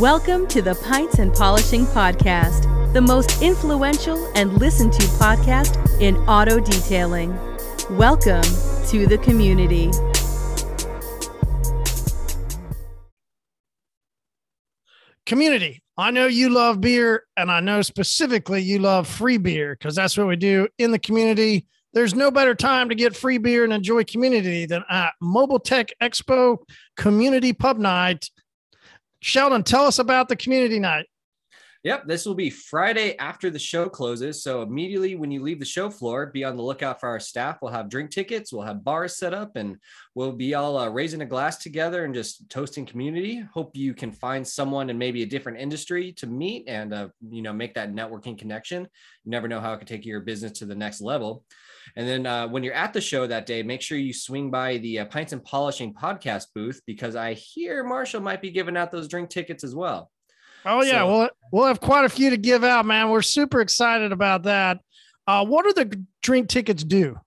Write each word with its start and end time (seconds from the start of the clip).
Welcome 0.00 0.46
to 0.46 0.62
the 0.62 0.76
Pints 0.76 1.18
and 1.18 1.30
Polishing 1.30 1.84
Podcast, 1.84 2.94
the 2.94 3.02
most 3.02 3.42
influential 3.42 4.32
and 4.34 4.50
listened 4.54 4.94
to 4.94 5.02
podcast 5.02 5.76
in 6.00 6.16
auto 6.26 6.58
detailing. 6.58 7.36
Welcome 7.98 8.40
to 8.86 9.06
the 9.06 9.18
community. 9.22 9.90
Community, 15.26 15.82
I 15.98 16.10
know 16.12 16.28
you 16.28 16.48
love 16.48 16.80
beer, 16.80 17.24
and 17.36 17.50
I 17.50 17.60
know 17.60 17.82
specifically 17.82 18.62
you 18.62 18.78
love 18.78 19.06
free 19.06 19.36
beer 19.36 19.76
because 19.78 19.94
that's 19.94 20.16
what 20.16 20.28
we 20.28 20.36
do 20.36 20.66
in 20.78 20.92
the 20.92 20.98
community. 20.98 21.66
There's 21.92 22.14
no 22.14 22.30
better 22.30 22.54
time 22.54 22.88
to 22.88 22.94
get 22.94 23.14
free 23.14 23.36
beer 23.36 23.64
and 23.64 23.72
enjoy 23.74 24.04
community 24.04 24.64
than 24.64 24.82
at 24.88 25.12
Mobile 25.20 25.60
Tech 25.60 25.92
Expo 26.02 26.56
Community 26.96 27.52
Pub 27.52 27.76
Night. 27.76 28.30
Sheldon, 29.20 29.62
tell 29.62 29.84
us 29.84 29.98
about 29.98 30.28
the 30.28 30.36
community 30.36 30.78
night. 30.78 31.06
Yep, 31.82 32.06
this 32.06 32.26
will 32.26 32.34
be 32.34 32.50
Friday 32.50 33.16
after 33.16 33.48
the 33.48 33.58
show 33.58 33.88
closes. 33.88 34.42
So 34.42 34.60
immediately 34.60 35.16
when 35.16 35.30
you 35.30 35.42
leave 35.42 35.58
the 35.58 35.64
show 35.64 35.88
floor, 35.88 36.26
be 36.26 36.44
on 36.44 36.56
the 36.56 36.62
lookout 36.62 37.00
for 37.00 37.08
our 37.08 37.18
staff. 37.18 37.56
We'll 37.62 37.72
have 37.72 37.88
drink 37.88 38.10
tickets, 38.10 38.52
we'll 38.52 38.66
have 38.66 38.84
bars 38.84 39.16
set 39.16 39.32
up, 39.32 39.56
and 39.56 39.78
we'll 40.14 40.32
be 40.32 40.52
all 40.52 40.76
uh, 40.76 40.90
raising 40.90 41.22
a 41.22 41.26
glass 41.26 41.56
together 41.56 42.04
and 42.04 42.14
just 42.14 42.50
toasting 42.50 42.84
community. 42.84 43.42
Hope 43.54 43.74
you 43.74 43.94
can 43.94 44.12
find 44.12 44.46
someone 44.46 44.90
in 44.90 44.98
maybe 44.98 45.22
a 45.22 45.26
different 45.26 45.58
industry 45.58 46.12
to 46.14 46.26
meet 46.26 46.68
and 46.68 46.92
uh, 46.92 47.08
you 47.30 47.40
know 47.40 47.54
make 47.54 47.72
that 47.74 47.94
networking 47.94 48.38
connection. 48.38 48.82
You 49.24 49.30
never 49.30 49.48
know 49.48 49.60
how 49.60 49.72
it 49.72 49.78
could 49.78 49.88
take 49.88 50.04
your 50.04 50.20
business 50.20 50.58
to 50.58 50.66
the 50.66 50.74
next 50.74 51.00
level. 51.00 51.44
And 51.96 52.08
then 52.08 52.26
uh, 52.26 52.48
when 52.48 52.62
you're 52.62 52.74
at 52.74 52.92
the 52.92 53.00
show 53.00 53.26
that 53.26 53.46
day, 53.46 53.62
make 53.62 53.82
sure 53.82 53.98
you 53.98 54.12
swing 54.12 54.50
by 54.50 54.78
the 54.78 55.00
uh, 55.00 55.04
Pints 55.06 55.32
and 55.32 55.42
Polishing 55.44 55.92
podcast 55.94 56.46
booth 56.54 56.80
because 56.86 57.16
I 57.16 57.34
hear 57.34 57.84
Marshall 57.84 58.20
might 58.20 58.40
be 58.42 58.50
giving 58.50 58.76
out 58.76 58.90
those 58.90 59.08
drink 59.08 59.30
tickets 59.30 59.64
as 59.64 59.74
well. 59.74 60.10
Oh 60.64 60.82
yeah, 60.82 61.00
So- 61.00 61.08
we'll 61.08 61.28
we'll 61.52 61.66
have 61.66 61.80
quite 61.80 62.04
a 62.04 62.08
few 62.10 62.30
to 62.30 62.36
give 62.36 62.64
out, 62.64 62.86
man. 62.86 63.10
We're 63.10 63.22
super 63.22 63.60
excited 63.60 64.12
about 64.12 64.44
that. 64.44 64.78
Uh, 65.26 65.44
what 65.44 65.64
do 65.64 65.72
the 65.72 66.04
drink 66.22 66.48
tickets 66.48 66.84
do? 66.84 67.18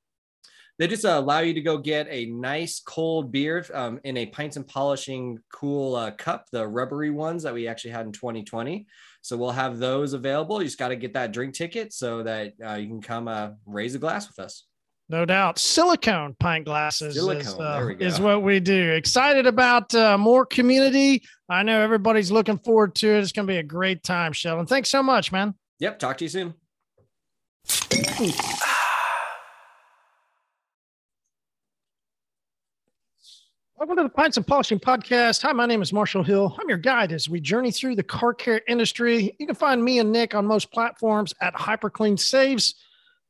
They 0.80 0.88
just 0.88 1.06
uh, 1.06 1.10
allow 1.20 1.40
you 1.40 1.54
to 1.54 1.62
go 1.62 1.78
get 1.78 2.08
a 2.10 2.26
nice 2.26 2.80
cold 2.80 3.32
beer 3.32 3.64
um, 3.74 4.00
in 4.04 4.18
a 4.18 4.26
pints 4.26 4.58
and 4.58 4.68
polishing 4.68 5.38
cool 5.54 5.96
uh, 5.96 6.12
cup, 6.12 6.48
the 6.52 6.68
rubbery 6.68 7.12
ones 7.12 7.44
that 7.44 7.54
we 7.54 7.68
actually 7.68 7.92
had 7.92 8.08
in 8.08 8.12
2020. 8.12 8.88
So 9.24 9.38
we'll 9.38 9.52
have 9.52 9.80
those 9.80 10.12
available. 10.12 10.62
You 10.62 10.68
just 10.68 10.78
got 10.78 10.90
to 10.90 10.98
get 10.98 11.14
that 11.14 11.32
drink 11.32 11.54
ticket 11.54 11.94
so 11.94 12.24
that 12.24 12.54
uh, 12.64 12.74
you 12.74 12.88
can 12.88 13.02
come 13.02 13.30
uh, 13.30 13.52
raise 13.66 13.96
a 13.96 14.00
glass 14.00 14.28
with 14.28 14.38
us. 14.38 14.66
No 15.10 15.26
doubt, 15.26 15.60
silicone 15.60 16.36
pint 16.40 16.66
glasses 16.66 17.16
is, 17.16 17.24
uh, 17.28 17.78
there 17.78 17.88
we 17.88 17.96
go. 17.96 18.06
is 18.06 18.20
what 18.20 18.44
we 18.44 18.60
do. 18.60 18.92
Excited 18.92 19.48
about 19.48 19.94
uh, 19.96 20.18
more 20.18 20.46
community. 20.46 21.24
I 21.50 21.64
know 21.64 21.82
everybody's 21.82 22.32
looking 22.32 22.58
forward 22.58 22.96
to 22.96 23.10
it. 23.10 23.20
It's 23.20 23.32
going 23.32 23.48
to 23.48 23.52
be 23.52 23.58
a 23.58 23.64
great 23.64 24.04
time, 24.04 24.34
Sheldon. 24.34 24.66
Thanks 24.66 24.90
so 24.90 25.02
much, 25.02 25.32
man. 25.32 25.56
Yep. 25.80 26.00
Talk 26.00 26.18
to 26.18 26.26
you 26.26 26.30
soon. 26.30 26.54
Welcome 33.84 33.98
to 33.98 34.04
the 34.04 34.10
Pints 34.16 34.38
and 34.38 34.48
Polishing 34.48 34.80
Podcast. 34.80 35.42
Hi, 35.42 35.52
my 35.52 35.66
name 35.66 35.82
is 35.82 35.92
Marshall 35.92 36.24
Hill. 36.24 36.56
I'm 36.58 36.70
your 36.70 36.78
guide 36.78 37.12
as 37.12 37.28
we 37.28 37.42
journey 37.42 37.70
through 37.70 37.98
the 37.98 38.04
car 38.04 38.34
care 38.34 38.62
industry. 38.66 39.36
You 39.38 39.46
can 39.46 39.58
find 39.58 39.84
me 39.84 40.00
and 40.00 40.10
Nick 40.10 40.34
on 40.34 40.46
most 40.46 40.72
platforms 40.72 41.34
at 41.42 41.54
HyperClean 41.54 42.18
Saves. 42.18 42.76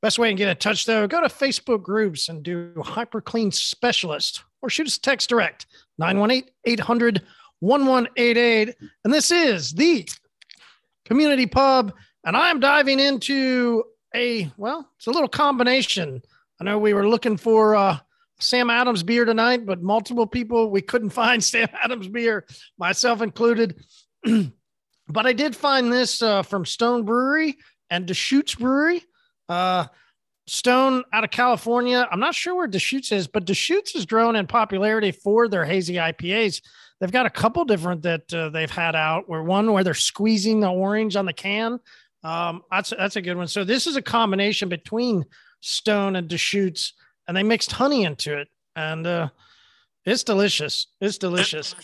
Best 0.04 0.20
way 0.20 0.30
to 0.30 0.36
get 0.36 0.48
in 0.48 0.56
touch, 0.58 0.86
though, 0.86 1.08
go 1.08 1.22
to 1.22 1.28
Facebook 1.28 1.82
groups 1.82 2.30
and 2.30 2.44
do 2.44 2.72
HyperClean 2.76 3.52
Specialist 3.52 4.44
or 4.62 4.70
shoot 4.70 4.86
us 4.86 4.98
a 4.98 5.02
text 5.02 5.28
direct 5.28 5.66
918 5.98 6.48
800 6.66 7.24
1188. 7.62 8.76
And 9.06 9.12
this 9.12 9.32
is 9.32 9.72
the 9.72 10.08
community 11.04 11.48
pub. 11.48 11.96
And 12.26 12.38
I'm 12.38 12.60
diving 12.60 13.00
into 13.00 13.86
a, 14.14 14.52
well, 14.58 14.88
it's 14.98 15.08
a 15.08 15.12
little 15.12 15.28
combination. 15.28 16.22
I 16.62 16.64
know 16.64 16.78
we 16.78 16.94
were 16.94 17.10
looking 17.10 17.38
for, 17.38 17.76
uh, 17.76 17.98
Sam 18.40 18.70
Adams 18.70 19.04
beer 19.04 19.26
tonight, 19.26 19.66
but 19.66 19.82
multiple 19.82 20.28
people 20.28 20.70
we 20.70 20.82
couldn't 20.82 21.10
find 21.22 21.44
Sam 21.44 21.70
Adams 21.84 22.08
beer, 22.08 22.46
myself 22.78 23.22
included. 23.22 23.84
but 25.08 25.26
I 25.26 25.34
did 25.34 25.56
find 25.56 25.92
this 25.92 26.22
uh, 26.22 26.44
from 26.44 26.66
Stone 26.66 27.06
Brewery 27.06 27.58
and 27.90 28.06
Deschutes 28.06 28.56
Brewery. 28.56 29.04
Uh, 29.50 29.86
Stone 30.46 31.04
out 31.14 31.24
of 31.24 31.32
California. 31.32 32.08
I'm 32.12 32.20
not 32.20 32.36
sure 32.36 32.56
where 32.56 32.68
Deschutes 32.68 33.12
is, 33.14 33.28
but 33.28 33.46
Deschutes 33.46 33.94
has 33.94 34.06
grown 34.06 34.36
in 34.36 34.46
popularity 34.46 35.12
for 35.12 35.48
their 35.48 35.64
hazy 35.64 35.96
IPAs. 35.96 36.62
They've 37.00 37.12
got 37.12 37.26
a 37.26 37.30
couple 37.30 37.64
different 37.64 38.02
that 38.04 38.34
uh, 38.34 38.50
they've 38.50 38.70
had 38.70 38.96
out. 38.96 39.30
Where 39.30 39.44
one 39.44 39.72
where 39.72 39.84
they're 39.84 39.94
squeezing 39.94 40.60
the 40.60 40.70
orange 40.70 41.16
on 41.16 41.26
the 41.26 41.34
can. 41.34 41.80
Um, 42.24 42.64
that's 42.70 42.90
that's 42.90 43.16
a 43.16 43.22
good 43.22 43.38
one. 43.38 43.48
So 43.48 43.64
this 43.64 43.88
is 43.88 43.96
a 43.96 44.02
combination 44.02 44.70
between 44.70 45.26
Stone 45.62 46.16
and 46.18 46.28
Deschutes 46.28 46.94
and 47.28 47.36
they 47.36 47.44
mixed 47.44 47.72
honey 47.72 48.04
into 48.04 48.38
it 48.38 48.48
and 48.76 49.06
uh 49.08 49.30
it's 50.06 50.24
delicious. 50.24 50.88
It's 51.00 51.18
delicious. 51.18 51.76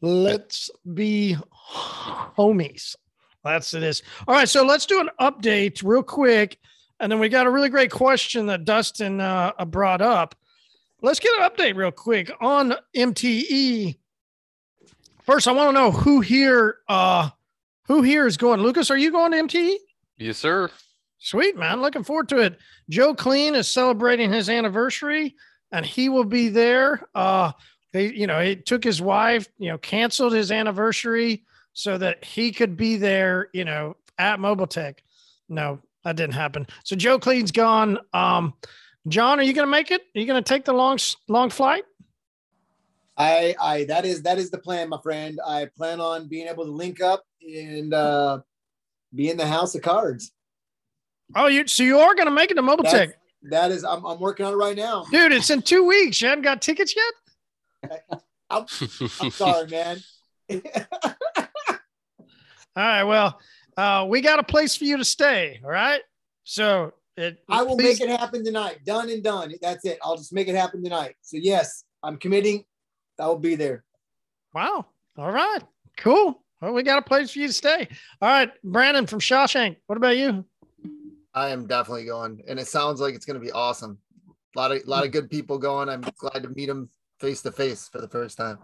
Let's 0.00 0.70
be 0.94 1.36
homies. 1.72 2.94
That's 3.42 3.74
it 3.74 3.82
is. 3.82 4.02
All 4.28 4.34
right 4.34 4.48
so 4.48 4.64
let's 4.64 4.86
do 4.86 5.00
an 5.00 5.10
update 5.20 5.82
real 5.84 6.02
quick 6.02 6.58
and 7.00 7.10
then 7.10 7.18
we 7.18 7.28
got 7.28 7.46
a 7.46 7.50
really 7.50 7.70
great 7.70 7.90
question 7.90 8.46
that 8.46 8.64
dustin 8.64 9.20
uh, 9.20 9.52
brought 9.66 10.00
up. 10.00 10.34
Let's 11.02 11.18
get 11.18 11.32
an 11.40 11.48
update 11.50 11.76
real 11.76 11.90
quick 11.90 12.30
on 12.40 12.74
mte 12.94 13.96
first 15.22 15.46
i 15.48 15.52
want 15.52 15.68
to 15.68 15.72
know 15.72 15.90
who 15.90 16.20
here 16.20 16.78
uh 16.88 17.30
who 17.86 18.02
here 18.02 18.26
is 18.26 18.36
going. 18.36 18.60
Lucas 18.60 18.90
are 18.90 18.96
you 18.98 19.10
going 19.10 19.32
to 19.32 19.38
mte 19.38 19.76
Yes, 20.18 20.36
sir. 20.36 20.70
Sweet, 21.20 21.54
man. 21.54 21.82
Looking 21.82 22.02
forward 22.02 22.30
to 22.30 22.38
it. 22.38 22.58
Joe 22.88 23.14
Clean 23.14 23.54
is 23.54 23.68
celebrating 23.68 24.32
his 24.32 24.48
anniversary 24.48 25.36
and 25.70 25.84
he 25.84 26.08
will 26.08 26.24
be 26.24 26.48
there. 26.48 27.06
Uh, 27.14 27.52
they, 27.92 28.10
you 28.10 28.26
know, 28.26 28.40
he 28.40 28.56
took 28.56 28.82
his 28.82 29.02
wife, 29.02 29.46
you 29.58 29.68
know, 29.68 29.76
canceled 29.78 30.32
his 30.32 30.50
anniversary 30.50 31.44
so 31.74 31.98
that 31.98 32.24
he 32.24 32.52
could 32.52 32.76
be 32.76 32.96
there, 32.96 33.48
you 33.52 33.66
know, 33.66 33.96
at 34.18 34.40
Mobile 34.40 34.66
Tech. 34.66 35.02
No, 35.48 35.80
that 36.04 36.16
didn't 36.16 36.34
happen. 36.34 36.66
So 36.84 36.96
Joe 36.96 37.18
Clean's 37.18 37.52
gone. 37.52 37.98
Um, 38.14 38.54
John, 39.06 39.38
are 39.38 39.42
you 39.42 39.52
going 39.52 39.66
to 39.66 39.70
make 39.70 39.90
it? 39.90 40.00
Are 40.00 40.20
you 40.20 40.26
going 40.26 40.42
to 40.42 40.48
take 40.48 40.64
the 40.64 40.72
long, 40.72 40.98
long 41.28 41.50
flight? 41.50 41.84
I, 43.18 43.54
I, 43.60 43.84
that 43.84 44.06
is, 44.06 44.22
that 44.22 44.38
is 44.38 44.50
the 44.50 44.58
plan, 44.58 44.88
my 44.88 44.98
friend. 45.02 45.38
I 45.46 45.66
plan 45.76 46.00
on 46.00 46.28
being 46.28 46.48
able 46.48 46.64
to 46.64 46.70
link 46.70 47.02
up 47.02 47.24
and 47.42 47.92
uh, 47.92 48.40
be 49.14 49.28
in 49.28 49.36
the 49.36 49.46
house 49.46 49.74
of 49.74 49.82
cards. 49.82 50.32
Oh, 51.34 51.46
you, 51.46 51.66
so 51.66 51.82
you 51.82 51.98
are 51.98 52.14
going 52.14 52.26
to 52.26 52.32
make 52.32 52.50
it 52.50 52.54
to 52.54 52.62
Mobile 52.62 52.84
That's- 52.84 53.08
Tech. 53.08 53.16
That 53.44 53.70
is, 53.70 53.84
I'm, 53.84 54.04
I'm 54.04 54.20
working 54.20 54.44
on 54.44 54.52
it 54.52 54.56
right 54.56 54.76
now. 54.76 55.06
Dude, 55.10 55.32
it's 55.32 55.48
in 55.48 55.62
two 55.62 55.86
weeks. 55.86 56.20
You 56.20 56.28
haven't 56.28 56.44
got 56.44 56.60
tickets 56.60 56.94
yet? 56.94 58.20
I'm 58.50 58.66
sorry, 59.30 59.66
man. 59.68 59.98
All 61.70 61.78
right. 62.76 63.04
Well, 63.04 63.40
uh, 63.76 64.06
we 64.08 64.20
got 64.20 64.38
a 64.38 64.42
place 64.42 64.76
for 64.76 64.84
you 64.84 64.98
to 64.98 65.04
stay. 65.04 65.60
All 65.64 65.70
right. 65.70 66.02
So 66.44 66.92
it, 67.16 67.38
I 67.48 67.62
will 67.62 67.76
please- 67.76 67.98
make 67.98 68.10
it 68.10 68.18
happen 68.18 68.44
tonight. 68.44 68.80
Done 68.84 69.08
and 69.08 69.22
done. 69.22 69.54
That's 69.62 69.84
it. 69.86 69.98
I'll 70.02 70.16
just 70.16 70.32
make 70.34 70.48
it 70.48 70.54
happen 70.54 70.82
tonight. 70.82 71.14
So 71.22 71.38
yes, 71.40 71.84
I'm 72.02 72.18
committing. 72.18 72.64
I 73.18 73.26
will 73.26 73.38
be 73.38 73.54
there. 73.54 73.84
Wow. 74.54 74.86
All 75.16 75.30
right. 75.32 75.60
Cool. 75.96 76.42
Well, 76.60 76.72
we 76.74 76.82
got 76.82 76.98
a 76.98 77.02
place 77.02 77.30
for 77.32 77.38
you 77.38 77.46
to 77.46 77.52
stay. 77.52 77.88
All 78.20 78.28
right. 78.28 78.50
Brandon 78.62 79.06
from 79.06 79.20
Shawshank. 79.20 79.76
What 79.86 79.96
about 79.96 80.16
you? 80.18 80.44
I 81.34 81.50
am 81.50 81.66
definitely 81.66 82.06
going, 82.06 82.42
and 82.48 82.58
it 82.58 82.66
sounds 82.66 83.00
like 83.00 83.14
it's 83.14 83.24
going 83.24 83.38
to 83.38 83.44
be 83.44 83.52
awesome. 83.52 83.98
A 84.56 84.58
lot 84.58 84.72
of 84.72 84.86
lot 84.86 85.04
of 85.04 85.12
good 85.12 85.30
people 85.30 85.58
going. 85.58 85.88
I'm 85.88 86.00
glad 86.18 86.42
to 86.42 86.48
meet 86.48 86.66
them 86.66 86.88
face 87.20 87.40
to 87.42 87.52
face 87.52 87.88
for 87.88 88.00
the 88.00 88.08
first 88.08 88.36
time. 88.36 88.58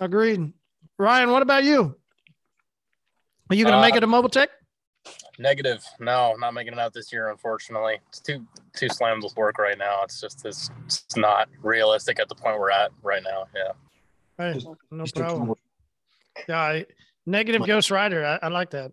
Agreed. 0.00 0.52
Ryan, 0.96 1.30
what 1.30 1.42
about 1.42 1.64
you? 1.64 1.96
Are 3.50 3.54
you 3.56 3.64
going 3.64 3.72
to 3.72 3.78
Uh, 3.78 3.82
make 3.82 3.96
it 3.96 4.00
to 4.00 4.06
Mobile 4.06 4.28
Tech? 4.28 4.50
Negative. 5.38 5.82
No, 6.00 6.34
not 6.38 6.52
making 6.54 6.72
it 6.74 6.78
out 6.78 6.92
this 6.92 7.12
year, 7.12 7.30
unfortunately. 7.30 7.98
It's 8.08 8.20
too 8.20 8.46
too 8.76 8.88
slammed 8.88 9.22
with 9.22 9.36
work 9.36 9.58
right 9.58 9.78
now. 9.78 10.02
It's 10.04 10.20
just 10.20 10.44
it's, 10.44 10.70
it's 10.86 11.16
not 11.16 11.48
realistic 11.62 12.20
at 12.20 12.28
the 12.28 12.34
point 12.34 12.58
we're 12.58 12.70
at 12.70 12.90
right 13.02 13.22
now. 13.22 13.46
Yeah. 13.54 13.72
Hey, 14.52 14.60
no 14.90 15.04
problem. 15.14 15.54
Yeah. 16.48 16.60
I, 16.60 16.86
negative 17.26 17.66
Ghost 17.66 17.90
Rider. 17.90 18.24
I, 18.24 18.46
I 18.46 18.48
like 18.48 18.70
that. 18.70 18.92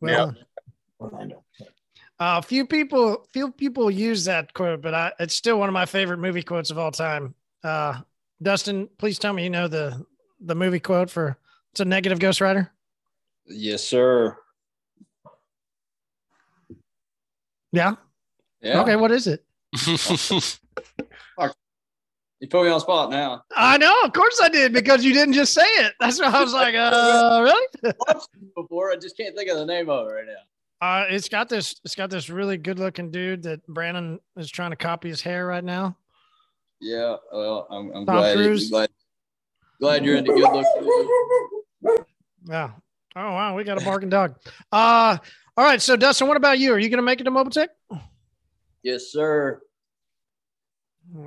Well, 0.00 0.34
Orlando. 1.00 1.42
Uh, 2.18 2.40
few 2.40 2.66
people, 2.66 3.26
few 3.32 3.50
people 3.50 3.90
use 3.90 4.24
that 4.24 4.54
quote, 4.54 4.80
but 4.80 4.94
I, 4.94 5.12
it's 5.20 5.34
still 5.34 5.58
one 5.58 5.68
of 5.68 5.74
my 5.74 5.84
favorite 5.84 6.18
movie 6.18 6.42
quotes 6.42 6.70
of 6.70 6.78
all 6.78 6.90
time. 6.90 7.34
Uh, 7.62 8.00
Dustin, 8.42 8.88
please 8.98 9.18
tell 9.18 9.32
me 9.32 9.44
you 9.44 9.50
know 9.50 9.68
the 9.68 10.04
the 10.40 10.54
movie 10.54 10.80
quote 10.80 11.10
for 11.10 11.36
it's 11.72 11.80
a 11.80 11.84
negative 11.84 12.18
Ghost 12.18 12.40
Rider. 12.40 12.70
Yes, 13.46 13.82
sir. 13.84 14.36
Yeah. 17.72 17.94
Yeah. 18.62 18.80
Okay. 18.80 18.96
What 18.96 19.10
is 19.10 19.26
it? 19.26 19.44
You 22.40 22.48
put 22.48 22.64
me 22.64 22.68
on 22.68 22.74
the 22.74 22.80
spot 22.80 23.10
now. 23.10 23.44
I 23.56 23.78
know, 23.78 23.98
of 24.04 24.12
course 24.12 24.38
I 24.42 24.50
did, 24.50 24.74
because 24.74 25.02
you 25.02 25.14
didn't 25.14 25.32
just 25.32 25.54
say 25.54 25.62
it. 25.62 25.94
That's 26.00 26.20
why 26.20 26.26
I 26.26 26.42
was 26.42 26.52
like, 26.52 26.74
uh, 26.74 27.40
really? 27.42 27.94
Before, 28.54 28.92
I 28.92 28.96
just 28.96 29.16
can't 29.16 29.34
think 29.34 29.48
of 29.48 29.56
the 29.56 29.64
name 29.64 29.88
of 29.88 30.06
it 30.06 30.10
right 30.12 30.26
now. 30.26 30.34
Uh, 30.80 31.04
it's 31.08 31.28
got 31.28 31.48
this. 31.48 31.80
It's 31.84 31.94
got 31.94 32.10
this 32.10 32.28
really 32.28 32.58
good-looking 32.58 33.10
dude 33.10 33.42
that 33.44 33.66
Brandon 33.66 34.20
is 34.36 34.50
trying 34.50 34.70
to 34.70 34.76
copy 34.76 35.08
his 35.08 35.22
hair 35.22 35.46
right 35.46 35.64
now. 35.64 35.96
Yeah, 36.80 37.16
well, 37.32 37.66
I'm, 37.70 37.90
I'm 37.94 38.04
glad, 38.04 38.36
glad 38.68 38.90
glad 39.80 40.04
you're 40.04 40.16
into 40.16 40.34
good 40.34 40.52
looks. 40.52 40.68
Yeah. 42.48 42.72
Oh 43.14 43.32
wow, 43.32 43.56
we 43.56 43.64
got 43.64 43.80
a 43.80 43.84
barking 43.84 44.10
dog. 44.10 44.36
Uh, 44.70 45.16
all 45.56 45.64
right. 45.64 45.80
So 45.80 45.96
Dustin, 45.96 46.28
what 46.28 46.36
about 46.36 46.58
you? 46.58 46.74
Are 46.74 46.78
you 46.78 46.90
going 46.90 46.98
to 46.98 47.02
make 47.02 47.20
it 47.20 47.24
to 47.24 47.30
Mobile 47.30 47.50
Tech? 47.50 47.70
Yes, 48.82 49.04
sir. 49.10 49.62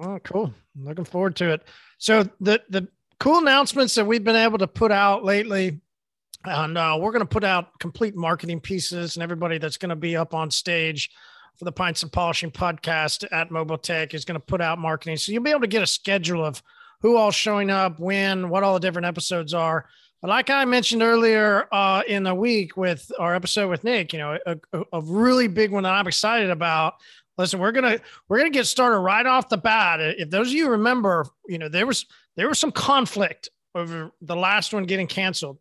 Oh, 0.04 0.20
cool. 0.24 0.54
Looking 0.80 1.06
forward 1.06 1.36
to 1.38 1.54
it. 1.54 1.64
So 1.98 2.30
the 2.40 2.62
the 2.70 2.88
cool 3.20 3.40
announcements 3.40 3.96
that 3.96 4.06
we've 4.06 4.24
been 4.24 4.36
able 4.36 4.60
to 4.60 4.68
put 4.68 4.92
out 4.92 5.26
lately, 5.26 5.82
and 6.46 6.78
uh, 6.78 6.98
we're 7.00 7.12
going 7.12 7.22
to 7.22 7.26
put 7.26 7.44
out 7.44 7.80
complete 7.80 8.16
marketing 8.16 8.60
pieces, 8.60 9.16
and 9.16 9.24
everybody 9.24 9.58
that's 9.58 9.78
going 9.78 9.90
to 9.90 9.96
be 9.96 10.16
up 10.16 10.34
on 10.34 10.50
stage 10.50 11.10
for 11.58 11.66
the 11.66 11.72
Pints 11.72 12.04
and 12.04 12.12
Polishing 12.12 12.52
podcast 12.52 13.26
at 13.32 13.52
Mobile 13.52 13.78
Tech 13.78 14.14
is 14.14 14.24
going 14.26 14.40
to 14.40 14.46
put 14.46 14.62
out 14.62 14.80
marketing. 14.80 15.18
So 15.18 15.32
you'll 15.32 15.44
be 15.44 15.50
able 15.50 15.62
to 15.62 15.68
get 15.68 15.84
a 15.84 15.88
schedule 15.88 16.46
of 16.46 16.64
who 17.02 17.18
all 17.18 17.32
showing 17.32 17.70
up, 17.70 18.00
when, 18.00 18.50
what 18.50 18.64
all 18.64 18.74
the 18.74 18.80
different 18.80 19.06
episodes 19.06 19.54
are. 19.54 19.86
But 20.22 20.30
like 20.30 20.50
I 20.50 20.66
mentioned 20.66 21.02
earlier 21.02 21.68
uh, 21.72 22.04
in 22.08 22.24
the 22.24 22.36
week 22.36 22.76
with 22.76 23.12
our 23.20 23.36
episode 23.36 23.70
with 23.70 23.84
Nick, 23.84 24.14
you 24.14 24.20
know, 24.20 24.38
a, 24.46 24.58
a, 24.92 25.02
really 25.02 25.48
big 25.48 25.72
one 25.72 25.84
that 25.84 25.94
I'm 25.94 26.08
excited 26.08 26.50
about 26.50 26.96
listen 27.40 27.58
we're 27.58 27.72
gonna 27.72 28.00
we're 28.28 28.38
gonna 28.38 28.50
get 28.50 28.68
started 28.68 29.00
right 29.00 29.26
off 29.26 29.50
the 29.50 29.58
bat 29.58 30.02
if 30.02 30.30
those 30.30 30.48
of 30.48 30.54
you 30.54 30.70
remember 30.70 31.26
you 31.48 31.58
know 31.58 31.70
there 31.70 31.88
was 31.88 32.06
there 32.36 32.50
was 32.50 32.60
some 32.60 32.72
conflict 32.72 33.50
over 33.74 34.12
the 34.22 34.36
last 34.36 34.74
one 34.74 34.84
getting 34.84 35.08
canceled 35.08 35.58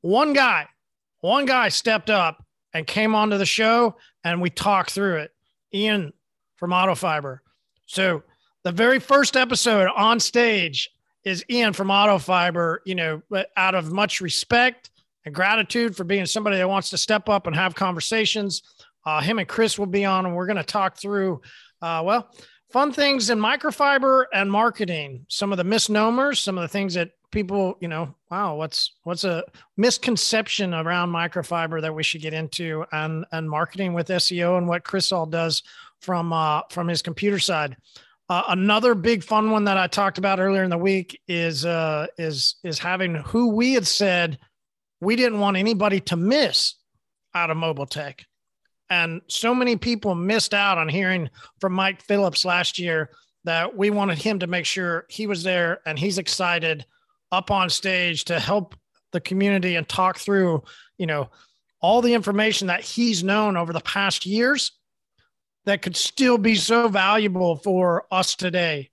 one 0.00 0.32
guy 0.32 0.66
one 1.20 1.44
guy 1.44 1.68
stepped 1.68 2.08
up 2.08 2.44
and 2.72 2.86
came 2.86 3.14
onto 3.14 3.36
the 3.36 3.46
show 3.46 3.96
and 4.24 4.40
we 4.40 4.48
talked 4.48 4.90
through 4.90 5.16
it. 5.16 5.32
Ian 5.72 6.12
from 6.56 6.70
Autofiber 6.70 7.40
so 7.86 8.22
the 8.64 8.72
very 8.72 8.98
first 8.98 9.36
episode 9.36 9.88
on 9.96 10.20
stage 10.20 10.90
is 11.24 11.44
ian 11.50 11.72
from 11.72 11.88
Autofiber 11.88 12.78
you 12.84 12.94
know 12.94 13.22
out 13.56 13.74
of 13.74 13.92
much 13.92 14.20
respect 14.20 14.90
and 15.24 15.34
gratitude 15.34 15.96
for 15.96 16.04
being 16.04 16.26
somebody 16.26 16.56
that 16.56 16.68
wants 16.68 16.90
to 16.90 16.98
step 16.98 17.28
up 17.28 17.46
and 17.46 17.54
have 17.54 17.74
conversations. 17.74 18.62
Uh, 19.04 19.20
him 19.20 19.38
and 19.38 19.48
Chris 19.48 19.78
will 19.78 19.86
be 19.86 20.04
on, 20.04 20.26
and 20.26 20.34
we're 20.34 20.46
going 20.46 20.56
to 20.56 20.62
talk 20.62 20.96
through, 20.98 21.40
uh, 21.82 22.02
well, 22.04 22.30
fun 22.70 22.92
things 22.92 23.30
in 23.30 23.38
microfiber 23.38 24.24
and 24.32 24.50
marketing. 24.50 25.24
Some 25.28 25.52
of 25.52 25.58
the 25.58 25.64
misnomers, 25.64 26.40
some 26.40 26.58
of 26.58 26.62
the 26.62 26.68
things 26.68 26.94
that 26.94 27.10
people, 27.30 27.76
you 27.80 27.88
know, 27.88 28.14
wow, 28.30 28.56
what's 28.56 28.92
what's 29.04 29.24
a 29.24 29.44
misconception 29.76 30.74
around 30.74 31.10
microfiber 31.10 31.80
that 31.80 31.94
we 31.94 32.02
should 32.02 32.22
get 32.22 32.34
into, 32.34 32.84
and 32.92 33.24
and 33.32 33.48
marketing 33.48 33.92
with 33.92 34.08
SEO 34.08 34.58
and 34.58 34.68
what 34.68 34.84
Chris 34.84 35.12
all 35.12 35.26
does 35.26 35.62
from 36.00 36.32
uh, 36.32 36.62
from 36.70 36.88
his 36.88 37.02
computer 37.02 37.38
side. 37.38 37.76
Uh, 38.28 38.44
another 38.48 38.94
big 38.94 39.24
fun 39.24 39.50
one 39.50 39.64
that 39.64 39.76
I 39.76 39.88
talked 39.88 40.18
about 40.18 40.38
earlier 40.38 40.62
in 40.62 40.70
the 40.70 40.78
week 40.78 41.20
is 41.26 41.64
uh, 41.64 42.06
is 42.18 42.56
is 42.62 42.78
having 42.78 43.14
who 43.16 43.48
we 43.48 43.74
had 43.74 43.86
said 43.86 44.38
we 45.00 45.16
didn't 45.16 45.40
want 45.40 45.56
anybody 45.56 46.00
to 46.00 46.16
miss 46.16 46.74
out 47.34 47.50
of 47.50 47.56
mobile 47.56 47.86
tech. 47.86 48.24
And 48.90 49.22
so 49.28 49.54
many 49.54 49.76
people 49.76 50.14
missed 50.14 50.52
out 50.52 50.78
on 50.78 50.88
hearing 50.88 51.30
from 51.60 51.72
Mike 51.72 52.02
Phillips 52.02 52.44
last 52.44 52.78
year 52.78 53.10
that 53.44 53.76
we 53.76 53.90
wanted 53.90 54.18
him 54.18 54.40
to 54.40 54.46
make 54.46 54.66
sure 54.66 55.06
he 55.08 55.26
was 55.26 55.42
there 55.42 55.80
and 55.86 55.98
he's 55.98 56.18
excited 56.18 56.84
up 57.32 57.50
on 57.50 57.70
stage 57.70 58.24
to 58.24 58.38
help 58.38 58.74
the 59.12 59.20
community 59.20 59.76
and 59.76 59.88
talk 59.88 60.18
through, 60.18 60.62
you 60.98 61.06
know, 61.06 61.30
all 61.80 62.02
the 62.02 62.14
information 62.14 62.68
that 62.68 62.82
he's 62.82 63.24
known 63.24 63.56
over 63.56 63.72
the 63.72 63.80
past 63.80 64.26
years 64.26 64.72
that 65.64 65.82
could 65.82 65.96
still 65.96 66.38
be 66.38 66.54
so 66.54 66.88
valuable 66.88 67.56
for 67.56 68.06
us 68.10 68.34
today. 68.34 68.90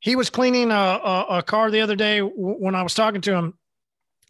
He 0.00 0.16
was 0.16 0.30
cleaning 0.30 0.70
a, 0.70 0.74
a, 0.74 1.26
a 1.38 1.42
car 1.42 1.70
the 1.70 1.80
other 1.80 1.96
day 1.96 2.20
when 2.20 2.74
I 2.74 2.82
was 2.82 2.94
talking 2.94 3.20
to 3.22 3.34
him 3.34 3.54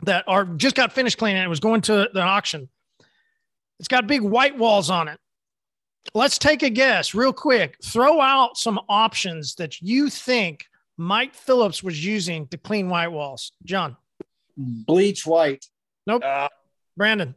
that 0.02 0.25
are 0.26 0.44
just 0.44 0.76
got 0.76 0.93
finished 0.93 1.19
cleaning. 1.19 1.43
It 1.43 1.49
was 1.49 1.61
going 1.61 1.81
to 1.82 2.08
the 2.12 2.23
auction. 2.23 2.69
It's 3.79 3.88
got 3.88 4.06
big 4.06 4.23
white 4.23 4.56
walls 4.56 4.91
on 4.91 5.08
it. 5.08 5.19
Let's 6.14 6.38
take 6.38 6.62
a 6.62 6.70
guess 6.70 7.14
real 7.14 7.32
quick. 7.32 7.76
Throw 7.82 8.20
out 8.20 8.56
some 8.56 8.79
options 8.88 9.55
that 9.56 9.81
you 9.81 10.11
think 10.11 10.67
Mike 10.96 11.35
Phillips 11.35 11.82
was 11.82 12.05
using 12.05 12.46
to 12.49 12.58
clean 12.58 12.88
white 12.88 13.08
walls. 13.08 13.52
John. 13.64 13.96
Bleach 14.56 15.26
white. 15.26 15.67
Nope. 16.06 16.23
Uh, 16.25 16.49
Brandon. 16.96 17.35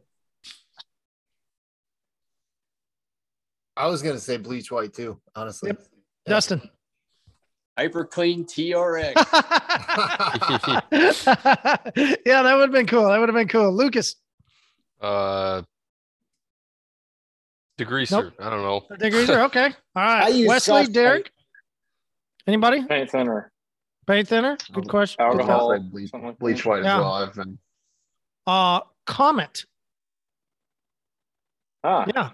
I 3.76 3.86
was 3.86 4.02
gonna 4.02 4.18
say 4.18 4.36
bleach 4.36 4.72
white 4.72 4.92
too, 4.92 5.20
honestly. 5.36 5.68
Yep. 5.68 5.82
Dustin. 6.26 6.70
Hyper 7.78 8.04
clean 8.04 8.44
TRX. 8.44 9.14
yeah, 12.26 12.42
that 12.42 12.54
would 12.54 12.62
have 12.62 12.72
been 12.72 12.88
cool. 12.88 13.08
That 13.08 13.20
would 13.20 13.28
have 13.28 13.36
been 13.36 13.46
cool. 13.46 13.72
Lucas. 13.72 14.16
Uh, 15.00 15.62
degreaser. 17.78 18.32
I 18.40 18.50
don't 18.50 18.62
know. 18.62 18.82
Degreaser. 18.96 19.44
Okay. 19.46 19.66
All 19.66 19.72
I 19.94 20.20
right. 20.22 20.34
use 20.34 20.48
Wesley, 20.48 20.82
Scotch 20.84 20.92
Derek. 20.92 21.30
Anybody? 22.48 22.82
paint 22.86 23.10
thinner, 23.10 23.52
Paint 24.06 24.26
thinner. 24.26 24.56
Good 24.72 24.88
question. 24.88 25.16
Good 25.18 25.40
alcohol, 25.42 25.70
I'll 25.72 25.78
say 25.78 25.84
bleach, 25.90 26.10
something 26.10 26.28
like 26.30 26.38
bleach 26.38 26.62
that. 26.62 26.68
white 26.68 26.82
Yeah. 26.82 26.94
as 26.96 27.00
well. 27.02 27.12
I've 27.12 27.34
been 27.34 27.58
Uh, 28.46 28.80
Comet. 29.04 29.64
Ah, 31.84 32.06
Yeah. 32.06 32.30
'Cause 32.30 32.32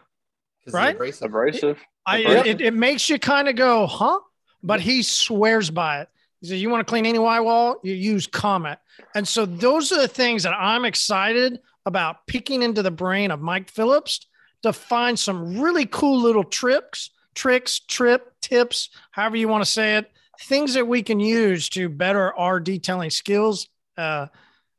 the 0.67 0.73
Right? 0.73 0.95
abrasive. 0.95 1.25
abrasive. 1.27 1.83
I, 2.07 2.19
Abrasive. 2.19 2.47
it, 2.47 2.61
it 2.61 2.75
makes 2.75 3.09
you 3.11 3.19
kind 3.19 3.49
of 3.49 3.57
go, 3.57 3.87
huh? 3.89 4.21
But 4.63 4.81
he 4.81 5.03
swears 5.03 5.71
by 5.71 6.03
it. 6.03 6.09
He 6.41 6.47
says, 6.47 6.63
You 6.63 6.71
want 6.71 6.87
to 6.87 6.91
clean 6.91 7.07
any 7.07 7.19
white 7.19 7.41
wall? 7.41 7.81
You 7.83 7.93
use 7.95 8.27
Comet. 8.29 8.79
And 9.17 9.27
so 9.27 9.45
those 9.45 9.91
are 9.91 10.01
the 10.01 10.09
things 10.09 10.45
that 10.45 10.55
I'm 10.55 10.85
excited 10.85 11.61
about 11.87 12.27
picking 12.29 12.63
into 12.63 12.83
the 12.83 12.91
brain 12.93 13.31
of 13.33 13.41
Mike 13.41 13.69
Phillips 13.69 14.27
to 14.63 14.73
find 14.73 15.19
some 15.19 15.61
really 15.61 15.85
cool 15.87 16.21
little 16.21 16.45
tricks, 16.45 17.11
tricks, 17.35 17.81
trip, 17.81 18.35
tips, 18.41 18.91
however 19.11 19.37
you 19.37 19.49
want 19.49 19.65
to 19.65 19.71
say 19.71 19.97
it, 19.97 20.11
things 20.43 20.75
that 20.75 20.87
we 20.87 21.03
can 21.03 21.21
use 21.21 21.69
to 21.71 21.89
better 21.89 22.35
our 22.35 22.61
detailing 22.61 23.11
skills. 23.11 23.69
Uh, 23.97 24.27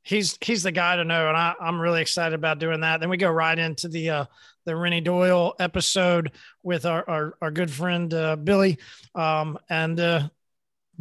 he's 0.04 0.38
he's 0.42 0.64
the 0.64 0.72
guy 0.72 0.96
to 0.96 1.04
know, 1.04 1.28
and 1.28 1.38
I, 1.38 1.54
I'm 1.60 1.80
really 1.80 2.02
excited 2.02 2.36
about 2.36 2.60
doing 2.60 2.82
that. 2.82 3.00
Then 3.00 3.10
we 3.10 3.18
go 3.18 3.30
right 3.30 3.58
into 3.58 3.88
the 3.88 4.10
uh, 4.10 4.26
the 4.66 4.76
Renny 4.76 5.02
Doyle 5.02 5.56
episode 5.60 6.32
with 6.64 6.86
our 6.86 7.08
our, 7.10 7.38
our 7.42 7.52
good 7.52 7.72
friend 7.72 8.14
uh, 8.14 8.36
Billy, 8.36 8.78
um, 9.14 9.58
and 9.70 10.00
uh, 10.00 10.30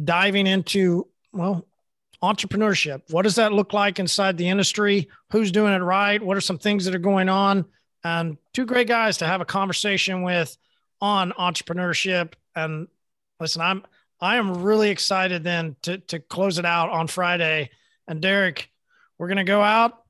diving 0.03 0.47
into 0.47 1.07
well 1.31 1.65
entrepreneurship. 2.23 3.01
What 3.11 3.23
does 3.23 3.35
that 3.35 3.53
look 3.53 3.73
like 3.73 3.99
inside 3.99 4.37
the 4.37 4.47
industry? 4.47 5.09
Who's 5.31 5.51
doing 5.51 5.73
it 5.73 5.79
right? 5.79 6.21
What 6.21 6.37
are 6.37 6.41
some 6.41 6.57
things 6.57 6.85
that 6.85 6.95
are 6.95 6.99
going 6.99 7.29
on? 7.29 7.65
And 8.03 8.37
two 8.53 8.65
great 8.65 8.87
guys 8.87 9.17
to 9.17 9.27
have 9.27 9.41
a 9.41 9.45
conversation 9.45 10.21
with 10.23 10.55
on 11.01 11.31
entrepreneurship. 11.33 12.33
And 12.55 12.87
listen, 13.39 13.61
I'm 13.61 13.83
I 14.19 14.37
am 14.37 14.63
really 14.63 14.89
excited 14.89 15.43
then 15.43 15.75
to 15.83 15.97
to 15.97 16.19
close 16.19 16.57
it 16.57 16.65
out 16.65 16.89
on 16.89 17.07
Friday. 17.07 17.69
And 18.07 18.21
Derek, 18.21 18.69
we're 19.17 19.27
gonna 19.27 19.43
go 19.43 19.61
out. 19.61 20.03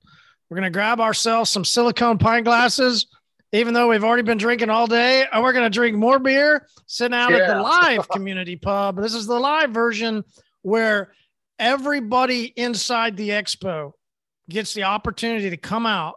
We're 0.50 0.58
gonna 0.58 0.70
grab 0.70 1.00
ourselves 1.00 1.50
some 1.50 1.65
silicone 1.65 2.18
pint 2.18 2.46
glasses 2.46 3.08
even 3.56 3.74
though 3.74 3.88
we've 3.88 4.04
already 4.04 4.24
been 4.24 4.38
drinking 4.38 4.70
all 4.70 4.86
day, 4.86 5.25
and 5.32 5.42
we're 5.42 5.54
going 5.54 5.63
to 5.63 5.70
drink 5.70 5.96
more 5.96 6.20
beer 6.20 6.68
sitting 6.88 7.15
out 7.15 7.32
at 7.32 7.48
the 7.48 7.62
live 7.62 8.08
community 8.10 8.58
pub. 8.58 9.01
This 9.01 9.13
is 9.13 9.27
the 9.27 9.39
live 9.39 9.72
version 9.72 10.25
where 10.62 11.13
everybody 11.58 12.46
inside 12.58 13.15
the 13.15 13.30
expo 13.30 13.94
gets 14.50 14.74
the 14.74 14.84
opportunity 14.84 15.50
to 15.51 15.58
come 15.58 15.86
out, 15.86 16.15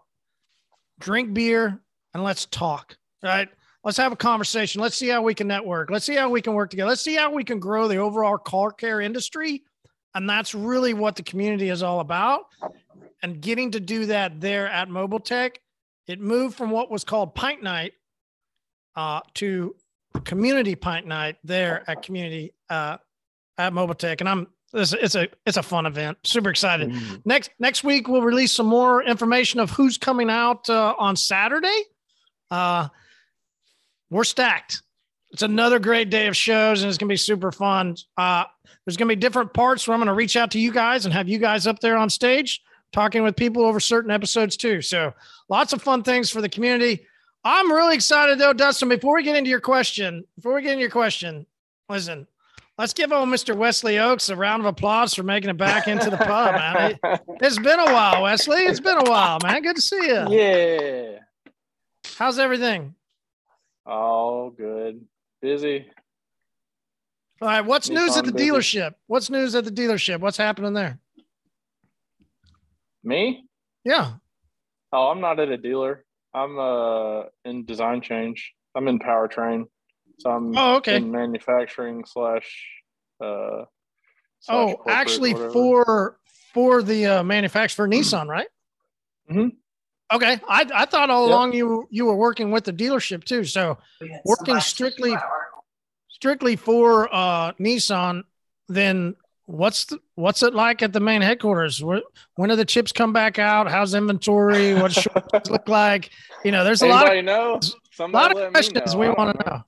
drink 0.99 1.33
beer, 1.33 1.81
and 2.13 2.25
let's 2.25 2.47
talk. 2.47 2.97
Right? 3.23 3.49
Let's 3.85 3.97
have 3.97 4.13
a 4.13 4.17
conversation. 4.17 4.81
Let's 4.81 4.97
see 4.97 5.09
how 5.09 5.23
we 5.23 5.35
can 5.35 5.47
network. 5.47 5.91
Let's 5.91 6.05
see 6.05 6.17
how 6.17 6.29
we 6.29 6.43
can 6.43 6.55
work 6.55 6.71
together. 6.71 6.89
Let's 6.89 7.01
see 7.01 7.15
how 7.15 7.33
we 7.33 7.45
can 7.45 7.61
grow 7.61 7.89
the 7.89 7.97
overall 7.97 8.39
car 8.39 8.73
care 8.73 9.01
industry. 9.01 9.63
And 10.15 10.29
that's 10.29 10.55
really 10.55 10.95
what 10.95 11.17
the 11.17 11.23
community 11.23 11.69
is 11.69 11.83
all 11.83 12.01
about. 12.01 12.47
And 13.23 13.41
getting 13.41 13.71
to 13.73 13.81
do 13.81 14.07
that 14.07 14.41
there 14.41 14.69
at 14.69 14.89
Mobile 14.89 15.21
Tech 15.21 15.61
it 16.09 16.21
moved 16.21 16.57
from 16.57 16.71
what 16.71 16.91
was 16.91 17.05
called 17.05 17.35
Pint 17.35 17.63
Night 17.63 17.93
uh, 18.97 19.21
to 19.35 19.77
Community 20.25 20.75
Pint 20.75 21.07
Night 21.07 21.37
there 21.45 21.85
at 21.89 22.03
Community 22.03 22.55
uh, 22.71 22.97
at 23.59 23.73
Mobile 23.73 23.95
Tech, 23.95 24.21
and 24.21 24.29
I'm 24.29 24.47
it's, 24.73 24.95
it's 24.95 25.15
a 25.15 25.29
it's 25.47 25.59
a 25.59 25.63
fun 25.63 25.87
event. 25.87 26.19
Super 26.25 26.49
excited. 26.49 26.93
Next 27.27 27.51
next 27.59 27.85
week 27.85 28.09
we'll 28.09 28.23
release 28.23 28.53
some 28.53 28.67
more 28.67 29.03
information 29.03 29.61
of 29.61 29.71
who's 29.71 29.99
coming 29.99 30.31
out 30.31 30.69
uh, 30.71 30.95
on 30.99 31.15
Saturday. 31.15 31.83
Uh, 32.51 32.89
we're 34.11 34.25
stacked. 34.25 34.83
It's 35.31 35.43
another 35.43 35.79
great 35.79 36.11
day 36.11 36.27
of 36.27 36.37
shows, 36.37 36.83
and 36.83 36.89
it's 36.89 36.97
going 36.97 37.09
to 37.09 37.13
be 37.13 37.19
super 37.19 37.53
fun. 37.53 37.97
Uh, 38.17 38.45
there's 38.85 38.97
going 38.97 39.09
to 39.09 39.15
be 39.15 39.21
different 39.21 39.53
parts 39.53 39.87
where 39.87 39.95
I'm 39.95 40.01
going 40.01 40.07
to 40.07 40.15
reach 40.15 40.37
out 40.37 40.51
to 40.53 40.59
you 40.59 40.73
guys 40.73 41.05
and 41.05 41.13
have 41.13 41.29
you 41.29 41.39
guys 41.39 41.67
up 41.67 41.81
there 41.81 41.97
on 41.97 42.09
stage 42.09 42.63
talking 42.93 43.23
with 43.23 43.37
people 43.37 43.65
over 43.65 43.81
certain 43.81 44.11
episodes 44.11 44.57
too. 44.57 44.81
So 44.81 45.13
lots 45.49 45.73
of 45.73 45.83
fun 45.83 46.03
things 46.03 46.31
for 46.31 46.41
the 46.41 46.49
community. 46.49 47.07
I'm 47.45 47.71
really 47.71 47.95
excited 47.95 48.39
though, 48.39 48.53
Dustin. 48.53 48.89
Before 48.89 49.17
we 49.17 49.23
get 49.23 49.37
into 49.37 49.51
your 49.51 49.61
question, 49.61 50.25
before 50.37 50.55
we 50.55 50.63
get 50.63 50.73
into 50.73 50.81
your 50.81 50.91
question, 50.91 51.47
listen, 51.89 52.27
let's 52.79 52.93
give 52.93 53.13
old 53.13 53.29
Mr. 53.29 53.57
Wesley 53.57 53.99
Oaks 53.99 54.29
a 54.29 54.37
round 54.37 54.61
of 54.61 54.67
applause 54.67 55.15
for 55.15 55.23
making 55.23 55.51
it 55.51 55.57
back 55.57 55.87
into 55.89 56.11
the 56.11 56.17
pub, 56.17 56.55
man. 56.55 56.99
It, 57.03 57.21
has 57.43 57.59
been 57.59 57.79
a 57.79 57.93
while, 57.93 58.23
Wesley. 58.23 58.61
It's 58.63 58.81
been 58.81 58.99
a 58.99 59.11
while, 59.11 59.39
man. 59.43 59.63
Good 59.63 59.77
to 59.77 59.83
see 59.83 60.07
you. 60.07 60.27
Yeah. 60.31 61.19
How's 62.17 62.39
everything? 62.39 62.95
All 63.89 64.51
good. 64.51 65.05
Busy. 65.41 65.87
All 67.41 67.49
right. 67.49 67.65
What's 67.65 67.89
news 67.89 68.17
at 68.17 68.25
the 68.27 68.33
busy. 68.33 68.51
dealership? 68.51 68.95
What's 69.07 69.31
news 69.31 69.55
at 69.55 69.65
the 69.65 69.71
dealership? 69.71 70.21
What's 70.21 70.37
happening 70.37 70.75
there? 70.75 70.99
Me? 73.03 73.45
Yeah. 73.85 74.13
Oh, 74.93 75.09
I'm 75.09 75.21
not 75.21 75.41
at 75.41 75.49
a 75.49 75.57
dealer. 75.57 76.05
I'm 76.35 76.59
uh 76.59 77.23
in 77.45 77.65
design 77.65 78.03
change. 78.03 78.53
I'm 78.75 78.87
in 78.89 78.99
powertrain. 78.99 79.65
So 80.19 80.31
I'm 80.31 80.53
Oh, 80.59 80.77
okay. 80.77 80.97
in 80.97 81.11
manufacturing 81.11 82.05
slash 82.05 82.67
uh 83.23 83.65
slash 84.41 84.75
Oh, 84.77 84.83
actually, 84.87 85.33
for 85.33 86.19
for 86.53 86.83
the 86.83 87.07
uh, 87.07 87.23
manufacturer 87.23 87.87
for 87.87 87.91
Nissan, 87.91 88.27
right? 88.27 88.49
Mhm. 89.31 89.53
Okay, 90.13 90.41
I, 90.49 90.67
I 90.75 90.87
thought 90.87 91.11
all 91.11 91.25
Yep. 91.27 91.31
along 91.31 91.53
you 91.53 91.87
you 91.91 92.07
were 92.07 92.17
working 92.17 92.51
with 92.51 92.65
the 92.65 92.73
dealership 92.73 93.25
too. 93.25 93.45
So 93.45 93.77
working 94.25 94.59
strictly 94.61 95.15
strictly 96.09 96.57
for 96.57 97.15
uh, 97.15 97.53
Nissan, 97.61 98.25
then 98.69 99.15
what's 99.45 99.85
the, 99.87 99.99
what's 100.15 100.43
it 100.43 100.55
like 100.55 100.83
at 100.83 100.93
the 100.93 101.01
main 101.01 101.21
headquarters? 101.23 101.83
Where, 101.85 102.03
when 102.37 102.49
do 102.49 102.57
the 102.57 102.65
chips 102.65 102.91
come 102.91 103.13
back 103.13 103.39
out? 103.39 103.71
How's 103.71 103.95
inventory? 103.95 104.75
What 104.75 104.93
shortages 104.93 105.31
look 105.51 105.69
like? 105.69 106.11
You 106.45 106.53
know, 106.53 106.65
there's 106.65 106.83
a 106.83 106.87
lot 106.87 107.15
of 107.17 107.25
know? 107.25 107.57
a 107.57 107.61
Somebody 107.93 108.35
lot 108.35 108.47
of 108.47 108.53
questions 108.53 108.95
know. 108.95 109.01
we 109.01 109.09
want 109.11 109.39
to 109.39 109.47
know. 109.47 109.63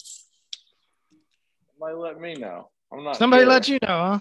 Somebody 1.78 1.96
let 1.96 2.20
me 2.20 2.34
know. 2.34 2.68
I'm 2.92 3.04
not 3.04 3.16
Somebody 3.16 3.42
sure. 3.42 3.50
let 3.50 3.68
you 3.68 3.78
know, 3.82 3.88
huh? 3.88 4.18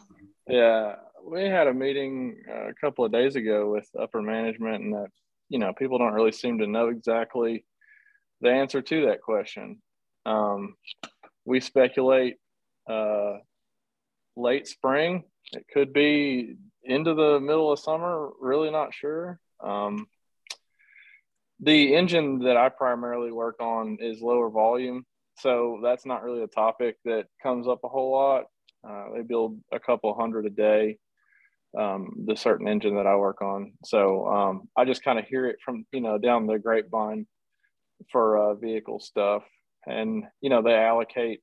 Yeah, 0.47 0.95
we 1.25 1.43
had 1.45 1.67
a 1.67 1.73
meeting 1.73 2.37
uh, 2.49 2.69
a 2.69 2.73
couple 2.73 3.05
of 3.05 3.11
days 3.11 3.35
ago 3.35 3.71
with 3.71 3.87
upper 3.99 4.21
management, 4.21 4.83
and 4.83 4.93
that 4.93 5.07
you 5.49 5.59
know 5.59 5.73
people 5.73 5.97
don't 5.97 6.13
really 6.13 6.31
seem 6.31 6.59
to 6.59 6.67
know 6.67 6.89
exactly 6.89 7.65
the 8.41 8.49
answer 8.49 8.81
to 8.81 9.07
that 9.07 9.21
question. 9.21 9.81
Um, 10.25 10.75
we 11.45 11.59
speculate 11.59 12.35
uh, 12.89 13.37
late 14.35 14.67
spring. 14.67 15.23
It 15.51 15.65
could 15.73 15.93
be 15.93 16.55
into 16.83 17.13
the 17.13 17.39
middle 17.39 17.71
of 17.71 17.79
summer. 17.79 18.29
Really 18.39 18.71
not 18.71 18.93
sure. 18.93 19.39
Um, 19.61 20.07
the 21.59 21.95
engine 21.95 22.39
that 22.39 22.55
I 22.55 22.69
primarily 22.69 23.31
work 23.31 23.57
on 23.59 23.97
is 23.99 24.21
lower 24.21 24.49
volume, 24.49 25.05
so 25.37 25.79
that's 25.83 26.05
not 26.05 26.23
really 26.23 26.43
a 26.43 26.47
topic 26.47 26.95
that 27.03 27.25
comes 27.43 27.67
up 27.67 27.79
a 27.83 27.89
whole 27.89 28.11
lot. 28.11 28.45
Uh, 28.87 29.13
they 29.13 29.21
build 29.21 29.59
a 29.73 29.79
couple 29.79 30.13
hundred 30.13 30.45
a 30.45 30.49
day, 30.49 30.97
um, 31.77 32.13
the 32.25 32.35
certain 32.35 32.67
engine 32.67 32.95
that 32.95 33.07
I 33.07 33.15
work 33.15 33.41
on. 33.41 33.73
So 33.85 34.27
um, 34.27 34.69
I 34.75 34.85
just 34.85 35.03
kind 35.03 35.19
of 35.19 35.25
hear 35.25 35.45
it 35.47 35.57
from, 35.63 35.85
you 35.91 36.01
know, 36.01 36.17
down 36.17 36.47
the 36.47 36.57
grapevine 36.57 37.27
for 38.11 38.37
uh, 38.37 38.55
vehicle 38.55 38.99
stuff. 38.99 39.43
And, 39.85 40.25
you 40.41 40.49
know, 40.49 40.61
they 40.61 40.73
allocate, 40.73 41.41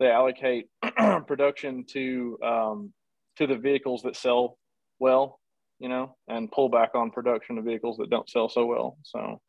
they 0.00 0.10
allocate 0.10 0.66
production 1.26 1.84
to, 1.90 2.38
um, 2.44 2.92
to 3.36 3.46
the 3.46 3.56
vehicles 3.56 4.02
that 4.02 4.16
sell 4.16 4.58
well, 4.98 5.40
you 5.78 5.88
know, 5.88 6.16
and 6.28 6.50
pull 6.50 6.68
back 6.68 6.94
on 6.94 7.10
production 7.10 7.58
of 7.58 7.64
vehicles 7.64 7.96
that 7.98 8.10
don't 8.10 8.28
sell 8.28 8.48
so 8.48 8.66
well. 8.66 8.98
So 9.02 9.40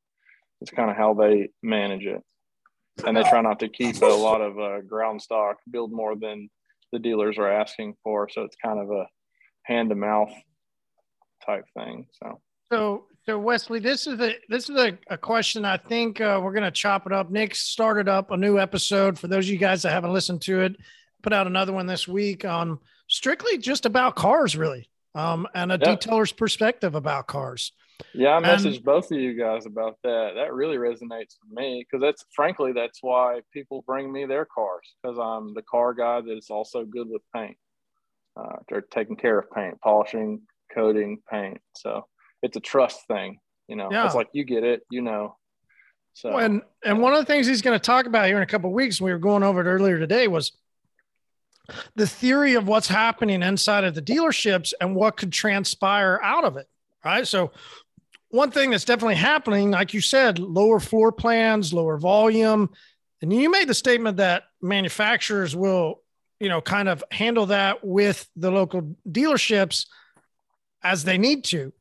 it's 0.61 0.71
kind 0.71 0.89
of 0.89 0.95
how 0.95 1.13
they 1.13 1.49
manage 1.61 2.05
it. 2.05 2.21
And 3.05 3.17
they 3.17 3.23
try 3.23 3.41
not 3.41 3.59
to 3.59 3.69
keep 3.69 4.01
a 4.01 4.05
lot 4.05 4.41
of 4.41 4.59
uh, 4.59 4.81
ground 4.81 5.21
stock, 5.21 5.57
build 5.69 5.91
more 5.91 6.15
than 6.15 6.49
the 6.91 6.99
dealers 6.99 7.39
are 7.39 7.51
asking 7.51 7.95
for. 8.03 8.29
So 8.29 8.43
it's 8.43 8.55
kind 8.63 8.79
of 8.79 8.91
a 8.91 9.07
hand 9.63 9.89
to 9.89 9.95
mouth 9.95 10.31
type 11.45 11.65
thing. 11.77 12.07
So 12.11 12.41
So, 12.71 13.05
so 13.25 13.39
Wesley, 13.39 13.79
this 13.79 14.07
is 14.07 14.19
a 14.19 14.35
this 14.49 14.69
is 14.69 14.75
a, 14.77 14.97
a 15.09 15.17
question. 15.17 15.65
I 15.65 15.77
think 15.77 16.21
uh, 16.21 16.39
we're 16.43 16.53
gonna 16.53 16.71
chop 16.71 17.05
it 17.05 17.13
up. 17.13 17.29
Nick 17.31 17.55
started 17.55 18.07
up 18.09 18.31
a 18.31 18.37
new 18.37 18.59
episode 18.59 19.17
for 19.17 19.27
those 19.27 19.45
of 19.45 19.51
you 19.51 19.57
guys 19.57 19.83
that 19.83 19.91
haven't 19.91 20.13
listened 20.13 20.41
to 20.43 20.61
it. 20.61 20.75
Put 21.21 21.33
out 21.33 21.47
another 21.47 21.71
one 21.73 21.85
this 21.87 22.07
week 22.07 22.43
on 22.45 22.79
strictly 23.07 23.57
just 23.57 23.85
about 23.85 24.15
cars, 24.15 24.55
really, 24.57 24.89
um, 25.15 25.47
and 25.55 25.71
a 25.71 25.79
Yep. 25.81 26.01
detailer's 26.01 26.31
perspective 26.33 26.95
about 26.95 27.27
cars. 27.27 27.71
yeah, 28.13 28.29
I 28.31 28.37
And- 28.37 28.45
messaged 28.45 28.83
both 28.83 29.11
of 29.11 29.17
you 29.19 29.33
guys 29.37 29.65
about 29.65 29.97
that. 30.03 30.31
That 30.35 30.53
really 30.53 30.75
resonates 30.77 31.37
with 31.41 31.51
me 31.51 31.85
because 31.85 32.01
that's 32.01 32.25
frankly 32.35 32.73
that's 32.73 32.99
why 33.01 33.41
people 33.53 33.83
bring 33.87 34.11
me 34.11 34.25
their 34.25 34.45
cars 34.45 34.95
because 35.01 35.17
I'm 35.19 35.53
the 35.53 35.61
car 35.61 35.93
guy 35.93 36.19
that 36.21 36.37
is 36.37 36.49
also 36.49 36.83
good 36.85 37.07
with 37.07 37.21
paint. 37.33 37.55
Uh, 38.35 38.57
they're 38.69 38.81
taking 38.81 39.15
care 39.15 39.37
of 39.39 39.49
paint, 39.51 39.79
polishing, 39.81 40.41
coating, 40.73 41.19
paint. 41.29 41.59
So 41.75 42.05
it's 42.41 42.57
a 42.57 42.59
trust 42.59 43.07
thing. 43.07 43.39
You 43.67 43.75
know, 43.75 43.89
Yeah. 43.91 44.05
it's 44.05 44.15
like 44.15 44.29
you 44.33 44.43
get 44.43 44.63
it, 44.63 44.81
you 44.91 45.01
know. 45.01 45.37
So 46.13 46.37
and 46.37 46.61
and 46.85 47.01
one 47.01 47.13
of 47.13 47.19
the 47.19 47.25
things 47.25 47.47
he's 47.47 47.61
going 47.61 47.79
to 47.79 47.83
talk 47.83 48.05
about 48.05 48.27
here 48.27 48.37
in 48.37 48.43
a 48.43 48.47
couple 48.47 48.69
of 48.69 48.73
weeks, 48.75 49.01
we 49.01 49.11
were 49.11 49.17
going 49.19 49.43
over 49.43 49.61
it 49.61 49.65
earlier 49.71 49.97
today, 49.97 50.27
was 50.27 50.51
the 51.95 52.05
theory 52.05 52.55
of 52.55 52.67
what's 52.67 52.87
happening 52.87 53.41
inside 53.41 53.83
of 53.83 53.95
the 53.95 54.01
dealerships 54.01 54.73
and 54.81 54.95
what 54.95 55.17
could 55.17 55.31
transpire 55.31 56.19
out 56.21 56.43
of 56.43 56.57
it. 56.57 56.67
Right. 57.05 57.25
So 57.27 57.51
one 58.29 58.51
thing 58.51 58.71
that's 58.71 58.85
definitely 58.85 59.15
happening, 59.15 59.71
like 59.71 59.93
you 59.93 60.01
said, 60.01 60.39
lower 60.39 60.79
floor 60.79 61.11
plans, 61.11 61.73
lower 61.73 61.97
volume. 61.97 62.69
And 63.21 63.31
you 63.31 63.49
made 63.49 63.67
the 63.69 63.73
statement 63.73 64.17
that 64.17 64.43
manufacturers 64.61 65.55
will, 65.55 66.01
you 66.43 66.49
know, 66.49 66.59
kind 66.59 66.89
of 66.89 67.01
handle 67.09 67.45
that 67.45 67.85
with 67.85 68.29
the 68.35 68.51
local 68.51 68.97
dealerships 69.09 69.85
as 70.83 71.05
they 71.05 71.17
need 71.17 71.45
to. 71.45 71.71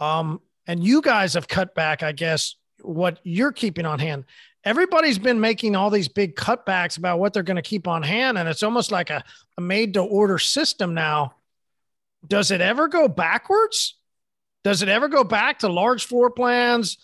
Um, 0.00 0.40
and 0.66 0.82
you 0.82 1.02
guys 1.02 1.34
have 1.34 1.46
cut 1.46 1.74
back, 1.74 2.02
I 2.02 2.12
guess, 2.12 2.54
what 2.80 3.20
you're 3.22 3.52
keeping 3.52 3.84
on 3.84 3.98
hand. 3.98 4.24
Everybody's 4.64 5.18
been 5.18 5.40
making 5.40 5.76
all 5.76 5.90
these 5.90 6.08
big 6.08 6.36
cutbacks 6.36 6.96
about 6.96 7.18
what 7.18 7.34
they're 7.34 7.42
going 7.42 7.56
to 7.56 7.62
keep 7.62 7.86
on 7.86 8.02
hand, 8.02 8.38
and 8.38 8.48
it's 8.48 8.62
almost 8.62 8.90
like 8.90 9.10
a, 9.10 9.22
a 9.58 9.60
made 9.60 9.92
to 9.94 10.00
order 10.00 10.38
system 10.38 10.94
now. 10.94 11.34
Does 12.26 12.50
it 12.50 12.62
ever 12.62 12.88
go 12.88 13.08
backwards? 13.08 13.98
Does 14.64 14.80
it 14.80 14.88
ever 14.88 15.08
go 15.08 15.22
back 15.22 15.58
to 15.58 15.68
large 15.68 16.06
floor 16.06 16.30
plans? 16.30 16.96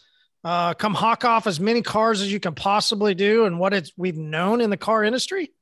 Uh, 0.43 0.73
come 0.73 0.95
hawk 0.95 1.27
off 1.27 1.47
as 1.47 1.61
many 1.61 1.83
cars 1.83 2.23
as 2.23 2.33
you 2.33 2.41
can 2.41 2.55
possibly 2.55 3.15
do, 3.15 3.45
and 3.45 3.59
what 3.59 3.75
it's 3.75 3.93
we've 3.99 4.17
known 4.17 4.63
in 4.63 4.71
the 4.71 4.79
car 4.79 5.05
industry. 5.05 5.53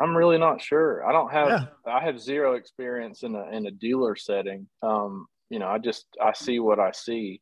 I'm 0.00 0.16
really 0.16 0.38
not 0.38 0.60
sure. 0.60 1.06
I 1.06 1.12
don't 1.12 1.30
have 1.32 1.48
Yeah. 1.48 1.92
I 1.92 2.04
have 2.04 2.20
zero 2.20 2.54
experience 2.54 3.22
in 3.22 3.34
a 3.34 3.48
in 3.50 3.66
a 3.66 3.70
dealer 3.70 4.16
setting. 4.16 4.68
Um, 4.82 5.26
you 5.50 5.58
know, 5.58 5.68
I 5.68 5.78
just 5.78 6.06
I 6.22 6.32
see 6.32 6.58
what 6.58 6.78
I 6.78 6.92
see. 6.92 7.40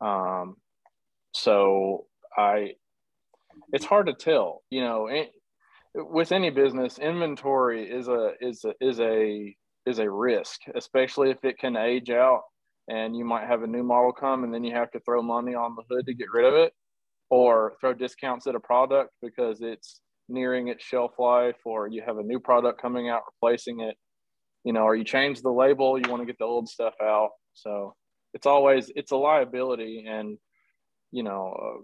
Um, 0.00 0.56
so 1.32 2.06
I 2.36 2.74
it's 3.72 3.84
hard 3.84 4.06
to 4.06 4.14
tell. 4.14 4.62
You 4.70 4.82
know, 4.82 5.08
in, 5.08 5.26
with 5.94 6.32
any 6.32 6.50
business, 6.50 6.98
inventory 6.98 7.90
is 7.90 8.08
a 8.08 8.32
is 8.40 8.64
a 8.64 8.74
is 8.80 9.00
a 9.00 9.56
is 9.86 9.98
a 9.98 10.10
risk, 10.10 10.60
especially 10.74 11.30
if 11.30 11.44
it 11.44 11.58
can 11.58 11.76
age 11.76 12.10
out 12.10 12.42
and 12.88 13.16
you 13.16 13.24
might 13.24 13.46
have 13.46 13.62
a 13.62 13.66
new 13.66 13.82
model 13.82 14.12
come 14.12 14.44
and 14.44 14.52
then 14.52 14.64
you 14.64 14.74
have 14.74 14.90
to 14.90 15.00
throw 15.00 15.22
money 15.22 15.54
on 15.54 15.76
the 15.76 15.82
hood 15.90 16.06
to 16.06 16.14
get 16.14 16.32
rid 16.32 16.44
of 16.46 16.54
it 16.54 16.72
or 17.30 17.74
throw 17.80 17.94
discounts 17.94 18.46
at 18.46 18.54
a 18.54 18.60
product 18.60 19.10
because 19.22 19.60
it's 19.62 20.00
nearing 20.32 20.68
its 20.68 20.84
shelf 20.84 21.12
life 21.18 21.56
or 21.64 21.88
you 21.88 22.02
have 22.04 22.18
a 22.18 22.22
new 22.22 22.40
product 22.40 22.80
coming 22.80 23.08
out 23.08 23.22
replacing 23.26 23.80
it 23.80 23.96
you 24.64 24.72
know 24.72 24.82
or 24.82 24.96
you 24.96 25.04
change 25.04 25.42
the 25.42 25.50
label 25.50 25.98
you 25.98 26.10
want 26.10 26.20
to 26.22 26.26
get 26.26 26.38
the 26.38 26.44
old 26.44 26.68
stuff 26.68 26.94
out. 27.02 27.30
So 27.54 27.94
it's 28.34 28.46
always 28.46 28.90
it's 28.94 29.12
a 29.12 29.16
liability 29.16 30.04
and 30.08 30.38
you 31.10 31.22
know 31.22 31.54
uh, 31.62 31.82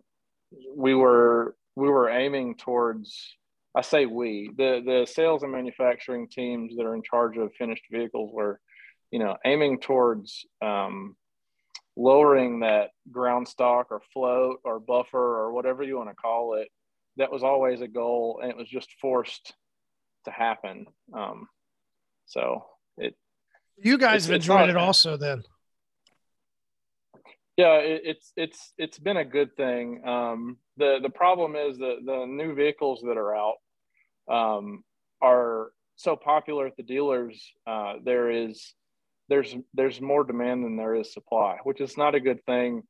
we 0.75 0.95
were 0.95 1.57
we 1.77 1.89
were 1.89 2.09
aiming 2.09 2.57
towards 2.57 3.37
i 3.77 3.83
say 3.83 4.07
we 4.07 4.51
the 4.57 4.83
the 4.85 5.07
sales 5.07 5.43
and 5.43 5.53
manufacturing 5.53 6.27
teams 6.29 6.75
that 6.77 6.87
are 6.87 6.95
in 6.95 7.03
charge 7.03 7.37
of 7.37 7.53
finished 7.59 7.85
vehicles 7.93 8.31
were 8.33 8.59
you 9.11 9.19
know 9.19 9.37
aiming 9.45 9.79
towards 9.79 10.47
um, 10.63 11.15
lowering 11.97 12.61
that 12.61 12.91
ground 13.11 13.47
stock 13.47 13.89
or 13.91 14.01
float 14.13 14.59
or 14.65 14.81
buffer 14.81 15.19
or 15.19 15.53
whatever 15.53 15.83
you 15.83 15.97
want 15.99 16.09
to 16.09 16.15
call 16.15 16.55
it 16.55 16.69
that 17.19 17.31
was 17.33 17.43
always 17.43 17.81
a 17.81 17.89
goal 17.89 18.41
and 18.43 18.51
it 18.51 18.57
was 18.57 18.69
just 18.69 18.89
forced 19.01 19.55
to 20.25 20.31
happen 20.31 20.87
um, 21.15 21.47
so 22.27 22.65
it 22.97 23.15
You 23.77 23.99
guys 23.99 24.27
have 24.27 24.35
enjoyed 24.35 24.69
it 24.71 24.77
also, 24.77 25.17
then. 25.17 25.43
yeah 27.57 27.75
it, 27.79 28.03
it's 28.05 28.33
it's 28.37 28.73
it's 28.79 28.99
been 28.99 29.17
a 29.17 29.25
good 29.25 29.57
thing 29.57 30.03
um, 30.07 30.57
the 30.77 30.99
the 31.03 31.11
problem 31.11 31.57
is 31.57 31.79
that 31.79 31.99
the 32.05 32.27
new 32.27 32.55
vehicles 32.55 33.03
that 33.03 33.17
are 33.17 33.35
out 33.35 33.57
um, 34.29 34.85
are 35.21 35.73
so 35.97 36.15
popular 36.17 36.67
at 36.67 36.77
the 36.77 36.83
dealers. 36.83 37.53
Uh, 37.67 37.95
there 38.05 38.31
is 38.31 38.75
there's 39.29 39.55
there's 39.75 40.01
more 40.01 40.25
demand 40.25 40.65
than 40.65 40.77
there 40.77 40.95
is 40.95 41.13
supply, 41.13 41.59
which 41.65 41.81
is 41.81 41.97
not 41.97 42.15
a 42.15 42.21
good 42.21 42.45
thing 42.47 42.83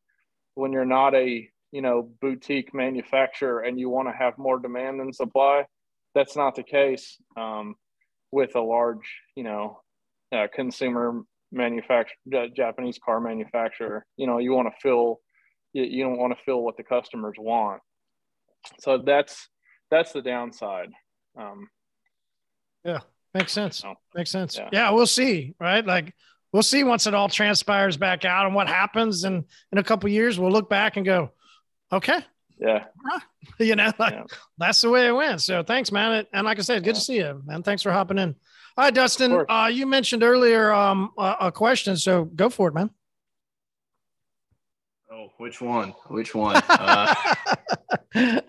when 0.54 0.72
you're 0.72 0.84
not 0.84 1.14
a 1.14 1.48
you 1.72 1.82
know 1.82 2.10
boutique 2.20 2.74
manufacturer 2.74 3.60
and 3.60 3.78
you 3.78 3.88
want 3.88 4.08
to 4.08 4.14
have 4.16 4.38
more 4.38 4.58
demand 4.58 5.00
than 5.00 5.12
supply. 5.12 5.64
That's 6.14 6.36
not 6.36 6.54
the 6.54 6.62
case 6.62 7.16
um, 7.36 7.74
with 8.32 8.56
a 8.56 8.60
large 8.60 9.20
you 9.36 9.44
know 9.44 9.80
uh, 10.32 10.46
consumer 10.52 11.22
manufacturer, 11.52 12.48
Japanese 12.54 12.98
car 13.02 13.20
manufacturer. 13.20 14.04
You 14.16 14.26
know, 14.26 14.38
you 14.38 14.52
want 14.52 14.68
to 14.68 14.80
fill, 14.82 15.20
you, 15.72 15.84
you 15.84 16.04
don't 16.04 16.18
want 16.18 16.36
to 16.36 16.44
fill 16.44 16.62
what 16.62 16.76
the 16.76 16.82
customers 16.82 17.36
want. 17.38 17.80
So 18.80 18.98
that's 18.98 19.48
that's 19.90 20.12
the 20.12 20.22
downside. 20.22 20.90
Um, 21.38 21.68
yeah, 22.84 23.00
makes 23.34 23.52
sense. 23.52 23.78
So, 23.78 23.94
makes 24.14 24.30
sense. 24.30 24.56
Yeah. 24.56 24.68
yeah, 24.72 24.90
we'll 24.90 25.06
see. 25.06 25.54
Right, 25.60 25.84
like 25.84 26.14
we'll 26.52 26.62
see 26.62 26.84
once 26.84 27.06
it 27.06 27.14
all 27.14 27.28
transpires 27.28 27.96
back 27.96 28.24
out 28.24 28.46
and 28.46 28.54
what 28.54 28.68
happens. 28.68 29.24
And 29.24 29.44
in 29.72 29.78
a 29.78 29.84
couple 29.84 30.08
years, 30.10 30.38
we'll 30.38 30.52
look 30.52 30.68
back 30.68 30.96
and 30.96 31.06
go, 31.06 31.32
okay. 31.92 32.20
Yeah. 32.60 32.84
You 33.58 33.74
know, 33.74 33.90
like 33.98 34.12
yeah. 34.12 34.24
that's 34.58 34.80
the 34.82 34.90
way 34.90 35.08
it 35.08 35.12
went. 35.12 35.40
So 35.40 35.64
thanks, 35.64 35.90
man. 35.90 36.26
And 36.32 36.44
like 36.44 36.58
I 36.58 36.62
said, 36.62 36.84
good 36.84 36.90
yeah. 36.90 36.92
to 36.94 37.00
see 37.00 37.16
you, 37.16 37.42
man. 37.44 37.62
Thanks 37.62 37.82
for 37.82 37.90
hopping 37.90 38.18
in. 38.18 38.36
All 38.76 38.84
right, 38.84 38.94
Dustin. 38.94 39.44
Uh, 39.48 39.68
you 39.72 39.86
mentioned 39.86 40.22
earlier 40.22 40.70
um, 40.70 41.10
a, 41.18 41.36
a 41.40 41.52
question, 41.52 41.96
so 41.96 42.26
go 42.26 42.48
for 42.48 42.68
it, 42.68 42.74
man. 42.74 42.90
Oh, 45.10 45.32
which 45.38 45.60
one? 45.60 45.94
Which 46.08 46.34
one? 46.34 46.62
Uh, 46.68 47.14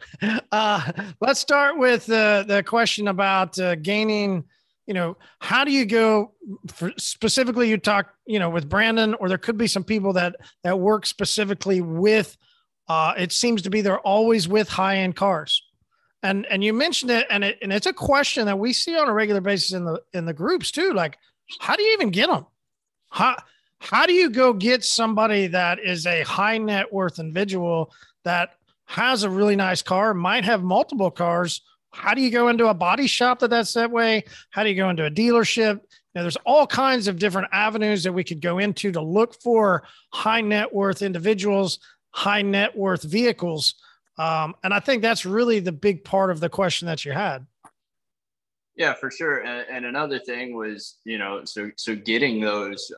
uh, 0.51 0.91
let's 1.19 1.39
start 1.39 1.79
with 1.79 2.05
the 2.05 2.45
the 2.47 2.61
question 2.61 3.07
about 3.07 3.57
uh, 3.57 3.73
gaining. 3.75 4.43
You 4.85 4.93
know, 4.93 5.17
how 5.39 5.63
do 5.63 5.71
you 5.71 5.85
go? 5.85 6.33
For, 6.73 6.91
specifically, 6.97 7.69
you 7.69 7.77
talk, 7.77 8.13
you 8.27 8.37
know, 8.37 8.51
with 8.51 8.69
Brandon, 8.69 9.15
or 9.15 9.29
there 9.29 9.39
could 9.39 9.57
be 9.57 9.67
some 9.67 9.83
people 9.83 10.13
that 10.13 10.35
that 10.63 10.79
work 10.79 11.07
specifically 11.07 11.81
with. 11.81 12.37
Uh, 12.89 13.13
it 13.17 13.31
seems 13.31 13.61
to 13.61 13.69
be 13.69 13.81
they're 13.81 13.99
always 13.99 14.47
with 14.47 14.67
high 14.67 14.97
end 14.97 15.15
cars. 15.15 15.63
And 16.21 16.45
and 16.47 16.63
you 16.63 16.73
mentioned 16.73 17.11
it 17.11 17.27
and 17.29 17.45
it 17.45 17.59
and 17.61 17.71
it's 17.71 17.85
a 17.85 17.93
question 17.93 18.45
that 18.47 18.59
we 18.59 18.73
see 18.73 18.97
on 18.97 19.07
a 19.07 19.13
regular 19.13 19.39
basis 19.39 19.71
in 19.71 19.85
the 19.85 20.01
in 20.13 20.25
the 20.25 20.33
groups 20.33 20.69
too 20.69 20.91
like 20.91 21.17
how 21.59 21.77
do 21.77 21.83
you 21.83 21.93
even 21.93 22.09
get 22.09 22.27
them 22.27 22.45
how 23.09 23.37
how 23.79 24.05
do 24.05 24.13
you 24.13 24.29
go 24.29 24.53
get 24.53 24.83
somebody 24.83 25.47
that 25.47 25.79
is 25.79 26.05
a 26.05 26.23
high 26.23 26.57
net 26.57 26.91
worth 26.91 27.19
individual 27.19 27.93
that 28.25 28.55
has 28.85 29.23
a 29.23 29.29
really 29.29 29.55
nice 29.55 29.81
car 29.81 30.13
might 30.13 30.43
have 30.43 30.63
multiple 30.63 31.11
cars? 31.11 31.61
How 31.91 32.13
do 32.13 32.21
you 32.21 32.29
go 32.29 32.49
into 32.49 32.67
a 32.67 32.73
body 32.73 33.07
shop 33.07 33.39
that 33.39 33.49
that's 33.49 33.73
that 33.73 33.91
way? 33.91 34.25
How 34.51 34.63
do 34.63 34.69
you 34.69 34.75
go 34.75 34.89
into 34.89 35.05
a 35.05 35.11
dealership? 35.11 35.79
Now, 36.13 36.21
there's 36.21 36.37
all 36.37 36.67
kinds 36.67 37.07
of 37.07 37.19
different 37.19 37.47
avenues 37.51 38.03
that 38.03 38.13
we 38.13 38.23
could 38.23 38.41
go 38.41 38.59
into 38.59 38.91
to 38.91 39.01
look 39.01 39.39
for 39.41 39.83
high 40.11 40.41
net 40.41 40.73
worth 40.73 41.01
individuals 41.01 41.79
high 42.11 42.41
net 42.41 42.75
worth 42.75 43.03
vehicles 43.03 43.75
um, 44.19 44.53
and 44.63 44.73
I 44.73 44.81
think 44.81 45.01
that's 45.01 45.25
really 45.25 45.61
the 45.61 45.71
big 45.71 46.03
part 46.03 46.29
of 46.29 46.41
the 46.41 46.49
question 46.49 46.87
that 46.87 47.05
you 47.05 47.13
had. 47.13 47.47
Yeah, 48.75 48.93
for 48.93 49.09
sure. 49.09 49.39
And, 49.39 49.65
and 49.71 49.85
another 49.85 50.19
thing 50.19 50.55
was, 50.55 50.97
you 51.05 51.17
know, 51.17 51.45
so 51.45 51.71
so 51.77 51.95
getting 51.95 52.41
those, 52.41 52.91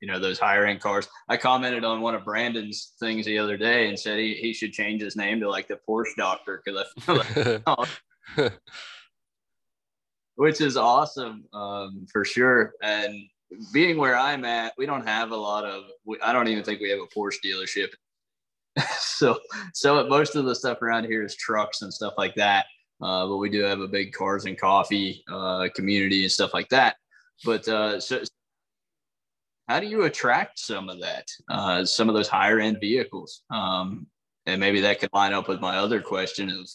you 0.00 0.06
know, 0.06 0.20
those 0.20 0.38
higher 0.38 0.64
end 0.66 0.80
cars. 0.80 1.08
I 1.28 1.36
commented 1.36 1.84
on 1.84 2.00
one 2.00 2.14
of 2.14 2.24
Brandon's 2.24 2.92
things 3.00 3.26
the 3.26 3.38
other 3.38 3.56
day 3.56 3.88
and 3.88 3.98
said 3.98 4.20
he, 4.20 4.34
he 4.34 4.52
should 4.52 4.72
change 4.72 5.02
his 5.02 5.16
name 5.16 5.40
to 5.40 5.50
like 5.50 5.66
the 5.66 5.80
Porsche 5.88 6.14
doctor 6.16 6.62
because 6.64 6.84
I 7.08 7.22
feel 7.24 8.50
which 10.36 10.60
is 10.60 10.76
awesome 10.76 11.44
um, 11.52 12.06
for 12.12 12.24
sure. 12.24 12.74
And 12.82 13.16
being 13.72 13.98
where 13.98 14.16
I'm 14.16 14.44
at, 14.44 14.74
we 14.78 14.86
don't 14.86 15.06
have 15.06 15.32
a 15.32 15.36
lot 15.36 15.64
of. 15.64 15.84
I 16.22 16.32
don't 16.32 16.46
even 16.46 16.62
think 16.62 16.80
we 16.80 16.90
have 16.90 17.00
a 17.00 17.18
Porsche 17.18 17.38
dealership 17.44 17.88
so 18.98 19.38
so 19.74 20.06
most 20.06 20.36
of 20.36 20.44
the 20.44 20.54
stuff 20.54 20.82
around 20.82 21.04
here 21.04 21.22
is 21.22 21.36
trucks 21.36 21.82
and 21.82 21.92
stuff 21.92 22.14
like 22.16 22.34
that. 22.36 22.66
Uh, 23.02 23.26
but 23.26 23.38
we 23.38 23.48
do 23.48 23.62
have 23.62 23.80
a 23.80 23.88
big 23.88 24.12
cars 24.12 24.44
and 24.44 24.58
coffee 24.58 25.24
uh, 25.30 25.68
community 25.74 26.22
and 26.22 26.32
stuff 26.32 26.52
like 26.52 26.68
that. 26.68 26.96
But 27.44 27.66
uh, 27.66 27.98
so, 27.98 28.22
how 29.68 29.80
do 29.80 29.86
you 29.86 30.02
attract 30.02 30.58
some 30.58 30.90
of 30.90 31.00
that, 31.00 31.26
uh, 31.48 31.84
some 31.84 32.08
of 32.08 32.14
those 32.14 32.28
higher 32.28 32.58
end 32.58 32.78
vehicles? 32.80 33.42
Um, 33.50 34.06
and 34.46 34.60
maybe 34.60 34.80
that 34.82 35.00
could 35.00 35.10
line 35.14 35.32
up 35.32 35.48
with 35.48 35.60
my 35.60 35.78
other 35.78 36.02
question: 36.02 36.50
of 36.50 36.68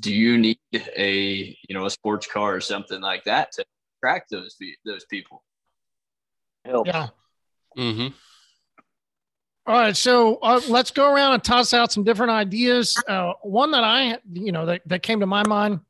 Do 0.00 0.12
you 0.12 0.36
need 0.36 0.58
a 0.96 1.56
you 1.68 1.74
know 1.74 1.86
a 1.86 1.90
sports 1.90 2.26
car 2.26 2.56
or 2.56 2.60
something 2.60 3.00
like 3.00 3.24
that 3.24 3.52
to 3.52 3.64
attract 3.98 4.30
those 4.30 4.56
those 4.84 5.04
people? 5.04 5.44
Help. 6.64 6.88
Yeah. 6.88 7.08
Mm-hmm. 7.78 8.08
All 9.66 9.74
right, 9.74 9.96
so 9.96 10.36
uh, 10.42 10.60
let's 10.68 10.90
go 10.90 11.10
around 11.10 11.32
and 11.32 11.42
toss 11.42 11.72
out 11.72 11.90
some 11.90 12.04
different 12.04 12.32
ideas. 12.32 13.02
Uh, 13.08 13.32
one 13.42 13.70
that 13.70 13.82
I, 13.82 14.18
you 14.30 14.52
know, 14.52 14.66
that, 14.66 14.82
that 14.86 15.02
came 15.02 15.20
to 15.20 15.26
my 15.26 15.46
mind. 15.46 15.80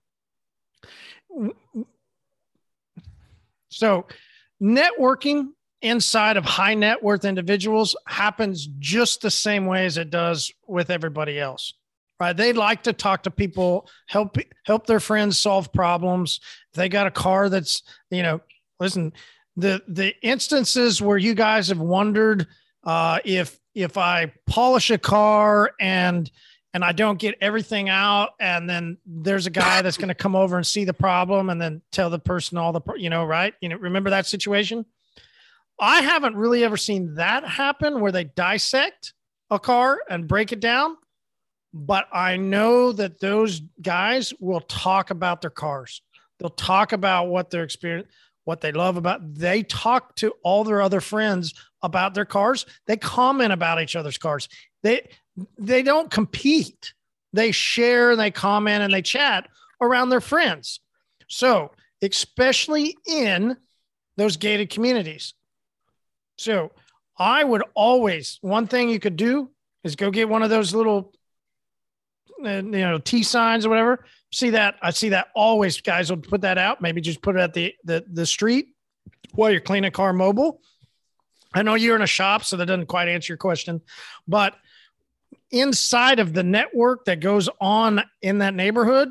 So, 3.71 4.07
networking 4.63 5.49
inside 5.83 6.37
of 6.37 6.45
high 6.45 6.75
net 6.75 7.03
worth 7.03 7.25
individuals 7.25 7.97
happens 8.07 8.69
just 8.79 9.23
the 9.23 9.31
same 9.31 9.67
way 9.67 9.87
as 9.87 9.99
it 9.99 10.09
does 10.09 10.53
with 10.69 10.89
everybody 10.89 11.41
else. 11.41 11.75
Right? 12.21 12.37
They 12.37 12.53
like 12.53 12.85
to 12.85 12.93
talk 12.93 13.25
to 13.25 13.31
people, 13.33 13.89
help 14.07 14.37
help 14.65 14.87
their 14.87 15.01
friends 15.01 15.37
solve 15.37 15.73
problems. 15.73 16.39
They 16.75 16.89
got 16.89 17.09
a 17.09 17.11
car 17.11 17.49
that's, 17.49 17.83
you 18.09 18.23
know, 18.23 18.41
listen, 18.79 19.13
the 19.57 19.83
the 19.89 20.15
instances 20.23 21.03
where 21.03 21.19
you 21.19 21.35
guys 21.35 21.69
have 21.69 21.81
wondered 21.81 22.47
uh, 22.85 23.19
if 23.25 23.59
if 23.75 23.99
I 23.99 24.33
polish 24.47 24.91
a 24.91 24.99
car 24.99 25.73
and 25.81 26.31
and 26.73 26.85
I 26.85 26.91
don't 26.91 27.21
get 27.21 27.37
everything 27.41 27.89
out, 27.89 28.31
and 28.41 28.69
then 28.69 28.99
there's 29.07 29.47
a 29.47 29.51
guy 29.51 29.81
that's 29.81 29.97
going 29.97 30.09
to 30.09 30.15
come 30.15 30.35
over 30.35 30.57
and 30.57 30.67
see 30.67 30.85
the 30.85 30.93
problem, 30.93 31.49
and 31.49 31.63
then 31.63 31.83
tell 31.93 32.11
the 32.11 32.19
person 32.19 32.59
all 32.59 32.73
the 32.73 32.81
you 32.97 33.11
know 33.11 33.25
right 33.25 33.55
you 33.61 33.69
know 33.69 33.77
remember 33.77 34.11
that 34.11 34.27
situation. 34.27 34.85
I 35.81 36.03
haven't 36.03 36.37
really 36.37 36.65
ever 36.65 36.77
seen 36.77 37.15
that 37.15 37.45
happen 37.45 38.01
where 38.01 38.13
they 38.13 38.25
dissect 38.25 39.13
a 39.51 39.59
car 39.59 40.01
and 40.09 40.29
break 40.29 40.53
it 40.53 40.61
down, 40.61 40.97
but 41.73 42.07
I 42.13 42.37
know 42.37 42.93
that 42.93 43.21
those 43.21 43.61
guys 43.83 44.33
will 44.39 44.61
talk 44.61 45.11
about 45.11 45.41
their 45.41 45.51
cars. 45.51 46.03
They'll 46.39 46.51
talk 46.51 46.93
about 46.93 47.25
what 47.27 47.51
their 47.51 47.65
experience, 47.65 48.09
what 48.45 48.61
they 48.61 48.73
love 48.73 48.97
about. 48.97 49.35
They 49.35 49.63
talk 49.63 50.15
to 50.17 50.35
all 50.43 50.65
their 50.65 50.83
other 50.83 51.01
friends 51.01 51.55
about 51.83 52.15
their 52.15 52.25
cars. 52.25 52.67
They 52.87 52.97
comment 52.97 53.53
about 53.53 53.81
each 53.81 53.97
other's 53.97 54.19
cars. 54.19 54.49
They 54.83 55.09
they 55.59 55.83
don't 55.83 56.11
compete. 56.11 56.93
They 57.33 57.51
share 57.51 58.13
and 58.13 58.21
they 58.21 58.31
comment 58.31 58.83
and 58.83 58.93
they 58.93 59.03
chat 59.03 59.49
around 59.81 60.11
their 60.11 60.21
friends. 60.21 60.81
So, 61.29 61.73
especially 62.01 62.97
in 63.07 63.57
those 64.17 64.37
gated 64.37 64.71
communities. 64.71 65.35
So, 66.37 66.71
I 67.19 67.43
would 67.43 67.63
always 67.75 68.39
one 68.41 68.67
thing 68.67 68.91
you 68.91 69.01
could 69.01 69.17
do 69.17 69.51
is 69.83 69.97
go 69.97 70.11
get 70.11 70.29
one 70.29 70.43
of 70.43 70.51
those 70.51 70.75
little 70.75 71.13
uh, 72.45 72.49
you 72.49 72.63
know 72.63 72.99
T 72.99 73.23
signs 73.23 73.67
or 73.67 73.71
whatever. 73.71 74.05
See 74.35 74.51
that? 74.51 74.77
I 74.83 74.91
see 74.91 75.11
that 75.11 75.29
always 75.35 75.81
guys 75.81 76.11
will 76.11 76.19
put 76.19 76.41
that 76.43 76.59
out. 76.59 76.81
Maybe 76.83 77.01
just 77.01 77.23
put 77.23 77.37
it 77.37 77.41
at 77.41 77.55
the 77.55 77.75
the, 77.85 78.05
the 78.11 78.27
street 78.27 78.69
while 79.33 79.51
you're 79.51 79.61
cleaning 79.61 79.93
car 79.93 80.13
mobile 80.13 80.61
I 81.55 81.63
know 81.63 81.75
you're 81.75 81.95
in 81.95 82.03
a 82.03 82.07
shop, 82.07 82.45
so 82.45 82.57
that 82.57 82.67
doesn't 82.67 82.87
quite 82.87 83.09
answer 83.09 83.33
your 83.33 83.39
question, 83.39 83.81
but 84.27 84.57
inside 85.53 86.19
of 86.19 86.35
the 86.35 86.43
network 86.43 87.05
that 87.05 87.21
goes 87.21 87.49
on 87.61 88.03
in 88.21 88.39
that 88.39 88.55
neighborhood, 88.55 89.11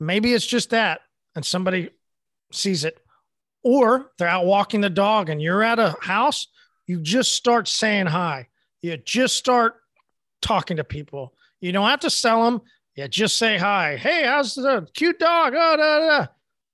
maybe 0.00 0.32
it's 0.32 0.46
just 0.46 0.70
that, 0.70 1.02
and 1.36 1.44
somebody 1.44 1.90
sees 2.52 2.84
it, 2.84 2.98
or 3.62 4.12
they're 4.18 4.28
out 4.28 4.46
walking 4.46 4.80
the 4.80 4.88
dog 4.88 5.28
and 5.28 5.42
you're 5.42 5.62
at 5.62 5.78
a 5.78 5.94
house, 6.00 6.46
you 6.86 7.00
just 7.00 7.32
start 7.32 7.68
saying 7.68 8.06
hi. 8.06 8.48
You 8.80 8.96
just 8.96 9.36
start 9.36 9.74
talking 10.40 10.78
to 10.78 10.84
people. 10.84 11.34
You 11.60 11.72
don't 11.72 11.88
have 11.88 12.00
to 12.00 12.10
sell 12.10 12.44
them. 12.44 12.62
You 12.98 13.06
just 13.06 13.38
say 13.38 13.56
hi. 13.56 13.96
Hey, 13.96 14.24
how's 14.24 14.56
the 14.56 14.84
cute 14.92 15.20
dog? 15.20 15.52
Oh, 15.56 15.76
da, 15.76 15.98
da. 16.00 16.26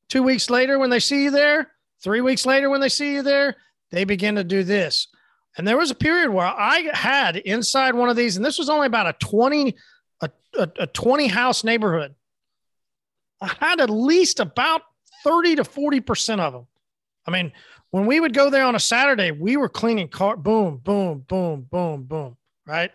Two 0.08 0.22
weeks 0.22 0.48
later, 0.48 0.78
when 0.78 0.88
they 0.88 0.98
see 0.98 1.24
you 1.24 1.30
there, 1.30 1.72
three 2.02 2.22
weeks 2.22 2.46
later, 2.46 2.70
when 2.70 2.80
they 2.80 2.88
see 2.88 3.12
you 3.12 3.22
there, 3.22 3.56
they 3.90 4.04
begin 4.04 4.36
to 4.36 4.42
do 4.42 4.64
this. 4.64 5.08
And 5.58 5.68
there 5.68 5.76
was 5.76 5.90
a 5.90 5.94
period 5.94 6.30
where 6.30 6.46
I 6.46 6.88
had 6.94 7.36
inside 7.36 7.94
one 7.94 8.08
of 8.08 8.16
these, 8.16 8.36
and 8.36 8.44
this 8.44 8.58
was 8.58 8.70
only 8.70 8.86
about 8.86 9.06
a 9.06 9.12
20, 9.20 9.76
a, 10.22 10.30
a, 10.58 10.68
a 10.78 10.86
20 10.86 11.26
house 11.26 11.62
neighborhood. 11.62 12.14
I 13.42 13.54
had 13.60 13.80
at 13.80 13.90
least 13.90 14.40
about 14.40 14.80
30 15.24 15.56
to 15.56 15.62
40% 15.62 16.40
of 16.40 16.54
them. 16.54 16.66
I 17.26 17.32
mean, 17.32 17.52
when 17.90 18.06
we 18.06 18.18
would 18.18 18.32
go 18.32 18.48
there 18.48 18.64
on 18.64 18.76
a 18.76 18.80
Saturday, 18.80 19.30
we 19.30 19.58
were 19.58 19.68
cleaning 19.68 20.08
car, 20.08 20.38
boom, 20.38 20.78
boom, 20.78 21.22
boom, 21.28 21.66
boom, 21.70 22.04
boom, 22.04 22.38
right? 22.66 22.92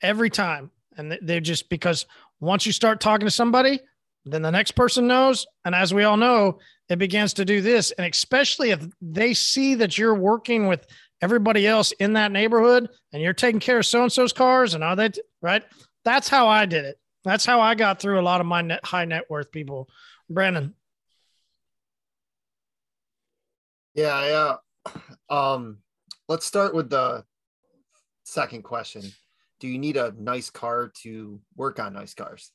Every 0.00 0.30
time. 0.30 0.70
And 0.96 1.12
they- 1.12 1.18
they 1.22 1.40
just 1.40 1.68
because 1.68 2.06
once 2.40 2.66
you 2.66 2.72
start 2.72 3.00
talking 3.00 3.26
to 3.26 3.30
somebody, 3.30 3.80
then 4.24 4.42
the 4.42 4.50
next 4.50 4.72
person 4.72 5.06
knows. 5.06 5.46
And 5.64 5.74
as 5.74 5.94
we 5.94 6.04
all 6.04 6.16
know, 6.16 6.58
it 6.88 6.98
begins 6.98 7.34
to 7.34 7.44
do 7.44 7.60
this. 7.60 7.90
And 7.92 8.06
especially 8.12 8.70
if 8.70 8.86
they 9.00 9.34
see 9.34 9.74
that 9.76 9.96
you're 9.98 10.14
working 10.14 10.66
with 10.66 10.86
everybody 11.22 11.66
else 11.66 11.92
in 11.92 12.12
that 12.14 12.32
neighborhood 12.32 12.88
and 13.12 13.22
you're 13.22 13.32
taking 13.32 13.60
care 13.60 13.78
of 13.78 13.86
so 13.86 14.02
and 14.02 14.12
so's 14.12 14.32
cars 14.32 14.74
and 14.74 14.82
all 14.84 14.96
that, 14.96 15.18
right? 15.40 15.64
That's 16.04 16.28
how 16.28 16.48
I 16.48 16.66
did 16.66 16.84
it. 16.84 16.98
That's 17.24 17.46
how 17.46 17.60
I 17.60 17.74
got 17.74 18.00
through 18.00 18.20
a 18.20 18.22
lot 18.22 18.40
of 18.40 18.46
my 18.46 18.62
net, 18.62 18.84
high 18.84 19.04
net 19.04 19.24
worth 19.30 19.50
people. 19.50 19.88
Brandon, 20.28 20.74
Yeah, 23.94 24.58
yeah. 24.86 24.92
Um, 25.30 25.78
let's 26.28 26.44
start 26.44 26.74
with 26.74 26.90
the 26.90 27.24
second 28.24 28.62
question. 28.62 29.02
Do 29.60 29.68
you 29.68 29.78
need 29.78 29.96
a 29.96 30.12
nice 30.18 30.50
car 30.50 30.92
to 31.02 31.40
work 31.56 31.78
on 31.78 31.94
nice 31.94 32.14
cars? 32.14 32.52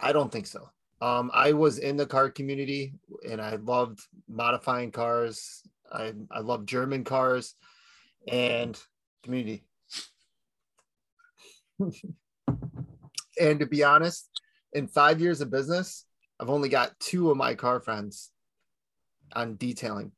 I 0.00 0.12
don't 0.12 0.30
think 0.30 0.46
so. 0.46 0.68
Um, 1.00 1.30
I 1.34 1.52
was 1.52 1.78
in 1.78 1.96
the 1.96 2.06
car 2.06 2.30
community 2.30 2.94
and 3.28 3.40
I 3.40 3.56
loved 3.56 4.00
modifying 4.28 4.92
cars. 4.92 5.62
I, 5.90 6.12
I 6.30 6.40
love 6.40 6.66
German 6.66 7.04
cars 7.04 7.54
and 8.28 8.78
community. 9.22 9.64
and 13.40 13.58
to 13.60 13.66
be 13.66 13.82
honest, 13.82 14.28
in 14.72 14.86
five 14.86 15.20
years 15.20 15.40
of 15.40 15.50
business, 15.50 16.04
I've 16.38 16.50
only 16.50 16.68
got 16.68 16.98
two 17.00 17.30
of 17.30 17.36
my 17.36 17.54
car 17.54 17.80
friends 17.80 18.30
on 19.34 19.56
detailing. 19.56 20.12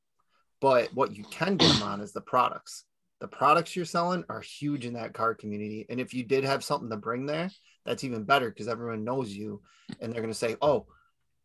But 0.60 0.94
what 0.94 1.16
you 1.16 1.24
can 1.24 1.56
get 1.56 1.72
them 1.72 1.82
on 1.82 2.00
is 2.00 2.12
the 2.12 2.20
products. 2.20 2.84
The 3.24 3.28
products 3.28 3.74
you're 3.74 3.86
selling 3.86 4.22
are 4.28 4.42
huge 4.42 4.84
in 4.84 4.92
that 4.92 5.14
car 5.14 5.34
community. 5.34 5.86
And 5.88 5.98
if 5.98 6.12
you 6.12 6.24
did 6.24 6.44
have 6.44 6.62
something 6.62 6.90
to 6.90 6.98
bring 6.98 7.24
there, 7.24 7.50
that's 7.86 8.04
even 8.04 8.24
better 8.24 8.50
because 8.50 8.68
everyone 8.68 9.02
knows 9.02 9.32
you 9.32 9.62
and 9.98 10.12
they're 10.12 10.20
going 10.20 10.30
to 10.30 10.38
say, 10.38 10.56
oh, 10.60 10.84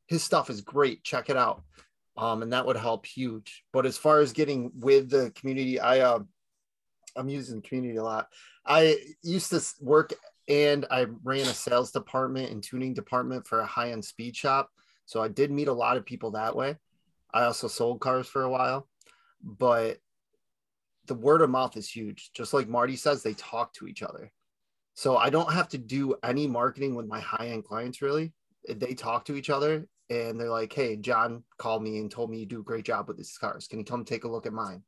his 0.06 0.22
stuff 0.22 0.50
is 0.50 0.60
great. 0.60 1.06
Check 1.06 1.30
it 1.30 1.38
out. 1.38 1.64
Um, 2.18 2.44
and 2.44 2.52
that 2.52 2.66
would 2.66 2.76
help 2.76 3.06
huge. 3.06 3.64
But 3.72 3.86
as 3.86 3.98
far 3.98 4.20
as 4.20 4.34
getting 4.34 4.74
with 4.76 5.10
the 5.10 5.32
community, 5.36 5.80
I, 5.80 6.00
uh, 6.00 6.20
I'm 7.16 7.30
using 7.30 7.62
community 7.62 7.96
a 7.96 8.04
lot. 8.04 8.28
I 8.66 8.98
used 9.24 9.50
to 9.52 9.66
work 9.80 10.14
and 10.50 10.86
I 10.92 11.06
ran 11.24 11.48
a 11.48 11.54
sales 11.54 11.92
department 11.92 12.52
and 12.52 12.62
tuning 12.62 12.94
department 12.94 13.48
for 13.48 13.62
a 13.62 13.66
high 13.66 13.92
end 13.92 14.04
speed 14.04 14.36
shop. 14.36 14.70
So 15.06 15.24
I 15.24 15.30
did 15.30 15.50
meet 15.50 15.70
a 15.70 15.74
lot 15.74 15.96
of 15.96 16.06
people 16.06 16.32
that 16.32 16.58
way. 16.58 16.76
I 17.34 17.44
also 17.44 17.70
sold 17.70 18.02
cars 18.02 18.28
for 18.28 18.44
a 18.44 18.50
while, 18.50 18.86
but 19.42 20.00
the 21.10 21.16
word 21.16 21.42
of 21.42 21.50
mouth 21.50 21.76
is 21.76 21.90
huge. 21.90 22.30
Just 22.34 22.54
like 22.54 22.70
Marty 22.70 22.96
says, 22.96 23.24
they 23.24 23.34
talk 23.34 23.74
to 23.74 23.88
each 23.88 24.04
other. 24.04 24.32
So 24.94 25.18
I 25.18 25.32
don't 25.32 25.52
have 25.52 25.68
to 25.70 25.78
do 25.78 26.16
any 26.24 26.46
marketing 26.46 26.94
with 26.94 27.08
my 27.08 27.20
high 27.20 27.48
end 27.48 27.66
clients 27.66 28.02
really. 28.02 28.32
They 28.70 28.94
talk 28.94 29.26
to 29.26 29.36
each 29.36 29.50
other 29.50 29.88
and 30.12 30.40
they're 30.40 30.52
like, 30.52 30.72
hey, 30.72 30.98
John 30.98 31.44
called 31.58 31.82
me 31.82 31.98
and 31.98 32.12
told 32.12 32.30
me 32.30 32.40
you 32.40 32.46
do 32.46 32.60
a 32.60 32.64
great 32.64 32.86
job 32.86 33.08
with 33.08 33.18
these 33.18 33.36
cars. 33.40 33.68
Can 33.68 33.80
you 33.80 33.86
come 33.86 34.06
take 34.06 34.24
a 34.24 34.30
look 34.30 34.46
at 34.46 34.54
mine? 34.54 34.84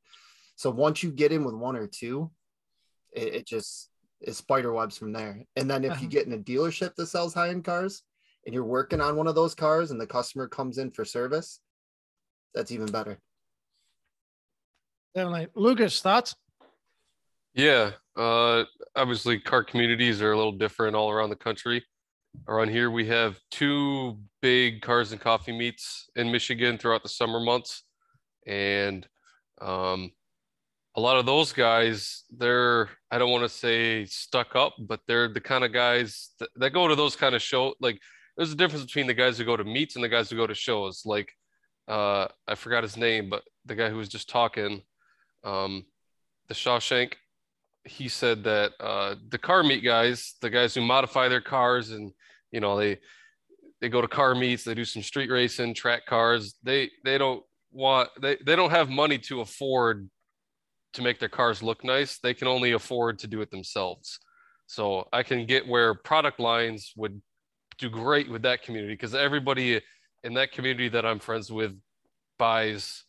So 0.57 0.69
once 0.69 1.01
you 1.01 1.11
get 1.11 1.31
in 1.31 1.43
with 1.43 1.55
one 1.55 1.75
or 1.75 1.87
two, 1.87 2.29
it, 3.13 3.33
it 3.35 3.47
just 3.47 3.89
it 4.19 4.33
spider 4.33 4.71
webs 4.71 4.97
from 4.97 5.13
there. 5.13 5.43
And 5.55 5.67
then 5.67 5.83
if 5.83 6.01
you 6.01 6.07
uh-huh. 6.07 6.07
get 6.07 6.27
in 6.27 6.33
a 6.33 6.37
dealership 6.37 6.93
that 6.95 7.07
sells 7.07 7.33
high 7.33 7.49
end 7.49 7.65
cars 7.65 8.03
and 8.45 8.53
you're 8.53 8.63
working 8.63 9.01
on 9.01 9.15
one 9.15 9.27
of 9.27 9.33
those 9.33 9.55
cars 9.55 9.89
and 9.89 9.99
the 9.99 10.05
customer 10.05 10.47
comes 10.47 10.77
in 10.77 10.91
for 10.91 11.03
service, 11.03 11.61
that's 12.53 12.71
even 12.71 12.87
better. 12.91 13.19
Definitely. 15.15 15.47
Lucas, 15.55 16.01
thoughts? 16.01 16.35
Yeah. 17.53 17.91
Uh, 18.15 18.63
obviously, 18.95 19.39
car 19.39 19.63
communities 19.63 20.21
are 20.21 20.31
a 20.31 20.37
little 20.37 20.51
different 20.51 20.95
all 20.95 21.09
around 21.09 21.29
the 21.29 21.35
country. 21.35 21.83
Around 22.47 22.69
here, 22.69 22.89
we 22.89 23.05
have 23.07 23.39
two 23.49 24.17
big 24.41 24.81
cars 24.81 25.11
and 25.11 25.19
coffee 25.19 25.57
meets 25.57 26.09
in 26.15 26.31
Michigan 26.31 26.77
throughout 26.77 27.03
the 27.03 27.09
summer 27.09 27.39
months. 27.39 27.83
And 28.47 29.07
um, 29.61 30.11
a 30.95 31.01
lot 31.01 31.17
of 31.17 31.25
those 31.25 31.53
guys, 31.53 32.23
they're, 32.35 32.89
I 33.11 33.17
don't 33.17 33.31
want 33.31 33.43
to 33.43 33.49
say 33.49 34.05
stuck 34.05 34.55
up, 34.55 34.75
but 34.79 35.01
they're 35.07 35.27
the 35.27 35.41
kind 35.41 35.63
of 35.63 35.73
guys 35.73 36.31
that, 36.39 36.49
that 36.55 36.69
go 36.71 36.87
to 36.87 36.95
those 36.95 37.15
kind 37.15 37.35
of 37.35 37.41
show. 37.41 37.75
Like, 37.79 37.99
there's 38.37 38.53
a 38.53 38.55
difference 38.55 38.85
between 38.85 39.07
the 39.07 39.13
guys 39.13 39.37
who 39.37 39.45
go 39.45 39.57
to 39.57 39.63
meets 39.63 39.95
and 39.95 40.03
the 40.03 40.09
guys 40.09 40.29
who 40.29 40.37
go 40.37 40.47
to 40.47 40.55
shows. 40.55 41.03
Like, 41.05 41.31
uh, 41.87 42.27
I 42.47 42.55
forgot 42.55 42.83
his 42.83 42.97
name, 42.97 43.29
but 43.29 43.43
the 43.65 43.75
guy 43.75 43.89
who 43.89 43.97
was 43.97 44.09
just 44.09 44.29
talking, 44.29 44.81
um, 45.43 45.85
the 46.47 46.53
Shawshank, 46.53 47.13
he 47.83 48.07
said 48.07 48.43
that 48.43 48.73
uh, 48.79 49.15
the 49.29 49.37
car 49.37 49.63
meet 49.63 49.83
guys, 49.83 50.35
the 50.41 50.49
guys 50.49 50.75
who 50.75 50.81
modify 50.81 51.27
their 51.27 51.41
cars 51.41 51.91
and 51.91 52.11
you 52.51 52.59
know 52.59 52.77
they 52.77 52.99
they 53.79 53.89
go 53.89 54.01
to 54.01 54.07
car 54.07 54.35
meets, 54.35 54.63
they 54.63 54.75
do 54.75 54.85
some 54.85 55.01
street 55.01 55.31
racing, 55.31 55.73
track 55.73 56.05
cars. 56.05 56.55
They 56.63 56.91
they 57.03 57.17
don't 57.17 57.43
want 57.71 58.09
they 58.21 58.37
they 58.45 58.55
don't 58.55 58.69
have 58.69 58.89
money 58.89 59.17
to 59.17 59.41
afford 59.41 60.09
to 60.93 61.01
make 61.01 61.19
their 61.19 61.29
cars 61.29 61.63
look 61.63 61.83
nice. 61.83 62.19
They 62.19 62.33
can 62.33 62.47
only 62.47 62.73
afford 62.73 63.19
to 63.19 63.27
do 63.27 63.41
it 63.41 63.49
themselves. 63.49 64.19
So 64.67 65.07
I 65.11 65.23
can 65.23 65.45
get 65.45 65.67
where 65.67 65.95
product 65.95 66.39
lines 66.39 66.93
would 66.95 67.21
do 67.77 67.89
great 67.89 68.29
with 68.29 68.43
that 68.43 68.61
community 68.61 68.93
because 68.93 69.15
everybody 69.15 69.81
in 70.23 70.33
that 70.35 70.51
community 70.51 70.89
that 70.89 71.05
I'm 71.05 71.19
friends 71.19 71.51
with 71.51 71.75
buys 72.37 73.03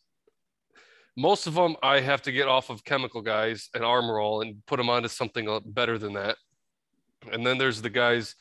most 1.15 1.47
of 1.47 1.53
them 1.53 1.75
I 1.83 1.99
have 1.99 2.21
to 2.23 2.31
get 2.31 2.47
off 2.47 2.69
of 2.69 2.83
chemical 2.83 3.21
guys 3.21 3.69
and 3.73 3.83
armor 3.83 4.19
all 4.19 4.41
and 4.41 4.65
put 4.65 4.77
them 4.77 4.89
onto 4.89 5.07
something 5.07 5.59
better 5.65 5.97
than 5.97 6.13
that. 6.13 6.37
And 7.31 7.45
then 7.45 7.57
there's 7.57 7.81
the 7.81 7.89
guys 7.89 8.35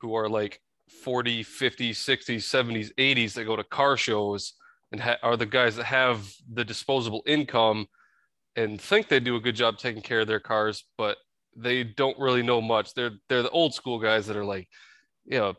who 0.00 0.14
are 0.14 0.28
like 0.28 0.60
40, 1.04 1.42
50, 1.42 1.92
60, 1.92 2.36
70s, 2.38 2.94
80s 2.94 3.34
that 3.34 3.44
go 3.44 3.56
to 3.56 3.64
car 3.64 3.96
shows 3.96 4.54
and 4.92 5.00
ha- 5.00 5.18
are 5.22 5.36
the 5.36 5.46
guys 5.46 5.76
that 5.76 5.84
have 5.84 6.30
the 6.52 6.64
disposable 6.64 7.22
income 7.26 7.86
and 8.56 8.80
think 8.80 9.08
they 9.08 9.20
do 9.20 9.36
a 9.36 9.40
good 9.40 9.54
job 9.54 9.78
taking 9.78 10.02
care 10.02 10.20
of 10.20 10.26
their 10.26 10.40
cars, 10.40 10.84
but 10.96 11.18
they 11.56 11.84
don't 11.84 12.18
really 12.18 12.42
know 12.42 12.60
much. 12.60 12.94
They're 12.94 13.12
they're 13.28 13.42
the 13.42 13.50
old 13.50 13.74
school 13.74 13.98
guys 13.98 14.26
that 14.26 14.36
are 14.36 14.44
like, 14.44 14.68
you 15.24 15.38
know, 15.38 15.54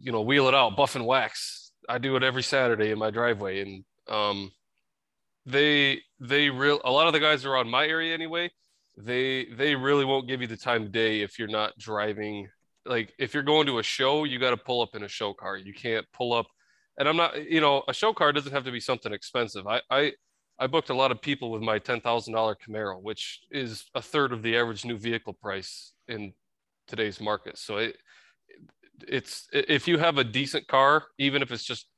you 0.00 0.12
know, 0.12 0.20
wheel 0.20 0.48
it 0.48 0.54
out, 0.54 0.76
buff 0.76 0.94
and 0.94 1.06
wax. 1.06 1.72
I 1.88 1.98
do 1.98 2.16
it 2.16 2.22
every 2.22 2.42
Saturday 2.42 2.90
in 2.90 2.98
my 2.98 3.10
driveway, 3.10 3.60
and 3.60 3.84
um, 4.08 4.52
they 5.46 6.00
they 6.20 6.50
real 6.50 6.80
a 6.84 6.90
lot 6.90 7.06
of 7.06 7.12
the 7.12 7.20
guys 7.20 7.44
around 7.44 7.70
my 7.70 7.86
area 7.86 8.14
anyway. 8.14 8.50
They 8.96 9.46
they 9.46 9.74
really 9.74 10.04
won't 10.04 10.28
give 10.28 10.40
you 10.40 10.46
the 10.46 10.56
time 10.56 10.84
of 10.84 10.92
day 10.92 11.20
if 11.20 11.38
you're 11.38 11.48
not 11.48 11.76
driving. 11.78 12.48
Like 12.86 13.12
if 13.18 13.34
you're 13.34 13.42
going 13.42 13.66
to 13.66 13.78
a 13.78 13.82
show 13.82 14.24
you 14.24 14.38
got 14.38 14.50
to 14.50 14.56
pull 14.56 14.80
up 14.80 14.94
in 14.94 15.02
a 15.02 15.08
show 15.08 15.34
car. 15.34 15.56
You 15.56 15.74
can't 15.74 16.06
pull 16.12 16.32
up 16.32 16.46
and 16.98 17.08
i'm 17.08 17.16
not 17.16 17.50
you 17.50 17.60
know 17.60 17.82
a 17.88 17.94
show 17.94 18.12
car 18.12 18.32
doesn't 18.32 18.52
have 18.52 18.64
to 18.64 18.72
be 18.72 18.80
something 18.80 19.12
expensive. 19.12 19.66
I 19.66 19.80
i 19.90 20.12
i 20.58 20.66
booked 20.66 20.90
a 20.90 20.94
lot 20.94 21.10
of 21.10 21.20
people 21.20 21.50
with 21.50 21.62
my 21.62 21.78
$10000 21.78 22.54
camaro 22.66 23.02
which 23.02 23.40
is 23.50 23.84
a 23.94 24.02
third 24.02 24.32
of 24.32 24.42
the 24.42 24.56
average 24.56 24.84
new 24.84 24.96
vehicle 24.96 25.34
price 25.34 25.92
in 26.08 26.32
today's 26.86 27.20
market. 27.20 27.58
So 27.58 27.78
it 27.78 27.96
it's 29.08 29.48
if 29.52 29.88
you 29.88 29.98
have 29.98 30.18
a 30.18 30.24
decent 30.24 30.68
car 30.68 31.04
even 31.18 31.42
if 31.42 31.50
it's 31.50 31.64
just 31.64 31.88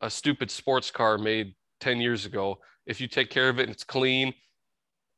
a 0.00 0.08
stupid 0.08 0.50
sports 0.50 0.90
car 0.90 1.18
made 1.18 1.54
10 1.80 2.00
years 2.00 2.24
ago 2.26 2.58
if 2.88 3.00
you 3.00 3.06
take 3.06 3.30
care 3.30 3.48
of 3.48 3.60
it 3.60 3.64
and 3.64 3.70
it's 3.70 3.84
clean. 3.84 4.34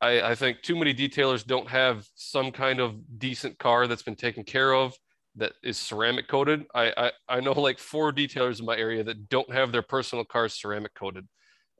I, 0.01 0.21
I 0.21 0.35
think 0.35 0.61
too 0.61 0.75
many 0.75 0.93
detailers 0.93 1.45
don't 1.45 1.69
have 1.69 2.05
some 2.15 2.51
kind 2.51 2.79
of 2.79 2.95
decent 3.17 3.57
car 3.57 3.87
that's 3.87 4.03
been 4.03 4.15
taken 4.15 4.43
care 4.43 4.73
of 4.73 4.93
that 5.37 5.53
is 5.63 5.77
ceramic 5.77 6.27
coated. 6.27 6.65
I, 6.75 6.91
I, 6.97 7.11
I 7.29 7.39
know 7.39 7.53
like 7.53 7.79
four 7.79 8.11
detailers 8.11 8.59
in 8.59 8.65
my 8.65 8.75
area 8.75 9.03
that 9.05 9.29
don't 9.29 9.51
have 9.53 9.71
their 9.71 9.81
personal 9.81 10.25
cars 10.25 10.59
ceramic 10.59 10.93
coated. 10.93 11.27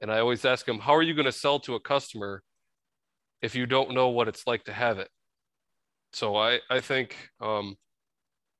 And 0.01 0.12
I 0.12 0.19
always 0.19 0.45
ask 0.45 0.65
them, 0.65 0.80
how 0.80 0.95
are 0.95 1.01
you 1.01 1.13
going 1.13 1.25
to 1.25 1.32
sell 1.32 1.60
to 1.62 1.75
a 1.75 1.80
customer 1.80 2.41
if 3.41 3.54
you 3.54 3.65
don't 3.65 3.93
know 3.93 4.10
what 4.10 4.27
it's 4.30 4.47
like 4.47 4.63
to 4.65 4.73
have 4.73 4.97
it? 4.97 5.10
So 6.13 6.38
I, 6.38 6.60
I 6.69 6.80
think, 6.80 7.15
um, 7.41 7.75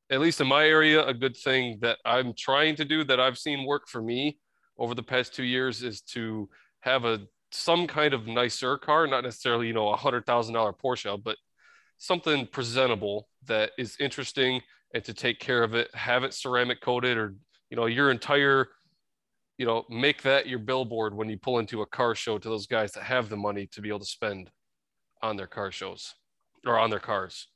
at 0.10 0.20
least 0.20 0.41
in 0.41 0.48
my 0.48 0.65
area, 0.65 1.06
a 1.06 1.13
good 1.13 1.38
thing 1.38 1.80
that 1.82 1.98
I'm 2.04 2.34
trying 2.38 2.76
to 2.76 2.86
do 2.86 3.06
that 3.06 3.20
I've 3.22 3.38
seen 3.38 3.65
work 3.65 3.88
for 3.88 4.02
me 4.02 4.39
over 4.78 4.94
the 4.94 5.04
past 5.04 5.34
two 5.34 5.44
years 5.44 5.84
is 5.84 6.02
to 6.02 6.50
have 6.82 7.06
a 7.06 7.22
some 7.52 7.86
kind 7.88 8.13
of 8.13 8.28
nicer 8.28 8.78
car, 8.78 9.08
not 9.08 9.24
necessarily, 9.24 9.67
you 9.67 9.74
know, 9.74 9.89
a 9.89 9.96
hundred 9.96 10.26
thousand 10.26 10.54
dollar 10.54 10.74
Porsche, 10.74 11.22
but 11.22 11.38
something 11.98 12.48
presentable 12.48 13.28
that 13.46 13.72
is 13.78 13.98
interesting 14.00 14.62
and 14.94 15.04
to 15.04 15.13
take 15.13 15.39
care 15.39 15.63
of 15.63 15.76
it, 15.76 15.94
have 15.94 16.24
it 16.24 16.34
ceramic 16.34 16.82
coated 16.82 17.17
or, 17.17 17.36
you 17.70 17.78
know, 17.78 17.86
your 17.86 18.10
entire, 18.12 18.70
you 19.58 19.65
know, 19.65 19.86
make 19.89 20.22
that 20.22 20.48
your 20.48 20.60
billboard 20.60 21.13
when 21.13 21.30
you 21.30 21.38
pull 21.38 21.60
into 21.60 21.82
a 21.82 21.86
car 21.86 22.15
show 22.15 22.38
to 22.38 22.50
those 22.50 22.67
guys 22.67 22.91
that 22.94 23.04
have 23.04 23.30
the 23.30 23.38
money 23.38 23.67
to 23.67 23.82
be 23.82 23.89
able 23.89 24.00
to 24.00 24.06
spend 24.06 24.50
on 25.22 25.36
their 25.38 25.48
car 25.48 25.72
shows 25.72 26.15
or 26.65 26.80
on 26.80 26.89
their 26.89 27.00
cars. 27.00 27.48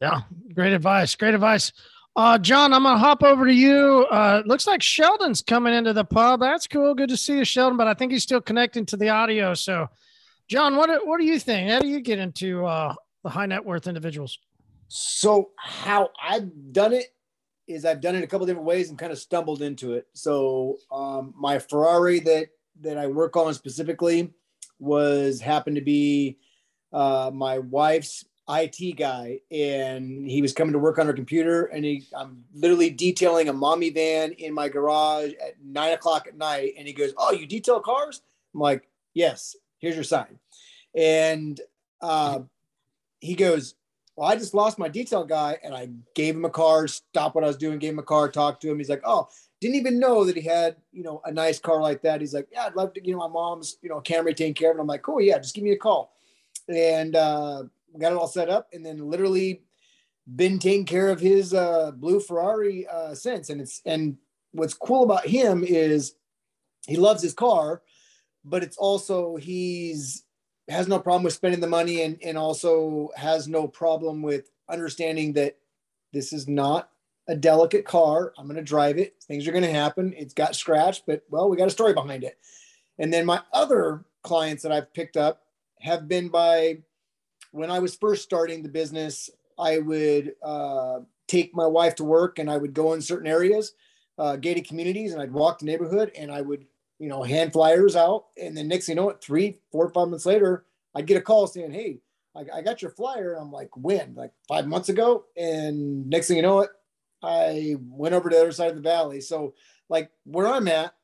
Yeah, 0.00 0.22
great 0.54 0.72
advice. 0.72 1.14
Great 1.14 1.34
advice. 1.34 1.72
Uh, 2.14 2.36
John, 2.36 2.74
I'm 2.74 2.82
gonna 2.82 2.98
hop 2.98 3.22
over 3.22 3.46
to 3.46 3.52
you. 3.52 4.06
Uh, 4.10 4.42
looks 4.44 4.66
like 4.66 4.82
Sheldon's 4.82 5.40
coming 5.40 5.72
into 5.72 5.94
the 5.94 6.04
pub. 6.04 6.40
That's 6.40 6.66
cool. 6.66 6.94
Good 6.94 7.08
to 7.08 7.16
see 7.16 7.38
you, 7.38 7.44
Sheldon. 7.44 7.78
But 7.78 7.86
I 7.86 7.94
think 7.94 8.12
he's 8.12 8.22
still 8.22 8.40
connecting 8.40 8.84
to 8.86 8.98
the 8.98 9.08
audio. 9.08 9.54
So, 9.54 9.88
John, 10.46 10.76
what 10.76 11.06
what 11.06 11.18
do 11.18 11.24
you 11.24 11.38
think? 11.38 11.70
How 11.70 11.80
do 11.80 11.88
you 11.88 12.00
get 12.00 12.18
into 12.18 12.66
uh, 12.66 12.94
the 13.22 13.30
high 13.30 13.46
net 13.46 13.64
worth 13.64 13.86
individuals? 13.86 14.38
So 14.88 15.52
how 15.56 16.10
I've 16.22 16.50
done 16.72 16.92
it 16.92 17.06
is 17.66 17.86
I've 17.86 18.02
done 18.02 18.14
it 18.14 18.24
a 18.24 18.26
couple 18.26 18.46
different 18.46 18.66
ways 18.66 18.90
and 18.90 18.98
kind 18.98 19.10
of 19.10 19.18
stumbled 19.18 19.62
into 19.62 19.94
it. 19.94 20.06
So 20.12 20.76
um, 20.90 21.32
my 21.34 21.58
Ferrari 21.58 22.20
that 22.20 22.48
that 22.82 22.98
I 22.98 23.06
work 23.06 23.36
on 23.38 23.54
specifically 23.54 24.34
was 24.78 25.40
happened 25.40 25.76
to 25.76 25.82
be 25.82 26.38
uh, 26.92 27.30
my 27.32 27.58
wife's 27.58 28.26
IT 28.48 28.96
guy, 28.96 29.40
and 29.50 30.28
he 30.28 30.42
was 30.42 30.52
coming 30.52 30.72
to 30.72 30.78
work 30.78 30.98
on 30.98 31.06
her 31.06 31.12
computer, 31.12 31.66
and 31.66 31.84
he 31.84 32.06
I'm 32.16 32.44
literally 32.54 32.90
detailing 32.90 33.48
a 33.48 33.52
mommy 33.52 33.90
van 33.90 34.32
in 34.32 34.52
my 34.52 34.68
garage 34.68 35.32
at 35.44 35.54
nine 35.64 35.92
o'clock 35.92 36.26
at 36.26 36.36
night, 36.36 36.74
and 36.76 36.86
he 36.86 36.92
goes, 36.92 37.12
"Oh, 37.16 37.32
you 37.32 37.46
detail 37.46 37.80
cars?" 37.80 38.22
I'm 38.54 38.60
like, 38.60 38.88
"Yes." 39.14 39.56
Here's 39.78 39.96
your 39.96 40.04
sign, 40.04 40.38
and 40.94 41.60
uh, 42.00 42.40
he 43.20 43.34
goes, 43.34 43.74
well, 44.16 44.28
I 44.28 44.36
just 44.36 44.52
lost 44.54 44.78
my 44.78 44.88
detail 44.88 45.24
guy 45.24 45.58
and 45.62 45.74
I 45.74 45.88
gave 46.14 46.36
him 46.36 46.44
a 46.44 46.50
car, 46.50 46.86
stopped 46.86 47.34
what 47.34 47.44
I 47.44 47.46
was 47.46 47.56
doing, 47.56 47.78
gave 47.78 47.94
him 47.94 47.98
a 47.98 48.04
car, 48.04 48.28
talked 48.28 48.60
to 48.62 48.70
him. 48.70 48.78
He's 48.78 48.90
like, 48.90 49.02
oh, 49.04 49.28
didn't 49.60 49.76
even 49.76 49.98
know 49.98 50.24
that 50.24 50.36
he 50.36 50.42
had, 50.42 50.76
you 50.92 51.02
know, 51.02 51.22
a 51.24 51.32
nice 51.32 51.58
car 51.58 51.80
like 51.80 52.02
that. 52.02 52.20
He's 52.20 52.34
like, 52.34 52.48
yeah, 52.52 52.66
I'd 52.66 52.74
love 52.74 52.92
to, 52.94 53.06
you 53.06 53.12
know, 53.12 53.18
my 53.18 53.28
mom's, 53.28 53.78
you 53.80 53.88
know, 53.88 54.00
Camry 54.00 54.36
taking 54.36 54.54
care 54.54 54.70
of 54.70 54.76
it. 54.76 54.80
I'm 54.80 54.86
like, 54.86 55.02
cool, 55.02 55.20
yeah, 55.20 55.38
just 55.38 55.54
give 55.54 55.64
me 55.64 55.72
a 55.72 55.78
call. 55.78 56.12
And 56.68 57.16
uh, 57.16 57.64
got 58.00 58.12
it 58.12 58.18
all 58.18 58.28
set 58.28 58.48
up 58.48 58.68
and 58.72 58.84
then 58.84 59.10
literally 59.10 59.62
been 60.36 60.58
taking 60.58 60.86
care 60.86 61.10
of 61.10 61.20
his 61.20 61.52
uh, 61.52 61.90
blue 61.92 62.20
Ferrari 62.20 62.86
uh, 62.86 63.14
since. 63.14 63.50
And 63.50 63.60
it's, 63.60 63.82
and 63.84 64.16
what's 64.52 64.74
cool 64.74 65.04
about 65.04 65.26
him 65.26 65.64
is 65.64 66.14
he 66.86 66.96
loves 66.96 67.22
his 67.22 67.34
car, 67.34 67.82
but 68.44 68.62
it's 68.62 68.76
also, 68.76 69.36
he's, 69.36 70.24
has 70.68 70.86
no 70.86 70.98
problem 70.98 71.24
with 71.24 71.34
spending 71.34 71.60
the 71.60 71.66
money 71.66 72.02
and, 72.02 72.18
and 72.22 72.38
also 72.38 73.10
has 73.16 73.48
no 73.48 73.66
problem 73.66 74.22
with 74.22 74.50
understanding 74.68 75.32
that 75.32 75.58
this 76.12 76.32
is 76.32 76.46
not 76.46 76.88
a 77.28 77.34
delicate 77.34 77.84
car. 77.84 78.32
I'm 78.38 78.46
going 78.46 78.56
to 78.56 78.62
drive 78.62 78.98
it. 78.98 79.16
Things 79.22 79.46
are 79.46 79.52
going 79.52 79.64
to 79.64 79.70
happen. 79.70 80.14
It's 80.16 80.34
got 80.34 80.54
scratched, 80.54 81.04
but 81.06 81.22
well, 81.30 81.50
we 81.50 81.56
got 81.56 81.68
a 81.68 81.72
story 81.72 81.94
behind 81.94 82.24
it. 82.24 82.38
And 82.98 83.12
then 83.12 83.26
my 83.26 83.42
other 83.52 84.04
clients 84.22 84.62
that 84.62 84.72
I've 84.72 84.92
picked 84.94 85.16
up 85.16 85.42
have 85.80 86.06
been 86.08 86.28
by 86.28 86.78
when 87.52 87.70
I 87.70 87.78
was 87.78 87.94
first 87.94 88.22
starting 88.22 88.62
the 88.62 88.68
business, 88.68 89.30
I 89.58 89.78
would 89.78 90.34
uh, 90.42 91.00
take 91.28 91.54
my 91.54 91.66
wife 91.66 91.94
to 91.96 92.04
work 92.04 92.38
and 92.38 92.50
I 92.50 92.56
would 92.56 92.74
go 92.74 92.92
in 92.92 93.00
certain 93.00 93.28
areas, 93.28 93.74
uh, 94.18 94.36
gated 94.36 94.66
communities, 94.66 95.12
and 95.12 95.22
I'd 95.22 95.32
walk 95.32 95.60
the 95.60 95.66
neighborhood 95.66 96.10
and 96.16 96.30
I 96.30 96.40
would 96.40 96.66
you 97.02 97.08
know, 97.08 97.24
hand 97.24 97.52
flyers 97.52 97.96
out. 97.96 98.26
And 98.40 98.56
then 98.56 98.68
next 98.68 98.86
thing 98.86 98.96
you 98.96 99.02
know, 99.02 99.10
it 99.10 99.20
three, 99.20 99.58
four, 99.72 99.88
five 99.88 100.06
months 100.06 100.24
later, 100.24 100.66
I'd 100.94 101.08
get 101.08 101.16
a 101.16 101.20
call 101.20 101.48
saying, 101.48 101.72
Hey, 101.72 101.98
I, 102.36 102.58
I 102.58 102.62
got 102.62 102.80
your 102.80 102.92
flyer. 102.92 103.34
I'm 103.34 103.50
like, 103.50 103.76
when? 103.76 104.14
Like 104.14 104.30
five 104.46 104.68
months 104.68 104.88
ago. 104.88 105.24
And 105.36 106.08
next 106.08 106.28
thing 106.28 106.36
you 106.36 106.44
know 106.44 106.60
it, 106.60 106.70
I 107.20 107.74
went 107.80 108.14
over 108.14 108.30
to 108.30 108.36
the 108.36 108.40
other 108.40 108.52
side 108.52 108.70
of 108.70 108.76
the 108.76 108.82
valley. 108.82 109.20
So 109.20 109.54
like 109.88 110.12
where 110.26 110.46
I'm 110.46 110.68
at, 110.68 110.94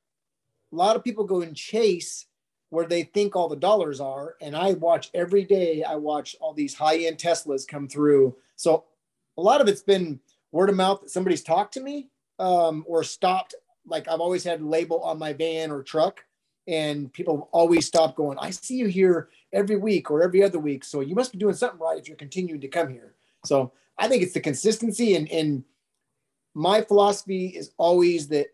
a 0.72 0.76
lot 0.76 0.94
of 0.94 1.02
people 1.02 1.24
go 1.24 1.40
and 1.42 1.56
chase 1.56 2.26
where 2.70 2.86
they 2.86 3.02
think 3.02 3.34
all 3.34 3.48
the 3.48 3.56
dollars 3.56 4.00
are. 4.00 4.36
And 4.40 4.56
I 4.56 4.72
watch 4.72 5.10
every 5.14 5.44
day, 5.44 5.82
I 5.82 5.94
watch 5.94 6.36
all 6.40 6.52
these 6.52 6.74
high 6.74 6.98
end 6.98 7.18
Teslas 7.18 7.66
come 7.66 7.88
through. 7.88 8.36
So 8.56 8.84
a 9.36 9.42
lot 9.42 9.60
of 9.60 9.68
it's 9.68 9.82
been 9.82 10.20
word 10.52 10.70
of 10.70 10.76
mouth 10.76 11.00
that 11.00 11.10
somebody's 11.10 11.42
talked 11.42 11.74
to 11.74 11.80
me 11.80 12.08
um, 12.38 12.84
or 12.86 13.02
stopped 13.04 13.54
like 13.86 14.08
I've 14.08 14.20
always 14.20 14.44
had 14.44 14.62
label 14.62 15.00
on 15.02 15.18
my 15.18 15.32
van 15.32 15.70
or 15.70 15.82
truck, 15.82 16.24
and 16.66 17.12
people 17.12 17.48
always 17.52 17.86
stop 17.86 18.16
going. 18.16 18.38
I 18.38 18.50
see 18.50 18.76
you 18.76 18.86
here 18.86 19.30
every 19.52 19.76
week 19.76 20.10
or 20.10 20.22
every 20.22 20.42
other 20.42 20.58
week, 20.58 20.84
so 20.84 21.00
you 21.00 21.14
must 21.14 21.32
be 21.32 21.38
doing 21.38 21.54
something 21.54 21.80
right 21.80 21.98
if 21.98 22.06
you're 22.06 22.16
continuing 22.16 22.60
to 22.60 22.68
come 22.68 22.90
here. 22.90 23.14
So 23.44 23.72
I 23.96 24.08
think 24.08 24.22
it's 24.22 24.34
the 24.34 24.40
consistency, 24.40 25.14
and 25.14 25.30
and 25.30 25.64
my 26.54 26.82
philosophy 26.82 27.46
is 27.46 27.72
always 27.78 28.28
that 28.28 28.48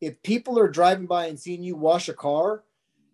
if 0.00 0.22
people 0.22 0.58
are 0.58 0.68
driving 0.68 1.06
by 1.06 1.26
and 1.26 1.38
seeing 1.38 1.62
you 1.62 1.76
wash 1.76 2.08
a 2.08 2.14
car, 2.14 2.62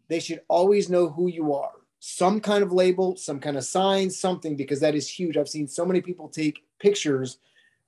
they 0.09 0.21
should 0.21 0.41
always 0.49 0.89
know 0.89 1.09
who 1.09 1.29
you 1.29 1.55
are. 1.55 1.73
Some 1.99 2.41
kind 2.41 2.63
of 2.63 2.73
label, 2.73 3.17
some 3.17 3.41
kind 3.41 3.57
of 3.57 3.65
sign, 3.65 4.11
something, 4.11 4.57
because 4.57 4.81
that 4.81 4.95
is 4.95 5.09
huge. 5.09 5.37
I've 5.37 5.49
seen 5.49 5.67
so 5.67 5.85
many 5.85 6.01
people 6.01 6.29
take 6.29 6.65
pictures 6.79 7.39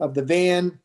of 0.00 0.14
the 0.14 0.22
van 0.22 0.78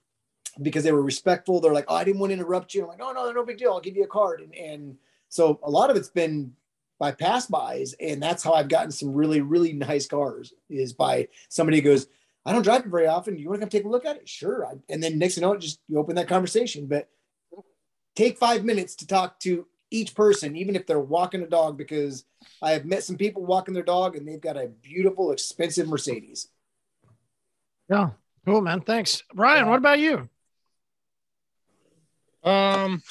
because 0.61 0.83
they 0.83 0.91
were 0.91 1.01
respectful. 1.01 1.59
They're 1.59 1.73
like, 1.73 1.85
oh, 1.87 1.95
I 1.95 2.03
didn't 2.03 2.19
want 2.19 2.31
to 2.31 2.35
interrupt 2.35 2.73
you. 2.73 2.83
I'm 2.83 2.89
like, 2.89 3.01
oh, 3.01 3.11
no, 3.11 3.31
no 3.31 3.45
big 3.45 3.57
deal. 3.57 3.71
I'll 3.71 3.79
give 3.79 3.95
you 3.95 4.03
a 4.03 4.07
card. 4.07 4.41
And, 4.41 4.53
and 4.55 4.97
so 5.29 5.59
a 5.63 5.69
lot 5.69 5.89
of 5.89 5.95
it's 5.95 6.09
been 6.09 6.53
by 6.99 7.11
pass 7.11 7.47
bys. 7.47 7.95
And 7.99 8.21
that's 8.21 8.43
how 8.43 8.53
I've 8.53 8.69
gotten 8.69 8.91
some 8.91 9.13
really, 9.13 9.41
really 9.41 9.73
nice 9.73 10.05
cars 10.07 10.53
is 10.69 10.93
by 10.93 11.27
somebody 11.49 11.77
who 11.77 11.83
goes, 11.83 12.07
I 12.45 12.51
don't 12.51 12.61
drive 12.61 12.81
it 12.81 12.89
very 12.89 13.07
often. 13.07 13.37
You 13.37 13.47
want 13.47 13.61
to 13.61 13.65
come 13.65 13.69
take 13.69 13.85
a 13.85 13.89
look 13.89 14.05
at 14.05 14.17
it? 14.17 14.27
Sure. 14.27 14.67
and 14.89 15.01
then 15.01 15.17
next 15.17 15.35
thing 15.35 15.43
you 15.43 15.49
know, 15.49 15.57
just 15.57 15.79
you 15.87 15.97
open 15.97 16.15
that 16.17 16.27
conversation. 16.27 16.87
But 16.87 17.09
take 18.15 18.37
five 18.37 18.63
minutes 18.63 18.95
to 18.95 19.07
talk 19.07 19.39
to 19.41 19.65
each 19.93 20.15
person, 20.15 20.55
even 20.55 20.75
if 20.75 20.87
they're 20.87 20.99
walking 20.99 21.43
a 21.43 21.47
dog, 21.47 21.77
because 21.77 22.25
I 22.61 22.71
have 22.71 22.83
met 22.83 23.03
some 23.03 23.15
people 23.15 23.45
walking 23.45 23.73
their 23.73 23.83
dog 23.83 24.15
and 24.15 24.27
they've 24.27 24.41
got 24.41 24.57
a 24.57 24.67
beautiful, 24.67 25.31
expensive 25.31 25.87
Mercedes. 25.87 26.49
Yeah. 27.89 28.09
Cool, 28.45 28.61
man. 28.61 28.81
Thanks. 28.81 29.23
Ryan, 29.33 29.69
what 29.69 29.77
about 29.77 29.99
you? 29.99 30.27
Um, 32.43 33.01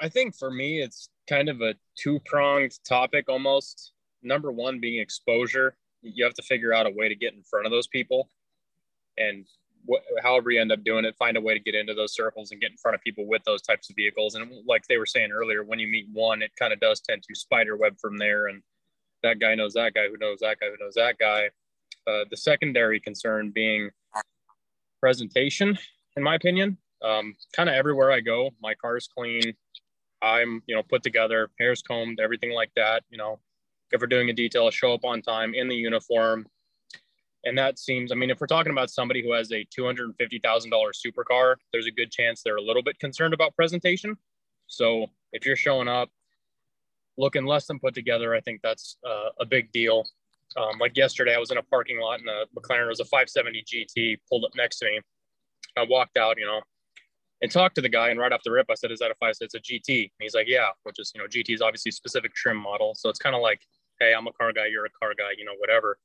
I 0.00 0.08
think 0.08 0.34
for 0.34 0.50
me, 0.50 0.80
it's 0.80 1.08
kind 1.28 1.48
of 1.48 1.60
a 1.60 1.74
two 1.96 2.18
pronged 2.24 2.72
topic 2.84 3.28
almost. 3.28 3.92
Number 4.22 4.50
one 4.50 4.80
being 4.80 5.00
exposure. 5.00 5.76
You 6.02 6.24
have 6.24 6.34
to 6.34 6.42
figure 6.42 6.74
out 6.74 6.86
a 6.86 6.90
way 6.90 7.08
to 7.08 7.14
get 7.14 7.34
in 7.34 7.42
front 7.42 7.66
of 7.66 7.72
those 7.72 7.86
people, 7.86 8.28
and 9.16 9.46
wh- 9.88 10.22
however 10.22 10.50
you 10.50 10.60
end 10.60 10.72
up 10.72 10.84
doing 10.84 11.04
it, 11.04 11.16
find 11.16 11.36
a 11.36 11.40
way 11.40 11.54
to 11.54 11.60
get 11.60 11.74
into 11.74 11.94
those 11.94 12.14
circles 12.14 12.50
and 12.50 12.60
get 12.60 12.70
in 12.70 12.76
front 12.76 12.94
of 12.94 13.00
people 13.02 13.26
with 13.26 13.42
those 13.44 13.62
types 13.62 13.90
of 13.90 13.96
vehicles. 13.96 14.34
And 14.34 14.50
like 14.66 14.86
they 14.88 14.98
were 14.98 15.06
saying 15.06 15.30
earlier, 15.32 15.64
when 15.64 15.78
you 15.78 15.88
meet 15.88 16.06
one, 16.12 16.42
it 16.42 16.52
kind 16.58 16.72
of 16.72 16.80
does 16.80 17.00
tend 17.00 17.22
to 17.22 17.34
spider 17.34 17.76
web 17.76 17.98
from 18.00 18.18
there, 18.18 18.48
and 18.48 18.62
that 19.22 19.38
guy 19.38 19.54
knows 19.54 19.74
that 19.74 19.94
guy 19.94 20.08
who 20.08 20.16
knows 20.18 20.40
that 20.40 20.58
guy 20.60 20.66
who 20.66 20.84
knows 20.84 20.94
that 20.94 21.18
guy. 21.18 21.50
Uh, 22.06 22.24
the 22.30 22.36
secondary 22.36 23.00
concern 23.00 23.50
being 23.50 23.90
presentation, 25.00 25.78
in 26.16 26.22
my 26.22 26.34
opinion 26.34 26.76
um, 27.04 27.36
kind 27.52 27.68
of 27.68 27.74
everywhere 27.74 28.10
I 28.10 28.20
go, 28.20 28.50
my 28.60 28.74
car's 28.74 29.06
clean. 29.06 29.54
I'm, 30.22 30.62
you 30.66 30.74
know, 30.74 30.82
put 30.82 31.02
together, 31.02 31.50
hair's 31.60 31.82
combed, 31.82 32.18
everything 32.18 32.52
like 32.52 32.70
that. 32.76 33.02
You 33.10 33.18
know, 33.18 33.38
if 33.92 34.00
we're 34.00 34.06
doing 34.06 34.30
a 34.30 34.32
detail, 34.32 34.70
show 34.70 34.94
up 34.94 35.04
on 35.04 35.20
time 35.20 35.54
in 35.54 35.68
the 35.68 35.76
uniform. 35.76 36.46
And 37.44 37.58
that 37.58 37.78
seems, 37.78 38.10
I 38.10 38.14
mean, 38.14 38.30
if 38.30 38.40
we're 38.40 38.46
talking 38.46 38.72
about 38.72 38.90
somebody 38.90 39.22
who 39.22 39.32
has 39.32 39.52
a 39.52 39.66
$250,000 39.78 40.14
supercar, 40.42 41.56
there's 41.72 41.86
a 41.86 41.90
good 41.90 42.10
chance 42.10 42.42
they're 42.42 42.56
a 42.56 42.62
little 42.62 42.82
bit 42.82 42.98
concerned 42.98 43.34
about 43.34 43.54
presentation. 43.54 44.16
So 44.66 45.06
if 45.32 45.44
you're 45.44 45.56
showing 45.56 45.88
up 45.88 46.08
looking 47.18 47.44
less 47.44 47.66
than 47.66 47.78
put 47.78 47.94
together, 47.94 48.34
I 48.34 48.40
think 48.40 48.60
that's 48.62 48.96
uh, 49.06 49.28
a 49.40 49.44
big 49.44 49.70
deal. 49.72 50.04
Um, 50.56 50.78
like 50.78 50.96
yesterday, 50.96 51.34
I 51.34 51.38
was 51.38 51.50
in 51.50 51.58
a 51.58 51.62
parking 51.62 52.00
lot 52.00 52.20
and 52.20 52.28
a 52.28 52.44
McLaren 52.58 52.88
was 52.88 53.00
a 53.00 53.04
570 53.04 53.64
GT 53.64 54.18
pulled 54.28 54.44
up 54.44 54.52
next 54.56 54.78
to 54.78 54.86
me. 54.86 55.00
I 55.76 55.84
walked 55.84 56.16
out, 56.16 56.38
you 56.38 56.46
know, 56.46 56.60
and 57.42 57.50
talked 57.50 57.74
to 57.74 57.80
the 57.80 57.88
guy. 57.88 58.10
And 58.10 58.20
right 58.20 58.32
off 58.32 58.42
the 58.44 58.52
rip, 58.52 58.66
I 58.70 58.74
said, 58.74 58.92
"Is 58.92 59.00
that 59.00 59.10
a 59.10 59.14
five? 59.16 59.34
It's 59.40 59.54
a 59.54 59.60
GT." 59.60 60.02
And 60.02 60.10
he's 60.20 60.34
like, 60.34 60.46
"Yeah," 60.48 60.68
which 60.84 61.00
is 61.00 61.10
you 61.14 61.20
know 61.20 61.26
GT 61.26 61.54
is 61.54 61.60
obviously 61.60 61.90
specific 61.90 62.34
trim 62.34 62.56
model, 62.56 62.94
so 62.94 63.08
it's 63.08 63.18
kind 63.18 63.34
of 63.34 63.42
like, 63.42 63.60
"Hey, 63.98 64.14
I'm 64.14 64.26
a 64.28 64.32
car 64.32 64.52
guy, 64.52 64.66
you're 64.66 64.86
a 64.86 64.90
car 64.90 65.12
guy, 65.18 65.32
you 65.36 65.44
know, 65.44 65.54
whatever." 65.58 65.98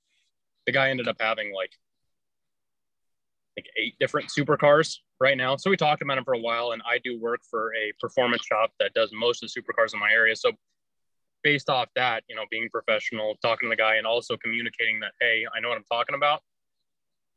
The 0.70 0.74
guy 0.74 0.92
ended 0.92 1.08
up 1.08 1.18
having 1.20 1.52
like 1.52 1.72
like 3.58 3.66
eight 3.76 3.96
different 4.00 4.30
supercars 4.30 4.98
right 5.20 5.36
now. 5.36 5.56
So 5.56 5.72
we 5.72 5.78
talked 5.78 6.04
about 6.04 6.20
him 6.20 6.24
for 6.24 6.36
a 6.36 6.40
while, 6.40 6.74
and 6.74 6.82
I 6.88 7.00
do 7.04 7.20
work 7.20 7.40
for 7.50 7.74
a 7.74 7.92
performance 8.00 8.44
shop 8.46 8.70
that 8.80 8.94
does 8.94 9.10
most 9.12 9.42
of 9.42 9.50
the 9.50 9.60
supercars 9.60 9.96
in 9.96 10.00
my 10.00 10.12
area. 10.12 10.36
So 10.36 10.52
based 11.44 11.72
off 11.72 11.88
that, 11.96 12.22
you 12.30 12.36
know, 12.36 12.44
being 12.52 12.70
professional, 12.70 13.36
talking 13.42 13.68
to 13.68 13.72
the 13.72 13.82
guy, 13.82 13.96
and 13.96 14.06
also 14.06 14.38
communicating 14.38 15.00
that, 15.00 15.14
hey, 15.20 15.44
I 15.56 15.60
know 15.60 15.70
what 15.70 15.80
I'm 15.80 15.90
talking 15.92 16.14
about, 16.14 16.44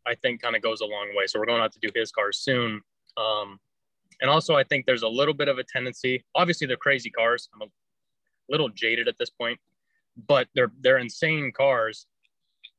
I 0.07 0.15
think 0.15 0.43
kind 0.43 0.55
of 0.55 0.61
goes 0.61 0.83
a 0.83 0.85
long 0.85 1.09
way. 1.17 1.27
So 1.27 1.39
we're 1.41 1.47
going 1.47 1.63
out 1.63 1.73
to 1.73 1.81
do 1.81 1.89
his 1.95 2.13
cars 2.13 2.37
soon. 2.37 2.83
Um, 3.17 3.59
and 4.21 4.29
also, 4.31 4.57
I 4.57 4.65
think 4.65 4.85
there's 4.85 5.05
a 5.05 5.09
little 5.09 5.33
bit 5.33 5.49
of 5.49 5.57
a 5.57 5.65
tendency. 5.65 6.23
Obviously, 6.35 6.67
they're 6.67 6.77
crazy 6.77 7.09
cars. 7.09 7.49
I'm 7.55 7.63
a 7.63 7.71
little 8.51 8.69
jaded 8.69 9.09
at 9.09 9.17
this 9.19 9.31
point, 9.31 9.59
but 10.29 10.49
they're 10.55 10.71
they're 10.83 10.99
insane 10.99 11.51
cars. 11.57 12.07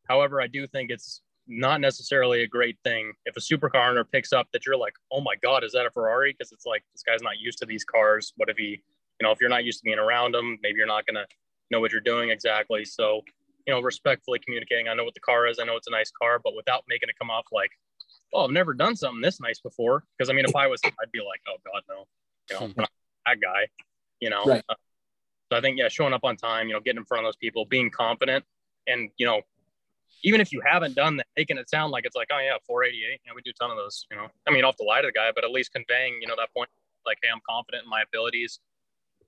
However, 0.08 0.42
I 0.42 0.48
do 0.48 0.68
think 0.68 0.90
it's 0.90 1.22
not 1.48 1.82
necessarily 1.82 2.44
a 2.44 2.48
great 2.48 2.78
thing 2.84 3.14
if 3.26 3.36
a 3.36 3.40
supercar 3.40 3.90
owner 3.90 4.04
picks 4.04 4.32
up 4.32 4.48
that 4.54 4.66
you're 4.66 4.78
like, 4.78 4.94
oh 5.12 5.22
my 5.22 5.36
god, 5.42 5.64
is 5.64 5.74
that 5.74 5.86
a 5.86 5.92
Ferrari? 5.92 6.34
Because 6.38 6.52
it's 6.52 6.66
like 6.66 6.84
this 6.94 7.04
guy's 7.04 7.22
not 7.22 7.40
used 7.40 7.60
to 7.60 7.66
these 7.66 7.84
cars. 7.84 8.34
What 8.38 8.50
if 8.50 8.58
he, 8.58 8.82
you 9.20 9.24
know, 9.24 9.32
if 9.32 9.40
you're 9.42 9.50
not 9.50 9.66
used 9.66 9.80
to 9.80 9.84
being 9.84 10.00
around 10.00 10.34
them, 10.34 10.58
maybe 10.62 10.78
you're 10.78 10.88
not 10.88 11.06
gonna 11.06 11.26
know 11.72 11.80
what 11.80 11.92
you're 11.92 12.02
doing 12.02 12.30
exactly. 12.30 12.86
So, 12.86 13.22
you 13.68 13.74
know, 13.74 13.82
respectfully 13.82 14.40
communicating. 14.40 14.88
I 14.88 14.94
know 14.94 15.04
what 15.04 15.14
the 15.14 15.20
car 15.20 15.48
is. 15.48 15.60
I 15.60 15.66
know 15.66 15.76
it's 15.76 15.88
a 15.88 15.92
nice 15.92 16.12
car, 16.12 16.40
but 16.44 16.56
without 16.56 16.84
making 16.88 17.10
it 17.10 17.16
come 17.20 17.30
off 17.30 17.46
like 17.52 17.72
oh, 18.34 18.46
I've 18.46 18.52
never 18.52 18.74
done 18.74 18.96
something 18.96 19.22
this 19.22 19.40
nice 19.40 19.60
before. 19.60 20.04
Because 20.18 20.30
I 20.30 20.34
mean, 20.34 20.46
if 20.46 20.56
I 20.56 20.68
was, 20.68 20.82
I'd 20.84 21.12
be 21.12 21.20
like, 21.20 21.42
oh 21.48 21.58
God, 21.66 21.84
no, 21.90 22.06
you 22.50 22.68
know, 22.68 22.86
that 23.26 23.38
guy, 23.42 23.68
you 24.20 24.30
know. 24.30 24.44
Right. 24.44 24.64
Uh, 24.68 24.76
so 25.52 25.58
I 25.58 25.62
think 25.62 25.78
yeah, 25.78 25.88
showing 25.88 26.14
up 26.14 26.24
on 26.24 26.36
time, 26.36 26.68
you 26.68 26.74
know, 26.74 26.80
getting 26.80 27.00
in 27.00 27.06
front 27.06 27.26
of 27.26 27.28
those 27.28 27.38
people, 27.38 27.66
being 27.66 27.90
confident, 27.90 28.44
and 28.88 29.10
you 29.18 29.26
know, 29.26 29.42
even 30.24 30.42
if 30.42 30.52
you 30.52 30.62
haven't 30.66 30.96
done 30.96 31.18
that, 31.18 31.28
making 31.36 31.58
it 31.58 31.70
sound 31.70 31.92
like 31.92 32.06
it's 32.06 32.16
like, 32.16 32.30
oh 32.32 32.40
yeah, 32.40 32.58
488. 32.68 33.20
Yeah, 33.26 33.32
we 33.36 33.42
do 33.42 33.52
a 33.52 33.54
ton 33.54 33.72
of 33.72 33.78
those. 33.78 34.06
You 34.12 34.18
know, 34.18 34.28
I 34.48 34.52
mean, 34.52 34.64
off 34.64 34.78
the 34.78 34.84
lie 34.84 35.02
to 35.02 35.08
the 35.08 35.12
guy, 35.12 35.32
but 35.34 35.44
at 35.44 35.52
least 35.52 35.74
conveying, 35.74 36.18
you 36.22 36.28
know, 36.28 36.36
that 36.38 36.50
point, 36.56 36.70
like, 37.06 37.18
hey, 37.22 37.30
I'm 37.34 37.42
confident 37.48 37.84
in 37.84 37.90
my 37.90 38.04
abilities. 38.04 38.60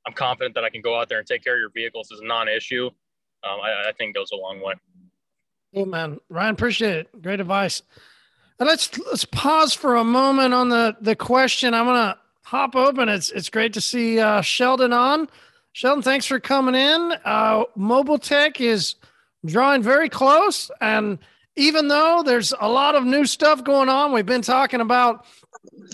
I'm 0.08 0.14
confident 0.14 0.56
that 0.56 0.64
I 0.64 0.70
can 0.70 0.82
go 0.82 1.00
out 1.00 1.10
there 1.10 1.20
and 1.20 1.28
take 1.28 1.44
care 1.44 1.56
of 1.56 1.60
your 1.60 1.72
vehicles 1.72 2.12
is 2.12 2.20
a 2.22 2.26
non-issue. 2.26 2.88
Um, 2.88 3.60
I, 3.64 3.90
I 3.90 3.92
think 3.98 4.16
goes 4.16 4.30
a 4.32 4.36
long 4.36 4.62
way. 4.62 4.74
Cool, 5.74 5.86
man. 5.88 6.20
Ryan, 6.30 6.54
appreciate 6.54 6.96
it. 6.96 7.22
Great 7.22 7.40
advice. 7.40 7.82
And 8.60 8.68
let's 8.68 8.98
let's 9.00 9.26
pause 9.26 9.74
for 9.74 9.98
a 9.98 10.04
moment 10.04 10.54
on 10.54 10.70
the 10.70 10.96
the 11.02 11.16
question. 11.16 11.74
I'm 11.74 11.86
gonna 11.86 12.18
hop 12.44 12.76
open. 12.76 13.10
It's 13.10 13.30
it's 13.32 13.50
great 13.50 13.74
to 13.74 13.82
see 13.82 14.20
uh, 14.20 14.42
Sheldon 14.42 14.94
on. 14.94 15.28
Sheldon, 15.74 16.02
thanks 16.02 16.26
for 16.26 16.40
coming 16.40 16.74
in. 16.74 17.14
Uh, 17.26 17.66
Mobile 17.76 18.18
Tech 18.18 18.62
is 18.62 18.96
drawing 19.46 19.82
very 19.84 20.10
close, 20.10 20.70
and 20.82 21.20
even 21.56 21.88
though 21.88 22.24
there's 22.26 22.54
a 22.60 22.68
lot 22.68 22.96
of 22.96 23.06
new 23.06 23.26
stuff 23.26 23.64
going 23.64 23.90
on, 23.90 24.12
we've 24.12 24.26
been 24.26 24.42
talking 24.42 24.82
about 24.82 25.26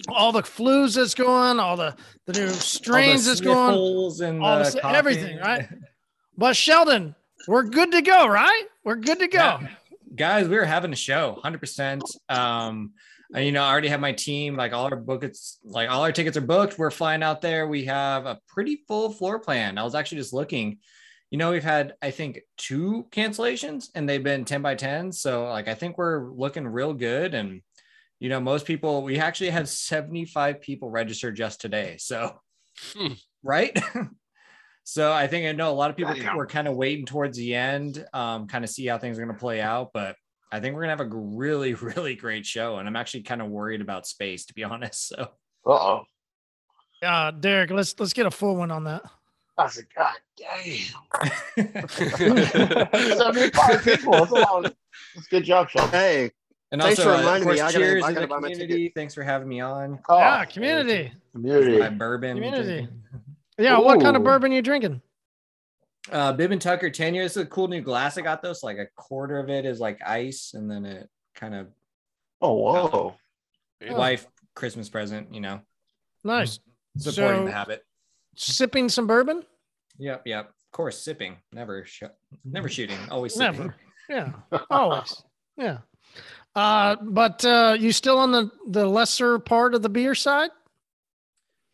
all 0.09 0.31
the 0.31 0.41
flus 0.41 0.95
that's 0.95 1.13
going, 1.13 1.29
on, 1.29 1.59
all 1.59 1.77
the 1.77 1.95
the 2.25 2.33
new 2.33 2.47
strains 2.49 3.25
that's 3.25 3.41
going, 3.41 3.57
on, 3.75 4.23
and 4.23 4.43
all 4.43 4.57
the 4.63 4.71
the, 4.71 4.85
everything, 4.87 5.37
right? 5.39 5.67
But 6.37 6.55
Sheldon, 6.55 7.13
we're 7.47 7.63
good 7.63 7.91
to 7.91 8.01
go, 8.01 8.25
right? 8.25 8.63
We're 8.83 8.95
good 8.95 9.19
to 9.19 9.27
go. 9.27 9.37
Yeah. 9.61 9.67
guys 10.15 10.47
we 10.47 10.57
are 10.57 10.65
having 10.65 10.91
a 10.91 10.95
show 10.95 11.39
100% 11.43 12.01
um 12.29 12.91
and, 13.33 13.45
you 13.45 13.51
know 13.51 13.63
i 13.63 13.69
already 13.71 13.87
have 13.89 13.99
my 13.99 14.11
team 14.11 14.55
like 14.57 14.73
all 14.73 14.85
our 14.85 14.95
books 14.95 15.59
like 15.63 15.89
all 15.89 16.03
our 16.03 16.11
tickets 16.11 16.35
are 16.35 16.41
booked 16.41 16.77
we're 16.79 16.91
flying 16.91 17.21
out 17.23 17.41
there 17.41 17.67
we 17.67 17.85
have 17.85 18.25
a 18.25 18.39
pretty 18.47 18.83
full 18.87 19.11
floor 19.11 19.39
plan 19.39 19.77
i 19.77 19.83
was 19.83 19.95
actually 19.95 20.17
just 20.17 20.33
looking 20.33 20.79
you 21.31 21.37
know 21.37 21.49
we've 21.51 21.63
had 21.63 21.95
i 22.01 22.11
think 22.11 22.41
two 22.57 23.07
cancellations 23.11 23.85
and 23.95 24.07
they've 24.07 24.23
been 24.23 24.45
10 24.45 24.61
by 24.61 24.75
10 24.75 25.11
so 25.11 25.45
like 25.45 25.67
i 25.67 25.73
think 25.73 25.97
we're 25.97 26.29
looking 26.31 26.67
real 26.67 26.93
good 26.93 27.33
and 27.33 27.61
you 28.19 28.29
know 28.29 28.39
most 28.39 28.65
people 28.67 29.01
we 29.01 29.17
actually 29.17 29.49
had 29.49 29.67
75 29.67 30.61
people 30.61 30.89
registered 30.91 31.35
just 31.35 31.59
today 31.59 31.95
so 31.97 32.39
Hmm. 32.93 33.13
right 33.43 33.77
so 34.83 35.11
i 35.11 35.27
think 35.27 35.45
i 35.45 35.51
know 35.51 35.71
a 35.71 35.73
lot 35.73 35.89
of 35.89 35.97
people 35.97 36.13
Damn. 36.13 36.37
were 36.37 36.45
kind 36.47 36.67
of 36.67 36.75
waiting 36.75 37.05
towards 37.05 37.37
the 37.37 37.53
end 37.53 38.05
um 38.13 38.47
kind 38.47 38.63
of 38.63 38.69
see 38.69 38.85
how 38.85 38.97
things 38.97 39.17
are 39.17 39.25
going 39.25 39.35
to 39.35 39.39
play 39.39 39.59
out 39.59 39.89
but 39.93 40.15
i 40.51 40.59
think 40.59 40.73
we're 40.73 40.83
going 40.83 40.97
to 40.97 41.03
have 41.03 41.11
a 41.11 41.17
really 41.17 41.73
really 41.95 42.15
great 42.15 42.45
show 42.45 42.77
and 42.77 42.87
i'm 42.87 42.95
actually 42.95 43.23
kind 43.23 43.41
of 43.41 43.49
worried 43.49 43.81
about 43.81 44.07
space 44.07 44.45
to 44.45 44.53
be 44.53 44.63
honest 44.63 45.07
so 45.09 45.27
Uh 45.65 45.71
oh. 45.71 46.03
Uh, 47.03 47.31
Derek, 47.31 47.71
let's 47.71 47.99
let's 47.99 48.13
get 48.13 48.27
a 48.27 48.31
full 48.31 48.55
one 48.55 48.69
on 48.69 48.83
that. 48.83 49.01
I 49.57 49.67
said, 49.67 49.85
God 49.95 50.15
damn. 50.37 50.87
75 53.17 53.83
people. 53.83 54.11
That's 54.13 54.31
a 54.31 54.35
lot. 54.35 54.65
of- 54.65 54.75
That's 55.15 55.27
a 55.27 55.29
good 55.29 55.43
job, 55.43 55.69
Sean. 55.69 55.89
Hey, 55.89 56.31
and 56.71 56.81
Thanks 56.81 56.99
also 56.99 57.09
for 57.09 57.15
uh, 57.15 57.19
of 57.19 57.19
reminding 57.25 57.49
me. 57.49 57.55
course, 57.57 57.59
I 57.59 57.63
gotta- 57.71 57.77
cheers 57.77 58.03
I 58.03 58.07
to 58.07 58.13
gotta 58.13 58.25
the 58.27 58.29
buy 58.29 58.39
my 58.39 58.47
ticket. 58.49 58.61
community 58.63 58.91
thanks 58.95 59.13
for 59.13 59.23
having 59.23 59.47
me 59.47 59.59
on 59.59 59.99
Oh, 60.09 60.17
yeah, 60.17 60.45
community. 60.45 61.11
community. 61.33 61.77
my 61.79 61.89
bourbon 61.89 62.37
Community. 62.37 62.63
drinking. 62.63 63.01
Yeah, 63.57 63.77
what 63.79 64.01
kind 64.01 64.15
of 64.15 64.21
Ooh. 64.21 64.25
bourbon 64.25 64.51
you 64.51 64.61
drinking? 64.61 65.01
uh 66.11 66.33
Bib 66.33 66.51
and 66.51 66.61
Tucker 66.61 66.89
10 66.89 67.13
years. 67.13 67.37
It's 67.37 67.45
a 67.45 67.45
cool 67.45 67.67
new 67.67 67.81
glass 67.81 68.17
I 68.17 68.21
got 68.21 68.41
though. 68.41 68.53
So 68.53 68.65
like 68.65 68.77
a 68.79 68.87
quarter 68.95 69.37
of 69.37 69.49
it 69.51 69.65
is 69.65 69.79
like 69.79 69.99
ice, 70.03 70.53
and 70.55 70.69
then 70.71 70.83
it 70.85 71.07
kind 71.35 71.53
of 71.53 71.67
Oh, 72.41 72.53
whoa. 72.53 73.15
Yeah. 73.81 73.93
wife 73.93 74.25
Christmas 74.55 74.89
present, 74.89 75.31
you 75.33 75.41
know, 75.41 75.59
Nice. 76.23 76.59
supporting 76.97 77.41
So- 77.41 77.45
the 77.45 77.51
habit. 77.51 77.83
Sipping 78.35 78.89
some 78.89 79.07
bourbon? 79.07 79.43
Yep, 79.97 80.23
yep. 80.25 80.45
Of 80.49 80.71
course, 80.71 81.01
sipping, 81.01 81.37
never 81.51 81.85
sh- 81.85 82.03
never 82.45 82.69
shooting, 82.69 82.97
always 83.09 83.33
sipping. 83.33 83.59
Never. 83.59 83.75
Yeah, 84.09 84.59
always. 84.69 85.23
Yeah. 85.57 85.79
Uh, 86.55 86.95
but 87.01 87.43
uh, 87.45 87.75
you 87.79 87.91
still 87.91 88.17
on 88.17 88.31
the 88.31 88.49
the 88.69 88.85
lesser 88.85 89.39
part 89.39 89.75
of 89.75 89.81
the 89.81 89.89
beer 89.89 90.15
side? 90.15 90.49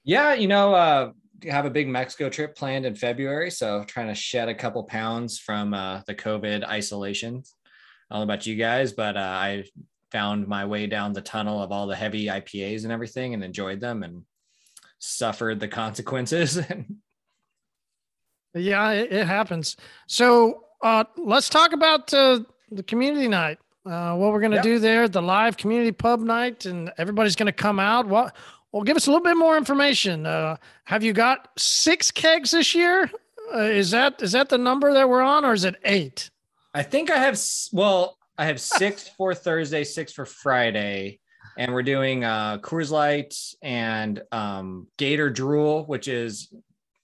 Yeah, 0.03 0.33
you 0.33 0.47
know, 0.47 0.73
uh 0.73 1.11
have 1.49 1.65
a 1.65 1.69
big 1.69 1.87
Mexico 1.87 2.29
trip 2.29 2.55
planned 2.55 2.85
in 2.85 2.95
February, 2.95 3.51
so 3.51 3.83
trying 3.83 4.07
to 4.07 4.15
shed 4.15 4.49
a 4.49 4.55
couple 4.55 4.83
pounds 4.83 5.39
from 5.39 5.73
uh 5.73 6.01
the 6.07 6.15
COVID 6.15 6.63
isolation. 6.63 7.43
I 8.09 8.15
don't 8.15 8.27
know 8.27 8.33
about 8.33 8.47
you 8.47 8.55
guys, 8.55 8.93
but 8.93 9.17
uh, 9.17 9.19
I 9.19 9.65
found 10.11 10.47
my 10.47 10.65
way 10.65 10.87
down 10.87 11.13
the 11.13 11.21
tunnel 11.21 11.61
of 11.61 11.71
all 11.71 11.87
the 11.87 11.95
heavy 11.95 12.27
IPAs 12.27 12.83
and 12.83 12.91
everything 12.91 13.33
and 13.33 13.43
enjoyed 13.43 13.81
them 13.81 14.03
and 14.03 14.23
suffered 14.99 15.59
the 15.59 15.67
consequences. 15.67 16.59
Yeah, 18.53 18.91
it, 18.91 19.11
it 19.11 19.27
happens. 19.27 19.77
So 20.07 20.63
uh, 20.81 21.03
let's 21.17 21.49
talk 21.49 21.73
about 21.73 22.11
uh, 22.13 22.39
the 22.71 22.81
community 22.81 23.27
night. 23.27 23.59
Uh, 23.85 24.15
what 24.15 24.31
we're 24.33 24.39
going 24.39 24.51
to 24.51 24.57
Yeah. 24.57 24.63
do 24.63 24.79
there, 24.79 25.07
the 25.07 25.21
live 25.21 25.57
community 25.57 25.91
pub 25.91 26.19
night, 26.21 26.65
and 26.65 26.91
everybody's 26.97 27.35
going 27.35 27.45
to 27.45 27.51
come 27.51 27.79
out. 27.79 28.07
What? 28.07 28.35
Well, 28.71 28.83
give 28.83 28.97
us 28.97 29.07
a 29.07 29.11
little 29.11 29.23
bit 29.23 29.37
more 29.37 29.57
information. 29.57 30.25
Uh, 30.25 30.57
have 30.85 31.03
you 31.03 31.13
got 31.13 31.49
six 31.57 32.11
kegs 32.11 32.51
this 32.51 32.73
year? 32.75 33.09
Uh, 33.53 33.59
is 33.59 33.91
that 33.91 34.21
is 34.21 34.33
that 34.33 34.49
the 34.49 34.57
number 34.57 34.93
that 34.93 35.07
we're 35.07 35.21
on, 35.21 35.45
or 35.45 35.53
is 35.53 35.63
it 35.63 35.75
eight? 35.85 36.29
I 36.73 36.83
think 36.83 37.09
I 37.09 37.17
have 37.17 37.39
well, 37.71 38.17
I 38.37 38.45
have 38.45 38.59
six 38.59 39.07
for 39.17 39.33
Thursday, 39.33 39.83
six 39.85 40.11
for 40.11 40.25
Friday, 40.25 41.19
and 41.57 41.73
we're 41.73 41.83
doing 41.83 42.23
uh 42.23 42.59
Coors 42.59 42.91
Light 42.91 43.35
and 43.61 44.21
um 44.31 44.87
Gator 44.97 45.29
Drool, 45.29 45.85
which 45.85 46.07
is 46.07 46.53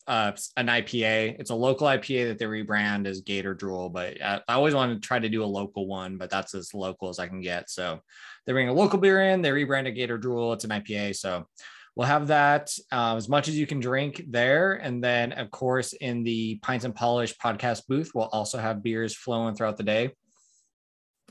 uh 0.08 0.32
an 0.58 0.68
IPA. 0.68 1.40
It's 1.40 1.50
a 1.50 1.56
local 1.56 1.88
IPA 1.88 2.28
that 2.28 2.40
they 2.40 2.46
rebrand 2.46 3.08
as 3.08 3.22
Gator 3.22 3.54
Drool, 3.54 3.90
but 3.90 4.22
I, 4.22 4.42
I 4.48 4.54
always 4.54 4.76
want 4.76 4.94
to 4.94 5.06
try 5.06 5.20
to 5.20 5.30
do 5.30 5.44
a 5.44 5.46
local 5.46 5.88
one, 5.88 6.18
but 6.18 6.30
that's 6.30 6.54
as 6.54 6.74
local 6.74 7.10
as 7.10 7.20
I 7.20 7.28
can 7.28 7.42
get. 7.42 7.70
So 7.70 8.00
they 8.46 8.54
bring 8.54 8.70
a 8.70 8.74
local 8.74 9.00
beer 9.00 9.30
in, 9.30 9.42
they 9.42 9.52
rebranded 9.52 9.96
Gator 9.96 10.18
Drool. 10.18 10.54
It's 10.54 10.66
an 10.66 10.72
IPA, 10.72 11.16
so 11.16 11.48
we'll 11.96 12.08
have 12.08 12.28
that 12.28 12.76
uh, 12.92 13.16
as 13.16 13.30
much 13.30 13.48
as 13.48 13.58
you 13.58 13.68
can 13.68 13.80
drink 13.80 14.24
there. 14.28 14.74
And 14.74 15.04
then, 15.04 15.32
of 15.34 15.52
course, 15.52 15.94
in 15.94 16.24
the 16.24 16.56
Pints 16.62 16.86
and 16.86 16.96
Polish 16.96 17.38
podcast 17.38 17.84
booth, 17.88 18.12
we'll 18.14 18.26
also 18.26 18.58
have 18.58 18.84
beers 18.84 19.16
flowing 19.16 19.56
throughout 19.56 19.78
the 19.78 19.84
day. 19.84 20.12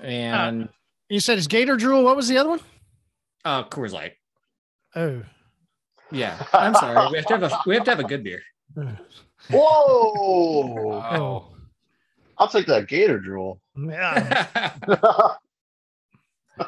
And 0.01 0.69
You 1.09 1.21
said 1.21 1.37
it's 1.39 1.47
Gator 1.47 1.77
Drool. 1.77 2.05
What 2.05 2.17
was 2.17 2.29
the 2.29 2.39
other 2.39 2.49
one? 2.51 2.61
Uh, 3.45 3.65
Coors 3.65 3.93
Light. 3.93 4.13
Oh, 4.95 5.23
Yeah, 6.11 6.43
I'm 6.53 6.75
sorry. 6.75 7.11
We 7.11 7.17
have 7.17 7.27
to 7.27 7.39
have 7.39 7.43
a 7.45 7.59
we 7.67 7.75
have 7.75 7.85
to 7.85 7.91
have 7.91 8.01
a 8.01 8.05
good 8.05 8.23
beer. 8.25 8.43
Whoa. 9.51 10.75
Wow. 10.75 11.49
I'll 12.39 12.49
take 12.49 12.67
that 12.67 12.89
Gator 12.89 13.19
drool. 13.19 13.61
yeah. 13.77 14.73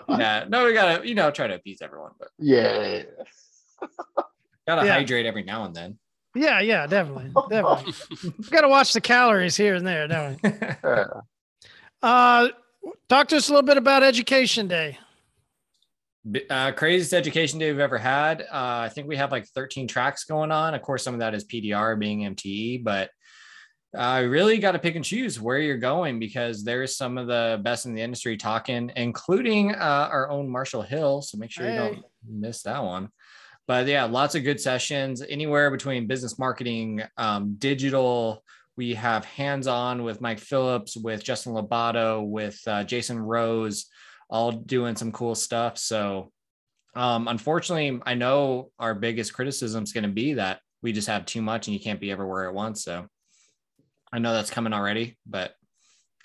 yeah, 0.08 0.44
no, 0.48 0.64
we 0.66 0.72
gotta 0.72 1.06
you 1.06 1.14
know 1.14 1.30
try 1.30 1.46
to 1.46 1.54
appease 1.54 1.82
everyone, 1.82 2.12
but 2.18 2.28
yeah. 2.38 3.02
gotta 4.66 4.87
Yeah. 4.87 4.92
hydrate 4.94 5.26
every 5.26 5.42
now 5.44 5.64
and 5.64 5.74
then. 5.74 5.98
Yeah, 6.37 6.60
yeah, 6.60 6.87
definitely, 6.88 7.30
definitely. 7.48 7.92
we 8.38 8.48
got 8.48 8.62
to 8.62 8.68
watch 8.68 8.92
the 8.92 9.00
calories 9.00 9.56
here 9.56 9.74
and 9.76 9.87
there, 9.87 10.08
don't 10.08 10.42
we? 10.42 10.50
Uh, 12.02 12.48
talk 13.08 13.28
to 13.28 13.37
us 13.37 13.48
a 13.48 13.52
little 13.52 13.64
bit 13.64 13.76
about 13.76 14.02
Education 14.02 14.66
Day. 14.66 14.98
Uh, 16.48 16.72
craziest 16.72 17.12
education 17.12 17.58
day 17.58 17.70
we've 17.70 17.80
ever 17.80 17.98
had. 17.98 18.42
Uh, 18.42 18.84
I 18.84 18.88
think 18.88 19.06
we 19.06 19.16
have 19.16 19.30
like 19.30 19.46
13 19.48 19.87
tracks 19.87 20.24
going 20.24 20.50
on. 20.50 20.74
Of 20.74 20.80
course, 20.80 21.02
some 21.02 21.12
of 21.12 21.20
that 21.20 21.34
is 21.34 21.44
PDR 21.44 21.98
being 21.98 22.20
MTE, 22.20 22.82
but 22.82 23.10
uh, 23.94 24.24
really 24.26 24.58
got 24.58 24.72
to 24.72 24.78
pick 24.78 24.96
and 24.96 25.04
choose 25.04 25.40
where 25.40 25.58
you're 25.58 25.76
going 25.76 26.18
because 26.18 26.64
there's 26.64 26.96
some 26.96 27.18
of 27.18 27.26
the 27.26 27.60
best 27.62 27.84
in 27.84 27.94
the 27.94 28.00
industry 28.00 28.37
talking, 28.37 28.90
including 28.96 29.74
uh, 29.74 30.08
our 30.10 30.30
own 30.30 30.48
Marshall 30.48 30.82
Hill. 30.82 31.20
So 31.20 31.37
make 31.37 31.50
sure 31.50 31.68
you 31.68 31.76
don't 31.76 32.02
miss 32.26 32.62
that 32.62 32.82
one. 32.82 33.10
But 33.66 33.87
yeah, 33.87 34.04
lots 34.04 34.34
of 34.34 34.44
good 34.44 34.60
sessions 34.60 35.22
anywhere 35.22 35.70
between 35.70 36.06
business 36.06 36.38
marketing, 36.38 37.02
um, 37.16 37.54
digital. 37.58 38.42
We 38.76 38.94
have 38.94 39.24
hands 39.24 39.66
on 39.66 40.02
with 40.02 40.20
Mike 40.20 40.40
Phillips, 40.40 40.96
with 40.96 41.22
Justin 41.22 41.52
Labato, 41.52 42.26
with 42.26 42.60
uh, 42.66 42.84
Jason 42.84 43.18
Rose 43.18 43.87
all 44.28 44.52
doing 44.52 44.96
some 44.96 45.12
cool 45.12 45.34
stuff. 45.34 45.78
So, 45.78 46.32
um, 46.94 47.29
unfortunately, 47.29 48.00
I 48.06 48.14
know 48.14 48.70
our 48.79 48.94
biggest 48.94 49.35
criticism 49.35 49.83
is 49.83 49.92
going 49.92 50.04
to 50.04 50.10
be 50.10 50.35
that 50.35 50.60
we 50.83 50.92
just 50.92 51.08
have 51.08 51.27
too 51.27 51.42
much 51.42 51.66
and 51.66 51.75
you 51.75 51.81
can't 51.81 52.00
be 52.00 52.10
everywhere 52.10 52.48
at 52.48 52.54
once. 52.54 52.85
So, 52.85 53.06
I 54.12 54.18
know 54.18 54.33
that's 54.33 54.50
coming 54.50 54.72
already, 54.72 55.18
but 55.27 55.54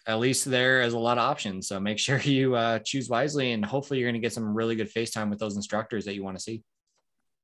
at 0.05 0.19
least 0.19 0.45
there 0.45 0.81
is 0.81 0.93
a 0.93 0.99
lot 0.99 1.17
of 1.17 1.23
options. 1.23 1.67
So, 1.67 1.79
make 1.79 1.99
sure 1.99 2.19
you 2.19 2.55
uh, 2.55 2.79
choose 2.79 3.09
wisely, 3.09 3.51
and 3.51 3.65
hopefully, 3.65 3.99
you're 3.99 4.09
going 4.09 4.21
to 4.21 4.25
get 4.25 4.33
some 4.33 4.53
really 4.53 4.75
good 4.75 4.91
FaceTime 4.91 5.29
with 5.29 5.39
those 5.39 5.55
instructors 5.55 6.05
that 6.05 6.15
you 6.15 6.23
want 6.23 6.37
to 6.37 6.43
see. 6.43 6.63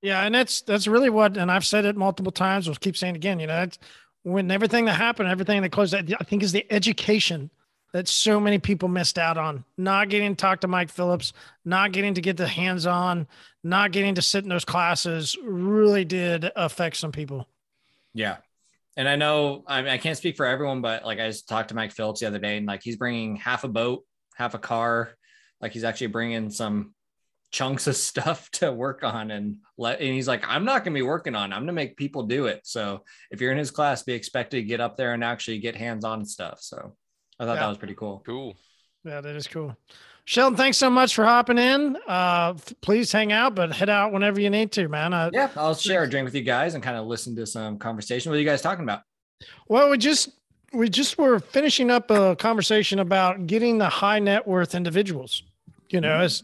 Yeah, 0.01 0.21
and 0.21 0.35
that's 0.35 0.61
that's 0.61 0.87
really 0.87 1.09
what, 1.09 1.35
and 1.35 1.51
I've 1.51 1.65
said 1.65 1.85
it 1.85 1.97
multiple 1.97 2.31
times. 2.31 2.67
We'll 2.67 2.75
keep 2.75 2.95
saying 2.95 3.15
again. 3.15 3.39
You 3.39 3.47
know, 3.47 3.55
that's 3.55 3.79
when 4.21 4.51
everything 4.51 4.85
that 4.85 4.93
happened, 4.93 5.29
everything 5.29 5.61
that 5.61 5.71
closed. 5.71 5.95
I 5.95 6.01
think 6.01 6.43
is 6.43 6.51
the 6.51 6.65
education 6.71 7.49
that 7.95 8.09
so 8.09 8.41
many 8.41 8.59
people 8.59 8.89
missed 8.89 9.17
out 9.17 9.37
on. 9.37 9.63
Not 9.77 10.09
getting 10.09 10.35
to 10.35 10.35
talk 10.35 10.59
to 10.59 10.67
Mike 10.67 10.89
Phillips, 10.89 11.31
not 11.63 11.93
getting 11.93 12.13
to 12.15 12.21
get 12.21 12.35
the 12.35 12.45
hands 12.45 12.85
on, 12.85 13.25
not 13.63 13.93
getting 13.93 14.15
to 14.15 14.21
sit 14.21 14.43
in 14.43 14.49
those 14.49 14.65
classes 14.65 15.37
really 15.41 16.03
did 16.03 16.51
affect 16.57 16.97
some 16.97 17.13
people. 17.13 17.47
Yeah. 18.13 18.35
And 18.97 19.07
I 19.07 19.15
know 19.15 19.63
I, 19.65 19.81
mean, 19.81 19.91
I 19.91 19.97
can't 19.97 20.17
speak 20.17 20.35
for 20.35 20.45
everyone, 20.45 20.81
but 20.81 21.05
like 21.05 21.21
I 21.21 21.27
just 21.27 21.47
talked 21.47 21.69
to 21.69 21.75
Mike 21.75 21.93
Phillips 21.93 22.19
the 22.19 22.27
other 22.27 22.37
day, 22.37 22.57
and 22.57 22.65
like 22.65 22.83
he's 22.83 22.97
bringing 22.97 23.37
half 23.37 23.63
a 23.63 23.69
boat 23.69 24.03
half 24.35 24.55
a 24.55 24.59
car. 24.59 25.11
Like 25.61 25.71
he's 25.71 25.85
actually 25.85 26.07
bringing 26.07 26.49
some 26.49 26.93
chunks 27.51 27.87
of 27.87 27.95
stuff 28.11 28.51
to 28.51 28.73
work 28.73 29.05
on 29.05 29.31
and 29.31 29.59
let 29.77 30.01
and 30.01 30.13
he's 30.13 30.27
like 30.27 30.43
i'm 30.45 30.65
not 30.65 30.83
going 30.83 30.93
to 30.93 30.97
be 30.97 31.01
working 31.01 31.35
on 31.35 31.51
it. 31.53 31.55
i'm 31.55 31.61
going 31.61 31.67
to 31.67 31.73
make 31.73 31.95
people 31.95 32.23
do 32.23 32.47
it 32.47 32.59
so 32.63 33.01
if 33.31 33.39
you're 33.39 33.51
in 33.51 33.57
his 33.57 33.71
class 33.71 34.03
be 34.03 34.11
expected 34.11 34.57
to 34.57 34.63
get 34.63 34.81
up 34.81 34.97
there 34.97 35.13
and 35.13 35.23
actually 35.23 35.59
get 35.59 35.75
hands 35.75 36.03
on 36.03 36.25
stuff 36.25 36.59
so 36.59 36.95
i 37.39 37.45
thought 37.45 37.53
Yeah. 37.55 37.59
that 37.61 37.67
was 37.69 37.77
pretty 37.77 37.95
cool 37.95 38.21
Cool. 38.25 38.55
Yeah, 39.03 39.21
that 39.21 39.35
is 39.35 39.47
cool. 39.47 39.77
Sheldon, 40.27 40.57
thanks 40.57 40.77
so 40.77 40.89
much 40.89 41.13
for 41.13 41.23
hopping 41.25 41.59
in. 41.59 41.95
Uh, 42.07 42.53
f- 42.55 42.73
please 42.81 43.11
hang 43.11 43.31
out, 43.31 43.53
but 43.53 43.71
head 43.71 43.87
out 43.89 44.11
whenever 44.11 44.41
you 44.41 44.49
need 44.49 44.71
to, 44.71 44.87
man. 44.87 45.13
Uh, 45.13 45.29
yeah 45.31 45.49
i'll 45.55 45.75
share 45.75 46.03
a 46.03 46.09
drink 46.09 46.25
with 46.25 46.33
you 46.33 46.41
guys 46.41 46.73
and 46.73 46.83
kind 46.83 46.97
of 46.97 47.05
listen 47.05 47.35
to 47.35 47.45
some 47.45 47.77
conversation 47.77 48.31
what 48.31 48.37
are 48.37 48.39
you 48.39 48.45
guys 48.47 48.63
talking 48.63 48.83
about 48.83 49.01
Well, 49.67 49.91
we 49.91 49.97
just 49.99 50.29
we 50.73 50.89
just 50.89 51.17
were 51.19 51.39
finishing 51.39 51.91
up 51.91 52.09
a 52.09 52.35
conversation 52.35 52.97
about 52.99 53.45
getting 53.45 53.77
the 53.77 53.87
high 53.89 54.17
net 54.19 54.47
worth 54.47 54.73
individuals. 54.75 55.43
You 55.89 56.01
know, 56.01 56.17
as 56.17 56.41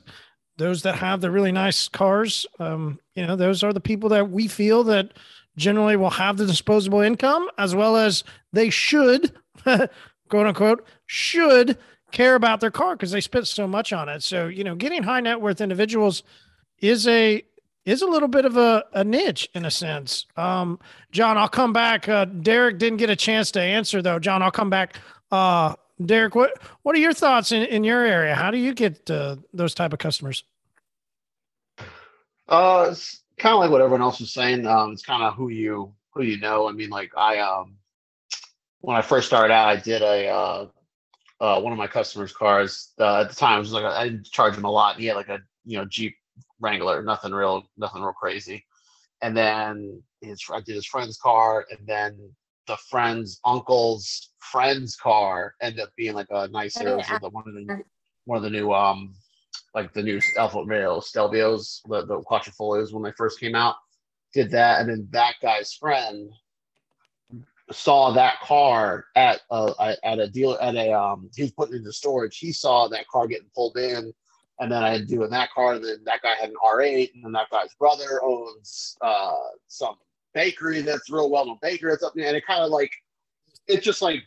those 0.57 0.83
that 0.83 0.95
have 0.95 1.19
the 1.21 1.31
really 1.31 1.51
nice 1.51 1.87
cars, 1.87 2.45
um, 2.59 2.99
you 3.15 3.25
know, 3.25 3.35
those 3.35 3.63
are 3.63 3.73
the 3.73 3.81
people 3.81 4.09
that 4.09 4.29
we 4.29 4.47
feel 4.47 4.83
that 4.83 5.09
generally 5.57 5.97
will 5.97 6.11
have 6.11 6.37
the 6.37 6.45
disposable 6.45 7.01
income 7.01 7.49
as 7.57 7.73
well 7.75 7.97
as 7.97 8.23
they 8.53 8.69
should, 8.69 9.31
quote 10.31 10.47
unquote, 10.47 10.87
should 11.05 11.77
care 12.11 12.35
about 12.35 12.59
their 12.59 12.71
car 12.71 12.95
because 12.95 13.11
they 13.11 13.21
spent 13.21 13.47
so 13.47 13.67
much 13.67 13.93
on 13.93 14.09
it. 14.09 14.23
So, 14.23 14.47
you 14.47 14.63
know, 14.63 14.73
getting 14.75 15.03
high 15.03 15.19
net 15.19 15.39
worth 15.39 15.61
individuals 15.61 16.23
is 16.79 17.07
a 17.07 17.43
is 17.85 18.01
a 18.01 18.07
little 18.07 18.27
bit 18.27 18.45
of 18.45 18.57
a, 18.57 18.83
a 18.93 19.03
niche 19.03 19.49
in 19.55 19.65
a 19.65 19.71
sense. 19.71 20.25
Um, 20.37 20.79
John, 21.11 21.37
I'll 21.37 21.49
come 21.49 21.73
back. 21.73 22.07
Uh, 22.07 22.25
Derek 22.25 22.77
didn't 22.77 22.97
get 22.97 23.09
a 23.09 23.15
chance 23.15 23.51
to 23.51 23.61
answer 23.61 24.01
though. 24.01 24.19
John, 24.19 24.41
I'll 24.41 24.51
come 24.51 24.69
back. 24.69 24.97
Uh, 25.31 25.75
Derek, 26.03 26.33
what 26.33 26.59
what 26.81 26.95
are 26.95 26.99
your 26.99 27.13
thoughts 27.13 27.51
in, 27.51 27.63
in 27.63 27.83
your 27.83 28.03
area? 28.03 28.33
How 28.33 28.49
do 28.49 28.57
you 28.57 28.73
get 28.73 29.09
uh, 29.11 29.35
those 29.53 29.73
type 29.73 29.93
of 29.93 29.99
customers? 29.99 30.43
Uh, 32.47 32.87
it's 32.91 33.21
kind 33.37 33.53
of 33.53 33.59
like 33.59 33.71
what 33.71 33.81
everyone 33.81 34.01
else 34.01 34.19
was 34.19 34.33
saying. 34.33 34.65
Um, 34.65 34.93
it's 34.93 35.03
kind 35.03 35.23
of 35.23 35.35
who 35.35 35.49
you 35.49 35.93
who 36.11 36.23
you 36.23 36.39
know. 36.39 36.67
I 36.67 36.71
mean, 36.71 36.89
like 36.89 37.11
I 37.15 37.39
um, 37.39 37.77
when 38.81 38.97
I 38.97 39.01
first 39.01 39.27
started 39.27 39.53
out, 39.53 39.69
I 39.69 39.75
did 39.77 40.01
a 40.01 40.27
uh, 40.27 40.67
uh 41.39 41.61
one 41.61 41.71
of 41.71 41.77
my 41.77 41.87
customers' 41.87 42.33
cars. 42.33 42.93
Uh, 42.99 43.21
at 43.21 43.29
the 43.29 43.35
time, 43.35 43.57
it 43.57 43.61
was 43.61 43.73
like 43.73 43.85
I 43.85 44.05
didn't 44.05 44.25
charge 44.25 44.55
him 44.57 44.65
a 44.65 44.71
lot. 44.71 44.97
He 44.99 45.05
had 45.05 45.15
like 45.15 45.29
a 45.29 45.39
you 45.65 45.77
know 45.77 45.85
Jeep 45.85 46.15
Wrangler, 46.59 47.01
nothing 47.03 47.31
real, 47.31 47.63
nothing 47.77 48.01
real 48.01 48.13
crazy. 48.13 48.65
And 49.21 49.37
then 49.37 50.01
his 50.21 50.43
I 50.51 50.61
did 50.61 50.75
his 50.75 50.85
friend's 50.85 51.17
car, 51.17 51.65
and 51.69 51.87
then 51.87 52.17
the 52.67 52.77
friend's 52.89 53.39
uncle's 53.45 54.29
friend's 54.39 54.95
car 54.95 55.55
ended 55.61 55.81
up 55.81 55.89
being 55.95 56.13
like 56.13 56.27
a 56.31 56.47
nicer, 56.49 56.87
it 56.87 56.97
was 56.97 57.09
like 57.09 57.21
the- 57.21 57.29
one 57.29 57.43
of 57.47 57.53
the 57.53 57.83
one 58.25 58.37
of 58.37 58.43
the 58.43 58.49
new 58.49 58.71
um 58.73 59.13
like 59.73 59.93
the 59.93 60.03
new 60.03 60.19
Alfa 60.37 60.57
Romeo 60.59 60.99
Stelvios, 60.99 61.81
the, 61.87 62.05
the 62.05 62.19
Quadrifoglios 62.21 62.93
when 62.93 63.03
they 63.03 63.11
first 63.13 63.39
came 63.39 63.55
out. 63.55 63.75
Did 64.33 64.51
that, 64.51 64.79
and 64.81 64.89
then 64.89 65.07
that 65.11 65.35
guy's 65.41 65.73
friend 65.73 66.31
saw 67.71 68.11
that 68.11 68.39
car 68.41 69.05
at 69.15 69.41
a 69.51 69.95
at 70.03 70.19
a 70.19 70.27
dealer 70.27 70.61
at 70.61 70.75
a 70.75 70.91
um 70.91 71.29
he 71.35 71.43
was 71.43 71.51
putting 71.51 71.75
it 71.75 71.77
into 71.79 71.93
storage. 71.93 72.37
He 72.37 72.51
saw 72.51 72.87
that 72.87 73.07
car 73.07 73.27
getting 73.27 73.49
pulled 73.55 73.77
in, 73.77 74.13
and 74.59 74.71
then 74.71 74.83
I 74.83 74.91
had 74.91 75.07
doing 75.07 75.29
that 75.31 75.51
car, 75.51 75.73
and 75.73 75.83
then 75.83 76.03
that 76.05 76.21
guy 76.21 76.35
had 76.39 76.49
an 76.49 76.55
R8, 76.63 77.13
and 77.13 77.23
then 77.23 77.31
that 77.33 77.49
guy's 77.51 77.73
brother 77.75 78.23
owns 78.23 78.97
uh 79.01 79.35
some 79.67 79.95
bakery 80.33 80.81
that's 80.81 81.09
real 81.09 81.29
well 81.29 81.45
known 81.45 81.57
bakery 81.61 81.91
that's 81.91 82.03
up 82.03 82.13
there, 82.15 82.27
and 82.27 82.37
it 82.37 82.45
kind 82.45 82.63
of 82.63 82.71
like 82.71 82.91
it 83.67 83.81
just 83.81 84.01
like 84.01 84.23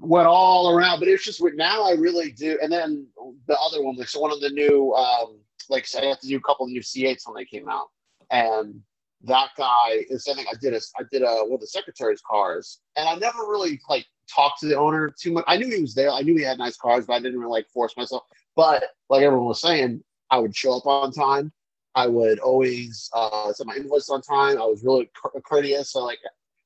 went 0.00 0.26
all 0.26 0.70
around, 0.70 0.98
but 0.98 1.08
it's 1.08 1.24
just 1.24 1.42
now 1.54 1.84
I 1.84 1.92
really 1.92 2.32
do. 2.32 2.58
And 2.62 2.72
then 2.72 3.06
the 3.46 3.58
other 3.58 3.82
one, 3.82 3.96
like 3.96 4.08
so 4.08 4.20
one 4.20 4.32
of 4.32 4.40
the 4.40 4.50
new, 4.50 4.92
um, 4.94 5.38
like 5.68 5.86
I 5.96 6.06
have 6.06 6.20
to 6.20 6.26
do 6.26 6.36
a 6.36 6.40
couple 6.40 6.66
of 6.66 6.72
new 6.72 6.80
C8s 6.80 7.26
when 7.26 7.36
they 7.36 7.44
came 7.44 7.68
out, 7.68 7.88
and 8.30 8.80
that 9.24 9.50
guy 9.56 10.04
is 10.08 10.24
something 10.24 10.46
I 10.50 10.54
did. 10.60 10.74
A, 10.74 10.80
I 10.98 11.02
did 11.10 11.22
a 11.22 11.44
one 11.44 11.54
of 11.54 11.60
the 11.60 11.66
secretary's 11.66 12.22
cars, 12.28 12.80
and 12.96 13.08
I 13.08 13.14
never 13.16 13.40
really 13.40 13.80
like 13.88 14.06
talked 14.34 14.60
to 14.60 14.66
the 14.66 14.78
owner 14.78 15.12
too 15.20 15.32
much. 15.32 15.44
I 15.46 15.56
knew 15.56 15.68
he 15.68 15.82
was 15.82 15.94
there. 15.94 16.10
I 16.10 16.22
knew 16.22 16.36
he 16.36 16.42
had 16.42 16.58
nice 16.58 16.76
cars, 16.76 17.06
but 17.06 17.14
I 17.14 17.20
didn't 17.20 17.38
really 17.38 17.50
like 17.50 17.68
force 17.68 17.96
myself. 17.96 18.22
But 18.56 18.84
like 19.08 19.22
everyone 19.22 19.48
was 19.48 19.60
saying, 19.60 20.02
I 20.30 20.38
would 20.38 20.56
show 20.56 20.76
up 20.76 20.86
on 20.86 21.12
time. 21.12 21.52
I 21.94 22.06
would 22.06 22.38
always 22.38 23.10
uh, 23.12 23.52
send 23.52 23.66
my 23.68 23.76
invoice 23.76 24.08
on 24.08 24.22
time. 24.22 24.58
I 24.58 24.64
was 24.64 24.84
really 24.84 25.10
cour- 25.20 25.40
courteous. 25.42 25.92
So 25.92 26.04
like 26.04 26.18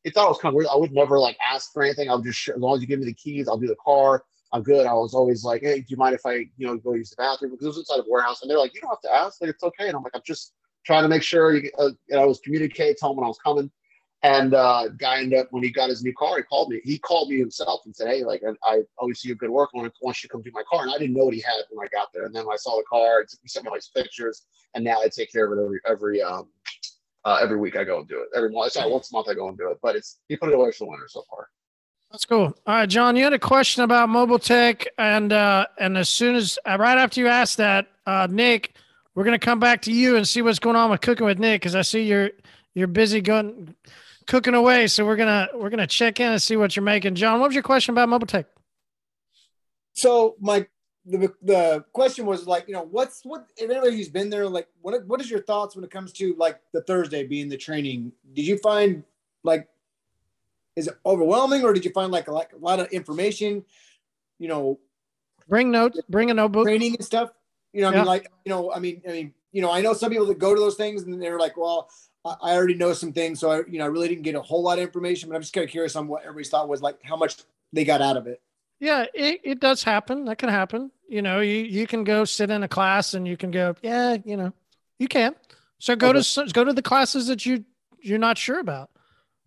he 0.02 0.11
thought 0.11 0.26
it 0.26 0.28
was 0.28 0.38
kind 0.38 0.52
of 0.52 0.57
weird. 0.57 0.68
I 0.70 0.76
would 0.76 0.92
never 0.92 1.18
like 1.18 1.38
ask 1.44 1.72
for 1.72 1.82
anything. 1.82 2.11
I 2.11 2.14
would 2.14 2.24
just, 2.24 2.48
as 2.48 2.57
long 2.59 2.76
as 2.76 2.82
you 2.82 2.86
give 2.86 3.00
me 3.00 3.07
the 3.07 3.14
keys, 3.14 3.48
I'll 3.48 3.59
do 3.59 3.66
the 3.66 3.76
car. 3.82 4.22
I'm 4.52 4.62
good. 4.62 4.86
I 4.86 4.92
was 4.92 5.14
always 5.14 5.42
like, 5.42 5.62
hey, 5.62 5.80
do 5.80 5.86
you 5.88 5.96
mind 5.96 6.14
if 6.14 6.24
I, 6.26 6.46
you 6.57 6.66
know, 6.66 6.76
go 6.76 6.92
use 6.92 7.11
the 7.11 7.16
bathroom? 7.16 7.52
Because 7.52 7.64
it 7.64 7.68
was 7.68 7.78
inside 7.78 8.00
of 8.00 8.07
a 8.07 8.11
warehouse. 8.11 8.42
And 8.42 8.50
they're 8.50 8.59
like, 8.59 8.74
you 8.74 8.80
don't 8.80 8.90
have 8.90 9.00
to 9.00 9.14
ask. 9.14 9.40
Like, 9.40 9.50
it's 9.50 9.64
okay. 9.64 9.88
And 9.88 9.96
I'm 9.96 10.02
like, 10.02 10.12
I'm 10.14 10.22
just 10.24 10.52
trying 10.85 11.03
to 11.03 11.09
make 11.09 11.22
sure 11.22 11.55
you, 11.55 11.70
uh, 11.78 11.91
and 12.11 12.20
I 12.20 12.24
was 12.24 12.41
communicating, 12.41 12.95
tell 12.99 13.11
him 13.11 13.16
when 13.16 13.24
I 13.24 13.28
was 13.28 13.39
coming. 13.39 13.70
And 14.22 14.55
uh, 14.55 14.89
guy 14.97 15.20
ended 15.20 15.39
up, 15.39 15.49
when 15.51 15.62
he 15.62 15.68
got 15.70 15.91
his 15.91 16.03
new 16.03 16.14
car, 16.14 16.39
he 16.39 16.43
called 16.45 16.70
me. 16.70 16.80
He 16.82 16.99
called 16.99 17.28
me 17.28 17.39
himself 17.39 17.82
and 17.85 17.95
said, 17.95 18.09
hey, 18.09 18.24
like, 18.24 18.43
I, 18.43 18.76
I 18.76 18.80
always 18.97 19.20
see 19.20 19.28
your 19.28 19.37
good 19.37 19.51
work. 19.51 19.68
I 19.74 19.78
want 19.78 19.93
want 20.01 20.22
you 20.22 20.28
to 20.28 20.32
come 20.32 20.41
do 20.41 20.51
my 20.55 20.62
car. 20.70 20.82
And 20.82 20.91
I 20.91 20.97
didn't 20.97 21.14
know 21.14 21.26
what 21.26 21.35
he 21.35 21.43
had 21.43 21.57
when 21.70 21.87
I 21.87 21.89
got 21.95 22.09
there. 22.14 22.24
And 22.24 22.35
then 22.35 22.47
I 22.51 22.57
saw 22.57 22.78
the 22.78 22.85
car, 22.89 23.24
he 23.43 23.49
sent 23.49 23.64
me 23.64 23.68
all 23.68 23.74
these 23.74 23.91
pictures. 23.95 24.47
And 24.74 24.82
now 24.82 25.01
I 25.03 25.09
take 25.09 25.30
care 25.30 25.53
of 25.53 25.59
it 25.59 25.62
every, 25.62 25.80
every, 25.87 26.22
um, 26.22 26.49
uh, 27.26 27.39
every 27.43 27.59
week 27.59 27.76
I 27.76 27.85
go 27.85 27.99
and 27.99 28.09
do 28.09 28.20
it. 28.20 28.28
Every 28.35 28.51
month, 28.51 28.72
sorry, 28.72 28.91
once 28.91 29.11
a 29.12 29.14
month 29.14 29.28
I 29.28 29.35
go 29.35 29.49
and 29.49 29.59
do 29.59 29.70
it. 29.70 29.78
But 29.82 29.95
it's 29.97 30.20
he 30.28 30.37
put 30.37 30.49
it 30.49 30.55
away 30.55 30.72
for 30.72 30.85
the 30.85 30.91
winter 30.91 31.07
so 31.09 31.22
far. 31.28 31.49
That's 32.11 32.24
cool. 32.24 32.57
All 32.66 32.74
right, 32.74 32.89
John, 32.89 33.16
you 33.16 33.24
had 33.24 33.32
a 33.32 33.39
question 33.39 33.82
about 33.82 34.09
mobile 34.09 34.39
tech, 34.39 34.87
and 34.99 35.32
uh, 35.32 35.66
and 35.80 35.99
as 35.99 36.09
soon 36.09 36.37
as 36.37 36.59
right 36.64 36.97
after 36.97 37.20
you 37.20 37.26
asked 37.26 37.57
that, 37.57 37.89
uh, 38.07 38.28
Nick, 38.30 38.76
we're 39.14 39.24
gonna 39.24 39.38
come 39.38 39.60
back 39.60 39.82
to 39.82 39.92
you 39.92 40.16
and 40.16 40.26
see 40.26 40.42
what's 40.42 40.58
going 40.58 40.76
on 40.76 40.90
with 40.90 41.00
cooking 41.00 41.26
with 41.26 41.38
Nick 41.38 41.60
because 41.60 41.74
I 41.74 41.82
see 41.82 42.02
you're 42.02 42.30
you're 42.74 42.88
busy 42.88 43.20
going 43.20 43.74
cooking 44.26 44.54
away. 44.54 44.86
So 44.86 45.04
we're 45.04 45.16
gonna 45.16 45.48
we're 45.54 45.70
gonna 45.70 45.86
check 45.86 46.20
in 46.20 46.32
and 46.32 46.42
see 46.42 46.56
what 46.56 46.74
you're 46.76 46.84
making. 46.84 47.14
John, 47.14 47.40
what 47.40 47.48
was 47.48 47.54
your 47.54 47.62
question 47.62 47.94
about 47.94 48.08
mobile 48.08 48.26
tech? 48.26 48.46
So 49.92 50.36
my 50.40 50.66
the, 51.06 51.32
the 51.42 51.84
question 51.92 52.24
was 52.24 52.46
like, 52.46 52.66
you 52.66 52.74
know, 52.74 52.88
what's 52.90 53.24
what 53.24 53.46
if 53.56 53.70
anybody 53.70 53.96
who's 53.96 54.08
been 54.08 54.30
there, 54.30 54.48
like 54.48 54.68
what 54.80 55.06
what 55.06 55.20
is 55.20 55.30
your 55.30 55.42
thoughts 55.42 55.76
when 55.76 55.84
it 55.84 55.90
comes 55.90 56.12
to 56.14 56.34
like 56.38 56.60
the 56.72 56.82
Thursday 56.82 57.24
being 57.26 57.48
the 57.48 57.56
training? 57.56 58.12
Did 58.32 58.46
you 58.46 58.58
find 58.58 59.04
like 59.42 59.68
is 60.76 60.88
it 60.88 60.98
overwhelming 61.06 61.62
or 61.62 61.72
did 61.72 61.84
you 61.84 61.92
find 61.92 62.10
like 62.10 62.26
a, 62.26 62.32
like 62.32 62.52
a 62.52 62.56
lot 62.56 62.80
of 62.80 62.88
information, 62.88 63.64
you 64.38 64.48
know, 64.48 64.80
Bring 65.48 65.70
notes. 65.70 66.00
Bring 66.08 66.30
a 66.30 66.34
notebook. 66.34 66.64
training 66.64 66.96
and 66.96 67.04
stuff? 67.04 67.30
You 67.74 67.82
know, 67.82 67.88
I 67.88 67.92
Yeah. 67.92 67.98
mean, 67.98 68.06
like, 68.06 68.32
you 68.44 68.50
know, 68.50 68.72
I 68.72 68.78
mean, 68.78 69.02
I 69.06 69.12
mean, 69.12 69.34
you 69.52 69.60
know, 69.60 69.70
I 69.70 69.80
know 69.82 69.92
some 69.92 70.10
people 70.10 70.26
that 70.26 70.38
go 70.38 70.54
to 70.54 70.60
those 70.60 70.76
things 70.76 71.02
and 71.02 71.20
they're 71.20 71.38
like, 71.38 71.56
well, 71.56 71.90
I 72.24 72.54
already 72.54 72.74
know 72.74 72.94
some 72.94 73.12
things, 73.12 73.38
so 73.38 73.50
I, 73.50 73.58
you 73.68 73.78
know, 73.78 73.84
I 73.84 73.88
really 73.88 74.08
didn't 74.08 74.22
get 74.22 74.34
a 74.34 74.40
whole 74.40 74.62
lot 74.62 74.78
of 74.78 74.84
information, 74.84 75.28
but 75.28 75.34
I'm 75.34 75.42
just 75.42 75.52
kind 75.52 75.64
of 75.64 75.70
curious 75.70 75.94
on 75.94 76.08
what 76.08 76.22
everybody's 76.22 76.48
thought 76.48 76.68
was 76.70 76.80
like, 76.80 76.98
how 77.04 77.16
much 77.16 77.36
they 77.72 77.84
got 77.84 78.00
out 78.00 78.16
of 78.16 78.26
it. 78.26 78.40
Yeah, 78.80 79.04
it, 79.12 79.40
it 79.44 79.60
does 79.60 79.84
happen. 79.84 80.24
That 80.24 80.38
can 80.38 80.48
happen. 80.48 80.90
You 81.08 81.20
know, 81.20 81.40
you, 81.40 81.56
you 81.56 81.86
can 81.86 82.02
go 82.02 82.24
sit 82.24 82.50
in 82.50 82.62
a 82.62 82.68
class 82.68 83.12
and 83.12 83.28
you 83.28 83.36
can 83.36 83.50
go, 83.50 83.74
yeah, 83.82 84.16
you 84.24 84.36
know, 84.38 84.52
you 84.98 85.06
can. 85.08 85.34
So 85.78 85.94
go 85.96 86.12
to 86.12 86.50
go 86.52 86.64
to 86.64 86.72
the 86.72 86.82
classes 86.82 87.26
that 87.26 87.44
you 87.44 87.64
you're 88.00 88.18
not 88.18 88.38
sure 88.38 88.58
about, 88.58 88.90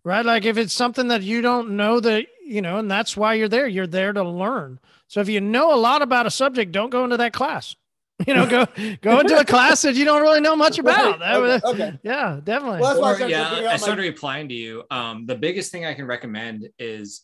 right? 0.04 0.24
Like 0.24 0.44
if 0.44 0.56
it's 0.56 0.72
something 0.72 1.08
that 1.08 1.22
you 1.22 1.40
don't 1.40 1.70
know 1.70 1.98
that 2.00 2.26
you 2.44 2.62
know, 2.62 2.78
and 2.78 2.90
that's 2.90 3.16
why 3.16 3.34
you're 3.34 3.48
there. 3.48 3.66
You're 3.66 3.86
there 3.86 4.12
to 4.12 4.22
learn. 4.22 4.78
So 5.08 5.20
if 5.20 5.28
you 5.28 5.40
know 5.40 5.74
a 5.74 5.76
lot 5.76 6.00
about 6.00 6.26
a 6.26 6.30
subject, 6.30 6.70
don't 6.72 6.90
go 6.90 7.04
into 7.04 7.16
that 7.16 7.32
class. 7.32 7.74
You 8.26 8.34
know, 8.34 8.46
go 8.48 8.66
go 9.00 9.20
into 9.20 9.38
a 9.38 9.44
class 9.44 9.82
that 9.82 9.94
you 9.94 10.04
don't 10.04 10.22
really 10.22 10.40
know 10.40 10.56
much 10.56 10.78
about. 10.80 11.20
That 11.20 11.40
would- 11.40 11.62
Okay, 11.64 11.84
okay. 11.84 11.98
Yeah, 12.02 12.40
definitely. 12.42 12.80
Well, 12.80 13.00
that's 13.00 13.20
I 13.22 13.24
Or, 13.24 13.28
yeah, 13.28 13.48
I 13.48 13.74
out, 13.74 13.80
started 13.80 14.02
like- 14.02 14.10
replying 14.12 14.48
to 14.48 14.54
you. 14.54 14.82
Um, 14.90 15.24
the 15.26 15.36
biggest 15.36 15.70
thing 15.70 15.84
I 15.86 15.94
can 15.94 16.04
recommend 16.06 16.68
is 16.80 17.22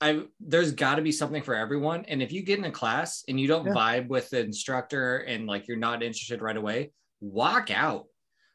I 0.00 0.22
there's 0.40 0.72
got 0.72 0.94
to 0.94 1.02
be 1.02 1.12
something 1.12 1.42
for 1.42 1.54
everyone. 1.54 2.04
And 2.06 2.22
if 2.22 2.32
you 2.32 2.42
get 2.42 2.58
in 2.58 2.64
a 2.64 2.70
class 2.70 3.24
and 3.28 3.38
you 3.38 3.46
don't 3.48 3.66
Yeah. 3.66 3.72
vibe 3.74 4.08
with 4.08 4.30
the 4.30 4.40
instructor 4.40 5.18
and 5.18 5.46
like 5.46 5.68
you're 5.68 5.76
not 5.76 6.02
interested 6.02 6.40
right 6.40 6.56
away, 6.56 6.92
walk 7.20 7.70
out. 7.70 8.06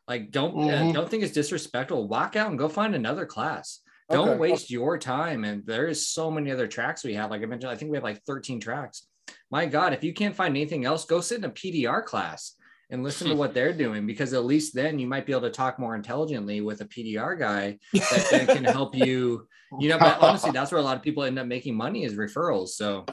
Like 0.07 0.31
don't 0.31 0.55
uh, 0.55 0.73
Mm-hmm. 0.73 0.89
Mhm. 0.89 0.93
don't 0.93 1.09
think 1.09 1.21
it's 1.23 1.33
disrespectful. 1.33 2.07
Walk 2.07 2.35
out 2.35 2.49
and 2.49 2.57
go 2.57 2.67
find 2.67 2.95
another 2.95 3.25
class. 3.27 3.81
Don't 4.09 4.29
Okay. 4.29 4.39
waste 4.39 4.71
your 4.71 4.97
time. 4.97 5.43
And 5.43 5.63
there 5.67 5.85
is 5.87 6.07
so 6.07 6.31
many 6.31 6.49
other 6.51 6.65
tracks 6.67 7.03
we 7.03 7.13
have. 7.13 7.29
Like 7.29 7.43
I 7.43 7.45
mentioned, 7.45 7.71
I 7.71 7.75
think 7.75 7.91
we 7.91 7.97
have 7.97 8.03
like 8.03 8.23
13 8.25 8.59
tracks. 8.59 9.05
My 9.51 9.65
God, 9.65 9.93
if 9.93 10.03
you 10.03 10.13
can't 10.13 10.35
find 10.35 10.55
anything 10.55 10.85
else, 10.85 11.05
go 11.05 11.21
sit 11.21 11.39
in 11.39 11.45
a 11.45 11.49
PDR 11.49 12.05
class 12.05 12.55
and 12.91 13.03
listen 13.03 13.27
to 13.27 13.33
hmm. 13.33 13.39
what 13.39 13.53
they're 13.53 13.73
doing 13.73 14.05
because 14.05 14.33
at 14.33 14.45
least 14.45 14.73
then 14.73 14.99
you 14.99 15.07
might 15.07 15.25
be 15.25 15.31
able 15.31 15.41
to 15.41 15.51
talk 15.51 15.79
more 15.79 15.95
intelligently 15.95 16.61
with 16.61 16.81
a 16.81 16.85
PDR 16.85 17.37
guy 17.37 17.77
that 17.93 18.27
then 18.31 18.47
can 18.47 18.63
help 18.63 18.95
you. 18.95 19.47
You 19.79 19.89
know, 19.89 19.99
but 19.99 20.19
honestly, 20.19 20.49
that's 20.49 20.71
where 20.71 20.81
a 20.81 20.83
lot 20.83 20.97
of 20.97 21.03
people 21.03 21.23
end 21.23 21.37
up 21.37 21.45
making 21.45 21.75
money 21.75 22.03
is 22.03 22.15
referrals. 22.15 22.69
So 22.69 23.05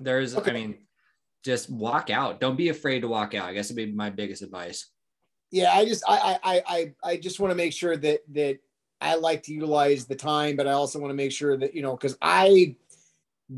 there's, 0.00 0.36
I 0.36 0.52
mean, 0.52 0.78
just 1.44 1.68
walk 1.68 2.08
out. 2.08 2.38
Don't 2.38 2.56
be 2.56 2.68
afraid 2.68 3.00
to 3.00 3.08
walk 3.08 3.34
out. 3.34 3.48
I 3.48 3.54
guess 3.54 3.68
would 3.70 3.76
be 3.76 3.90
my 3.90 4.10
biggest 4.10 4.42
advice. 4.42 4.86
yeah 5.50 5.72
i 5.72 5.84
just 5.84 6.04
i 6.06 6.38
i 6.44 6.62
i 6.66 6.92
i 7.04 7.16
just 7.16 7.40
want 7.40 7.50
to 7.50 7.54
make 7.54 7.72
sure 7.72 7.96
that 7.96 8.20
that 8.32 8.58
i 9.00 9.14
like 9.14 9.42
to 9.42 9.52
utilize 9.52 10.06
the 10.06 10.14
time 10.14 10.56
but 10.56 10.66
i 10.66 10.72
also 10.72 10.98
want 10.98 11.10
to 11.10 11.14
make 11.16 11.32
sure 11.32 11.56
that 11.56 11.74
you 11.74 11.82
know 11.82 11.96
because 11.96 12.16
i 12.20 12.74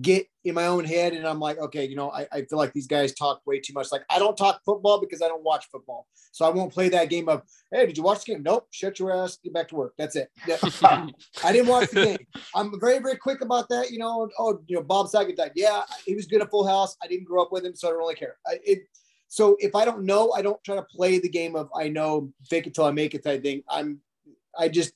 get 0.00 0.26
in 0.44 0.54
my 0.54 0.66
own 0.66 0.84
head 0.84 1.14
and 1.14 1.26
I'm 1.26 1.40
like, 1.40 1.58
okay, 1.58 1.84
you 1.84 1.96
know, 1.96 2.10
I, 2.10 2.26
I 2.30 2.42
feel 2.42 2.58
like 2.58 2.72
these 2.72 2.86
guys 2.86 3.12
talk 3.12 3.42
way 3.44 3.58
too 3.58 3.72
much. 3.72 3.90
Like 3.90 4.04
I 4.08 4.20
don't 4.20 4.36
talk 4.36 4.60
football 4.64 5.00
because 5.00 5.20
I 5.20 5.26
don't 5.26 5.42
watch 5.42 5.66
football. 5.70 6.06
So 6.30 6.44
I 6.44 6.50
won't 6.50 6.72
play 6.72 6.88
that 6.90 7.10
game 7.10 7.28
of, 7.28 7.42
hey, 7.72 7.86
did 7.86 7.96
you 7.96 8.04
watch 8.04 8.24
the 8.24 8.32
game? 8.32 8.42
Nope, 8.44 8.68
shut 8.70 9.00
your 9.00 9.12
ass, 9.12 9.38
get 9.42 9.52
back 9.52 9.68
to 9.68 9.74
work. 9.74 9.94
That's 9.98 10.14
it. 10.14 10.30
I 10.84 11.52
didn't 11.52 11.66
watch 11.66 11.90
the 11.90 12.04
game. 12.04 12.26
I'm 12.54 12.78
very, 12.78 13.00
very 13.00 13.16
quick 13.16 13.40
about 13.40 13.68
that. 13.70 13.90
You 13.90 13.98
know, 13.98 14.28
oh, 14.38 14.60
you 14.68 14.76
know, 14.76 14.82
Bob 14.82 15.08
Saget 15.08 15.36
died. 15.36 15.52
Yeah, 15.56 15.82
he 16.06 16.14
was 16.14 16.26
good 16.26 16.40
at 16.40 16.50
Full 16.50 16.66
House. 16.66 16.96
I 17.02 17.08
didn't 17.08 17.24
grow 17.24 17.42
up 17.42 17.50
with 17.50 17.64
him, 17.64 17.74
so 17.74 17.88
I 17.88 17.90
don't 17.90 17.98
really 17.98 18.14
care. 18.14 18.36
I, 18.46 18.58
it, 18.64 18.82
so 19.26 19.56
if 19.60 19.74
I 19.74 19.84
don't 19.84 20.04
know, 20.04 20.32
I 20.32 20.42
don't 20.42 20.62
try 20.64 20.76
to 20.76 20.82
play 20.82 21.18
the 21.18 21.28
game 21.28 21.56
of 21.56 21.68
I 21.74 21.88
know 21.88 22.32
fake 22.48 22.66
it 22.66 22.74
till 22.74 22.84
I 22.84 22.92
make 22.92 23.14
it 23.14 23.24
type 23.24 23.42
thing. 23.42 23.62
I'm 23.68 24.00
I 24.58 24.68
just 24.68 24.92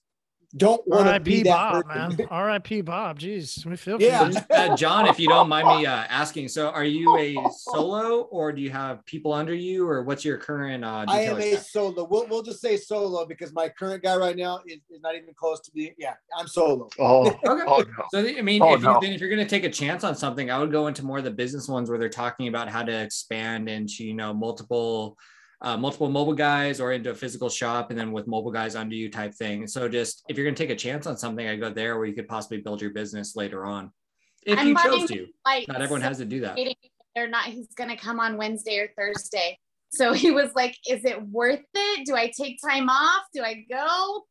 don't 0.57 0.87
want 0.87 1.09
to 1.09 1.19
be 1.21 1.43
that 1.43 1.51
Bob, 1.51 1.85
person. 1.87 2.17
man. 2.17 2.29
R.I.P. 2.31 2.83
Bob. 2.83 3.19
Jeez, 3.19 3.67
we 3.67 3.77
feel 3.77 3.99
for 3.99 4.05
Yeah. 4.05 4.29
you. 4.29 4.37
Uh, 4.51 4.77
John, 4.77 5.07
if 5.07 5.19
you 5.19 5.27
don't 5.29 5.49
mind 5.49 5.67
me 5.69 5.85
uh, 5.85 6.05
asking, 6.09 6.49
so 6.49 6.69
are 6.69 6.85
you 6.85 7.17
a 7.17 7.51
solo 7.51 8.23
or 8.23 8.53
do 8.53 8.63
you 8.63 8.71
have 8.71 9.05
people 9.05 9.33
under 9.33 9.55
you, 9.55 9.89
or 9.89 10.03
what's 10.05 10.25
your 10.25 10.39
current? 10.39 10.85
Uh, 10.85 11.07
I 11.09 11.23
am 11.23 11.41
a 11.41 11.57
solo. 11.57 12.05
We'll, 12.05 12.29
we'll 12.29 12.43
just 12.43 12.61
say 12.61 12.77
solo 12.77 13.27
because 13.27 13.53
my 13.53 13.69
current 13.69 14.03
guy 14.03 14.17
right 14.17 14.37
now 14.37 14.61
is, 14.67 14.79
is 14.91 15.01
not 15.03 15.17
even 15.17 15.35
close 15.35 15.61
to 15.63 15.73
be. 15.73 15.93
Yeah, 15.99 16.15
I'm 16.39 16.47
solo. 16.47 16.89
Oh, 16.99 17.27
Okay. 17.47 17.63
oh 17.67 17.79
no. 17.79 18.05
So 18.11 18.19
I 18.21 18.41
mean, 18.43 18.63
Oh, 18.63 18.75
if, 18.75 18.83
you, 18.83 18.97
then 19.01 19.13
if 19.13 19.21
you're 19.21 19.31
going 19.31 19.43
to 19.45 19.49
take 19.49 19.65
a 19.65 19.71
chance 19.71 20.05
on 20.05 20.15
something, 20.15 20.51
I 20.51 20.59
would 20.59 20.71
go 20.71 20.87
into 20.87 21.05
more 21.05 21.19
of 21.19 21.25
the 21.25 21.31
business 21.31 21.69
ones 21.69 21.91
where 21.91 21.99
they're 21.99 22.09
talking 22.09 22.49
about 22.49 22.69
how 22.69 22.83
to 22.85 22.93
expand 23.03 23.69
into 23.69 24.05
you 24.05 24.15
know 24.15 24.33
multiple 24.33 25.17
uh, 25.63 25.77
multiple 25.77 26.09
mobile 26.09 26.35
guys 26.35 26.81
or 26.81 26.93
into 26.93 27.11
a 27.11 27.15
physical 27.15 27.49
shop, 27.49 27.91
and 27.91 27.99
then 27.99 28.13
with 28.13 28.27
mobile 28.27 28.51
guys 28.51 28.77
under 28.77 28.95
you 28.95 29.11
type 29.11 29.35
thing. 29.35 29.67
So 29.67 29.89
just 29.89 30.23
if 30.29 30.37
you're 30.37 30.45
going 30.45 30.55
to 30.55 30.63
take 30.63 30.71
a 30.71 30.77
chance 30.77 31.07
on 31.07 31.17
something, 31.17 31.47
I 31.47 31.57
go 31.57 31.71
there 31.71 31.97
where 31.97 32.07
you 32.07 32.15
could 32.15 32.29
possibly 32.29 32.59
build 32.59 32.81
your 32.81 32.91
business 32.91 33.37
later 33.37 33.65
on, 33.65 33.91
if 34.45 34.59
I'm 34.59 34.69
you 34.69 34.77
chose 34.77 35.09
to. 35.09 35.27
lights, 35.47 35.69
Not 35.69 35.81
everyone 35.81 36.03
so 36.03 36.09
has 36.09 36.19
to 36.19 36.25
do 36.25 36.41
that. 36.41 36.59
They're 37.15 37.29
not. 37.29 37.45
He's 37.45 37.69
gonna 37.77 37.97
come 37.97 38.19
on 38.19 38.37
Wednesday 38.37 38.79
or 38.79 38.91
Thursday. 38.97 39.59
So 39.91 40.13
he 40.15 40.31
was 40.31 40.51
like, 40.55 40.77
"Is 40.89 41.05
it 41.05 41.23
worth 41.23 41.61
it? 41.75 42.07
Do 42.07 42.17
I 42.17 42.33
take 42.37 42.59
time 42.61 42.89
off? 42.89 43.23
Do 43.33 43.43
I 43.43 43.65
go?" 43.71 44.25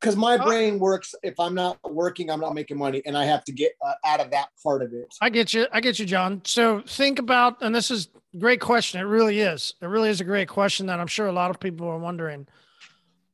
Because 0.00 0.16
my 0.16 0.38
brain 0.38 0.78
works. 0.78 1.14
If 1.22 1.38
I'm 1.38 1.54
not 1.54 1.78
working, 1.84 2.30
I'm 2.30 2.40
not 2.40 2.54
making 2.54 2.78
money, 2.78 3.02
and 3.04 3.18
I 3.18 3.26
have 3.26 3.44
to 3.44 3.52
get 3.52 3.72
uh, 3.84 3.92
out 4.04 4.20
of 4.20 4.30
that 4.30 4.48
part 4.62 4.82
of 4.82 4.94
it. 4.94 5.14
I 5.20 5.28
get 5.28 5.52
you. 5.52 5.66
I 5.72 5.80
get 5.80 5.98
you, 5.98 6.06
John. 6.06 6.40
So 6.44 6.80
think 6.86 7.18
about, 7.18 7.60
and 7.60 7.74
this 7.74 7.90
is 7.90 8.08
great 8.38 8.60
question. 8.60 9.00
It 9.00 9.04
really 9.04 9.40
is. 9.40 9.74
It 9.82 9.86
really 9.86 10.08
is 10.08 10.20
a 10.20 10.24
great 10.24 10.48
question 10.48 10.86
that 10.86 11.00
I'm 11.00 11.06
sure 11.06 11.26
a 11.26 11.32
lot 11.32 11.50
of 11.50 11.60
people 11.60 11.86
are 11.86 11.98
wondering. 11.98 12.46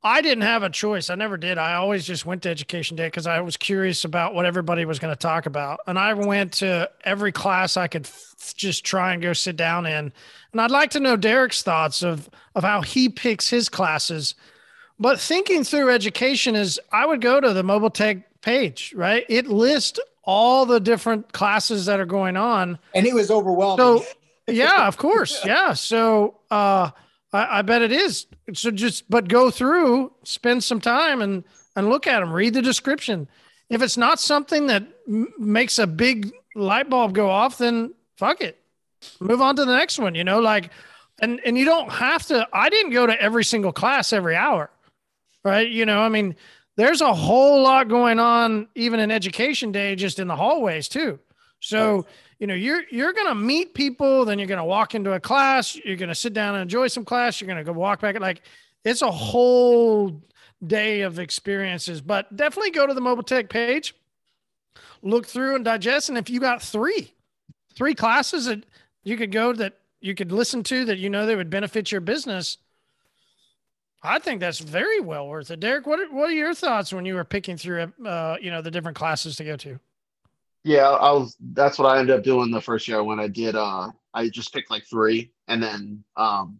I 0.02 0.20
didn't 0.22 0.42
have 0.42 0.62
a 0.62 0.70
choice. 0.70 1.10
I 1.10 1.16
never 1.16 1.36
did. 1.36 1.58
I 1.58 1.74
always 1.74 2.04
just 2.04 2.26
went 2.26 2.42
to 2.42 2.48
education 2.48 2.96
day 2.96 3.08
because 3.08 3.26
I 3.26 3.40
was 3.40 3.56
curious 3.56 4.04
about 4.04 4.34
what 4.34 4.46
everybody 4.46 4.84
was 4.84 5.00
going 5.00 5.12
to 5.12 5.18
talk 5.18 5.46
about. 5.46 5.80
And 5.86 5.98
I 5.98 6.14
went 6.14 6.52
to 6.54 6.88
every 7.04 7.32
class 7.32 7.76
I 7.76 7.88
could 7.88 8.06
f- 8.06 8.54
just 8.56 8.84
try 8.84 9.12
and 9.12 9.22
go 9.22 9.32
sit 9.32 9.56
down 9.56 9.84
in. 9.84 10.12
And 10.52 10.60
I'd 10.60 10.70
like 10.70 10.90
to 10.90 11.00
know 11.00 11.16
Derek's 11.16 11.62
thoughts 11.62 12.04
of, 12.04 12.30
of 12.54 12.62
how 12.62 12.82
he 12.82 13.08
picks 13.08 13.50
his 13.50 13.68
classes. 13.68 14.36
But 14.98 15.20
thinking 15.20 15.62
through 15.64 15.90
education 15.90 16.54
is 16.54 16.80
I 16.92 17.06
would 17.06 17.20
go 17.20 17.40
to 17.40 17.52
the 17.52 17.62
mobile 17.62 17.90
tech 17.90 18.40
page, 18.40 18.94
right? 18.96 19.24
It 19.28 19.46
lists 19.46 20.00
all 20.22 20.66
the 20.66 20.80
different 20.80 21.32
classes 21.32 21.86
that 21.86 22.00
are 22.00 22.06
going 22.06 22.36
on. 22.36 22.78
And 22.94 23.06
it 23.06 23.14
was 23.14 23.30
overwhelming. 23.30 24.02
So 24.02 24.06
yeah, 24.46 24.86
of 24.86 24.96
course. 24.96 25.44
Yeah. 25.44 25.74
So 25.74 26.38
uh 26.50 26.90
I, 27.32 27.58
I 27.58 27.62
bet 27.62 27.82
it 27.82 27.92
is. 27.92 28.26
So 28.54 28.70
just 28.70 29.08
but 29.10 29.28
go 29.28 29.50
through, 29.50 30.12
spend 30.24 30.64
some 30.64 30.80
time 30.80 31.20
and 31.20 31.44
and 31.74 31.88
look 31.88 32.06
at 32.06 32.20
them, 32.20 32.32
read 32.32 32.54
the 32.54 32.62
description. 32.62 33.28
If 33.68 33.82
it's 33.82 33.96
not 33.96 34.20
something 34.20 34.68
that 34.68 34.84
m- 35.08 35.32
makes 35.38 35.78
a 35.78 35.86
big 35.86 36.32
light 36.54 36.88
bulb 36.88 37.12
go 37.12 37.28
off, 37.28 37.58
then 37.58 37.92
fuck 38.16 38.40
it. 38.40 38.58
Move 39.20 39.42
on 39.42 39.56
to 39.56 39.64
the 39.64 39.76
next 39.76 39.98
one, 39.98 40.14
you 40.14 40.24
know, 40.24 40.40
like 40.40 40.70
and 41.20 41.40
and 41.44 41.58
you 41.58 41.64
don't 41.64 41.90
have 41.90 42.24
to 42.26 42.48
I 42.52 42.68
didn't 42.70 42.92
go 42.92 43.06
to 43.06 43.20
every 43.20 43.44
single 43.44 43.72
class 43.72 44.12
every 44.12 44.34
hour. 44.36 44.70
Right? 45.46 45.70
You 45.70 45.86
know, 45.86 46.00
I 46.00 46.08
mean, 46.08 46.34
there's 46.74 47.00
a 47.00 47.14
whole 47.14 47.62
lot 47.62 47.86
going 47.86 48.18
on 48.18 48.66
even 48.74 48.98
in 48.98 49.12
education 49.12 49.70
day 49.70 49.94
just 49.94 50.18
in 50.18 50.26
the 50.26 50.34
hallways 50.34 50.88
too. 50.88 51.20
So, 51.60 52.04
you 52.40 52.48
know, 52.48 52.54
you're 52.54 52.82
you're 52.90 53.12
gonna 53.12 53.36
meet 53.36 53.72
people, 53.72 54.24
then 54.24 54.40
you're 54.40 54.48
gonna 54.48 54.64
walk 54.64 54.96
into 54.96 55.12
a 55.12 55.20
class, 55.20 55.76
you're 55.76 55.94
gonna 55.94 56.16
sit 56.16 56.32
down 56.32 56.56
and 56.56 56.62
enjoy 56.62 56.88
some 56.88 57.04
class, 57.04 57.40
you're 57.40 57.46
gonna 57.46 57.62
go 57.62 57.70
walk 57.70 58.00
back. 58.00 58.18
Like 58.18 58.42
it's 58.84 59.02
a 59.02 59.10
whole 59.10 60.20
day 60.66 61.02
of 61.02 61.20
experiences. 61.20 62.00
But 62.00 62.34
definitely 62.34 62.72
go 62.72 62.84
to 62.84 62.92
the 62.92 63.00
mobile 63.00 63.22
tech 63.22 63.48
page, 63.48 63.94
look 65.00 65.26
through 65.26 65.54
and 65.54 65.64
digest. 65.64 66.08
And 66.08 66.18
if 66.18 66.28
you 66.28 66.40
got 66.40 66.60
three, 66.60 67.14
three 67.76 67.94
classes 67.94 68.46
that 68.46 68.66
you 69.04 69.16
could 69.16 69.30
go 69.30 69.52
that 69.52 69.78
you 70.00 70.16
could 70.16 70.32
listen 70.32 70.64
to 70.64 70.86
that 70.86 70.98
you 70.98 71.08
know 71.08 71.24
they 71.24 71.36
would 71.36 71.50
benefit 71.50 71.92
your 71.92 72.00
business, 72.00 72.58
I 74.06 74.18
think 74.18 74.40
that's 74.40 74.60
very 74.60 75.00
well 75.00 75.28
worth 75.28 75.50
it. 75.50 75.60
Derek, 75.60 75.86
what 75.86 76.00
are, 76.00 76.10
what 76.12 76.30
are 76.30 76.34
your 76.34 76.54
thoughts 76.54 76.92
when 76.92 77.04
you 77.04 77.14
were 77.14 77.24
picking 77.24 77.56
through, 77.56 77.92
uh, 78.04 78.36
you 78.40 78.50
know, 78.50 78.62
the 78.62 78.70
different 78.70 78.96
classes 78.96 79.36
to 79.36 79.44
go 79.44 79.56
to? 79.56 79.78
Yeah, 80.64 80.88
I 80.88 81.12
was. 81.12 81.36
That's 81.52 81.78
what 81.78 81.86
I 81.86 82.00
ended 82.00 82.16
up 82.16 82.24
doing 82.24 82.50
the 82.50 82.60
first 82.60 82.88
year 82.88 83.04
when 83.04 83.20
I 83.20 83.28
did. 83.28 83.54
Uh, 83.54 83.90
I 84.14 84.28
just 84.28 84.52
picked 84.52 84.70
like 84.70 84.84
three, 84.84 85.30
and 85.46 85.62
then 85.62 86.02
um, 86.16 86.58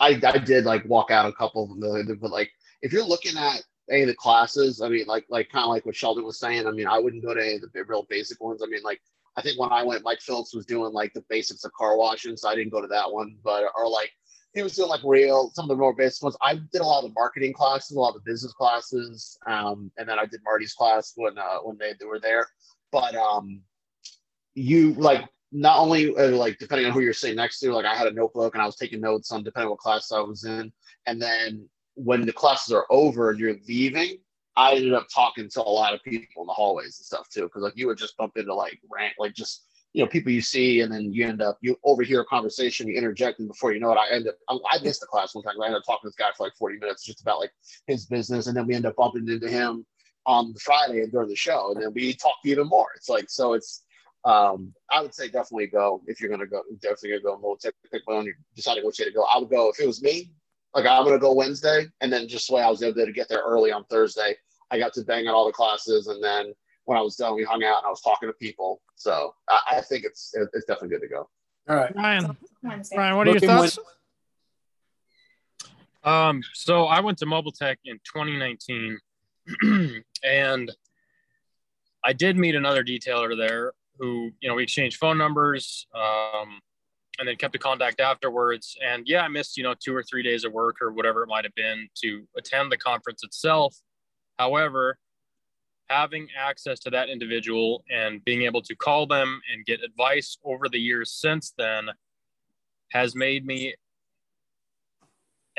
I 0.00 0.20
I 0.24 0.38
did 0.38 0.64
like 0.64 0.84
walk 0.86 1.12
out 1.12 1.28
a 1.28 1.32
couple 1.32 1.62
of 1.62 1.78
them. 1.78 2.18
But 2.20 2.32
like, 2.32 2.50
if 2.82 2.92
you're 2.92 3.04
looking 3.04 3.38
at 3.38 3.62
any 3.88 4.02
of 4.02 4.08
the 4.08 4.14
classes, 4.14 4.80
I 4.80 4.88
mean, 4.88 5.06
like 5.06 5.26
like 5.28 5.48
kind 5.48 5.62
of 5.62 5.70
like 5.70 5.86
what 5.86 5.94
Sheldon 5.94 6.24
was 6.24 6.40
saying. 6.40 6.66
I 6.66 6.72
mean, 6.72 6.88
I 6.88 6.98
wouldn't 6.98 7.24
go 7.24 7.34
to 7.34 7.40
any 7.40 7.54
of 7.54 7.60
the 7.60 7.84
real 7.84 8.04
basic 8.10 8.42
ones. 8.42 8.62
I 8.64 8.66
mean, 8.66 8.82
like 8.82 9.00
I 9.36 9.42
think 9.42 9.60
when 9.60 9.70
I 9.70 9.84
went, 9.84 10.02
Mike 10.02 10.20
Phillips 10.20 10.52
was 10.52 10.66
doing 10.66 10.92
like 10.92 11.12
the 11.12 11.24
basics 11.28 11.64
of 11.64 11.72
car 11.72 11.96
washing, 11.96 12.36
so 12.36 12.48
I 12.48 12.56
didn't 12.56 12.72
go 12.72 12.80
to 12.80 12.88
that 12.88 13.12
one. 13.12 13.36
But 13.44 13.64
or 13.76 13.88
like 13.88 14.10
he 14.54 14.62
was 14.62 14.76
doing 14.76 14.88
like 14.88 15.00
real 15.04 15.50
some 15.54 15.64
of 15.64 15.68
the 15.68 15.76
more 15.76 15.94
basic 15.94 16.22
ones. 16.22 16.36
I 16.40 16.54
did 16.54 16.80
a 16.80 16.84
lot 16.84 17.04
of 17.04 17.10
the 17.10 17.14
marketing 17.14 17.52
classes, 17.52 17.96
a 17.96 18.00
lot 18.00 18.14
of 18.14 18.22
the 18.22 18.30
business 18.30 18.52
classes, 18.52 19.36
um, 19.46 19.90
and 19.98 20.08
then 20.08 20.18
I 20.18 20.26
did 20.26 20.40
Marty's 20.44 20.72
class 20.72 21.12
when 21.16 21.36
uh, 21.36 21.58
when 21.58 21.76
they, 21.76 21.92
they 21.98 22.06
were 22.06 22.20
there. 22.20 22.46
But 22.92 23.14
um, 23.16 23.60
you 24.54 24.94
like 24.94 25.24
not 25.50 25.78
only 25.78 26.16
uh, 26.16 26.30
like 26.30 26.58
depending 26.58 26.86
on 26.86 26.92
who 26.92 27.00
you're 27.00 27.12
sitting 27.12 27.36
next 27.36 27.58
to, 27.60 27.72
like 27.72 27.84
I 27.84 27.96
had 27.96 28.06
a 28.06 28.12
notebook 28.12 28.54
and 28.54 28.62
I 28.62 28.66
was 28.66 28.76
taking 28.76 29.00
notes 29.00 29.32
on 29.32 29.42
depending 29.42 29.66
on 29.66 29.70
what 29.70 29.80
class 29.80 30.12
I 30.12 30.20
was 30.20 30.44
in, 30.44 30.72
and 31.06 31.20
then 31.20 31.68
when 31.96 32.24
the 32.24 32.32
classes 32.32 32.72
are 32.72 32.86
over 32.90 33.30
and 33.30 33.38
you're 33.38 33.56
leaving, 33.68 34.18
I 34.56 34.74
ended 34.74 34.94
up 34.94 35.08
talking 35.12 35.48
to 35.50 35.62
a 35.62 35.62
lot 35.62 35.94
of 35.94 36.02
people 36.02 36.42
in 36.42 36.46
the 36.46 36.52
hallways 36.52 36.98
and 36.98 37.06
stuff 37.06 37.28
too, 37.28 37.42
because 37.42 37.62
like 37.62 37.76
you 37.76 37.88
would 37.88 37.98
just 37.98 38.16
bump 38.16 38.36
into 38.36 38.54
like 38.54 38.78
rant, 38.90 39.14
like 39.18 39.34
just 39.34 39.64
you 39.94 40.02
know 40.02 40.08
people 40.08 40.32
you 40.32 40.42
see, 40.42 40.80
and 40.80 40.92
then 40.92 41.12
you 41.12 41.26
end 41.26 41.40
up 41.40 41.56
you 41.60 41.78
overhear 41.84 42.20
a 42.20 42.24
conversation, 42.26 42.88
you 42.88 42.96
interject, 42.96 43.38
and 43.38 43.48
before 43.48 43.72
you 43.72 43.78
know 43.78 43.92
it, 43.92 43.96
I 43.96 44.10
end 44.10 44.28
up 44.28 44.34
I, 44.48 44.78
missed 44.82 45.00
the 45.00 45.06
class 45.06 45.34
one 45.34 45.44
time. 45.44 45.54
I 45.62 45.66
ended 45.66 45.78
up 45.78 45.84
talking 45.86 46.00
to 46.02 46.08
this 46.08 46.16
guy 46.16 46.30
for 46.36 46.44
like 46.44 46.56
40 46.56 46.78
minutes 46.78 47.04
just 47.04 47.22
about 47.22 47.38
like 47.38 47.52
his 47.86 48.04
business, 48.06 48.48
and 48.48 48.56
then 48.56 48.66
we 48.66 48.74
end 48.74 48.86
up 48.86 48.96
bumping 48.96 49.28
into 49.28 49.48
him 49.48 49.86
on 50.26 50.52
the 50.52 50.60
Friday 50.60 51.00
and 51.02 51.12
during 51.12 51.28
the 51.28 51.36
show, 51.36 51.70
and 51.72 51.80
then 51.80 51.92
we 51.94 52.12
talk 52.12 52.34
even 52.44 52.66
more. 52.66 52.88
It's 52.96 53.08
like 53.08 53.30
so 53.30 53.54
it's. 53.54 53.82
Um, 54.26 54.72
I 54.90 55.02
would 55.02 55.14
say 55.14 55.26
definitely 55.26 55.66
go 55.66 56.02
if 56.06 56.18
you're 56.18 56.30
gonna 56.30 56.46
go. 56.46 56.62
Definitely 56.80 57.20
gonna 57.22 57.40
go. 57.40 57.56
Tech, 57.60 57.74
pick 57.92 58.02
one. 58.06 58.24
You're 58.24 58.34
deciding 58.56 58.84
which 58.84 58.96
day 58.96 59.04
to 59.04 59.12
go. 59.12 59.24
I 59.24 59.38
would 59.38 59.50
go 59.50 59.68
if 59.68 59.78
it 59.78 59.86
was 59.86 60.02
me. 60.02 60.32
Like 60.74 60.86
I'm 60.86 61.04
gonna 61.04 61.18
go 61.18 61.34
Wednesday, 61.34 61.86
and 62.00 62.12
then 62.12 62.26
just 62.26 62.48
the 62.48 62.54
way 62.54 62.62
I 62.62 62.70
was 62.70 62.82
able 62.82 63.04
to 63.04 63.12
get 63.12 63.28
there 63.28 63.42
early 63.46 63.70
on 63.70 63.84
Thursday. 63.84 64.34
I 64.70 64.78
got 64.78 64.94
to 64.94 65.02
bang 65.02 65.28
out 65.28 65.34
all 65.34 65.46
the 65.46 65.52
classes, 65.52 66.06
and 66.08 66.24
then 66.24 66.54
when 66.84 66.98
I 66.98 67.00
was 67.00 67.16
done, 67.16 67.34
we 67.34 67.44
hung 67.44 67.64
out 67.64 67.78
and 67.78 67.86
I 67.86 67.90
was 67.90 68.00
talking 68.00 68.28
to 68.28 68.32
people. 68.34 68.80
So 68.94 69.34
I, 69.48 69.76
I 69.76 69.80
think 69.80 70.04
it's 70.04 70.34
it's 70.34 70.66
definitely 70.66 70.90
good 70.90 71.02
to 71.02 71.08
go. 71.08 71.28
All 71.68 71.76
right, 71.76 71.94
Ryan. 71.96 72.36
Ryan, 72.62 73.16
what 73.16 73.26
are 73.26 73.30
your 73.30 73.34
Looking 73.34 73.48
thoughts? 73.48 73.78
Um, 76.04 76.42
so 76.52 76.84
I 76.84 77.00
went 77.00 77.18
to 77.18 77.26
Mobile 77.26 77.52
Tech 77.52 77.78
in 77.86 77.98
2019, 78.04 78.98
and 80.24 80.70
I 82.04 82.12
did 82.12 82.36
meet 82.36 82.54
another 82.54 82.84
detailer 82.84 83.34
there 83.36 83.72
who, 83.98 84.30
you 84.40 84.48
know, 84.48 84.54
we 84.54 84.64
exchanged 84.64 84.98
phone 84.98 85.16
numbers, 85.16 85.86
um, 85.94 86.60
and 87.18 87.26
then 87.26 87.36
kept 87.36 87.54
in 87.54 87.60
contact 87.60 88.00
afterwards. 88.00 88.76
And 88.84 89.04
yeah, 89.06 89.22
I 89.22 89.28
missed, 89.28 89.56
you 89.56 89.62
know, 89.62 89.74
two 89.78 89.94
or 89.94 90.02
three 90.02 90.22
days 90.22 90.44
of 90.44 90.52
work 90.52 90.82
or 90.82 90.92
whatever 90.92 91.22
it 91.22 91.28
might 91.28 91.44
have 91.44 91.54
been 91.54 91.88
to 92.02 92.26
attend 92.36 92.70
the 92.70 92.76
conference 92.76 93.22
itself. 93.22 93.74
However, 94.38 94.98
having 95.88 96.28
access 96.38 96.80
to 96.80 96.90
that 96.90 97.08
individual 97.08 97.84
and 97.90 98.24
being 98.24 98.42
able 98.42 98.62
to 98.62 98.74
call 98.74 99.06
them 99.06 99.40
and 99.52 99.64
get 99.66 99.82
advice 99.82 100.38
over 100.44 100.68
the 100.68 100.78
years 100.78 101.12
since 101.12 101.52
then 101.58 101.88
has 102.92 103.14
made 103.14 103.44
me 103.44 103.74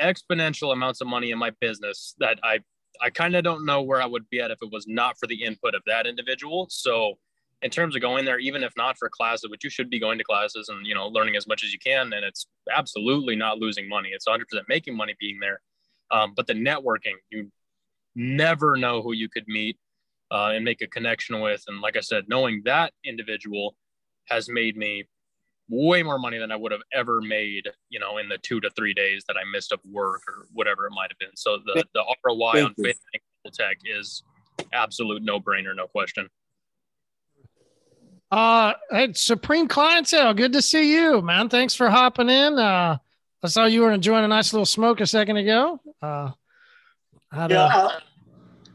exponential 0.00 0.72
amounts 0.72 1.00
of 1.00 1.06
money 1.06 1.30
in 1.30 1.38
my 1.38 1.50
business 1.60 2.14
that 2.18 2.38
I 2.42 2.60
I 3.00 3.10
kind 3.10 3.36
of 3.36 3.44
don't 3.44 3.66
know 3.66 3.82
where 3.82 4.00
I 4.00 4.06
would 4.06 4.28
be 4.30 4.40
at 4.40 4.50
if 4.50 4.58
it 4.62 4.72
was 4.72 4.86
not 4.86 5.18
for 5.18 5.26
the 5.26 5.44
input 5.44 5.74
of 5.74 5.82
that 5.86 6.06
individual. 6.06 6.66
So 6.70 7.18
in 7.62 7.70
terms 7.70 7.94
of 7.94 8.00
going 8.02 8.24
there, 8.24 8.38
even 8.38 8.62
if 8.62 8.72
not 8.76 8.96
for 8.98 9.08
classes, 9.08 9.50
which 9.50 9.64
you 9.64 9.70
should 9.70 9.90
be 9.90 9.98
going 9.98 10.18
to 10.18 10.24
classes 10.24 10.68
and 10.68 10.86
you 10.86 10.94
know 10.94 11.08
learning 11.08 11.36
as 11.36 11.46
much 11.46 11.64
as 11.64 11.72
you 11.72 11.78
can, 11.78 12.12
and 12.12 12.24
it's 12.24 12.46
absolutely 12.74 13.36
not 13.36 13.58
losing 13.58 13.88
money. 13.88 14.10
It's 14.12 14.26
100% 14.26 14.44
making 14.68 14.96
money 14.96 15.14
being 15.18 15.38
there. 15.40 15.60
Um, 16.10 16.34
but 16.36 16.46
the 16.46 16.54
networking, 16.54 17.14
you 17.30 17.50
never 18.14 18.76
know 18.76 19.02
who 19.02 19.12
you 19.12 19.28
could 19.28 19.46
meet. 19.48 19.76
Uh, 20.30 20.50
and 20.54 20.64
make 20.64 20.82
a 20.82 20.86
connection 20.86 21.40
with. 21.40 21.62
And 21.68 21.80
like 21.80 21.96
I 21.96 22.00
said, 22.00 22.24
knowing 22.28 22.62
that 22.64 22.92
individual 23.04 23.76
has 24.26 24.48
made 24.48 24.76
me 24.76 25.04
way 25.68 26.02
more 26.02 26.18
money 26.18 26.38
than 26.38 26.52
I 26.52 26.56
would 26.56 26.72
have 26.72 26.82
ever 26.92 27.20
made, 27.20 27.68
you 27.88 27.98
know, 27.98 28.18
in 28.18 28.28
the 28.28 28.38
two 28.38 28.60
to 28.60 28.70
three 28.70 28.94
days 28.94 29.24
that 29.28 29.36
I 29.36 29.42
missed 29.52 29.72
of 29.72 29.80
work 29.90 30.22
or 30.28 30.46
whatever 30.52 30.86
it 30.86 30.92
might 30.92 31.10
have 31.10 31.18
been. 31.18 31.34
So 31.36 31.58
the, 31.64 31.84
the 31.94 32.04
ROI 32.24 32.52
Thank 32.52 32.66
on 32.66 32.74
you. 32.78 32.84
Fit 32.84 32.96
Tech 33.52 33.78
is 33.84 34.22
absolute 34.72 35.22
no 35.22 35.40
brainer, 35.40 35.74
no 35.74 35.86
question. 35.86 36.28
Uh, 38.30 38.72
hey, 38.90 39.12
Supreme 39.12 39.68
Clientele, 39.68 40.34
good 40.34 40.52
to 40.52 40.62
see 40.62 40.92
you, 40.92 41.22
man. 41.22 41.48
Thanks 41.48 41.74
for 41.74 41.88
hopping 41.88 42.28
in. 42.28 42.58
Uh, 42.58 42.98
I 43.42 43.48
saw 43.48 43.66
you 43.66 43.82
were 43.82 43.92
enjoying 43.92 44.24
a 44.24 44.28
nice 44.28 44.52
little 44.52 44.66
smoke 44.66 45.00
a 45.00 45.06
second 45.06 45.36
ago. 45.36 45.80
Uh, 46.02 46.30
had 47.30 47.50
Yeah, 47.52 47.66
a- 47.72 47.86
uh, 47.86 48.00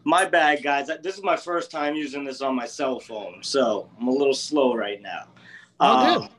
my 0.04 0.26
bad, 0.26 0.64
guys. 0.64 0.89
This 1.02 1.18
is 1.18 1.24
my 1.24 1.38
first 1.38 1.72
time 1.72 1.95
using 1.95 2.24
this 2.24 2.41
on 2.41 2.56
my 2.56 2.66
cell 2.66 2.99
phone, 2.99 3.39
so 3.41 3.89
I'm 3.99 4.08
a 4.08 4.12
little 4.12 4.34
slow 4.34 4.76
right 4.76 5.02
now. 5.02 5.26
Oh, 5.80 6.22
Um, 6.24 6.30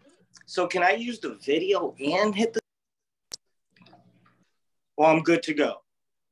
so 0.46 0.66
can 0.66 0.82
I 0.82 0.92
use 0.92 1.18
the 1.20 1.34
video 1.44 1.94
and 2.00 2.34
hit 2.34 2.52
the? 2.52 2.60
Well, 4.96 5.10
I'm 5.10 5.22
good 5.22 5.42
to 5.44 5.54
go. 5.54 5.76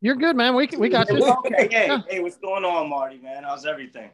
you're 0.00 0.16
good, 0.16 0.36
man. 0.36 0.54
We 0.54 0.68
we 0.78 0.88
got 0.88 1.08
you. 1.10 1.16
Okay, 1.46 1.68
hey, 1.70 1.86
Yeah. 1.88 2.02
hey, 2.08 2.20
what's 2.20 2.36
going 2.38 2.64
on, 2.64 2.88
Marty? 2.88 3.18
Man, 3.18 3.42
how's 3.44 3.66
everything? 3.66 4.10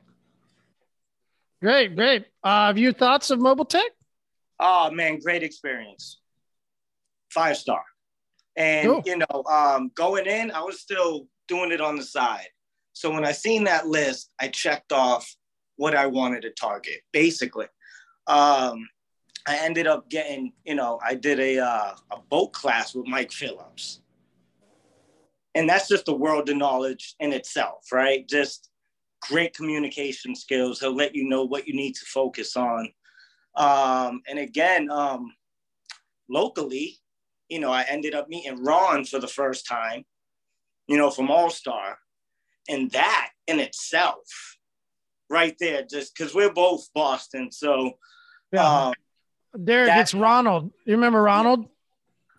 Great, 1.63 1.97
great. 1.97 2.27
Uh, 2.45 2.67
have 2.69 2.79
you 2.79 2.93
thoughts 2.93 3.31
of 3.31 3.41
mobile 3.41 3.65
tech? 3.65 3.91
Oh 4.61 4.91
man, 4.91 5.19
great 5.19 5.43
experience. 5.43 6.21
Five 7.31 7.57
star. 7.57 7.83
And 8.57 8.89
Cool. 8.89 9.03
you 9.05 9.19
know, 9.19 9.45
um, 9.51 9.91
going 9.95 10.27
in, 10.27 10.51
I 10.51 10.63
was 10.63 10.81
still 10.81 11.29
doing 11.49 11.73
it 11.73 11.81
on 11.81 11.97
the 11.97 12.03
side. 12.03 12.47
So 12.97 13.11
when 13.11 13.27
I 13.27 13.33
seen 13.33 13.65
that 13.65 13.87
list, 13.87 14.31
I 14.41 14.49
checked 14.49 14.91
off 14.91 15.37
what 15.77 15.95
I 15.95 16.07
wanted 16.07 16.41
to 16.41 16.51
target. 16.51 17.03
Basically, 17.13 17.67
um, 18.27 18.89
I 19.47 19.59
ended 19.59 19.87
up 19.87 20.09
getting, 20.09 20.55
you 20.65 20.75
know, 20.75 20.99
I 21.05 21.15
did 21.15 21.39
a 21.39 21.59
uh, 21.59 21.93
a 22.11 22.21
boat 22.31 22.55
class 22.55 22.95
with 22.95 23.07
Mike 23.07 23.33
Phillips, 23.33 24.01
and 25.55 25.69
that's 25.69 25.89
just 25.89 26.09
a 26.09 26.13
world 26.15 26.49
of 26.49 26.57
knowledge 26.57 27.17
in 27.21 27.35
itself, 27.35 27.93
right? 27.93 28.27
Just 28.27 28.71
great 29.21 29.55
communication 29.55 30.35
skills. 30.35 30.81
He'll 30.81 30.97
let 30.97 31.15
you 31.15 31.29
know 31.29 31.45
what 31.45 31.69
you 31.69 31.77
need 31.77 31.97
to 31.97 32.07
focus 32.07 32.57
on. 32.57 32.91
Um, 33.57 34.23
and 34.27 34.39
again, 34.39 34.91
um, 34.91 35.35
locally, 36.31 36.97
you 37.51 37.61
know, 37.61 37.73
I 37.73 37.83
ended 37.91 38.15
up 38.15 38.31
meeting 38.31 38.65
Ron 38.65 39.05
for 39.05 39.19
the 39.19 39.29
first 39.29 39.67
time, 39.67 40.07
you 40.87 40.97
know, 40.97 41.11
from 41.11 41.31
All 41.31 41.51
Star. 41.51 41.99
And 42.69 42.91
that 42.93 43.31
in 43.47 43.61
itself, 43.61 44.57
right 45.29 45.57
there, 45.59 45.83
just 45.85 46.17
because 46.17 46.35
we're 46.35 46.53
both 46.53 46.93
Boston. 46.95 47.51
So, 47.53 47.99
Yeah. 48.53 48.87
um, 48.89 48.95
Derek, 49.65 49.91
it's 49.97 50.15
Ronald. 50.15 50.73
You 50.85 50.95
remember 50.95 51.23
Ronald 51.23 51.69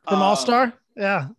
from 0.07 0.21
Uh, 0.21 0.25
All 0.25 0.35
Star? 0.35 0.73
Yeah. 0.95 1.29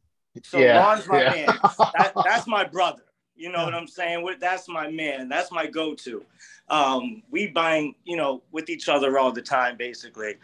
So 0.44 0.58
Yeah, 0.58 0.78
Ron's 0.78 1.06
my 1.06 1.22
yeah. 1.22 1.30
man. 1.30 1.58
That, 1.98 2.12
that's 2.24 2.46
my 2.46 2.64
brother. 2.64 3.02
You 3.34 3.50
know 3.52 3.64
what 3.64 3.74
I'm 3.74 3.86
saying? 3.86 4.22
With- 4.22 4.40
That's 4.40 4.68
my 4.68 4.90
man. 4.90 5.28
That's 5.28 5.52
my 5.52 5.66
go-to. 5.66 6.24
Um, 6.68 7.22
we 7.30 7.46
bang, 7.48 7.94
you 8.04 8.16
know, 8.16 8.42
with 8.50 8.68
each 8.68 8.88
other 8.88 9.18
all 9.18 9.30
the 9.32 9.42
time, 9.42 9.76
basically. 9.76 10.34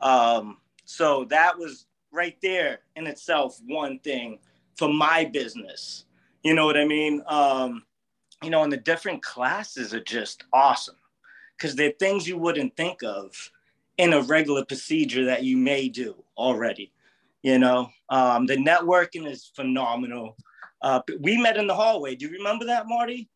Um, 0.00 0.58
so 0.84 1.24
that 1.26 1.58
was 1.58 1.86
right 2.12 2.36
there 2.42 2.80
in 2.96 3.06
itself 3.08 3.60
one 3.66 3.98
thing 3.98 4.38
for 4.76 4.88
my 4.88 5.24
business. 5.24 6.04
You 6.44 6.54
know 6.54 6.64
what 6.66 6.76
I 6.76 6.84
mean? 6.84 7.22
Um, 7.26 7.84
you 8.42 8.50
know, 8.50 8.62
and 8.62 8.72
the 8.72 8.76
different 8.76 9.22
classes 9.22 9.94
are 9.94 10.02
just 10.02 10.44
awesome 10.52 10.96
because 11.56 11.74
they're 11.76 11.92
things 11.98 12.26
you 12.28 12.36
wouldn't 12.36 12.76
think 12.76 13.02
of 13.02 13.50
in 13.96 14.12
a 14.12 14.20
regular 14.22 14.64
procedure 14.64 15.24
that 15.26 15.44
you 15.44 15.56
may 15.56 15.88
do 15.88 16.16
already 16.36 16.90
you 17.44 17.58
know 17.60 17.88
um, 18.08 18.44
the 18.46 18.56
networking 18.56 19.24
is 19.30 19.52
phenomenal 19.54 20.36
uh, 20.82 21.00
we 21.20 21.40
met 21.40 21.56
in 21.56 21.68
the 21.68 21.74
hallway 21.74 22.16
do 22.16 22.26
you 22.26 22.32
remember 22.32 22.64
that 22.64 22.88
marty 22.88 23.28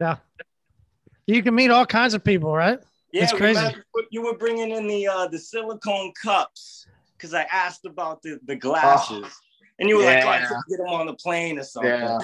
Yeah. 0.00 0.16
You 1.26 1.42
can 1.42 1.54
meet 1.54 1.70
all 1.70 1.84
kinds 1.84 2.14
of 2.14 2.22
people, 2.24 2.54
right? 2.54 2.78
yeah 3.12 3.22
It's 3.24 3.32
crazy. 3.32 3.58
remember 3.60 3.82
you 4.10 4.22
were 4.22 4.36
bringing 4.36 4.70
in 4.72 4.86
the 4.86 5.06
uh, 5.06 5.26
the 5.28 5.38
silicone 5.38 6.12
cups 6.22 6.86
because 7.16 7.32
i 7.32 7.44
asked 7.50 7.86
about 7.86 8.20
the, 8.22 8.38
the 8.44 8.54
glasses 8.56 9.24
and 9.78 9.88
you 9.88 9.96
were 9.96 10.04
like 10.04 10.24
oh, 10.24 10.28
i 10.28 10.38
yeah. 10.40 10.48
could 10.48 10.56
get 10.68 10.78
them 10.78 10.88
on 10.88 11.06
the 11.06 11.14
plane 11.14 11.58
or 11.58 11.64
something 11.64 11.90
Yeah. 11.90 12.18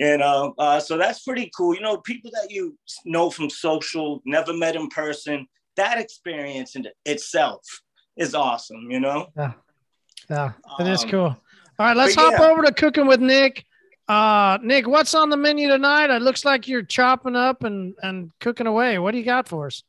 You 0.00 0.16
know 0.18 0.54
uh, 0.58 0.80
so 0.80 0.96
that's 0.96 1.20
pretty 1.22 1.50
cool 1.56 1.74
you 1.74 1.80
know 1.80 1.98
people 1.98 2.30
that 2.32 2.50
you 2.50 2.76
know 3.04 3.30
from 3.30 3.48
social 3.48 4.20
never 4.24 4.52
met 4.52 4.74
in 4.74 4.88
person 4.88 5.46
that 5.76 5.98
experience 5.98 6.74
in 6.74 6.84
itself 7.04 7.60
is 8.16 8.34
awesome 8.34 8.90
you 8.90 8.98
know 8.98 9.26
Yeah. 9.36 9.52
Yeah. 10.28 10.52
It 10.78 10.86
is 10.86 11.02
Um, 11.04 11.10
cool. 11.10 11.36
All 11.78 11.86
right, 11.86 11.96
let's 11.96 12.14
hop 12.14 12.34
yeah. 12.38 12.46
over 12.48 12.62
to 12.62 12.72
cooking 12.72 13.06
with 13.06 13.20
Nick. 13.20 13.64
Uh, 14.06 14.58
Nick, 14.62 14.86
what's 14.86 15.14
on 15.14 15.30
the 15.30 15.36
menu 15.36 15.66
tonight? 15.68 16.10
It 16.10 16.22
looks 16.22 16.44
like 16.44 16.68
you're 16.68 16.82
chopping 16.82 17.34
up 17.34 17.64
and, 17.64 17.94
and 18.02 18.30
cooking 18.38 18.66
away. 18.66 18.98
What 18.98 19.12
do 19.12 19.18
you 19.18 19.24
got 19.24 19.48
for 19.48 19.66
us? 19.66 19.82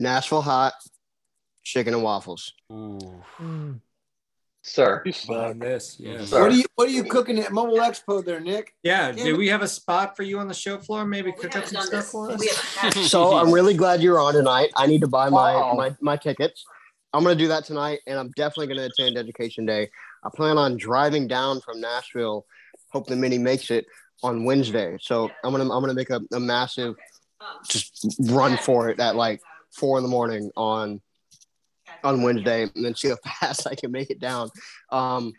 Nashville 0.00 0.42
hot 0.42 0.72
chicken 1.62 1.94
and 1.94 2.02
waffles. 2.02 2.54
Mm. 2.72 3.80
Sir. 4.66 5.04
On 5.28 5.58
this, 5.58 5.96
yeah. 6.00 6.22
What 6.22 6.34
are 6.34 6.50
you 6.50 6.64
What 6.76 6.88
are 6.88 6.90
you 6.90 7.04
cooking 7.04 7.38
at 7.38 7.52
Mobile 7.52 7.76
Expo 7.76 8.24
there, 8.24 8.40
Nick? 8.40 8.74
Yeah, 8.82 9.12
do 9.12 9.36
we 9.36 9.46
have 9.48 9.60
a 9.60 9.68
spot 9.68 10.16
for 10.16 10.22
you 10.22 10.38
on 10.38 10.48
the 10.48 10.54
show 10.54 10.78
floor? 10.78 11.04
Maybe 11.04 11.32
cook 11.32 11.54
up 11.54 11.66
some 11.66 11.82
stuff 11.82 12.06
for 12.06 12.30
us. 12.30 12.42
So 13.08 13.36
I'm 13.36 13.52
really 13.52 13.74
glad 13.74 14.00
you're 14.00 14.18
on 14.18 14.32
tonight. 14.32 14.70
I 14.74 14.86
need 14.86 15.02
to 15.02 15.06
buy 15.06 15.28
my 15.28 15.54
Wow. 15.54 15.74
my, 15.74 15.94
my 16.00 16.16
tickets. 16.16 16.64
I'm 17.12 17.22
gonna 17.22 17.34
do 17.34 17.48
that 17.48 17.66
tonight, 17.66 18.00
and 18.06 18.18
I'm 18.18 18.30
definitely 18.36 18.74
gonna 18.74 18.88
attend 18.88 19.18
Education 19.18 19.66
Day. 19.66 19.90
I 20.24 20.30
plan 20.34 20.56
on 20.56 20.78
driving 20.78 21.28
down 21.28 21.60
from 21.60 21.80
Nashville. 21.82 22.46
Hope 22.90 23.06
the 23.06 23.16
mini 23.16 23.36
makes 23.36 23.70
it 23.70 23.84
on 24.22 24.44
Wednesday. 24.44 24.96
So 24.98 25.30
I'm 25.44 25.52
gonna 25.52 25.64
I'm 25.64 25.82
gonna 25.82 25.92
make 25.92 26.08
a, 26.08 26.22
a 26.32 26.40
massive 26.40 26.94
just 27.68 28.06
run 28.30 28.56
for 28.56 28.88
it 28.88 28.98
at 28.98 29.14
like 29.14 29.42
four 29.72 29.98
in 29.98 30.02
the 30.04 30.08
morning 30.08 30.50
on 30.56 31.02
on 32.04 32.22
Wednesday, 32.22 32.62
and 32.74 32.84
then 32.84 32.94
see 32.94 33.08
how 33.08 33.16
fast 33.40 33.66
I 33.66 33.74
can 33.74 33.90
make 33.90 34.10
it 34.10 34.20
down. 34.20 34.50
Um, 34.90 35.32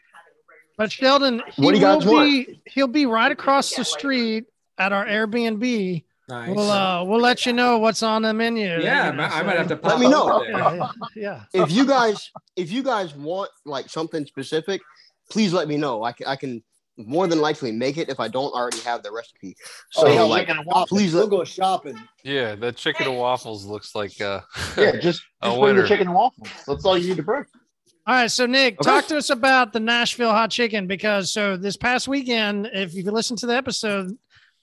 But 0.77 0.91
Sheldon, 0.91 1.41
he 1.53 1.61
What 1.63 1.73
do 1.73 1.79
you 1.79 1.85
will 1.85 1.99
guys 1.99 2.07
want? 2.07 2.29
be 2.29 2.59
he'll 2.65 2.87
be 2.87 3.05
right 3.05 3.31
across 3.31 3.73
the 3.75 3.85
street 3.85 4.45
at 4.77 4.91
our 4.91 5.05
Airbnb. 5.05 6.03
Nice. 6.27 6.55
We'll 6.55 6.71
uh 6.71 7.03
we'll 7.05 7.21
let 7.21 7.45
you 7.45 7.53
know 7.53 7.77
what's 7.77 8.01
on 8.03 8.23
the 8.23 8.33
menu. 8.33 8.65
yeah, 8.81 9.11
You 9.11 9.15
know, 9.17 9.23
I 9.23 9.43
might 9.43 9.57
have 9.57 9.67
to 9.67 9.77
pop 9.83 9.91
Let 9.91 9.99
me 9.99 10.09
know. 10.09 10.39
there. 10.39 10.49
Yeah, 10.51 10.73
yeah, 10.75 10.89
yeah. 11.15 11.43
if 11.63 11.71
you 11.71 11.85
guys 11.85 12.31
if 12.55 12.71
you 12.71 12.81
guys 12.83 13.13
want 13.15 13.51
like 13.63 13.89
something 13.89 14.25
specific, 14.25 14.81
please 15.29 15.53
let 15.53 15.67
me 15.67 15.77
know. 15.77 16.03
I 16.03 16.11
can 16.13 16.25
I 16.27 16.35
can 16.35 16.63
more 16.97 17.27
than 17.27 17.39
likely 17.39 17.71
make 17.71 17.97
it 17.97 18.09
if 18.09 18.19
I 18.19 18.27
don't 18.27 18.51
already 18.53 18.79
have 18.81 19.03
the 19.03 19.11
recipe. 19.11 19.55
So 19.91 20.07
Oh, 20.07 20.13
yeah, 20.13 20.21
like, 20.23 20.41
chicken 20.43 20.57
and 20.59 20.65
waffles. 20.65 20.89
please 20.89 21.13
We'll 21.13 21.27
go 21.27 21.43
shopping. 21.43 21.97
Yeah, 22.23 22.55
that 22.55 22.77
chicken 22.77 23.07
and 23.07 23.17
waffles 23.17 23.65
looks 23.65 23.93
like 23.95 24.19
uh 24.21 24.41
Yeah, 24.77 24.95
just, 24.97 25.21
A 25.41 25.47
just 25.47 25.59
bring 25.59 25.59
winner. 25.61 25.81
the 25.81 25.87
chicken 25.87 26.07
and 26.07 26.15
waffles. 26.15 26.49
That's 26.67 26.85
all 26.85 26.97
you 26.97 27.09
need 27.09 27.17
to 27.17 27.23
bring. 27.23 27.43
All 28.07 28.13
right, 28.15 28.29
so 28.31 28.45
Nick, 28.45 28.75
Okay. 28.79 28.89
talk 28.89 29.07
to 29.07 29.17
us 29.17 29.29
about 29.31 29.73
the 29.73 29.79
Nashville 29.79 30.29
hot 30.31 30.51
chicken 30.51 30.85
because 30.87 31.31
so 31.31 31.57
this 31.57 31.75
past 31.75 32.07
weekend, 32.07 32.69
if 32.71 32.93
you 32.93 33.03
listen 33.11 33.35
to 33.37 33.47
the 33.47 33.55
episode, 33.55 34.11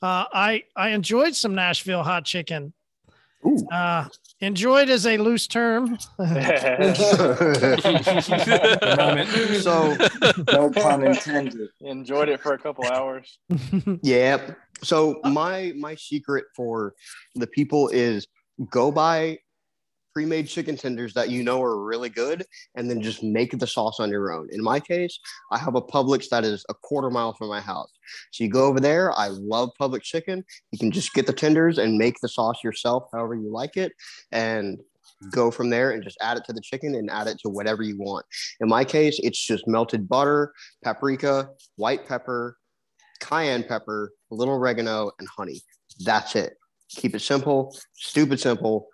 uh, 0.00 0.24
I 0.32 0.62
I 0.76 0.90
enjoyed 0.90 1.34
some 1.34 1.54
Nashville 1.54 2.02
hot 2.04 2.24
chicken. 2.24 2.72
Ooh. 3.44 3.66
Uh, 3.72 4.06
enjoyed 4.42 4.90
is 4.90 5.06
a 5.06 5.16
loose 5.16 5.46
term. 5.46 5.96
so 9.60 9.96
no 10.52 10.70
pun 10.70 11.06
intended 11.06 11.68
Enjoyed 11.80 12.28
it 12.28 12.40
for 12.40 12.52
a 12.52 12.58
couple 12.58 12.84
hours. 12.84 13.38
yeah. 14.02 14.54
So 14.82 15.20
my 15.24 15.72
my 15.78 15.94
secret 15.94 16.44
for 16.54 16.94
the 17.34 17.46
people 17.46 17.88
is 17.88 18.26
go 18.70 18.90
buy 18.92 19.38
pre-made 20.14 20.48
chicken 20.48 20.76
tenders 20.76 21.14
that 21.14 21.30
you 21.30 21.42
know 21.42 21.62
are 21.62 21.84
really 21.84 22.08
good 22.08 22.44
and 22.74 22.88
then 22.88 23.00
just 23.00 23.22
make 23.22 23.58
the 23.58 23.66
sauce 23.66 24.00
on 24.00 24.10
your 24.10 24.32
own. 24.32 24.48
In 24.52 24.62
my 24.62 24.80
case, 24.80 25.18
I 25.50 25.58
have 25.58 25.74
a 25.74 25.82
Publix 25.82 26.28
that 26.30 26.44
is 26.44 26.64
a 26.68 26.74
quarter 26.74 27.10
mile 27.10 27.32
from 27.32 27.48
my 27.48 27.60
house. 27.60 27.90
So 28.32 28.44
you 28.44 28.50
go 28.50 28.66
over 28.66 28.80
there, 28.80 29.12
I 29.12 29.28
love 29.28 29.70
Publix 29.80 30.02
chicken. 30.02 30.44
You 30.70 30.78
can 30.78 30.90
just 30.90 31.14
get 31.14 31.26
the 31.26 31.32
tenders 31.32 31.78
and 31.78 31.96
make 31.96 32.16
the 32.20 32.28
sauce 32.28 32.62
yourself 32.62 33.04
however 33.12 33.34
you 33.34 33.50
like 33.50 33.76
it 33.76 33.92
and 34.30 34.78
go 35.30 35.50
from 35.50 35.70
there 35.70 35.92
and 35.92 36.02
just 36.02 36.18
add 36.20 36.36
it 36.36 36.44
to 36.44 36.52
the 36.52 36.60
chicken 36.60 36.94
and 36.94 37.10
add 37.10 37.28
it 37.28 37.38
to 37.40 37.48
whatever 37.48 37.82
you 37.82 37.96
want. 37.96 38.26
In 38.60 38.68
my 38.68 38.84
case, 38.84 39.18
it's 39.22 39.44
just 39.44 39.68
melted 39.68 40.08
butter, 40.08 40.52
paprika, 40.82 41.50
white 41.76 42.06
pepper, 42.06 42.56
cayenne 43.20 43.62
pepper, 43.62 44.12
a 44.30 44.34
little 44.34 44.54
oregano, 44.54 45.12
and 45.18 45.28
honey. 45.28 45.60
That's 46.00 46.34
it. 46.36 46.54
Keep 46.90 47.14
it 47.14 47.20
simple, 47.20 47.76
stupid 47.94 48.40
simple. 48.40 48.88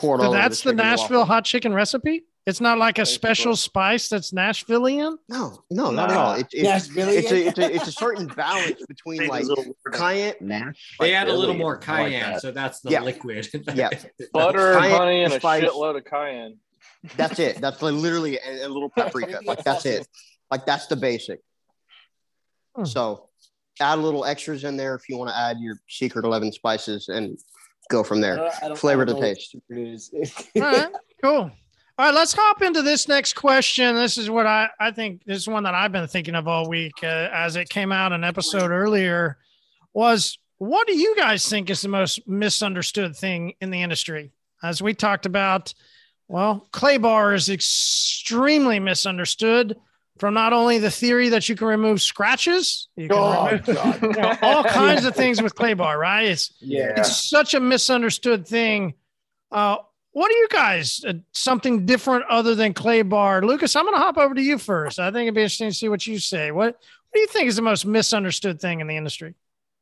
Pour 0.00 0.16
it 0.16 0.20
So 0.20 0.24
all 0.24 0.30
over 0.30 0.38
that's 0.40 0.58
the 0.62 0.70
chicken 0.70 0.76
Nashville 0.78 1.18
waffle. 1.20 1.34
hot 1.34 1.44
chicken 1.44 1.74
recipe. 1.74 2.24
It's 2.46 2.60
not 2.60 2.78
like 2.78 2.98
a 2.98 3.04
special 3.04 3.54
spice 3.54 4.08
that's 4.08 4.32
Nashvilleian. 4.32 5.18
No, 5.28 5.62
no, 5.70 5.90
not 5.90 6.10
at 6.10 6.16
all. 6.16 6.32
It, 6.34 6.46
it, 6.52 6.64
it's, 6.64 6.88
a, 7.30 7.46
it's, 7.46 7.58
a, 7.58 7.74
it's 7.74 7.86
a 7.88 7.92
certain 7.92 8.26
balance 8.28 8.80
between 8.88 9.26
like 9.28 9.44
cayenne. 9.92 10.74
They 10.98 11.14
add 11.14 11.28
a 11.28 11.34
little 11.34 11.54
more 11.54 11.76
cayenne, 11.76 12.40
so 12.40 12.50
that's 12.50 12.80
the 12.80 12.90
Yeah. 12.92 13.02
liquid. 13.02 13.46
Yeah, 13.74 13.90
Butter, 14.32 14.72
Cayenne 14.78 14.90
honey, 14.96 15.24
and 15.24 15.34
a 15.34 15.38
spice. 15.38 15.64
shitload 15.64 15.98
of 15.98 16.04
cayenne. 16.06 16.56
That's 17.16 17.38
it. 17.38 17.60
That's 17.60 17.82
like 17.82 17.94
literally 17.94 18.38
a, 18.38 18.66
a 18.66 18.68
little 18.68 18.88
paprika. 18.88 19.40
Like 19.44 19.62
that's 19.62 19.84
it. 19.84 20.08
Like 20.50 20.64
that's 20.64 20.86
the 20.86 20.96
basic. 20.96 21.40
Hmm. 22.74 22.84
So 22.86 23.28
add 23.80 23.98
a 23.98 24.00
little 24.00 24.24
extras 24.24 24.64
in 24.64 24.76
there 24.78 24.94
if 24.94 25.08
you 25.10 25.18
want 25.18 25.30
to 25.30 25.36
add 25.36 25.58
your 25.60 25.76
secret 25.88 26.24
11 26.24 26.52
spices 26.52 27.08
and 27.08 27.38
go 27.90 28.02
from 28.02 28.20
there. 28.20 28.50
I 28.62 28.68
don't- 28.68 28.78
Flavor 28.78 29.04
to 29.04 29.12
don't 29.12 29.20
know 29.20 29.26
what 29.28 29.34
taste. 29.36 29.56
it 29.68 29.78
is. 29.78 30.10
All 30.56 30.62
right, 30.62 30.88
cool. 31.22 31.50
All 31.98 32.06
right, 32.06 32.14
let's 32.14 32.32
hop 32.32 32.62
into 32.62 32.80
this 32.80 33.08
next 33.08 33.34
question. 33.34 33.94
This 33.94 34.16
is 34.16 34.30
what 34.30 34.46
I, 34.46 34.70
I 34.80 34.90
think 34.90 35.22
this 35.26 35.36
is 35.36 35.48
one 35.48 35.64
that 35.64 35.74
I've 35.74 35.92
been 35.92 36.06
thinking 36.08 36.34
of 36.34 36.48
all 36.48 36.66
week 36.66 36.94
uh, 37.02 37.28
as 37.30 37.56
it 37.56 37.68
came 37.68 37.92
out 37.92 38.12
an 38.14 38.24
episode 38.24 38.70
earlier 38.70 39.36
was 39.92 40.38
what 40.56 40.86
do 40.86 40.96
you 40.96 41.14
guys 41.14 41.46
think 41.46 41.68
is 41.68 41.82
the 41.82 41.88
most 41.88 42.26
misunderstood 42.26 43.14
thing 43.16 43.52
in 43.60 43.70
the 43.70 43.82
industry? 43.82 44.30
As 44.62 44.80
we 44.80 44.94
talked 44.94 45.26
about, 45.26 45.74
well, 46.26 46.66
clay 46.72 46.96
bar 46.96 47.34
is 47.34 47.50
extremely 47.50 48.80
misunderstood 48.80 49.76
from 50.20 50.34
not 50.34 50.52
only 50.52 50.78
the 50.78 50.90
theory 50.90 51.30
that 51.30 51.48
you 51.48 51.56
can 51.56 51.66
remove 51.66 52.00
scratches, 52.02 52.88
you 52.94 53.08
can 53.08 53.16
Oh, 53.18 53.46
remove 53.46 53.64
God. 53.66 54.02
you 54.02 54.08
know, 54.10 54.36
all 54.42 54.62
kinds 54.62 55.04
of 55.06 55.16
things 55.16 55.40
with 55.42 55.54
clay 55.54 55.72
bar, 55.74 55.98
right? 55.98 56.26
It's 56.26 56.52
Yeah. 56.60 56.92
it's 56.98 57.28
such 57.28 57.54
a 57.54 57.60
misunderstood 57.60 58.46
thing. 58.46 58.94
Uh, 59.50 59.78
what 60.12 60.28
do 60.28 60.34
you 60.36 60.48
guys 60.48 61.02
uh, 61.06 61.14
something 61.32 61.86
different 61.86 62.24
other 62.28 62.54
than 62.54 62.74
clay 62.74 63.02
bar? 63.02 63.42
Lucas, 63.42 63.74
I'm 63.74 63.84
going 63.84 63.94
to 63.94 64.00
hop 64.00 64.18
over 64.18 64.34
to 64.34 64.42
you 64.42 64.58
first. 64.58 64.98
I 64.98 65.10
think 65.10 65.22
it'd 65.22 65.34
be 65.34 65.40
interesting 65.42 65.70
to 65.70 65.74
see 65.74 65.88
what 65.88 66.06
you 66.06 66.18
say. 66.18 66.50
What 66.52 66.74
what 66.74 67.14
do 67.14 67.20
you 67.20 67.26
think 67.26 67.48
is 67.48 67.56
the 67.56 67.62
most 67.62 67.86
misunderstood 67.86 68.60
thing 68.60 68.80
in 68.80 68.86
the 68.86 68.96
industry? 68.96 69.34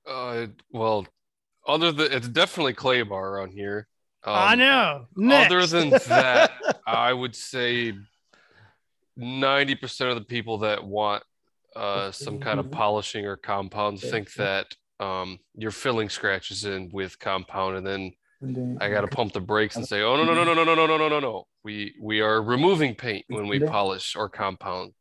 Uh, 0.06 0.46
well, 0.70 1.06
other 1.66 1.92
than 1.92 2.12
it's 2.12 2.28
definitely 2.28 2.72
clay 2.74 3.02
bar 3.02 3.40
on 3.40 3.50
here. 3.50 3.86
I 4.24 4.52
Um, 4.54 4.58
know. 5.16 5.34
Other 5.34 5.66
than 5.66 5.90
that, 5.90 6.52
I 6.86 7.12
would 7.12 7.34
say 7.36 7.92
90% 9.18 10.10
of 10.10 10.14
the 10.16 10.24
people 10.24 10.58
that 10.58 10.84
want 10.84 11.22
uh, 11.76 12.10
some 12.10 12.38
kind 12.38 12.58
of 12.60 12.70
polishing 12.70 13.26
or 13.26 13.36
compound 13.36 14.00
think 14.00 14.32
that 14.34 14.66
um, 15.00 15.38
you're 15.54 15.70
filling 15.70 16.08
scratches 16.08 16.64
in 16.64 16.90
with 16.92 17.18
compound 17.18 17.76
and 17.76 17.86
then 17.86 18.12
I 18.80 18.88
got 18.88 19.00
to 19.00 19.08
pump 19.08 19.32
the 19.32 19.40
brakes 19.40 19.76
and 19.76 19.86
say, 19.86 20.02
oh, 20.02 20.16
no, 20.16 20.24
no, 20.24 20.32
no, 20.32 20.44
no, 20.44 20.54
no, 20.54 20.64
no, 20.64 20.74
no, 20.74 20.86
no, 20.86 20.96
no, 20.96 21.08
no, 21.08 21.20
no. 21.20 21.46
We, 21.64 21.94
we 22.00 22.20
are 22.20 22.40
removing 22.40 22.94
paint 22.94 23.24
when 23.28 23.48
we 23.48 23.58
polish 23.58 24.14
or 24.14 24.28
compound. 24.28 24.92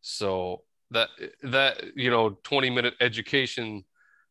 So 0.00 0.62
that, 0.90 1.10
that, 1.42 1.96
you 1.96 2.10
know, 2.10 2.38
20 2.44 2.70
minute 2.70 2.94
education 3.00 3.84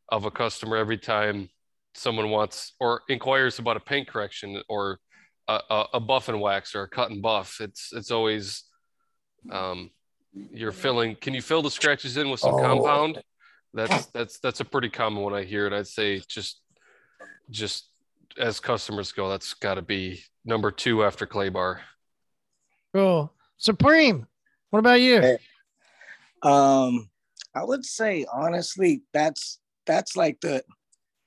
of 0.10 0.26
a 0.26 0.32
customer 0.32 0.78
every 0.78 0.98
time 0.98 1.50
someone 1.94 2.30
wants 2.30 2.74
or 2.80 3.02
inquires 3.10 3.60
about 3.60 3.78
a 3.78 3.82
paint 3.82 4.08
correction 4.08 4.62
or 4.68 5.00
a, 5.48 5.60
a, 5.70 5.86
a 5.96 6.00
buff 6.00 6.30
and 6.30 6.42
wax 6.42 6.74
or 6.74 6.84
a 6.84 6.90
cut 6.90 7.12
and 7.12 7.22
buff. 7.22 7.62
It's 7.62 7.92
it's 7.94 8.12
always 8.12 8.64
um, 9.52 9.90
you're 10.52 10.72
filling. 10.72 11.16
Can 11.16 11.34
you 11.34 11.42
fill 11.42 11.62
the 11.62 11.72
scratches 11.72 12.18
in 12.18 12.30
with 12.30 12.40
some 12.40 12.54
Oh. 12.56 12.62
compound? 12.62 13.22
That's 13.74 14.06
that's 14.14 14.40
that's 14.40 14.60
a 14.60 14.66
pretty 14.66 14.90
common 14.90 15.24
one 15.24 15.34
I 15.34 15.44
hear, 15.44 15.66
and 15.66 15.76
I'd 15.76 15.88
say 15.88 16.22
just 16.28 16.62
just 17.50 17.90
as 18.38 18.60
customers 18.60 19.12
go, 19.12 19.30
that's 19.30 19.54
got 19.56 19.76
to 19.76 19.82
be 19.82 20.22
number 20.46 20.70
two 20.72 21.04
after 21.04 21.26
clay 21.26 21.50
bar. 21.50 21.82
Cool. 22.94 23.34
Supreme. 23.58 24.28
What 24.70 24.80
about 24.80 25.02
you? 25.02 25.38
Um, 26.44 27.10
I 27.56 27.64
would 27.64 27.86
say 27.86 28.26
honestly, 28.32 29.02
that's 29.14 29.60
that's 29.86 30.16
like 30.16 30.40
the 30.42 30.64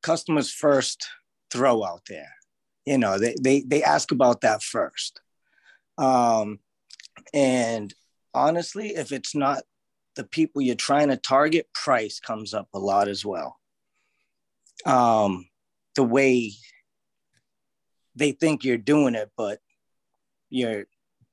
customer's 0.03 0.53
first 0.53 1.09
throw 1.51 1.85
out 1.85 2.03
there. 2.09 2.31
You 2.87 2.99
know, 2.99 3.19
they 3.19 3.35
they 3.43 3.61
they 3.63 3.83
ask 3.83 4.13
about 4.13 4.43
that 4.43 4.63
first. 4.63 5.21
Um, 5.99 6.61
and 7.35 7.93
honestly, 8.35 8.97
if 8.97 9.13
it's 9.13 9.35
not 9.35 9.63
the 10.17 10.25
people 10.25 10.63
you're 10.63 10.75
trying 10.75 11.09
to 11.09 11.17
target, 11.17 11.73
price 11.73 12.21
comes 12.21 12.55
up 12.55 12.69
a 12.75 12.79
lot 12.79 13.09
as 13.09 13.25
well. 13.25 13.59
Um, 14.87 15.49
the 15.95 16.03
way 16.05 16.53
they 18.15 18.33
think 18.33 18.65
you're 18.65 18.79
doing 18.79 19.15
it, 19.15 19.31
but 19.37 19.61
you're 20.49 20.87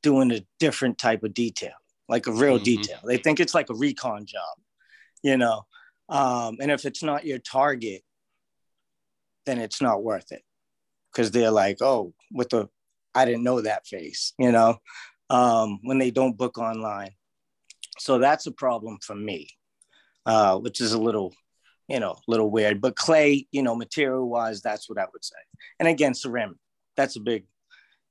doing 0.04 0.32
a 0.32 0.46
different 0.60 0.98
type 0.98 1.24
of 1.24 1.34
detail, 1.34 1.74
like 2.08 2.28
a 2.28 2.32
real 2.32 2.60
Mhm. 2.60 2.64
detail. 2.64 3.00
They 3.04 3.18
think 3.18 3.40
it's 3.40 3.56
like 3.56 3.70
a 3.70 3.76
recon 3.76 4.26
job, 4.26 4.60
you 5.24 5.38
know. 5.38 5.66
Um, 6.10 6.58
and 6.62 6.72
if 6.72 6.86
it's 6.86 7.04
not 7.04 7.26
your 7.26 7.40
target, 7.40 8.04
then 9.46 9.60
it's 9.60 9.82
not 9.82 10.04
worth 10.04 10.32
it 10.32 10.44
because 11.12 11.32
they're 11.32 11.52
like, 11.52 11.82
oh, 11.82 12.14
with 12.32 12.50
the 12.50 12.70
I 13.16 13.26
didn't 13.26 13.44
know 13.44 13.62
that 13.62 13.88
face, 13.88 14.34
you 14.38 14.52
know, 14.52 14.78
um, 15.30 15.80
when 15.84 15.98
they 15.98 16.12
don't 16.12 16.38
book 16.38 16.58
online. 16.58 17.12
So 18.00 18.20
that's 18.20 18.46
a 18.46 18.52
problem 18.52 19.00
for 19.02 19.16
me, 19.16 19.50
uh, 20.26 20.58
which 20.58 20.82
is 20.82 20.94
a 20.94 21.00
little, 21.00 21.34
you 21.88 22.00
know, 22.00 22.18
little 22.28 22.50
weird. 22.50 22.80
But 22.82 22.96
clay, 22.96 23.48
you 23.52 23.64
know, 23.64 23.76
material 23.76 24.28
wise, 24.30 24.62
that's 24.62 24.88
what 24.90 25.00
I 25.00 25.06
would 25.12 25.24
say. 25.26 25.36
And 25.80 25.88
again, 25.88 26.14
ceramic, 26.14 26.58
that's 26.96 27.16
a 27.16 27.20
big, 27.20 27.46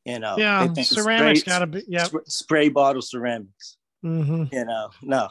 you 0.05 0.19
know, 0.19 0.37
Yeah, 0.39 0.67
they 0.67 0.75
think 0.75 0.87
ceramics 0.89 1.41
spray- 1.41 1.53
gotta 1.53 1.67
be- 1.67 1.85
yep. 1.87 2.07
sp- 2.11 2.27
spray 2.27 2.69
bottle 2.69 3.03
ceramics, 3.03 3.77
Mhm. 4.05 4.53
you 4.53 4.65
know, 4.65 4.91
no. 5.03 5.29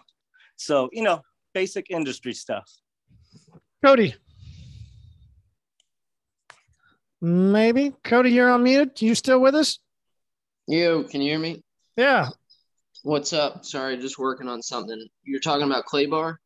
So, 0.55 0.89
you 0.93 1.03
know, 1.03 1.21
basic 1.53 1.91
industry 1.91 2.33
stuff. 2.33 2.69
Cody. 3.83 4.15
Maybe 7.21 7.93
Cody, 8.03 8.31
you're 8.31 8.49
on 8.51 8.63
mute. 8.63 9.01
You 9.01 9.15
still 9.15 9.39
with 9.41 9.55
us? 9.55 9.79
You 10.67 11.05
can 11.09 11.21
you 11.21 11.31
hear 11.31 11.39
me? 11.39 11.63
Yeah. 11.95 12.29
What's 13.03 13.33
up? 13.33 13.65
Sorry, 13.65 13.97
just 13.97 14.17
working 14.19 14.47
on 14.47 14.61
something. 14.61 15.07
You're 15.23 15.39
talking 15.39 15.65
about 15.65 15.85
clay 15.85 16.07
bar? 16.07 16.39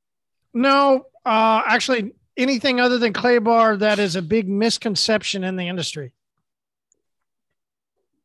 No, 0.53 1.05
uh, 1.25 1.61
actually, 1.65 2.13
anything 2.37 2.79
other 2.79 2.97
than 2.97 3.13
clay 3.13 3.37
bar 3.37 3.77
that 3.77 3.99
is 3.99 4.15
a 4.15 4.21
big 4.21 4.49
misconception 4.49 5.43
in 5.43 5.55
the 5.55 5.67
industry. 5.67 6.13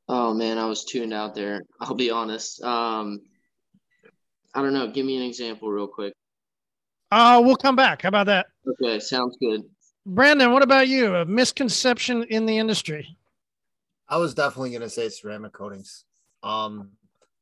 Oh 0.09 0.35
man, 0.35 0.59
I 0.59 0.67
was 0.67 0.85
tuned 0.85 1.15
out 1.15 1.35
there. 1.35 1.63
I'll 1.81 1.95
be 1.95 2.11
honest. 2.11 2.63
Um, 2.63 3.23
I 4.55 4.63
don't 4.63 4.75
know. 4.75 4.89
Give 4.89 5.07
me 5.07 5.17
an 5.17 5.23
example 5.23 5.71
real 5.71 5.89
quick. 5.89 6.15
Uh, 7.11 7.41
we'll 7.45 7.57
come 7.57 7.77
back. 7.77 8.03
How 8.03 8.09
about 8.09 8.27
that? 8.27 8.47
Okay, 8.69 9.01
sounds 9.01 9.37
good. 9.41 9.63
Brandon, 10.07 10.53
what 10.53 10.63
about 10.63 10.89
you? 10.89 11.15
A 11.15 11.25
misconception 11.25 12.25
in 12.25 12.45
the 12.45 12.59
industry? 12.59 13.17
I 14.09 14.19
was 14.19 14.35
definitely 14.35 14.73
gonna 14.73 14.91
say 14.91 15.09
ceramic 15.09 15.53
coatings. 15.53 16.05
Um, 16.43 16.91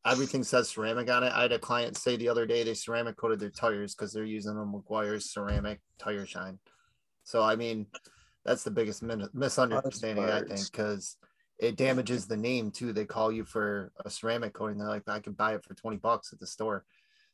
everything 0.04 0.42
says 0.42 0.68
ceramic 0.68 1.10
on 1.10 1.24
it. 1.24 1.32
I 1.32 1.42
had 1.42 1.52
a 1.52 1.58
client 1.58 1.96
say 1.96 2.16
the 2.16 2.28
other 2.28 2.46
day 2.46 2.62
they 2.62 2.74
ceramic 2.74 3.16
coated 3.16 3.40
their 3.40 3.50
tires 3.50 3.94
because 3.94 4.12
they're 4.12 4.24
using 4.24 4.52
a 4.52 4.64
Meguiar's 4.64 5.32
ceramic 5.32 5.80
tire 5.98 6.26
shine. 6.26 6.58
So 7.24 7.42
I 7.42 7.56
mean, 7.56 7.86
that's 8.44 8.64
the 8.64 8.70
biggest 8.70 9.02
min- 9.02 9.28
misunderstanding 9.32 10.24
I 10.24 10.42
think 10.42 10.70
because 10.70 11.16
it 11.58 11.76
damages 11.76 12.26
the 12.26 12.36
name 12.36 12.70
too. 12.70 12.92
They 12.92 13.04
call 13.04 13.30
you 13.30 13.44
for 13.44 13.92
a 14.04 14.10
ceramic 14.10 14.52
coating. 14.52 14.78
They're 14.78 14.88
like, 14.88 15.08
I 15.08 15.20
can 15.20 15.34
buy 15.34 15.54
it 15.54 15.64
for 15.64 15.74
twenty 15.74 15.98
bucks 15.98 16.32
at 16.32 16.40
the 16.40 16.46
store. 16.46 16.84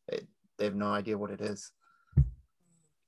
It, 0.08 0.26
they 0.58 0.64
have 0.64 0.74
no 0.74 0.92
idea 0.92 1.16
what 1.16 1.30
it 1.30 1.40
is. 1.40 1.70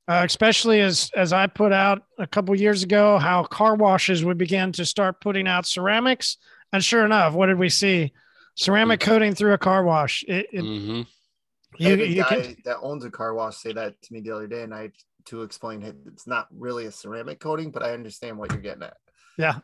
Uh, 0.08 0.22
especially 0.24 0.80
as 0.80 1.10
as 1.14 1.32
I 1.32 1.46
put 1.46 1.72
out 1.72 2.02
a 2.18 2.26
couple 2.26 2.54
years 2.58 2.82
ago, 2.82 3.18
how 3.18 3.44
car 3.44 3.76
washes 3.76 4.24
would 4.24 4.38
begin 4.38 4.72
to 4.72 4.86
start 4.86 5.20
putting 5.20 5.46
out 5.46 5.66
ceramics, 5.66 6.38
and 6.72 6.82
sure 6.82 7.04
enough, 7.04 7.34
what 7.34 7.46
did 7.46 7.58
we 7.58 7.68
see? 7.68 8.12
Ceramic 8.60 9.00
coating 9.00 9.34
through 9.34 9.54
a 9.54 9.58
car 9.58 9.84
wash. 9.84 10.22
It, 10.28 10.46
it, 10.52 10.62
Mm-hmm. 10.62 11.02
You, 11.78 11.94
a 11.94 11.96
you 11.96 12.22
guy 12.22 12.42
can, 12.42 12.56
that 12.64 12.78
owns 12.82 13.04
a 13.04 13.10
car 13.10 13.32
wash 13.32 13.56
say 13.56 13.72
that 13.72 14.02
to 14.02 14.12
me 14.12 14.20
the 14.20 14.32
other 14.32 14.46
day, 14.46 14.62
and 14.62 14.74
I 14.74 14.90
to 15.26 15.42
explain 15.42 15.82
it. 15.82 15.96
It's 16.06 16.26
not 16.26 16.48
really 16.52 16.86
a 16.86 16.92
ceramic 16.92 17.40
coating, 17.40 17.70
but 17.70 17.82
I 17.82 17.92
understand 17.92 18.36
what 18.36 18.52
you're 18.52 18.60
getting 18.60 18.82
at. 18.82 18.96
Yeah. 19.38 19.60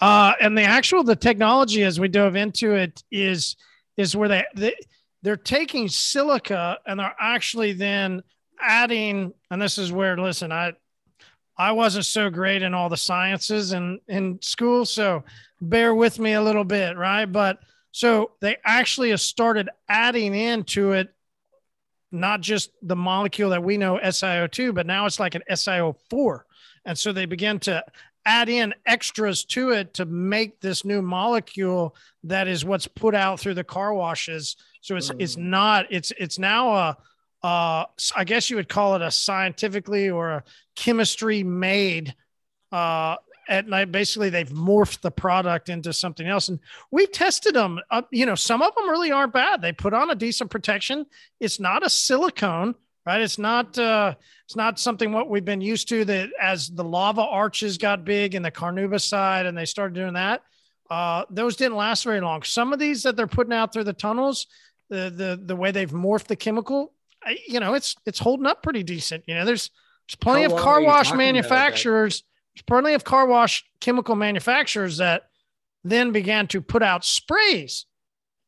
Uh, 0.00 0.34
and 0.40 0.58
the 0.58 0.64
actual 0.64 1.02
the 1.02 1.16
technology 1.16 1.82
as 1.82 1.98
we 1.98 2.08
dove 2.08 2.36
into 2.36 2.74
it 2.74 3.02
is 3.10 3.56
is 3.96 4.14
where 4.14 4.28
they, 4.28 4.44
they 4.54 4.74
they're 5.22 5.36
taking 5.36 5.88
silica 5.88 6.78
and 6.86 7.00
they're 7.00 7.16
actually 7.18 7.72
then 7.72 8.22
adding 8.60 9.32
and 9.50 9.62
this 9.62 9.78
is 9.78 9.90
where 9.92 10.18
listen 10.18 10.52
I 10.52 10.74
I 11.56 11.72
wasn't 11.72 12.04
so 12.04 12.28
great 12.28 12.60
in 12.60 12.74
all 12.74 12.90
the 12.90 12.96
sciences 12.98 13.72
in 13.72 14.00
in 14.08 14.38
school 14.42 14.84
so 14.84 15.24
bear 15.62 15.94
with 15.94 16.18
me 16.18 16.34
a 16.34 16.42
little 16.42 16.64
bit 16.64 16.98
right 16.98 17.24
but 17.24 17.60
so 17.96 18.32
they 18.40 18.56
actually 18.64 19.16
started 19.16 19.68
adding 19.88 20.34
into 20.34 20.92
it 20.92 21.14
not 22.12 22.40
just 22.40 22.70
the 22.82 22.96
molecule 22.96 23.50
that 23.50 23.62
we 23.62 23.76
know 23.76 23.98
SiO2 24.02 24.74
but 24.74 24.86
now 24.86 25.06
it's 25.06 25.20
like 25.20 25.34
an 25.34 25.42
SiO4 25.50 26.40
and 26.84 26.98
so 26.98 27.12
they 27.12 27.26
begin 27.26 27.58
to 27.60 27.84
add 28.26 28.48
in 28.48 28.74
extras 28.84 29.44
to 29.44 29.70
it 29.70 29.94
to 29.94 30.04
make 30.04 30.60
this 30.60 30.84
new 30.84 31.00
molecule 31.00 31.94
that 32.24 32.48
is 32.48 32.64
what's 32.64 32.88
put 32.88 33.14
out 33.14 33.38
through 33.40 33.54
the 33.54 33.64
car 33.64 33.94
washes. 33.94 34.56
So 34.80 34.96
it's 34.96 35.10
it's 35.18 35.36
not 35.36 35.86
it's 35.90 36.12
it's 36.18 36.38
now 36.38 36.74
a 36.74 36.96
uh, 37.42 37.84
I 38.16 38.24
guess 38.24 38.50
you 38.50 38.56
would 38.56 38.68
call 38.68 38.96
it 38.96 39.02
a 39.02 39.10
scientifically 39.10 40.10
or 40.10 40.30
a 40.30 40.44
chemistry 40.74 41.44
made. 41.44 42.14
Uh, 42.72 43.16
at 43.48 43.68
night, 43.68 43.92
basically, 43.92 44.30
they've 44.30 44.48
morphed 44.48 45.00
the 45.00 45.10
product 45.10 45.68
into 45.68 45.92
something 45.92 46.26
else, 46.26 46.48
and 46.48 46.58
we've 46.90 47.12
tested 47.12 47.54
them. 47.54 47.80
Uh, 47.90 48.02
you 48.10 48.26
know, 48.26 48.34
some 48.34 48.62
of 48.62 48.74
them 48.74 48.88
really 48.88 49.12
aren't 49.12 49.32
bad. 49.32 49.62
They 49.62 49.72
put 49.72 49.94
on 49.94 50.10
a 50.10 50.14
decent 50.14 50.50
protection. 50.50 51.06
It's 51.40 51.60
not 51.60 51.84
a 51.84 51.90
silicone, 51.90 52.74
right? 53.04 53.20
It's 53.20 53.38
not. 53.38 53.78
Uh, 53.78 54.14
it's 54.44 54.56
not 54.56 54.78
something 54.78 55.12
what 55.12 55.28
we've 55.28 55.44
been 55.44 55.60
used 55.60 55.88
to. 55.88 56.04
That 56.04 56.30
as 56.40 56.68
the 56.68 56.84
lava 56.84 57.22
arches 57.22 57.78
got 57.78 58.04
big 58.04 58.34
in 58.34 58.42
the 58.42 58.50
carnauba 58.50 59.00
side, 59.00 59.46
and 59.46 59.56
they 59.56 59.64
started 59.64 59.94
doing 59.94 60.14
that, 60.14 60.42
uh, 60.90 61.24
those 61.30 61.56
didn't 61.56 61.76
last 61.76 62.04
very 62.04 62.20
long. 62.20 62.42
Some 62.42 62.72
of 62.72 62.78
these 62.78 63.02
that 63.04 63.16
they're 63.16 63.26
putting 63.26 63.52
out 63.52 63.72
through 63.72 63.84
the 63.84 63.92
tunnels, 63.92 64.46
the 64.88 65.10
the 65.10 65.40
the 65.44 65.56
way 65.56 65.70
they've 65.70 65.90
morphed 65.90 66.26
the 66.26 66.36
chemical, 66.36 66.92
I, 67.22 67.38
you 67.46 67.60
know, 67.60 67.74
it's 67.74 67.96
it's 68.06 68.18
holding 68.18 68.46
up 68.46 68.62
pretty 68.62 68.82
decent. 68.82 69.24
You 69.26 69.34
know, 69.34 69.44
there's 69.44 69.70
there's 70.08 70.16
plenty 70.16 70.42
How 70.44 70.54
of 70.54 70.62
car 70.62 70.80
wash 70.80 71.08
about 71.08 71.18
manufacturers. 71.18 72.22
There's 72.22 72.35
plenty 72.62 72.94
of 72.94 73.04
car 73.04 73.26
wash 73.26 73.64
chemical 73.80 74.14
manufacturers 74.14 74.96
that 74.98 75.28
then 75.84 76.12
began 76.12 76.46
to 76.48 76.60
put 76.60 76.82
out 76.82 77.04
sprays 77.04 77.86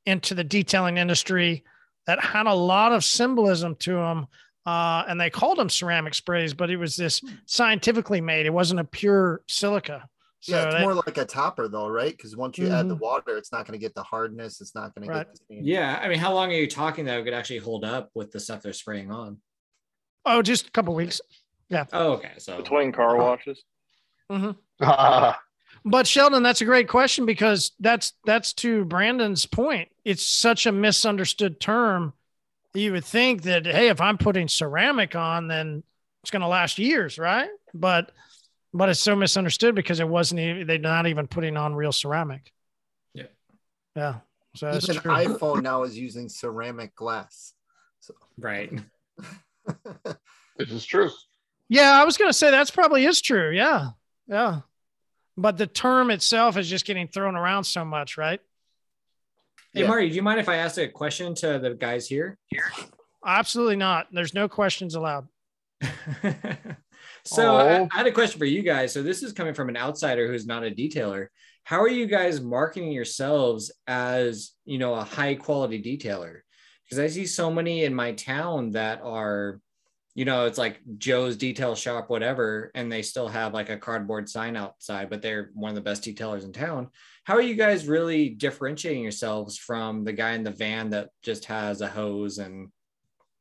into 0.06 0.34
the 0.34 0.44
detailing 0.44 0.96
industry 0.96 1.64
that 2.06 2.20
had 2.22 2.46
a 2.46 2.54
lot 2.54 2.92
of 2.92 3.04
symbolism 3.04 3.74
to 3.76 3.92
them. 3.94 4.26
Uh, 4.66 5.04
and 5.08 5.18
they 5.20 5.30
called 5.30 5.56
them 5.58 5.70
ceramic 5.70 6.14
sprays, 6.14 6.52
but 6.52 6.70
it 6.70 6.76
was 6.76 6.94
this 6.96 7.22
scientifically 7.46 8.20
made. 8.20 8.44
It 8.46 8.52
wasn't 8.52 8.80
a 8.80 8.84
pure 8.84 9.42
silica. 9.46 10.08
So 10.40 10.52
yeah, 10.56 10.64
it's 10.66 10.74
they- 10.76 10.80
more 10.82 10.94
like 10.94 11.16
a 11.18 11.24
topper 11.24 11.68
though, 11.68 11.88
right? 11.88 12.14
Because 12.16 12.36
once 12.36 12.58
you 12.58 12.68
add 12.68 12.88
the 12.88 12.96
Mhm. 12.96 13.00
water, 13.00 13.36
it's 13.36 13.50
not 13.50 13.66
going 13.66 13.78
to 13.78 13.82
get 13.82 13.94
the 13.94 14.02
hardness. 14.02 14.60
It's 14.60 14.74
not 14.74 14.94
going 14.94 15.08
to 15.08 15.14
get 15.14 15.30
the 15.30 15.36
stain. 15.36 15.64
Yeah, 15.64 15.98
I 16.02 16.08
mean, 16.08 16.18
how 16.18 16.32
long 16.32 16.50
are 16.50 16.56
you 16.56 16.66
talking 16.68 17.06
that 17.06 17.18
it 17.18 17.24
could 17.24 17.34
actually 17.34 17.58
hold 17.58 17.84
up 17.84 18.10
with 18.14 18.30
the 18.30 18.40
stuff 18.40 18.62
they're 18.62 18.72
spraying 18.72 19.10
on? 19.10 19.38
oh, 20.26 20.42
just 20.42 20.66
a 20.68 20.70
couple 20.70 20.94
weeks. 20.94 21.22
Yeah. 21.70 21.86
Oh, 21.92 22.12
okay. 22.14 22.32
So 22.36 22.58
Between 22.58 22.92
car 22.92 23.16
washes. 23.16 23.64
Mhm. 24.30 24.56
But 25.84 26.06
Sheldon, 26.06 26.42
that's 26.42 26.60
a 26.60 26.64
great 26.66 26.88
question 26.88 27.24
because 27.24 27.72
that's 27.80 28.12
that's 28.26 28.52
to 28.54 28.84
Brandon's 28.84 29.46
point. 29.46 29.88
It's 30.04 30.24
such 30.26 30.66
a 30.66 30.72
misunderstood 30.72 31.60
term. 31.60 32.12
You 32.74 32.92
would 32.92 33.04
think 33.04 33.42
that 33.42 33.64
hey, 33.64 33.88
if 33.88 34.00
I'm 34.00 34.18
putting 34.18 34.48
ceramic 34.48 35.14
on, 35.16 35.48
then 35.48 35.82
it's 36.22 36.30
going 36.30 36.42
to 36.42 36.48
last 36.48 36.78
years, 36.78 37.18
right? 37.18 37.48
But 37.72 38.12
but 38.74 38.88
it's 38.88 39.00
so 39.00 39.16
misunderstood 39.16 39.74
because 39.74 40.00
it 40.00 40.08
wasn't 40.08 40.40
even 40.40 40.66
they're 40.66 40.78
not 40.78 41.06
even 41.06 41.26
putting 41.26 41.56
on 41.56 41.74
real 41.74 41.92
ceramic. 41.92 42.52
Yeah. 43.14 43.26
Yeah. 43.96 44.16
So 44.56 44.70
that's 44.70 44.88
Even 44.88 45.00
true. 45.02 45.12
iPhone 45.12 45.62
now 45.62 45.84
is 45.84 45.96
using 45.96 46.28
ceramic 46.28 46.94
glass. 46.94 47.54
So 48.00 48.14
right. 48.38 48.72
This 50.58 50.70
is 50.70 50.84
true. 50.84 51.10
Yeah, 51.68 51.92
I 52.00 52.04
was 52.04 52.16
going 52.16 52.28
to 52.28 52.36
say 52.36 52.50
that's 52.50 52.70
probably 52.70 53.04
is 53.06 53.20
true. 53.22 53.50
Yeah. 53.52 53.90
Yeah. 54.28 54.60
But 55.36 55.56
the 55.56 55.66
term 55.66 56.10
itself 56.10 56.56
is 56.56 56.68
just 56.68 56.84
getting 56.84 57.08
thrown 57.08 57.36
around 57.36 57.64
so 57.64 57.84
much, 57.84 58.16
right? 58.18 58.40
Hey, 59.72 59.86
Marty, 59.86 60.08
do 60.08 60.14
you 60.16 60.22
mind 60.22 60.40
if 60.40 60.48
I 60.48 60.56
ask 60.56 60.78
a 60.78 60.88
question 60.88 61.34
to 61.36 61.58
the 61.58 61.74
guys 61.74 62.08
here? 62.08 62.36
Absolutely 63.24 63.76
not. 63.76 64.08
There's 64.12 64.34
no 64.34 64.48
questions 64.48 64.94
allowed. 64.94 65.28
So 67.24 67.56
I, 67.56 67.80
Oh. 67.80 67.88
I 67.92 67.96
had 67.98 68.06
a 68.06 68.12
question 68.12 68.38
for 68.38 68.46
you 68.46 68.62
guys. 68.62 68.92
So 68.92 69.02
this 69.02 69.22
is 69.22 69.32
coming 69.34 69.52
from 69.52 69.68
an 69.68 69.76
outsider 69.76 70.26
who's 70.26 70.46
not 70.46 70.64
a 70.64 70.70
detailer. 70.70 71.26
How 71.64 71.80
are 71.80 71.88
you 71.88 72.06
guys 72.06 72.40
marketing 72.40 72.90
yourselves 72.92 73.70
as 73.86 74.52
you 74.64 74.78
know 74.78 74.94
a 74.94 75.04
high 75.04 75.34
quality 75.34 75.82
detailer? 75.82 76.38
Because 76.84 76.98
I 76.98 77.08
see 77.08 77.26
so 77.26 77.50
many 77.50 77.84
in 77.84 77.94
my 77.94 78.12
town 78.12 78.70
that 78.70 79.02
are, 79.02 79.60
you 80.18 80.24
know, 80.24 80.46
it's 80.46 80.58
like 80.58 80.80
Joe's 80.96 81.36
detail 81.36 81.76
shop, 81.76 82.10
whatever, 82.10 82.72
and 82.74 82.90
they 82.90 83.02
still 83.02 83.28
have 83.28 83.54
like 83.54 83.70
a 83.70 83.76
cardboard 83.76 84.28
sign 84.28 84.56
outside, 84.56 85.10
but 85.10 85.22
they're 85.22 85.50
one 85.54 85.68
of 85.68 85.76
the 85.76 85.80
best 85.80 86.02
detailers 86.02 86.42
in 86.42 86.52
town. 86.52 86.88
How 87.22 87.34
are 87.34 87.40
you 87.40 87.54
guys 87.54 87.86
really 87.86 88.30
differentiating 88.30 89.04
yourselves 89.04 89.56
from 89.56 90.02
the 90.02 90.12
guy 90.12 90.32
in 90.32 90.42
the 90.42 90.50
van 90.50 90.90
that 90.90 91.10
just 91.22 91.44
has 91.44 91.82
a 91.82 91.86
hose 91.86 92.38
and 92.38 92.72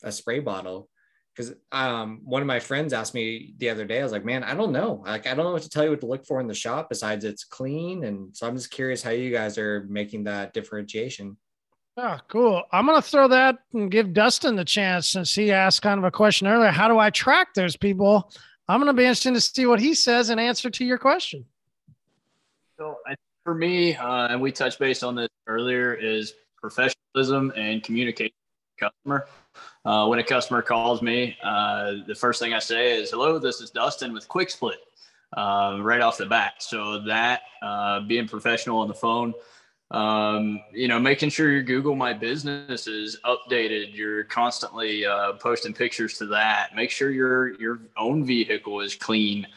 a 0.04 0.12
spray 0.12 0.40
bottle? 0.40 0.88
because 1.36 1.54
um, 1.72 2.22
one 2.24 2.42
of 2.44 2.48
my 2.48 2.60
friends 2.60 2.94
asked 2.94 3.14
me 3.14 3.56
the 3.58 3.70
other 3.70 3.86
day, 3.86 4.00
I 4.00 4.04
was 4.04 4.12
like, 4.12 4.26
man, 4.26 4.44
I 4.44 4.56
don't 4.56 4.72
know. 4.72 5.04
Like, 5.06 5.28
I 5.28 5.36
don't 5.36 5.46
know 5.46 5.54
what 5.54 5.62
to 5.64 5.70
tell 5.70 5.84
you 5.84 5.92
what 5.92 6.02
to 6.02 6.08
look 6.08 6.26
for 6.26 6.42
in 6.42 6.48
the 6.48 6.56
shop 6.56 6.90
besides 6.90 7.26
it's 7.26 7.44
clean. 7.44 8.06
And 8.06 8.36
so 8.36 8.48
I'm 8.48 8.56
just 8.56 8.72
curious 8.72 9.04
how 9.04 9.12
you 9.12 9.32
guys 9.32 9.60
are 9.60 9.86
making 9.88 10.24
that 10.24 10.54
differentiation. 10.54 11.38
Oh, 12.00 12.20
cool. 12.28 12.62
I'm 12.72 12.86
going 12.86 13.02
to 13.02 13.08
throw 13.08 13.28
that 13.30 13.58
and 13.74 13.90
give 13.90 14.14
Dustin 14.14 14.56
the 14.56 14.64
chance 14.64 15.08
since 15.08 15.34
he 15.34 15.52
asked 15.52 15.82
kind 15.82 15.98
of 15.98 16.04
a 16.04 16.12
question 16.12 16.46
earlier. 16.46 16.70
How 16.70 16.88
do 16.88 17.00
I 17.00 17.10
track 17.10 17.56
those 17.56 17.76
people? 17.76 18.32
I'm 18.68 18.80
going 18.80 18.94
to 18.94 18.94
be 18.94 19.04
interested 19.04 19.34
to 19.34 19.42
see 19.42 19.66
what 19.66 19.80
he 19.80 19.96
says 19.96 20.30
in 20.30 20.38
answer 20.38 20.70
to 20.70 20.86
your 20.86 21.00
question. 21.00 21.44
So 22.78 22.98
I, 23.08 23.16
for 23.44 23.56
me, 23.56 23.96
uh, 23.96 24.28
and 24.28 24.40
we 24.40 24.52
touched 24.52 24.78
base 24.78 25.02
on 25.02 25.16
this 25.16 25.30
earlier, 25.48 25.96
is 25.96 26.34
professionalism 26.58 27.52
and 27.56 27.82
communication 27.82 28.36
customer. 28.80 29.28
Uh, 29.84 30.06
when 30.06 30.20
a 30.20 30.24
customer 30.24 30.62
calls 30.62 31.02
me, 31.02 31.36
uh, 31.44 31.94
the 32.06 32.14
first 32.14 32.40
thing 32.40 32.54
I 32.54 32.60
say 32.60 32.96
is, 32.96 33.10
"Hello, 33.10 33.40
this 33.40 33.60
is 33.60 33.72
Dustin 33.72 34.14
with 34.14 34.28
Quick 34.28 34.52
Split," 34.52 34.78
uh, 35.36 35.80
right 35.82 36.02
off 36.02 36.20
the 36.20 36.28
bat. 36.28 36.62
So 36.62 37.00
that 37.08 37.42
uh, 37.64 38.02
being 38.02 38.28
professional 38.28 38.80
on 38.82 38.88
the 38.88 38.94
phone, 38.94 39.34
um, 39.92 40.60
you 40.74 40.88
know, 40.88 41.00
making 41.00 41.30
sure 41.30 41.52
your 41.52 41.64
Google 41.64 41.96
My 41.96 42.14
Business 42.14 42.88
is 42.88 43.18
updated. 43.24 43.96
You're 43.96 44.26
constantly 44.26 45.06
uh, 45.06 45.34
posting 45.34 45.74
pictures 45.74 46.18
to 46.18 46.26
that. 46.28 46.76
Make 46.76 46.92
sure 46.92 47.10
your 47.12 47.60
your 47.60 47.80
own 47.96 48.26
vehicle 48.26 48.82
is 48.82 48.96
clean. 48.96 49.48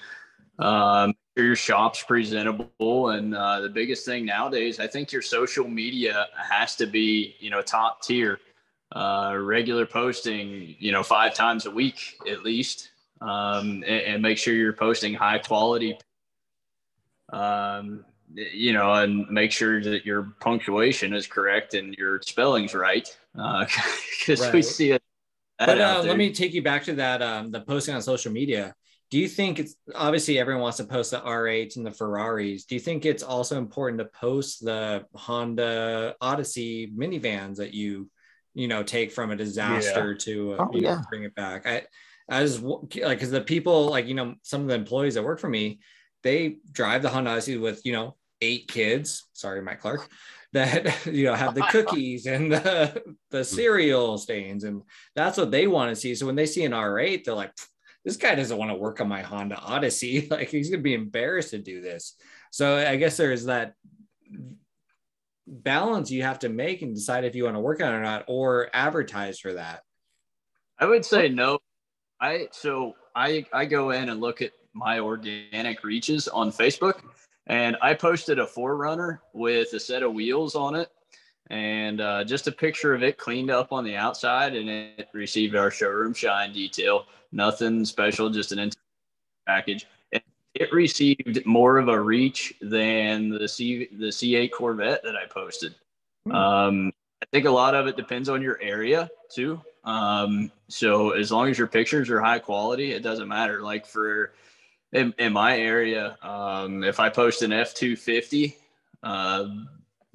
Um, 0.59 1.15
your 1.37 1.57
shop's 1.57 2.03
presentable, 2.03 3.11
and 3.11 3.35
uh, 3.35 3.61
the 3.61 3.69
biggest 3.69 4.05
thing 4.05 4.27
nowadays, 4.27 4.79
I 4.79 4.87
think 4.87 5.11
your 5.11 5.23
social 5.23 5.67
media 5.67 6.27
has 6.37 6.77
to 6.77 6.87
be, 6.87 7.35
you 7.41 7.51
know, 7.51 7.63
top 7.63 8.03
tier. 8.03 8.39
Uh, 8.93 9.37
regular 9.39 9.87
posting, 9.87 10.75
you 10.81 10.91
know, 10.91 11.05
five 11.05 11.33
times 11.33 11.65
a 11.65 11.71
week 11.71 12.19
at 12.29 12.43
least, 12.43 12.91
um, 13.21 13.85
and, 13.87 14.03
and 14.03 14.23
make 14.23 14.37
sure 14.37 14.53
you're 14.53 14.73
posting 14.73 15.15
high 15.15 15.39
quality 15.39 15.97
um, 17.33 18.05
you 18.35 18.73
know, 18.73 18.93
and 18.95 19.29
make 19.31 19.53
sure 19.53 19.83
that 19.83 20.05
your 20.07 20.33
punctuation 20.41 21.13
is 21.15 21.27
correct 21.27 21.75
and 21.75 21.95
your 21.95 22.21
spelling's 22.23 22.75
right. 22.75 23.09
Because 23.35 24.53
we 24.53 24.61
Right. 24.61 24.65
see 24.65 24.91
it. 24.93 25.03
But 25.59 25.81
uh, 25.81 26.03
let 26.05 26.17
me 26.17 26.33
take 26.33 26.53
you 26.55 26.63
back 26.63 26.85
to 26.85 26.95
that 26.95 27.23
um, 27.23 27.51
the 27.51 27.61
posting 27.61 27.95
on 27.95 28.03
social 28.03 28.33
media. 28.33 28.75
Do 29.11 29.19
you 29.19 29.29
think 29.29 29.59
it's 29.59 29.75
obviously 29.95 30.39
everyone 30.39 30.63
wants 30.63 30.79
to 30.79 30.85
post 30.85 31.11
the 31.11 31.21
R8s 31.21 31.77
and 31.77 31.85
the 31.85 31.91
Ferraris? 31.91 32.65
Do 32.65 32.75
you 32.77 32.81
think 32.81 33.05
it's 33.05 33.23
also 33.23 33.59
important 33.59 33.99
to 33.99 34.05
post 34.07 34.65
the 34.65 35.05
Honda 35.15 36.15
Odyssey 36.21 36.93
minivans 36.97 37.57
that 37.57 37.75
you, 37.75 38.09
you 38.55 38.69
know, 38.69 38.83
take 38.83 39.11
from 39.13 39.33
a 39.33 39.37
disaster 39.37 40.15
to 40.15 40.55
uh, 40.55 40.61
Oh, 40.61 40.71
you 40.73 40.83
know, 40.83 40.97
bring 41.11 41.25
it 41.25 41.35
back? 41.35 41.67
I, 41.67 41.83
as 42.29 42.61
like, 42.63 42.89
because 42.91 43.31
the 43.33 43.41
people 43.41 43.87
like 43.91 44.07
you 44.07 44.15
know 44.15 44.35
some 44.43 44.63
of 44.63 44.69
the 44.69 44.75
employees 44.75 45.15
that 45.15 45.25
work 45.25 45.41
for 45.41 45.49
me, 45.49 45.81
they 46.23 46.59
drive 46.71 47.03
the 47.03 47.09
Honda 47.09 47.31
Odyssey 47.31 47.59
with 47.59 47.85
you 47.85 47.93
know 47.93 48.17
eight 48.41 48.69
kids. 48.69 49.29
Sorry, 49.33 49.63
Mike 49.63 49.81
Clark. 49.81 50.09
That 50.53 51.07
you 51.07 51.25
know 51.25 51.35
have 51.35 51.55
the 51.55 51.63
cookies 51.63 52.27
and 52.27 52.53
the 52.53 53.17
the 53.31 53.39
hmm. 53.39 53.45
cereal 53.45 54.19
stains, 54.19 54.65
and 54.65 54.83
that's 55.15 55.39
what 55.39 55.51
they 55.51 55.67
want 55.67 55.91
to 55.91 55.97
see. 55.97 56.15
So 56.15 56.27
when 56.27 56.37
they 56.37 56.47
see 56.47 56.65
an 56.65 56.73
R8, 56.73 57.25
they're 57.25 57.35
like, 57.35 57.53
"This 58.05 58.17
guy 58.17 58.35
doesn't 58.35 58.59
want 58.59 58.71
to 58.71 58.77
work 58.77 59.01
on 59.01 59.09
my 59.09 59.23
Honda 59.23 59.57
Odyssey. 59.57 60.27
Like 60.31 60.49
he's 60.49 60.71
gonna 60.71 60.83
be 60.83 60.95
embarrassed 60.95 61.51
to 61.51 61.59
do 61.59 61.81
this." 61.81 62.17
So 62.51 62.79
I 62.79 62.97
guess 62.97 63.17
there's 63.17 63.45
that 63.45 63.75
balance 65.47 66.11
you 66.11 66.23
have 66.23 66.39
to 66.41 66.49
make 66.49 66.83
and 66.83 66.95
decide 66.95 67.25
if 67.25 67.35
you 67.35 67.45
want 67.45 67.57
to 67.57 67.61
work 67.61 67.83
on 67.83 67.93
it 67.93 67.97
or 67.97 68.03
not, 68.03 68.25
or 68.29 68.69
advertise 68.73 69.39
for 69.39 69.55
that. 69.55 69.83
I 70.79 70.87
would 70.87 71.05
say 71.05 71.29
no. 71.29 71.59
I 72.21 72.49
so 72.53 72.95
I 73.15 73.47
I 73.53 73.65
go 73.65 73.91
in 73.91 74.09
and 74.09 74.21
look 74.21 74.43
at 74.43 74.53
my 74.73 75.01
organic 75.01 75.83
reaches 75.85 76.29
on 76.29 76.51
Facebook, 76.51 77.01
and 77.51 77.77
I 77.83 77.95
posted 77.95 78.39
a 78.39 78.47
4Runner 78.47 79.19
with 79.33 79.73
a 79.73 79.81
set 79.81 80.05
of 80.05 80.15
wheels 80.15 80.55
on 80.55 80.77
it, 80.77 80.89
and 81.51 82.01
uh, 82.01 82.23
just 82.23 82.47
a 82.47 82.53
picture 82.53 82.95
of 82.95 83.03
it 83.03 83.19
cleaned 83.19 83.51
up 83.51 83.73
on 83.73 83.83
the 83.83 83.97
outside, 83.97 84.55
and 84.55 84.71
it 84.71 85.09
received 85.13 85.57
our 85.57 85.69
showroom 85.69 86.15
shine 86.15 86.53
detail. 86.53 87.07
Nothing 87.33 87.85
special, 87.85 88.31
just 88.31 88.53
an 88.53 88.61
interior 88.61 88.85
package. 89.49 89.89
And 90.13 90.23
it 90.55 90.73
received 90.73 91.45
more 91.45 91.79
of 91.79 91.89
a 91.89 92.01
reach 92.01 92.55
than 92.61 93.31
the 93.31 93.49
C 93.49 93.89
the 93.99 94.07
C8 94.07 94.53
Corvette 94.53 95.03
that 95.03 95.17
I 95.17 95.27
posted. 95.27 95.75
Um, 96.31 96.93
I 97.21 97.27
think 97.33 97.47
a 97.47 97.51
lot 97.51 97.75
of 97.75 97.89
it 97.89 97.97
depends 97.97 98.29
on 98.29 98.43
your 98.43 98.61
area 98.63 99.11
too. 99.29 99.61
Um, 99.83 100.53
so 100.69 101.11
as 101.11 101.33
long 101.33 101.49
as 101.49 101.59
your 101.59 101.67
pictures 101.67 102.11
are 102.11 102.21
high 102.21 102.39
quality, 102.39 102.93
it 102.93 103.03
doesn't 103.03 103.27
matter. 103.27 103.61
Like 103.61 103.87
for 103.87 104.35
in, 104.93 105.15
in 105.19 105.33
my 105.33 105.59
area, 105.59 106.17
um, 106.23 106.83
if 106.85 107.01
I 107.01 107.09
post 107.09 107.43
an 107.43 107.53
F 107.53 107.75
two 107.75 107.97
fifty 107.97 108.57
uh, 109.03 109.47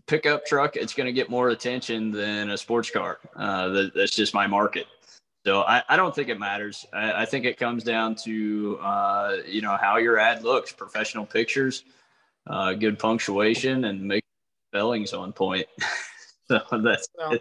pickup 0.08 0.46
truck, 0.46 0.76
it's 0.76 0.94
going 0.94 1.08
to 1.08 1.14
get 1.14 1.30
more 1.30 1.50
attention 1.50 2.12
than 2.12 2.50
a 2.50 2.58
sports 2.58 2.90
car. 2.90 3.20
Uh, 3.36 3.70
that, 3.70 3.94
that's 3.96 4.16
just 4.16 4.34
my 4.34 4.48
market. 4.48 4.88
So 5.46 5.62
I, 5.62 5.84
I 5.88 5.96
don't 5.96 6.14
think 6.14 6.30
it 6.30 6.40
matters. 6.40 6.86
I, 6.92 7.22
I 7.22 7.26
think 7.26 7.46
it 7.46 7.58
comes 7.58 7.84
down 7.84 8.16
to 8.24 8.80
uh, 8.82 9.38
you 9.48 9.62
know 9.62 9.78
how 9.80 9.98
your 9.98 10.18
ad 10.18 10.44
looks, 10.44 10.72
professional 10.72 11.26
pictures, 11.26 11.84
uh, 12.48 12.74
good 12.74 12.98
punctuation, 12.98 13.86
and 13.86 14.02
make 14.02 14.24
spellings 14.72 15.14
on 15.14 15.32
point. 15.32 15.68
so 16.48 16.62
that's 16.84 17.08
Well, 17.18 17.38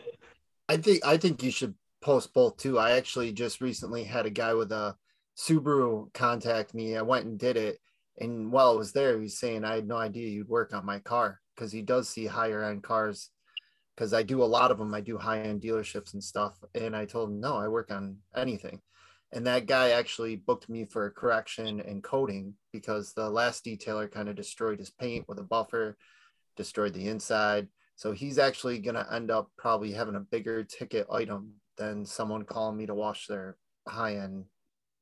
I 0.68 0.76
think 0.76 1.04
I 1.04 1.16
think 1.16 1.42
you 1.42 1.50
should 1.50 1.74
post 2.02 2.34
both 2.34 2.58
too. 2.58 2.78
I 2.78 2.92
actually 2.92 3.32
just 3.32 3.62
recently 3.62 4.04
had 4.04 4.26
a 4.26 4.30
guy 4.30 4.52
with 4.52 4.70
a 4.70 4.96
Subaru 5.36 6.12
contact 6.14 6.74
me. 6.74 6.96
I 6.96 7.02
went 7.02 7.26
and 7.26 7.38
did 7.38 7.56
it, 7.56 7.78
and 8.18 8.52
while 8.52 8.70
I 8.70 8.76
was 8.76 8.92
there, 8.92 9.20
he's 9.20 9.38
saying 9.38 9.64
I 9.64 9.74
had 9.74 9.88
no 9.88 9.96
idea 9.96 10.28
you'd 10.28 10.48
work 10.48 10.72
on 10.72 10.86
my 10.86 11.00
car 11.00 11.40
because 11.54 11.72
he 11.72 11.82
does 11.82 12.08
see 12.08 12.26
higher 12.26 12.62
end 12.62 12.82
cars. 12.82 13.30
Because 13.94 14.12
I 14.12 14.24
do 14.24 14.42
a 14.42 14.44
lot 14.44 14.72
of 14.72 14.78
them, 14.78 14.92
I 14.92 15.00
do 15.00 15.16
high 15.16 15.40
end 15.42 15.62
dealerships 15.62 16.14
and 16.14 16.22
stuff. 16.22 16.58
And 16.74 16.96
I 16.96 17.04
told 17.04 17.30
him 17.30 17.40
no, 17.40 17.56
I 17.56 17.68
work 17.68 17.92
on 17.92 18.18
anything. 18.34 18.80
And 19.32 19.46
that 19.46 19.66
guy 19.66 19.90
actually 19.90 20.36
booked 20.36 20.68
me 20.68 20.84
for 20.84 21.06
a 21.06 21.10
correction 21.12 21.80
and 21.80 22.02
coating 22.02 22.54
because 22.72 23.12
the 23.12 23.28
last 23.28 23.64
detailer 23.64 24.10
kind 24.10 24.28
of 24.28 24.36
destroyed 24.36 24.78
his 24.78 24.90
paint 24.90 25.26
with 25.28 25.38
a 25.38 25.44
buffer, 25.44 25.96
destroyed 26.56 26.94
the 26.94 27.08
inside. 27.08 27.68
So 27.96 28.12
he's 28.12 28.38
actually 28.38 28.78
going 28.80 28.94
to 28.96 29.12
end 29.12 29.30
up 29.30 29.50
probably 29.56 29.92
having 29.92 30.16
a 30.16 30.20
bigger 30.20 30.64
ticket 30.64 31.06
item 31.10 31.54
than 31.76 32.04
someone 32.04 32.44
calling 32.44 32.76
me 32.76 32.86
to 32.86 32.94
wash 32.94 33.26
their 33.26 33.56
high 33.86 34.16
end 34.16 34.44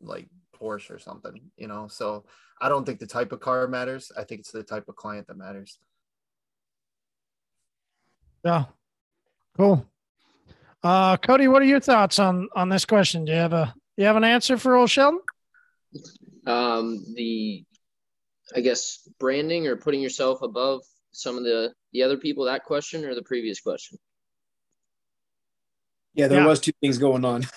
like 0.03 0.29
Porsche 0.59 0.91
or 0.91 0.99
something, 0.99 1.41
you 1.57 1.69
know? 1.69 1.89
So 1.89 2.25
I 2.61 2.69
don't 2.69 2.85
think 2.85 2.99
the 2.99 3.07
type 3.07 3.33
of 3.33 3.41
car 3.41 3.67
matters. 3.69 4.13
I 4.17 4.25
think 4.25 4.41
it's 4.41 4.53
the 4.53 4.63
type 4.63 4.89
of 4.89 4.97
client 4.97 5.27
that 5.29 5.37
matters. 5.37 5.79
Yeah. 8.45 8.65
Cool. 9.57 9.87
Uh, 10.83 11.17
Cody, 11.17 11.47
what 11.49 11.63
are 11.63 11.67
your 11.67 11.81
thoughts 11.81 12.19
on 12.19 12.49
on 12.57 12.69
this 12.69 12.85
question? 12.85 13.25
Do 13.25 13.33
you 13.33 13.39
have 13.39 13.53
a 13.53 13.75
you 13.97 14.05
have 14.05 14.17
an 14.17 14.25
answer 14.25 14.57
for 14.59 14.75
old 14.75 14.91
Sheldon? 14.91 15.21
um, 16.47 17.05
the 17.15 17.65
I 18.57 18.61
guess 18.61 19.09
branding 19.21 19.67
or 19.69 19.77
putting 19.77 20.01
yourself 20.01 20.43
above 20.43 20.81
some 21.13 21.37
of 21.39 21.45
the 21.45 21.73
the 21.93 22.03
other 22.03 22.17
people 22.17 22.47
that 22.47 22.65
question 22.65 23.05
or 23.05 23.15
the 23.15 23.23
previous 23.23 23.61
question 23.61 23.99
Yeah, 26.15 26.27
there 26.29 26.41
Yeah. 26.41 26.47
was 26.47 26.61
two 26.61 26.73
things 26.81 26.99
going 26.99 27.25
on. 27.25 27.47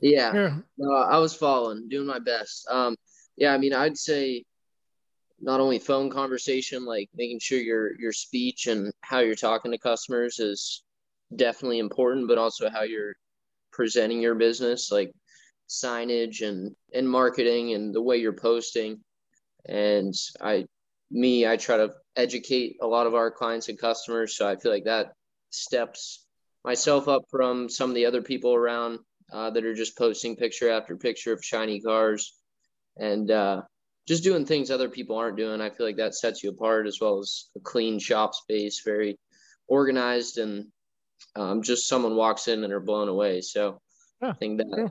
yeah. 0.00 0.32
Yeah. 0.34 0.58
no 0.76 0.92
I 0.92 1.18
was 1.18 1.34
following 1.34 1.88
doing 1.88 2.06
my 2.06 2.18
best. 2.18 2.66
Um 2.70 2.96
yeah 3.36 3.52
I 3.52 3.58
mean 3.58 3.72
I'd 3.72 3.96
say 3.96 4.44
not 5.40 5.60
only 5.60 5.78
phone 5.78 6.10
conversation 6.10 6.84
like 6.84 7.08
making 7.14 7.38
sure 7.40 7.58
your 7.58 7.98
your 8.00 8.12
speech 8.12 8.66
and 8.66 8.92
how 9.02 9.20
you're 9.20 9.34
talking 9.34 9.70
to 9.70 9.78
customers 9.78 10.38
is 10.38 10.82
definitely 11.36 11.78
important 11.78 12.26
but 12.26 12.38
also 12.38 12.68
how 12.70 12.82
you're 12.82 13.14
presenting 13.70 14.20
your 14.20 14.34
business 14.34 14.90
like 14.90 15.12
signage 15.68 16.46
and 16.46 16.74
and 16.94 17.08
marketing 17.08 17.74
and 17.74 17.94
the 17.94 18.02
way 18.02 18.16
you're 18.16 18.32
posting. 18.32 19.00
And 19.66 20.14
i 20.40 20.64
me 21.10 21.46
i 21.46 21.56
try 21.56 21.76
to 21.76 21.92
educate 22.16 22.76
a 22.82 22.86
lot 22.86 23.06
of 23.06 23.14
our 23.14 23.30
clients 23.30 23.68
and 23.68 23.78
customers 23.78 24.36
so 24.36 24.46
i 24.46 24.56
feel 24.56 24.72
like 24.72 24.84
that 24.84 25.12
steps 25.50 26.26
myself 26.64 27.08
up 27.08 27.22
from 27.30 27.68
some 27.68 27.90
of 27.90 27.94
the 27.94 28.06
other 28.06 28.20
people 28.22 28.54
around 28.54 28.98
uh, 29.32 29.50
that 29.50 29.64
are 29.64 29.74
just 29.74 29.96
posting 29.96 30.36
picture 30.36 30.70
after 30.70 30.96
picture 30.96 31.32
of 31.32 31.44
shiny 31.44 31.80
cars 31.80 32.34
and 32.96 33.30
uh, 33.30 33.62
just 34.06 34.24
doing 34.24 34.44
things 34.44 34.70
other 34.70 34.88
people 34.88 35.16
aren't 35.16 35.36
doing 35.36 35.60
i 35.60 35.70
feel 35.70 35.86
like 35.86 35.96
that 35.96 36.14
sets 36.14 36.42
you 36.42 36.50
apart 36.50 36.86
as 36.86 36.98
well 37.00 37.18
as 37.18 37.48
a 37.56 37.60
clean 37.60 37.98
shop 37.98 38.34
space 38.34 38.82
very 38.84 39.18
organized 39.66 40.38
and 40.38 40.66
um, 41.36 41.62
just 41.62 41.86
someone 41.86 42.16
walks 42.16 42.48
in 42.48 42.64
and 42.64 42.72
are 42.72 42.80
blown 42.80 43.08
away 43.08 43.40
so 43.40 43.80
i 44.22 44.32
think 44.32 44.58
that 44.58 44.90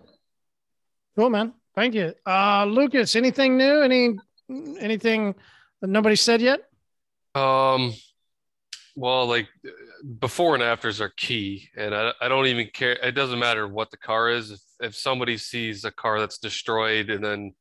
Cool, 1.17 1.31
man. 1.31 1.53
Thank 1.73 1.95
you. 1.95 2.13
Uh, 2.27 2.65
Lucas, 2.65 3.15
anything 3.15 3.57
new? 3.57 3.81
Any 3.81 4.15
anything 4.79 5.33
that 5.81 5.88
nobody 5.88 6.15
said 6.15 6.41
yet? 6.41 6.59
Um, 7.33 7.91
well, 8.95 9.25
like 9.25 9.47
before 10.19 10.53
and 10.53 10.63
afters 10.63 11.01
are 11.01 11.11
key, 11.17 11.69
and 11.75 11.93
I, 11.93 12.11
I 12.21 12.27
don't 12.27 12.47
even 12.47 12.69
care. 12.73 12.93
It 12.93 13.13
doesn't 13.13 13.39
matter 13.39 13.67
what 13.67 13.91
the 13.91 13.97
car 13.97 14.29
is. 14.29 14.51
If, 14.51 14.61
if 14.79 14.95
somebody 14.95 15.37
sees 15.37 15.83
a 15.85 15.91
car 15.91 16.19
that's 16.19 16.37
destroyed 16.37 17.09
and 17.09 17.23
then 17.23 17.53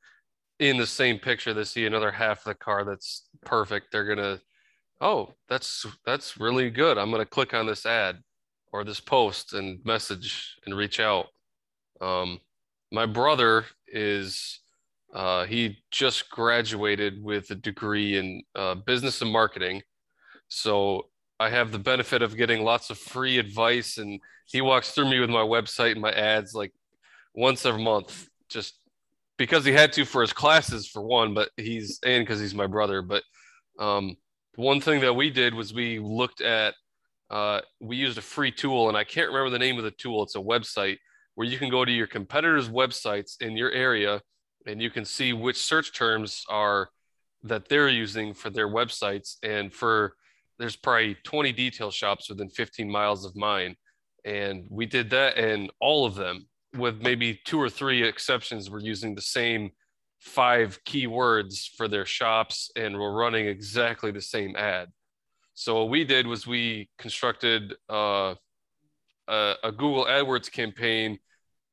in 0.59 0.79
the 0.79 0.87
same 0.87 1.19
picture 1.19 1.53
they 1.53 1.65
see 1.65 1.85
another 1.85 2.11
half 2.11 2.39
of 2.39 2.45
the 2.45 2.55
car 2.55 2.85
that's 2.85 3.29
perfect, 3.45 3.93
they're 3.93 4.05
gonna, 4.05 4.41
oh, 5.01 5.33
that's 5.49 5.87
that's 6.05 6.39
really 6.39 6.71
good. 6.71 6.99
I'm 6.99 7.11
gonna 7.11 7.27
click 7.27 7.55
on 7.55 7.67
this 7.67 7.87
ad 7.87 8.19
or 8.73 8.85
this 8.85 9.01
post 9.01 9.53
and 9.55 9.85
message 9.85 10.57
and 10.67 10.77
reach 10.77 11.01
out. 11.01 11.27
Um, 12.01 12.41
my 12.93 13.07
brother 13.07 13.65
is 13.89 14.61
uh, 15.15 15.45
he 15.47 15.79
just 15.91 16.31
graduated 16.31 17.23
with 17.23 17.51
a 17.51 17.55
degree 17.55 18.19
in 18.19 18.43
uh, 18.55 18.75
business 18.75 19.23
and 19.23 19.31
marketing 19.31 19.83
so 20.49 21.09
i 21.41 21.49
have 21.49 21.73
the 21.73 21.79
benefit 21.79 22.23
of 22.23 22.37
getting 22.37 22.63
lots 22.63 22.91
of 22.91 22.99
free 22.99 23.39
advice 23.39 23.99
and 23.99 24.21
he 24.47 24.61
walks 24.61 24.93
through 24.93 25.09
me 25.09 25.19
with 25.21 25.31
my 25.31 25.41
website 25.41 25.93
and 25.93 26.01
my 26.01 26.13
ads 26.13 26.55
like 26.55 26.73
once 27.35 27.65
a 27.65 27.77
month 27.77 28.29
just 28.49 28.79
because 29.37 29.65
he 29.65 29.73
had 29.73 29.93
to 29.93 30.05
for 30.05 30.23
his 30.23 30.33
classes 30.33 30.89
for 30.89 31.03
one 31.03 31.35
but 31.35 31.51
he's 31.57 31.99
and 32.05 32.23
because 32.23 32.41
he's 32.41 32.55
my 32.55 32.67
brother 32.67 33.03
but 33.03 33.23
um, 33.79 34.17
one 34.55 34.81
thing 34.81 35.03
that 35.03 35.13
we 35.13 35.29
did 35.29 35.53
was 35.53 35.75
we 35.75 35.99
looked 35.99 36.41
at 36.41 36.75
uh, 37.29 37.61
we 37.79 37.97
used 37.97 38.17
a 38.17 38.23
free 38.23 38.51
tool 38.51 38.89
and 38.89 38.97
i 38.97 39.05
can't 39.05 39.29
remember 39.29 39.51
the 39.51 39.59
name 39.59 39.77
of 39.77 39.85
the 39.85 39.91
tool 39.91 40.23
it's 40.23 40.37
a 40.37 40.39
website 40.39 40.97
where 41.35 41.47
you 41.47 41.59
can 41.59 41.71
go 41.71 41.85
to 41.85 41.93
your 41.93 42.07
competitors' 42.07 42.69
websites 42.69 43.41
in 43.43 43.57
your 43.57 43.71
area 43.71 44.21
and 44.67 44.83
you 44.83 44.91
can 44.91 45.05
see 45.05 45.33
which 45.33 45.57
search 45.57 45.93
terms 45.93 46.45
are 46.49 46.89
that 47.45 47.69
they're 47.69 47.89
using 47.89 48.35
for 48.35 48.51
their 48.51 48.69
websites. 48.69 49.37
And 49.43 49.73
for 49.73 50.15
there's 50.59 50.77
probably 50.77 51.17
20 51.25 51.53
detail 51.53 51.91
shops 51.91 52.29
within 52.29 52.49
15 52.51 52.91
miles 52.91 53.25
of 53.25 53.37
mine. 53.37 53.77
And 54.25 54.67
we 54.71 54.87
did 54.87 55.11
that, 55.11 55.37
and 55.37 55.71
all 55.81 56.05
of 56.05 56.15
them, 56.15 56.47
with 56.77 57.01
maybe 57.01 57.41
two 57.45 57.61
or 57.61 57.71
three 57.71 58.03
exceptions, 58.03 58.69
were 58.69 58.81
using 58.81 59.15
the 59.15 59.23
same 59.23 59.71
five 60.21 60.79
keywords 60.85 61.69
for 61.77 61.87
their 61.87 62.07
shops 62.07 62.71
and 62.75 62.97
were 62.97 63.15
running 63.15 63.47
exactly 63.47 64.11
the 64.11 64.21
same 64.21 64.57
ad. 64.57 64.89
So 65.55 65.77
what 65.77 65.91
we 65.91 66.05
did 66.05 66.27
was 66.27 66.47
we 66.47 66.91
constructed 66.99 67.75
uh, 67.89 68.35
a, 69.29 69.55
a 69.63 69.73
Google 69.73 70.05
AdWords 70.07 70.51
campaign 70.51 71.19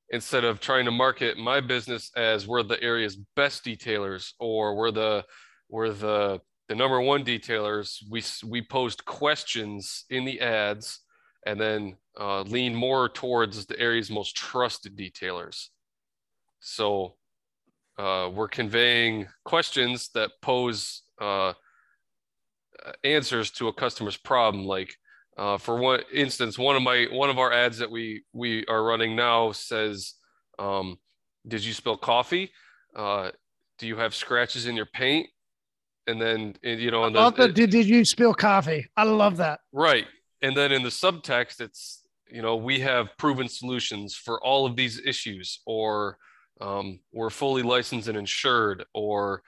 instead 0.09 0.43
of 0.43 0.59
trying 0.59 0.85
to 0.85 0.91
market 0.91 1.37
my 1.37 1.59
business 1.59 2.11
as 2.15 2.47
we're 2.47 2.63
the 2.63 2.81
area's 2.81 3.17
best 3.35 3.65
detailers 3.65 4.33
or 4.39 4.75
we're 4.75 4.91
the 4.91 5.23
we're 5.69 5.89
the 5.89 6.39
the 6.73 6.79
number 6.79 6.99
one 6.99 7.23
detailers. 7.23 8.01
We 8.09 8.23
we 8.49 8.63
post 8.63 9.05
questions 9.05 10.05
in 10.09 10.25
the 10.25 10.41
ads 10.41 11.01
and 11.45 11.61
then 11.61 11.97
uh, 12.19 12.41
lean 12.41 12.73
more 12.73 13.09
towards 13.09 13.67
the 13.67 13.79
area's 13.79 14.09
most 14.09 14.35
trusted 14.35 14.97
detailers. 14.97 15.67
So 16.61 17.13
uh, 17.99 18.31
we're 18.33 18.47
conveying 18.47 19.27
questions 19.45 20.09
that 20.15 20.31
pose 20.41 21.03
uh, 21.21 21.53
answers 23.03 23.51
to 23.51 23.67
a 23.67 23.73
customer's 23.73 24.17
problem, 24.17 24.65
like 24.65 24.95
uh, 25.37 25.59
for 25.59 25.77
one 25.77 26.01
instance, 26.11 26.57
one 26.57 26.75
of 26.75 26.81
my 26.81 27.05
one 27.11 27.29
of 27.29 27.37
our 27.37 27.53
ads 27.53 27.77
that 27.77 27.91
we 27.91 28.23
we 28.33 28.65
are 28.65 28.83
running 28.83 29.15
now 29.15 29.51
says, 29.51 30.15
um, 30.57 30.97
"Did 31.47 31.63
you 31.63 31.73
spill 31.73 31.97
coffee? 31.97 32.51
Uh, 32.95 33.29
do 33.77 33.85
you 33.85 33.97
have 33.97 34.15
scratches 34.15 34.65
in 34.65 34.75
your 34.75 34.87
paint?" 34.87 35.29
And 36.07 36.21
then 36.21 36.55
and, 36.63 36.79
you 36.81 36.91
know, 36.91 37.05
and 37.05 37.15
the, 37.15 37.31
the, 37.31 37.47
did, 37.47 37.69
did 37.69 37.87
you 37.87 38.03
spill 38.03 38.33
coffee? 38.33 38.87
I 38.97 39.03
love 39.03 39.37
that. 39.37 39.61
right, 39.71 40.05
and 40.41 40.55
then 40.55 40.71
in 40.71 40.83
the 40.83 40.89
subtext, 40.89 41.61
it's 41.61 42.05
you 42.29 42.41
know 42.41 42.57
we 42.57 42.79
have 42.81 43.09
proven 43.17 43.47
solutions 43.47 44.15
for 44.15 44.43
all 44.43 44.65
of 44.65 44.75
these 44.75 44.99
issues, 45.05 45.61
or 45.65 46.17
um, 46.59 46.99
we're 47.13 47.29
fully 47.29 47.63
licensed 47.63 48.09
and 48.09 48.17
insured, 48.17 48.83
or 48.93 49.43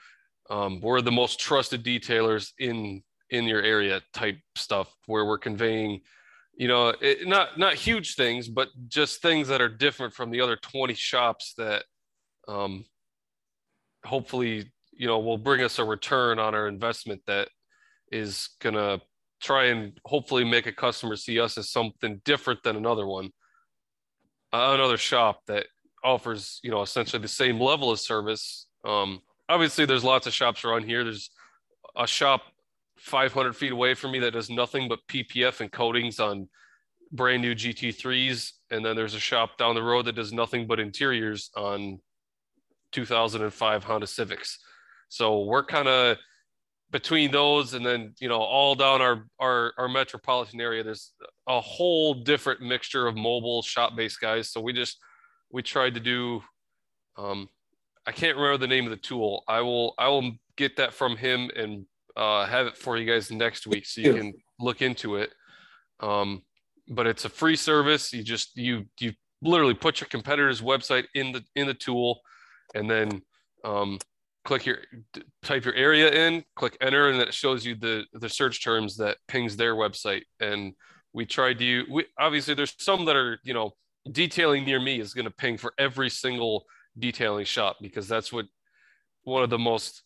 um, 0.49 0.79
we're 0.81 1.01
the 1.01 1.11
most 1.11 1.39
trusted 1.39 1.83
detailers 1.83 2.51
in 2.59 3.03
in 3.29 3.45
your 3.45 3.61
area 3.61 4.01
type 4.13 4.37
stuff 4.55 4.93
where 5.07 5.25
we're 5.25 5.37
conveying 5.37 6.01
you 6.57 6.67
know 6.67 6.93
it, 7.01 7.27
not 7.27 7.57
not 7.57 7.73
huge 7.73 8.15
things 8.15 8.47
but 8.47 8.69
just 8.87 9.21
things 9.21 9.47
that 9.47 9.61
are 9.61 9.69
different 9.69 10.13
from 10.13 10.29
the 10.29 10.41
other 10.41 10.55
20 10.55 10.93
shops 10.93 11.53
that 11.57 11.83
um 12.47 12.85
hopefully 14.05 14.71
you 14.95 15.07
know 15.07 15.19
will 15.19 15.37
bring 15.37 15.61
us 15.61 15.79
a 15.79 15.83
return 15.83 16.39
on 16.39 16.55
our 16.55 16.67
investment 16.67 17.21
that 17.27 17.49
is 18.11 18.49
going 18.61 18.75
to 18.75 19.01
try 19.41 19.65
and 19.65 19.99
hopefully 20.05 20.43
make 20.43 20.65
a 20.65 20.71
customer 20.71 21.15
see 21.15 21.39
us 21.39 21.57
as 21.57 21.69
something 21.69 22.21
different 22.23 22.63
than 22.63 22.75
another 22.75 23.05
one 23.05 23.29
uh, 24.53 24.71
another 24.73 24.97
shop 24.97 25.41
that 25.47 25.65
offers 26.03 26.59
you 26.63 26.71
know 26.71 26.81
essentially 26.81 27.21
the 27.21 27.27
same 27.27 27.59
level 27.59 27.91
of 27.91 27.99
service 27.99 28.67
um 28.85 29.19
obviously 29.49 29.85
there's 29.85 30.03
lots 30.03 30.27
of 30.27 30.33
shops 30.33 30.63
around 30.63 30.83
here. 30.83 31.03
There's 31.03 31.29
a 31.95 32.07
shop 32.07 32.43
500 32.97 33.55
feet 33.55 33.71
away 33.71 33.93
from 33.93 34.11
me 34.11 34.19
that 34.19 34.31
does 34.31 34.49
nothing 34.49 34.87
but 34.87 34.99
PPF 35.07 35.61
and 35.61 35.71
coatings 35.71 36.19
on 36.19 36.49
brand 37.11 37.41
new 37.41 37.53
GT3s, 37.53 38.51
and 38.71 38.85
then 38.85 38.95
there's 38.95 39.13
a 39.13 39.19
shop 39.19 39.57
down 39.57 39.75
the 39.75 39.83
road 39.83 40.05
that 40.05 40.15
does 40.15 40.33
nothing 40.33 40.67
but 40.67 40.79
interiors 40.79 41.51
on 41.55 41.99
2005 42.91 43.83
Honda 43.83 44.07
Civics. 44.07 44.59
So 45.09 45.43
we're 45.43 45.65
kind 45.65 45.87
of 45.87 46.17
between 46.91 47.31
those 47.31 47.73
and 47.73 47.85
then 47.85 48.13
you 48.19 48.29
know 48.29 48.39
all 48.39 48.75
down 48.75 49.01
our, 49.01 49.25
our 49.39 49.73
our 49.77 49.89
metropolitan 49.89 50.61
area 50.61 50.83
there's 50.83 51.13
a 51.47 51.59
whole 51.59 52.13
different 52.13 52.61
mixture 52.61 53.07
of 53.07 53.15
mobile 53.15 53.61
shop 53.61 53.95
based 53.95 54.21
guys. 54.21 54.49
So 54.49 54.61
we 54.61 54.71
just 54.71 54.97
we 55.51 55.61
tried 55.61 55.93
to 55.95 55.99
do 55.99 56.41
um 57.17 57.47
i 58.05 58.11
can't 58.11 58.37
remember 58.37 58.57
the 58.57 58.67
name 58.67 58.85
of 58.85 58.91
the 58.91 58.97
tool. 58.97 59.43
I 59.47 59.61
will 59.61 59.93
i 59.97 60.07
will 60.07 60.31
get 60.57 60.77
that 60.77 60.93
from 60.93 61.17
him 61.17 61.49
and 61.55 61.85
uh 62.15 62.45
have 62.45 62.67
it 62.67 62.77
for 62.77 62.97
you 62.97 63.05
guys 63.05 63.31
next 63.31 63.67
week 63.67 63.85
so 63.85 64.01
you. 64.01 64.13
can 64.13 64.33
look 64.59 64.81
into 64.81 65.15
it. 65.17 65.33
Um 65.99 66.43
but 66.87 67.07
it's 67.07 67.25
a 67.25 67.29
free 67.29 67.55
service. 67.55 68.13
You 68.13 68.23
just 68.23 68.55
you 68.55 68.85
you 68.99 69.13
literally 69.41 69.73
put 69.73 69.99
your 69.99 70.07
competitor's 70.07 70.61
website 70.61 71.05
in 71.13 71.31
the 71.31 71.43
in 71.55 71.67
the 71.67 71.73
tool 71.73 72.21
and 72.73 72.89
then 72.89 73.21
um 73.63 73.99
click 74.45 74.65
your 74.65 74.77
type 75.43 75.65
your 75.65 75.73
area 75.73 76.09
in 76.09 76.43
click 76.55 76.77
enter 76.79 77.09
and 77.09 77.19
that 77.19 77.33
shows 77.33 77.65
you 77.65 77.75
the 77.75 78.05
the 78.13 78.29
search 78.29 78.63
terms 78.63 78.95
that 78.95 79.17
pings 79.27 79.57
their 79.57 79.75
website. 79.75 80.21
And 80.39 80.73
we 81.13 81.25
tried 81.25 81.59
to 81.59 81.85
we 81.91 82.05
obviously 82.17 82.53
there's 82.53 82.75
some 82.77 83.05
that 83.05 83.15
are 83.15 83.39
you 83.43 83.53
know 83.53 83.71
detailing 84.11 84.63
near 84.63 84.79
me 84.79 84.99
is 84.99 85.13
going 85.13 85.25
to 85.25 85.31
ping 85.31 85.57
for 85.57 85.73
every 85.77 86.09
single 86.09 86.65
detailing 86.97 87.45
shop 87.45 87.77
because 87.81 88.07
that's 88.07 88.31
what 88.31 88.45
one 89.23 89.43
of 89.43 89.49
the 89.49 89.57
most 89.57 90.03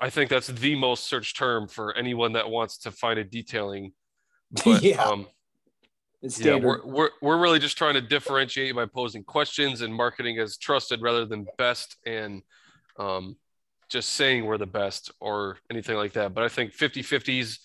i 0.00 0.08
think 0.08 0.30
that's 0.30 0.46
the 0.46 0.74
most 0.74 1.06
search 1.06 1.36
term 1.36 1.68
for 1.68 1.94
anyone 1.96 2.32
that 2.32 2.48
wants 2.48 2.78
to 2.78 2.90
find 2.90 3.18
a 3.18 3.24
detailing. 3.24 3.92
But 4.64 4.82
Yeah. 4.82 5.04
um 5.04 5.26
yeah, 6.38 6.56
we're, 6.56 6.84
we're, 6.84 7.10
we're 7.22 7.38
really 7.38 7.60
just 7.60 7.78
trying 7.78 7.94
to 7.94 8.00
differentiate 8.00 8.74
by 8.74 8.86
posing 8.86 9.22
questions 9.22 9.82
and 9.82 9.94
marketing 9.94 10.38
as 10.38 10.56
trusted 10.56 11.00
rather 11.00 11.24
than 11.24 11.46
best. 11.58 11.96
And 12.06 12.42
um, 12.98 13.36
just 13.88 14.10
saying 14.10 14.44
we're 14.44 14.58
the 14.58 14.66
best 14.66 15.10
or 15.20 15.56
anything 15.70 15.96
like 15.96 16.12
that. 16.12 16.34
But 16.34 16.44
I 16.44 16.48
think 16.48 16.72
50 16.72 17.02
50s, 17.02 17.58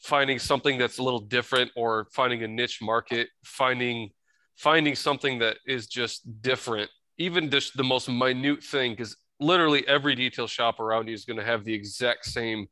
finding 0.00 0.38
something 0.38 0.78
that's 0.78 0.98
a 0.98 1.02
little 1.02 1.20
different 1.20 1.70
or 1.76 2.08
finding 2.12 2.42
a 2.42 2.48
niche 2.48 2.80
market, 2.82 3.28
finding 3.44 4.10
finding 4.56 4.96
something 4.96 5.38
that 5.38 5.56
is 5.66 5.86
just 5.86 6.42
different, 6.42 6.90
even 7.16 7.48
just 7.48 7.76
the 7.76 7.84
most 7.84 8.08
minute 8.08 8.62
thing, 8.62 8.90
because 8.92 9.16
literally 9.38 9.86
every 9.86 10.16
detail 10.16 10.48
shop 10.48 10.80
around 10.80 11.06
you 11.06 11.14
is 11.14 11.24
going 11.24 11.36
to 11.36 11.44
have 11.44 11.64
the 11.64 11.72
exact 11.72 12.26
same 12.26 12.66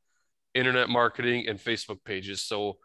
internet 0.53 0.89
marketing 0.89 1.47
and 1.47 1.61
Facebook 1.61 2.03
pages. 2.05 2.43
So 2.43 2.79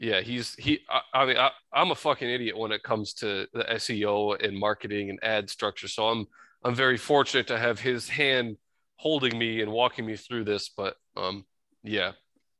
yeah, 0.00 0.20
he's 0.20 0.54
he. 0.54 0.80
I, 0.90 1.20
I 1.20 1.26
mean, 1.26 1.36
I, 1.36 1.50
I'm 1.72 1.90
a 1.90 1.94
fucking 1.94 2.28
idiot 2.28 2.58
when 2.58 2.72
it 2.72 2.82
comes 2.82 3.14
to 3.14 3.46
the 3.54 3.64
SEO 3.64 4.44
and 4.44 4.58
marketing 4.58 5.10
and 5.10 5.18
ad 5.22 5.48
structure. 5.48 5.88
So 5.88 6.08
I'm 6.08 6.26
I'm 6.66 6.74
very 6.74 6.96
fortunate 6.96 7.46
to 7.46 7.58
have 7.58 7.78
his 7.78 8.08
hand 8.08 8.56
holding 8.96 9.38
me 9.38 9.62
and 9.62 9.70
walking 9.70 10.04
me 10.04 10.16
through 10.16 10.42
this. 10.44 10.68
But 10.68 10.96
um, 11.16 11.44
yeah, 11.84 12.12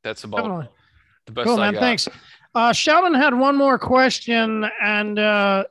that's 0.04 0.22
about 0.22 0.36
Definitely. 0.36 0.68
the 1.26 1.32
best 1.32 1.46
Cool, 1.46 1.56
I 1.56 1.64
man. 1.64 1.74
got. 1.74 1.80
Thanks. 1.80 2.08
Uh, 2.54 2.72
Sheldon 2.72 3.14
had 3.14 3.34
one 3.34 3.56
more 3.56 3.80
question, 3.80 4.64
and 4.80 5.18
uh, 5.18 5.64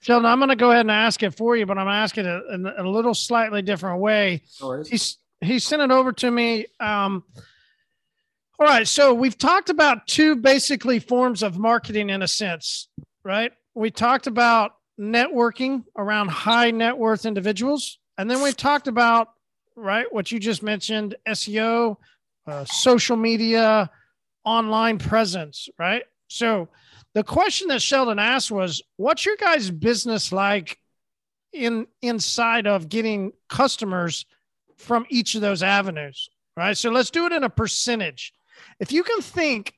Sheldon, 0.00 0.24
I'm 0.24 0.38
going 0.38 0.48
to 0.48 0.56
go 0.56 0.70
ahead 0.70 0.80
and 0.86 0.90
ask 0.90 1.22
it 1.22 1.34
for 1.34 1.54
you, 1.54 1.66
but 1.66 1.76
I'm 1.76 1.86
asking 1.86 2.24
it 2.24 2.42
in 2.50 2.66
a 2.66 2.88
little 2.88 3.12
slightly 3.12 3.60
different 3.60 4.00
way. 4.00 4.42
He's 4.88 5.18
he 5.42 5.58
sent 5.58 5.82
it 5.82 5.90
over 5.90 6.12
to 6.12 6.30
me. 6.30 6.64
Um, 6.80 7.24
all 8.58 8.66
right, 8.66 8.88
so 8.88 9.12
we've 9.12 9.36
talked 9.36 9.68
about 9.68 10.06
two 10.06 10.34
basically 10.36 10.98
forms 10.98 11.42
of 11.42 11.58
marketing 11.58 12.08
in 12.08 12.22
a 12.22 12.28
sense, 12.28 12.88
right? 13.22 13.52
We 13.74 13.90
talked 13.90 14.26
about 14.26 14.75
networking 14.98 15.84
around 15.96 16.28
high 16.28 16.70
net 16.70 16.96
worth 16.96 17.26
individuals, 17.26 17.98
and 18.18 18.30
then 18.30 18.42
we've 18.42 18.56
talked 18.56 18.88
about 18.88 19.28
right 19.76 20.06
what 20.10 20.30
you 20.32 20.38
just 20.38 20.62
mentioned 20.62 21.16
SEO, 21.26 21.96
uh, 22.46 22.64
social 22.64 23.16
media, 23.16 23.90
online 24.44 24.98
presence, 24.98 25.68
right? 25.78 26.02
So 26.28 26.68
the 27.14 27.24
question 27.24 27.68
that 27.68 27.82
Sheldon 27.82 28.18
asked 28.18 28.50
was, 28.50 28.82
"What's 28.96 29.24
your 29.24 29.36
guys' 29.36 29.70
business 29.70 30.32
like 30.32 30.78
in 31.52 31.86
inside 32.02 32.66
of 32.66 32.88
getting 32.88 33.32
customers 33.48 34.24
from 34.76 35.06
each 35.10 35.34
of 35.34 35.40
those 35.40 35.62
avenues?" 35.62 36.28
Right. 36.56 36.76
So 36.76 36.90
let's 36.90 37.10
do 37.10 37.26
it 37.26 37.32
in 37.32 37.44
a 37.44 37.50
percentage. 37.50 38.32
If 38.80 38.90
you 38.90 39.02
can 39.02 39.20
think, 39.20 39.74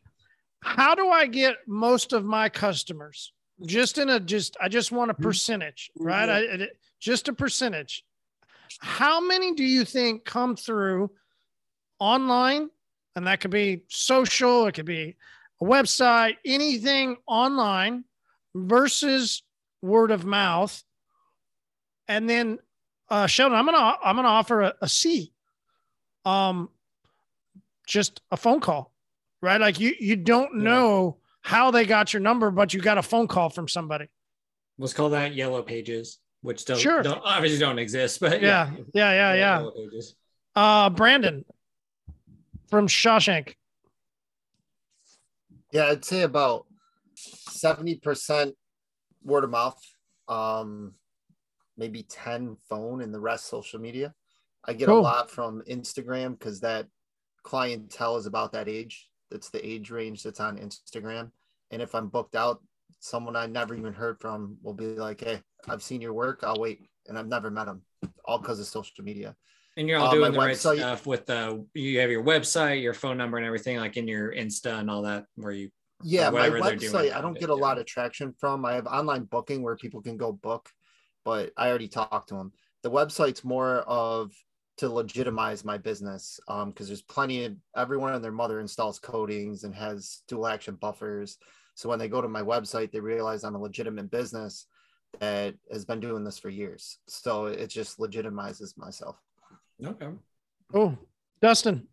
how 0.61 0.95
do 0.95 1.09
I 1.09 1.27
get 1.27 1.57
most 1.66 2.12
of 2.12 2.25
my 2.25 2.49
customers? 2.49 3.33
Just 3.67 3.99
in 3.99 4.09
a 4.09 4.21
just, 4.21 4.57
I 4.61 4.69
just 4.69 4.93
want 4.93 5.11
a 5.11 5.15
percentage, 5.15 5.91
right? 5.99 6.29
I, 6.29 6.39
I- 6.39 6.69
just 7.01 7.29
a 7.29 7.33
percentage. 7.33 8.05
How 8.81 9.21
many 9.21 9.55
do 9.55 9.65
you 9.65 9.85
think 9.85 10.25
come 10.25 10.57
through 10.57 11.11
online? 11.99 12.71
And 13.17 13.27
that 13.27 13.41
could 13.41 13.51
be 13.51 13.83
social, 13.89 14.67
it 14.67 14.73
could 14.73 14.85
be 14.85 15.17
a 15.61 15.65
website, 15.65 16.37
anything 16.45 17.17
online 17.27 18.05
versus 18.55 19.43
word 19.83 20.11
of 20.11 20.25
mouth. 20.25 20.83
And 22.07 22.29
then 22.29 22.59
uh 23.11 23.27
Sheldon, 23.27 23.59
I'm 23.59 23.65
gonna 23.65 23.97
I'm 24.05 24.17
gonna 24.17 24.29
offer 24.29 24.63
a, 24.63 24.75
a 24.83 24.89
C. 24.89 25.33
Um 26.25 26.69
just 27.87 28.21
a 28.31 28.37
phone 28.37 28.61
call, 28.61 28.93
right? 29.41 29.61
Like 29.61 29.81
you 29.81 29.95
you 29.99 30.17
don't 30.17 30.57
know 30.57 31.17
how 31.49 31.71
they 31.71 31.87
got 31.87 32.13
your 32.13 32.21
number, 32.21 32.51
but 32.51 32.75
you 32.75 32.81
got 32.81 32.99
a 32.99 33.03
phone 33.03 33.27
call 33.27 33.49
from 33.49 33.67
somebody. 33.69 34.07
Let's 34.77 34.93
call 34.93 35.09
that 35.11 35.35
yellow 35.35 35.63
pages, 35.63 36.19
which 36.43 36.67
don't, 36.67 36.79
Sure. 36.79 37.03
don't 37.03 37.23
obviously 37.25 37.59
don't 37.59 37.79
exist, 37.79 38.21
but 38.21 38.43
Yeah, 38.43 38.71
yeah, 38.93 39.13
yeah, 39.13 39.33
yeah. 39.35 39.59
Yellow 39.61 39.71
pages. 39.71 40.15
Uh 40.55 40.91
Brandon 40.91 41.47
from 42.69 42.87
Shawshank. 42.87 43.55
Yeah, 45.73 45.87
I'd 45.87 46.05
say 46.05 46.21
about 46.23 46.67
70% 47.17 48.53
word 49.23 49.45
of 49.45 49.51
mouth, 49.51 49.81
um, 50.29 50.93
maybe 51.79 52.03
10 52.03 52.57
phone, 52.69 53.01
and 53.01 53.13
the 53.13 53.21
rest 53.21 53.47
social 53.47 53.81
media. 53.81 54.13
I 54.67 54.75
get 54.75 54.89
Cool. 54.89 54.99
a 54.99 55.01
lot 55.01 55.31
from 55.31 55.63
Instagram 55.63 56.39
because 56.39 56.61
that 56.61 56.89
clientele 57.43 58.17
is 58.19 58.27
about 58.27 58.53
that 58.53 58.69
age. 58.69 59.09
That's 59.31 59.49
the 59.49 59.67
age 59.67 59.91
range 59.91 60.23
that's 60.23 60.41
on 60.41 60.59
Instagram. 60.59 61.31
And 61.71 61.83
if 61.83 61.95
I'm 61.95 62.09
booked 62.09 62.35
out, 62.35 62.62
someone 63.01 63.37
I 63.37 63.47
never 63.47 63.75
even 63.75 63.93
heard 63.93 64.21
from 64.21 64.57
will 64.62 64.75
be 64.75 64.87
like, 64.87 65.23
Hey, 65.23 65.41
I've 65.69 65.83
seen 65.83 66.01
your 66.01 66.14
work. 66.14 66.41
I'll 66.43 66.61
wait. 66.61 66.89
And 67.07 67.19
I've 67.19 67.29
never 67.29 67.51
met 67.51 67.66
them, 67.66 67.83
all 68.25 68.39
because 68.39 68.61
of 68.61 68.66
social 68.66 69.05
media. 69.05 69.35
And 69.77 69.89
you're 69.89 69.99
all 69.99 70.09
Uh, 70.09 70.14
doing 70.14 70.33
the 70.33 70.39
right 70.39 70.57
stuff 70.57 71.07
with 71.07 71.27
the 71.27 71.64
you 71.75 72.01
have 72.01 72.11
your 72.11 72.25
website, 72.25 72.82
your 72.82 72.95
phone 72.95 73.16
number, 73.16 73.36
and 73.36 73.47
everything, 73.47 73.78
like 73.78 73.97
in 73.97 74.09
your 74.09 74.35
Insta 74.35 74.78
and 74.78 74.90
all 74.90 75.03
that, 75.03 75.24
where 75.36 75.53
you 75.53 75.70
Yeah, 76.03 76.31
my 76.31 76.51
website, 76.51 77.15
I 77.15 77.20
don't 77.20 77.39
get 77.39 77.51
a 77.51 77.55
lot 77.55 77.78
of 77.78 77.86
traction 77.86 78.35
from. 78.39 78.65
I 78.65 78.74
have 78.74 78.86
online 78.86 79.24
booking 79.24 79.62
where 79.62 79.77
people 79.77 80.03
can 80.03 80.16
go 80.16 80.32
book, 80.32 80.69
but 81.24 81.53
I 81.57 81.69
already 81.69 81.89
talked 81.89 82.28
to 82.28 82.35
them. 82.35 82.53
The 82.82 82.90
website's 82.90 83.45
more 83.45 83.78
of 83.81 84.32
to 84.78 84.89
legitimize 84.89 85.65
my 85.65 85.77
business 85.77 86.39
um 86.47 86.70
because 86.70 86.86
there's 86.86 87.03
plenty 87.03 87.45
of 87.45 87.57
everyone 87.77 88.15
and 88.15 88.23
their 88.23 88.31
mother 88.31 88.61
installs 88.61 89.01
coatings 89.01 89.65
and 89.65 89.74
has 89.74 90.23
dual 90.28 90.47
action 90.47 90.77
buffers 90.77 91.36
so 91.79 91.89
when 91.89 91.99
they 91.99 92.09
go 92.09 92.21
to 92.21 92.29
my 92.29 92.43
website 92.43 92.91
they 92.91 93.01
realize 93.01 93.45
i'm 93.45 93.55
a 93.55 93.61
legitimate 93.61 94.11
business 94.11 94.67
that 95.21 95.55
has 95.71 95.85
been 95.85 96.01
doing 96.01 96.25
this 96.25 96.39
for 96.39 96.49
years 96.49 96.99
so 97.07 97.47
it 97.47 97.69
just 97.69 97.99
legitimizes 97.99 98.77
myself 98.77 99.17
Okay. 99.85 100.09
Oh, 100.75 100.97
Dustin. 101.41 101.87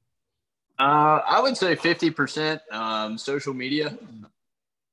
Uh, 0.80 1.22
I 1.26 1.40
would 1.40 1.56
say 1.56 1.76
50% 1.76 2.60
um, 2.72 3.18
social 3.18 3.54
media, 3.54 3.98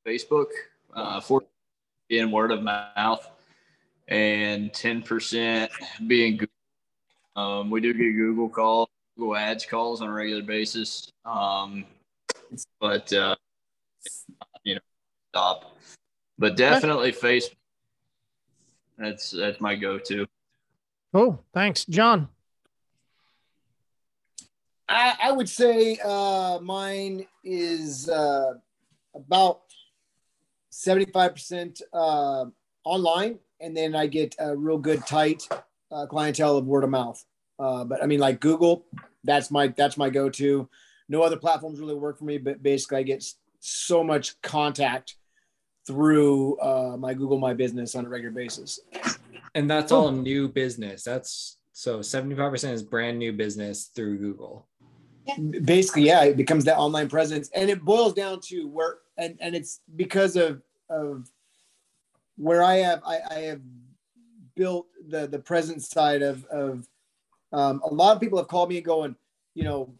Facebook, 0.06 0.48
uh, 0.94 1.20
40 1.20 1.46
being 2.08 2.30
word 2.30 2.52
of 2.52 2.62
mouth, 2.62 3.28
and 4.08 4.72
10% 4.72 5.70
being 6.06 6.36
Google. 6.36 6.48
Um, 7.34 7.70
we 7.70 7.80
do 7.80 7.94
get 7.94 8.12
Google 8.12 8.48
calls, 8.48 8.88
Google 9.16 9.36
Ads 9.36 9.64
calls 9.64 10.02
on 10.02 10.08
a 10.08 10.12
regular 10.12 10.42
basis, 10.42 11.10
um, 11.24 11.86
but 12.78 13.10
uh, 13.12 13.14
you 13.14 13.18
know, 13.20 13.36
stop. 15.32 15.76
But 16.38 16.56
definitely 16.56 17.12
Facebook. 17.12 17.56
That's 18.98 19.30
that's 19.30 19.60
my 19.60 19.74
go-to. 19.74 20.26
Oh, 21.14 21.38
thanks. 21.54 21.84
John. 21.86 22.28
I, 24.88 25.14
I 25.22 25.32
would 25.32 25.48
say 25.48 25.98
uh, 26.04 26.58
mine 26.60 27.26
is 27.42 28.08
uh, 28.10 28.54
about 29.14 29.62
75% 30.70 31.80
uh, 31.94 32.44
online, 32.84 33.38
and 33.60 33.74
then 33.74 33.94
I 33.94 34.06
get 34.06 34.34
a 34.38 34.54
real 34.54 34.78
good, 34.78 35.06
tight 35.06 35.48
uh, 35.90 36.06
clientele 36.06 36.58
of 36.58 36.66
word 36.66 36.84
of 36.84 36.90
mouth. 36.90 37.24
Uh, 37.58 37.84
but 37.84 38.02
I 38.02 38.06
mean, 38.06 38.20
like 38.20 38.40
Google, 38.40 38.84
that's 39.24 39.50
my 39.50 39.68
that's 39.68 39.96
my 39.96 40.10
go-to. 40.10 40.68
No 41.08 41.22
other 41.22 41.36
platforms 41.36 41.80
really 41.80 41.94
work 41.94 42.18
for 42.18 42.24
me, 42.24 42.36
but 42.36 42.62
basically, 42.62 42.98
I 42.98 43.02
get 43.02 43.24
so 43.60 44.02
much 44.04 44.40
contact 44.42 45.16
through 45.86 46.58
uh, 46.60 46.96
my 46.98 47.14
Google 47.14 47.38
My 47.38 47.54
Business 47.54 47.94
on 47.94 48.06
a 48.06 48.08
regular 48.08 48.32
basis. 48.32 48.80
And 49.54 49.70
that's 49.70 49.92
all 49.92 50.10
new 50.10 50.48
business. 50.48 51.02
That's 51.02 51.58
so 51.72 51.98
75% 52.00 52.72
is 52.72 52.82
brand 52.82 53.18
new 53.18 53.32
business 53.32 53.90
through 53.94 54.18
Google. 54.18 54.68
Basically, 55.64 56.02
yeah, 56.02 56.24
it 56.24 56.36
becomes 56.36 56.64
that 56.64 56.78
online 56.78 57.08
presence, 57.08 57.48
and 57.54 57.70
it 57.70 57.84
boils 57.84 58.12
down 58.12 58.40
to 58.40 58.66
where, 58.66 58.98
and 59.16 59.38
and 59.40 59.54
it's 59.54 59.80
because 59.94 60.34
of 60.34 60.62
of 60.90 61.30
where 62.36 62.62
I 62.62 62.78
have 62.78 63.02
I, 63.06 63.20
I 63.30 63.38
have 63.42 63.60
built 64.56 64.88
the 65.08 65.28
the 65.28 65.38
presence 65.38 65.88
side 65.88 66.22
of 66.22 66.44
of 66.46 66.88
um, 67.52 67.80
a 67.84 67.94
lot 67.94 68.14
of 68.14 68.20
people 68.20 68.38
have 68.38 68.48
called 68.48 68.68
me 68.68 68.78
and 68.78 68.84
going, 68.84 69.14
you 69.54 69.62
know, 69.62 69.94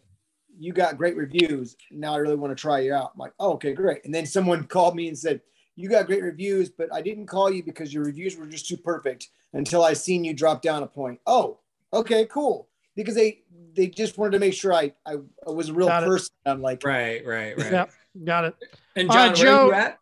you 0.58 0.72
got 0.72 0.96
great 0.96 1.16
reviews. 1.16 1.76
Now 1.90 2.14
I 2.14 2.18
really 2.18 2.36
want 2.36 2.56
to 2.56 2.60
try 2.60 2.80
you 2.80 2.94
out. 2.94 3.12
I'm 3.14 3.18
like, 3.18 3.32
oh, 3.38 3.52
okay, 3.54 3.74
great. 3.74 4.04
And 4.04 4.14
then 4.14 4.26
someone 4.26 4.64
called 4.64 4.96
me 4.96 5.08
and 5.08 5.16
said, 5.16 5.40
you 5.76 5.88
got 5.88 6.06
great 6.06 6.22
reviews, 6.22 6.68
but 6.68 6.92
I 6.92 7.00
didn't 7.00 7.26
call 7.26 7.50
you 7.50 7.62
because 7.62 7.92
your 7.92 8.04
reviews 8.04 8.36
were 8.36 8.46
just 8.46 8.68
too 8.68 8.76
perfect 8.76 9.28
until 9.52 9.84
I 9.84 9.92
seen 9.94 10.24
you 10.24 10.34
drop 10.34 10.62
down 10.62 10.82
a 10.82 10.86
point. 10.86 11.20
Oh, 11.26 11.58
okay, 11.92 12.26
cool. 12.26 12.68
Because 12.94 13.14
they 13.14 13.42
they 13.74 13.86
just 13.86 14.18
wanted 14.18 14.32
to 14.32 14.38
make 14.38 14.52
sure 14.54 14.72
I 14.74 14.92
I, 15.06 15.16
I 15.46 15.50
was 15.50 15.70
a 15.70 15.72
real 15.72 15.88
Got 15.88 16.02
it. 16.02 16.06
person. 16.06 16.28
I'm 16.44 16.60
like, 16.60 16.84
right, 16.84 17.24
right, 17.26 17.56
right. 17.56 17.72
Yep, 17.72 17.90
got 18.24 18.44
it. 18.44 18.54
And 18.96 19.08
All 19.08 19.14
John, 19.16 19.28
right, 19.28 19.38
where 19.38 19.46
are 19.48 19.56
Joe- 19.56 19.66
you 19.66 19.72
at? 19.72 19.98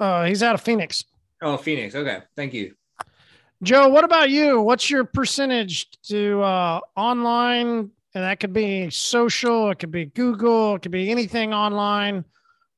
Uh, 0.00 0.24
he's 0.24 0.42
out 0.42 0.54
of 0.54 0.60
Phoenix. 0.60 1.04
Oh, 1.42 1.56
Phoenix. 1.56 1.94
Okay, 1.94 2.18
thank 2.36 2.52
you. 2.54 2.74
Joe, 3.62 3.88
what 3.88 4.04
about 4.04 4.30
you? 4.30 4.60
What's 4.60 4.88
your 4.88 5.04
percentage 5.04 5.90
to 6.08 6.40
uh, 6.42 6.80
online? 6.96 7.90
And 8.14 8.24
that 8.24 8.40
could 8.40 8.52
be 8.52 8.88
social, 8.90 9.70
it 9.70 9.78
could 9.78 9.90
be 9.90 10.06
Google, 10.06 10.76
it 10.76 10.82
could 10.82 10.92
be 10.92 11.10
anything 11.10 11.52
online 11.52 12.24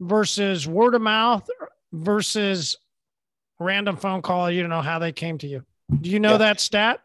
versus 0.01 0.67
word 0.67 0.95
of 0.95 1.03
mouth 1.03 1.49
versus 1.93 2.77
random 3.59 3.97
phone 3.97 4.23
call. 4.23 4.51
You 4.51 4.63
don't 4.63 4.71
know 4.71 4.83
how 4.83 4.99
they 4.99 5.13
came 5.13 5.39
to 5.39 5.47
you. 5.47 5.65
Do 6.01 6.11
you 6.11 6.21
know 6.21 6.33
Yeah. 6.33 6.39
that 6.39 6.61
stat? 6.61 7.01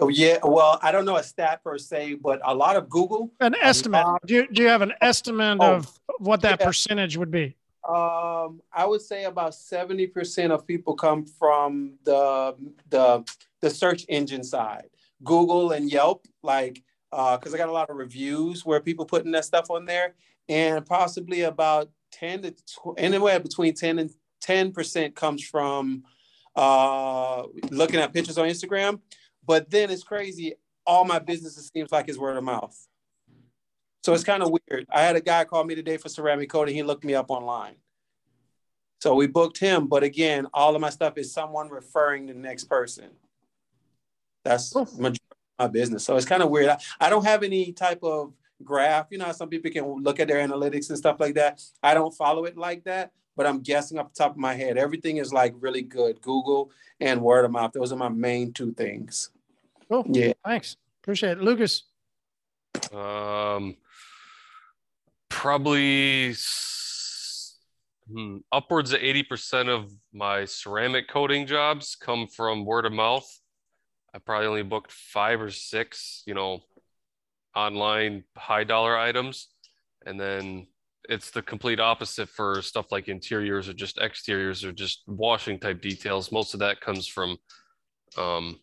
Oh, 0.00 0.08
yeah. 0.08 0.38
Well, 0.42 0.78
I 0.82 0.92
don't 0.92 1.04
know 1.04 1.16
a 1.16 1.22
stat 1.22 1.62
per 1.62 1.78
se, 1.78 2.14
but 2.14 2.40
a 2.44 2.54
lot 2.54 2.76
of 2.76 2.88
Google. 2.88 3.30
An 3.40 3.54
um, 3.54 3.60
estimate. 3.62 4.04
Uh, 4.04 4.18
do 4.26 4.34
you, 4.34 4.48
do 4.48 4.62
you 4.62 4.68
have 4.68 4.82
an 4.82 4.92
estimate 5.00 5.58
Oh, 5.60 5.76
of 5.76 6.00
what 6.18 6.40
that 6.42 6.60
yeah. 6.60 6.66
percentage 6.66 7.16
would 7.16 7.30
be? 7.30 7.56
Um, 7.88 8.60
I 8.72 8.84
would 8.84 9.00
say 9.00 9.24
about 9.24 9.54
seventy 9.54 10.06
percent 10.06 10.52
of 10.52 10.66
people 10.66 10.94
come 10.94 11.24
from 11.24 11.94
the 12.04 12.54
the 12.90 13.24
the 13.62 13.70
search 13.70 14.04
engine 14.08 14.44
side, 14.44 14.90
Google 15.24 15.70
and 15.72 15.90
Yelp. 15.90 16.26
Like, 16.42 16.82
uh, 17.10 17.38
because 17.38 17.54
I 17.54 17.56
got 17.56 17.70
a 17.70 17.72
lot 17.72 17.88
of 17.88 17.96
reviews 17.96 18.66
where 18.66 18.80
people 18.80 19.06
putting 19.06 19.32
that 19.32 19.46
stuff 19.46 19.70
on 19.70 19.86
there, 19.86 20.14
and 20.46 20.84
possibly 20.84 21.42
about 21.42 21.88
ten 22.10 22.42
to 22.42 22.50
tw- 22.50 22.98
anywhere 22.98 23.40
between 23.40 23.74
ten 23.74 23.98
and 23.98 24.10
ten 24.40 24.72
percent 24.72 25.14
comes 25.14 25.42
from 25.44 26.04
uh, 26.56 27.44
looking 27.70 28.00
at 28.00 28.12
pictures 28.12 28.38
on 28.38 28.48
Instagram. 28.48 29.00
But 29.46 29.70
then 29.70 29.90
it's 29.90 30.02
crazy. 30.02 30.54
All 30.86 31.04
my 31.04 31.18
businesses 31.18 31.70
seems 31.74 31.92
like 31.92 32.08
is 32.08 32.18
word 32.18 32.36
of 32.36 32.44
mouth. 32.44 32.76
So 34.02 34.14
it's 34.14 34.24
kind 34.24 34.42
of 34.42 34.50
weird. 34.50 34.86
I 34.90 35.02
had 35.02 35.16
a 35.16 35.20
guy 35.20 35.44
call 35.44 35.62
me 35.64 35.74
today 35.74 35.98
for 35.98 36.08
ceramic 36.08 36.48
coating. 36.48 36.74
He 36.74 36.82
looked 36.82 37.04
me 37.04 37.14
up 37.14 37.30
online. 37.30 37.74
So 39.02 39.14
we 39.14 39.26
booked 39.26 39.58
him. 39.58 39.88
But 39.88 40.02
again, 40.02 40.46
all 40.54 40.74
of 40.74 40.80
my 40.80 40.90
stuff 40.90 41.18
is 41.18 41.32
someone 41.32 41.68
referring 41.68 42.26
the 42.26 42.34
next 42.34 42.64
person. 42.64 43.10
That's 44.44 44.74
majority 44.74 45.20
of 45.58 45.66
my 45.66 45.68
business. 45.68 46.04
So 46.04 46.16
it's 46.16 46.26
kind 46.26 46.42
of 46.42 46.50
weird. 46.50 46.68
I, 46.68 46.78
I 46.98 47.10
don't 47.10 47.24
have 47.24 47.42
any 47.42 47.72
type 47.72 48.02
of 48.02 48.32
graph. 48.64 49.06
You 49.10 49.18
know 49.18 49.32
some 49.32 49.48
people 49.48 49.70
can 49.70 49.84
look 50.02 50.20
at 50.20 50.28
their 50.28 50.46
analytics 50.46 50.88
and 50.88 50.98
stuff 50.98 51.18
like 51.20 51.34
that. 51.34 51.62
I 51.82 51.94
don't 51.94 52.14
follow 52.14 52.44
it 52.44 52.56
like 52.56 52.84
that, 52.84 53.12
but 53.36 53.46
I'm 53.46 53.60
guessing 53.60 53.98
off 53.98 54.12
the 54.12 54.18
top 54.18 54.32
of 54.32 54.38
my 54.38 54.54
head. 54.54 54.78
Everything 54.78 55.18
is 55.18 55.32
like 55.32 55.54
really 55.60 55.82
good. 55.82 56.20
Google 56.20 56.70
and 57.00 57.22
word 57.22 57.44
of 57.44 57.50
mouth. 57.50 57.72
Those 57.72 57.92
are 57.92 57.96
my 57.96 58.08
main 58.08 58.52
two 58.52 58.72
things. 58.72 59.30
Cool. 59.88 60.04
Yeah. 60.08 60.32
Thanks. 60.44 60.76
Appreciate 61.02 61.38
it. 61.38 61.42
Lucas. 61.42 61.84
Um, 62.92 63.76
probably 65.28 66.34
hmm, 68.10 68.38
upwards 68.52 68.92
of 68.92 69.00
80% 69.00 69.68
of 69.68 69.92
my 70.12 70.44
ceramic 70.44 71.08
coating 71.08 71.46
jobs 71.46 71.96
come 71.96 72.26
from 72.26 72.64
word 72.64 72.86
of 72.86 72.92
mouth. 72.92 73.26
I 74.14 74.18
probably 74.18 74.48
only 74.48 74.62
booked 74.62 74.92
five 74.92 75.40
or 75.40 75.50
six, 75.50 76.22
you 76.26 76.34
know, 76.34 76.60
online 77.54 78.24
high 78.36 78.64
dollar 78.64 78.96
items. 78.96 79.48
And 80.06 80.18
then 80.18 80.66
it's 81.08 81.30
the 81.30 81.42
complete 81.42 81.80
opposite 81.80 82.28
for 82.28 82.62
stuff 82.62 82.92
like 82.92 83.08
interiors 83.08 83.68
or 83.68 83.72
just 83.72 83.98
exteriors 83.98 84.64
or 84.64 84.72
just 84.72 85.02
washing 85.06 85.58
type 85.58 85.80
details. 85.80 86.32
Most 86.32 86.54
of 86.54 86.60
that 86.60 86.80
comes 86.80 87.06
from 87.06 87.36
um, 88.16 88.58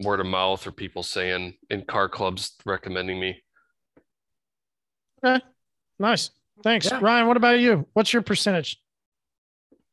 word 0.00 0.20
of 0.20 0.26
mouth 0.26 0.66
or 0.66 0.72
people 0.72 1.02
saying 1.02 1.54
in 1.70 1.82
car 1.84 2.08
clubs 2.08 2.52
recommending 2.64 3.20
me. 3.20 3.42
Okay. 5.24 5.42
Nice. 5.98 6.30
Thanks. 6.62 6.90
Ryan, 6.92 7.26
what 7.26 7.36
about 7.36 7.60
you? 7.60 7.86
What's 7.92 8.12
your 8.12 8.22
percentage? 8.22 8.78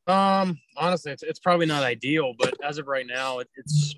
Um, 0.06 0.58
honestly, 0.76 1.12
it's, 1.12 1.22
it's 1.22 1.38
probably 1.38 1.66
not 1.66 1.82
ideal, 1.82 2.34
but 2.38 2.54
as 2.64 2.78
of 2.78 2.88
right 2.88 3.06
now, 3.06 3.38
it, 3.38 3.48
it's 3.56 3.94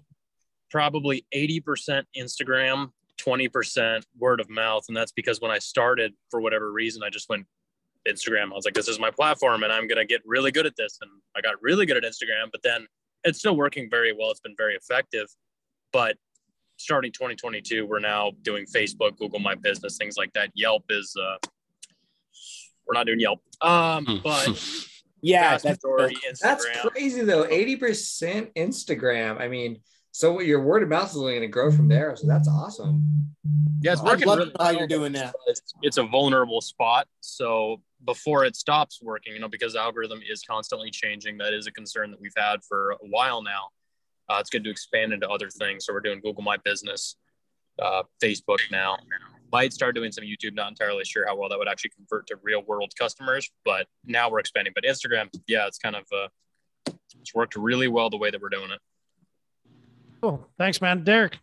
probably 0.70 1.24
80% 1.35 2.05
Instagram, 2.16 2.91
20% 3.21 4.03
word 4.19 4.41
of 4.41 4.49
mouth. 4.51 4.85
And 4.89 4.97
that's 4.97 5.13
because 5.13 5.41
when 5.41 5.51
I 5.51 5.59
started, 5.59 6.13
for 6.31 6.41
whatever 6.41 6.73
reason, 6.73 7.03
I 7.03 7.11
just 7.11 7.29
went 7.29 7.47
Instagram. 8.09 8.51
I 8.53 8.55
was 8.55 8.65
like, 8.65 8.75
this 8.75 8.89
is 8.89 8.99
my 8.99 9.11
platform 9.11 9.63
and 9.63 9.73
I'm 9.73 9.87
going 9.87 9.99
to 9.99 10.05
get 10.05 10.23
really 10.27 10.51
good 10.51 10.67
at 10.67 10.75
this. 10.77 10.99
And 11.01 11.11
I 11.37 11.41
got 11.41 11.55
really 11.63 11.87
good 11.87 11.97
at 11.97 12.03
Instagram, 12.03 12.51
but 12.51 12.63
then 12.63 12.87
it's 13.25 13.39
still 13.39 13.57
working 13.57 13.89
very 13.89 14.13
well. 14.13 14.31
It's 14.31 14.41
been 14.41 14.57
very 14.57 14.75
effective. 14.75 15.29
But 15.93 16.17
starting 16.79 17.13
2022, 17.13 17.87
we're 17.87 18.01
now 18.01 18.33
doing 18.43 18.67
Facebook, 18.67 19.17
Google 19.19 19.39
My 19.39 19.55
Business, 19.55 19.97
things 19.97 20.17
like 20.17 20.33
that. 20.33 20.51
Yelp 20.55 20.85
is, 20.91 21.15
uh, 21.21 21.37
we're 22.87 22.95
not 22.95 23.07
doing 23.07 23.21
Yelp. 23.21 23.41
Um, 23.61 24.21
but 24.25 24.49
yeah, 25.23 25.51
that's- 25.63 25.79
That's 26.43 26.65
crazy 26.89 27.23
though. 27.23 27.45
80% 27.45 28.53
Instagram. 28.57 29.41
I 29.41 29.47
mean, 29.47 29.79
so 30.13 30.41
your 30.41 30.63
word 30.63 30.83
of 30.83 30.91
mouth 30.91 31.11
is 31.11 31.17
only 31.17 31.33
going 31.33 31.41
to 31.41 31.49
grow 31.49 31.73
from 31.73 31.89
there. 31.89 32.15
So 32.17 32.27
that's 32.27 32.47
awesome. 32.47 33.35
Yeah, 33.81 33.95
it's 33.95 34.03
working. 34.03 34.25
I'd 34.25 34.29
love 34.29 34.39
really 34.39 34.53
how 34.59 34.65
well, 34.67 34.75
you're 34.75 34.87
doing 34.87 35.13
that. 35.13 35.35
It's, 35.47 35.63
it's 35.81 35.97
a 35.97 36.05
vulnerable 36.05 36.61
spot. 36.61 37.09
So 37.21 37.81
before 38.05 38.45
it 38.45 38.55
stops 38.55 39.01
working, 39.03 39.33
you 39.33 39.41
know, 39.41 39.49
because 39.49 39.73
the 39.73 39.81
algorithm 39.81 40.21
is 40.29 40.43
constantly 40.43 40.91
changing, 40.91 41.39
that 41.39 41.55
is 41.55 41.67
a 41.67 41.73
concern 41.73 42.11
that 42.11 42.21
we've 42.21 42.35
had 42.37 42.63
for 42.63 42.93
a 42.93 43.07
while 43.09 43.43
now. 43.43 43.69
Uh, 44.29 44.37
it's 44.39 44.51
good 44.51 44.65
to 44.65 44.71
expand 44.71 45.15
into 45.15 45.29
other 45.29 45.49
things. 45.49 45.87
So 45.87 45.95
we're 45.95 46.01
doing 46.01 46.21
Google 46.21 46.43
My 46.43 46.59
Business, 46.59 47.17
uh, 47.81 48.03
Facebook 48.23 48.59
now. 48.71 48.99
Might 49.51 49.73
start 49.73 49.95
doing 49.95 50.13
some 50.13 50.25
YouTube. 50.25 50.55
Not 50.55 50.69
entirely 50.69 51.05
sure 51.05 51.27
how 51.27 51.37
well 51.37 51.49
that 51.49 51.59
would 51.59 51.69
actually 51.69 51.91
convert 51.91 52.27
to 52.29 52.37
real 52.43 52.63
world 52.63 52.93
customers, 52.99 53.51
but 53.65 53.87
now 54.05 54.31
we're 54.31 54.41
expanding. 54.41 54.73
But 54.75 54.85
Instagram, 54.85 55.29
yeah, 55.47 55.67
it's 55.67 55.79
kind 55.79 55.97
of 55.97 56.05
uh, 56.13 56.29
it's 57.21 57.35
worked 57.35 57.57
really 57.57 57.89
well 57.89 58.09
the 58.09 58.17
way 58.17 58.31
that 58.31 58.41
we're 58.41 58.49
doing 58.49 58.71
it. 58.71 58.81
Cool. 60.23 60.49
Thanks, 60.57 60.81
man. 60.81 61.03
Derek. 61.03 61.39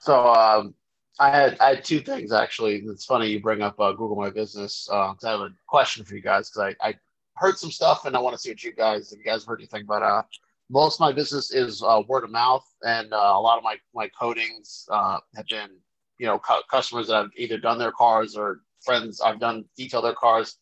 So 0.00 0.34
um, 0.34 0.74
I 1.20 1.30
had 1.30 1.56
I 1.60 1.76
had 1.76 1.84
two 1.84 2.00
things 2.00 2.32
actually. 2.32 2.82
It's 2.86 3.04
funny 3.04 3.28
you 3.28 3.40
bring 3.40 3.62
up 3.62 3.78
uh, 3.78 3.92
Google 3.92 4.16
My 4.16 4.30
Business 4.30 4.88
because 4.90 5.24
I 5.24 5.30
have 5.30 5.40
a 5.40 5.50
question 5.68 6.04
for 6.04 6.16
you 6.16 6.22
guys 6.22 6.50
because 6.50 6.74
I, 6.80 6.88
I 6.88 6.94
heard 7.36 7.56
some 7.56 7.70
stuff 7.70 8.04
and 8.04 8.16
I 8.16 8.18
want 8.18 8.34
to 8.34 8.40
see 8.40 8.50
what 8.50 8.64
you 8.64 8.72
guys 8.72 9.12
if 9.12 9.18
you 9.18 9.24
guys 9.24 9.44
heard 9.44 9.60
anything. 9.60 9.84
But 9.86 10.02
uh, 10.02 10.22
most 10.70 10.96
of 10.96 11.00
my 11.00 11.12
business 11.12 11.52
is 11.52 11.84
uh, 11.84 12.02
word 12.08 12.24
of 12.24 12.30
mouth, 12.30 12.66
and 12.82 13.12
uh, 13.12 13.16
a 13.16 13.40
lot 13.40 13.58
of 13.58 13.62
my 13.62 13.76
my 13.94 14.08
coatings 14.08 14.88
uh, 14.90 15.18
have 15.36 15.46
been 15.46 15.70
you 16.18 16.26
know 16.26 16.40
cu- 16.40 16.62
customers 16.68 17.06
that 17.06 17.14
have 17.14 17.30
either 17.36 17.58
done 17.58 17.78
their 17.78 17.92
cars 17.92 18.34
or 18.36 18.62
friends 18.84 19.20
I've 19.20 19.38
done 19.38 19.64
detail 19.76 20.02
their 20.02 20.14
cars. 20.14 20.56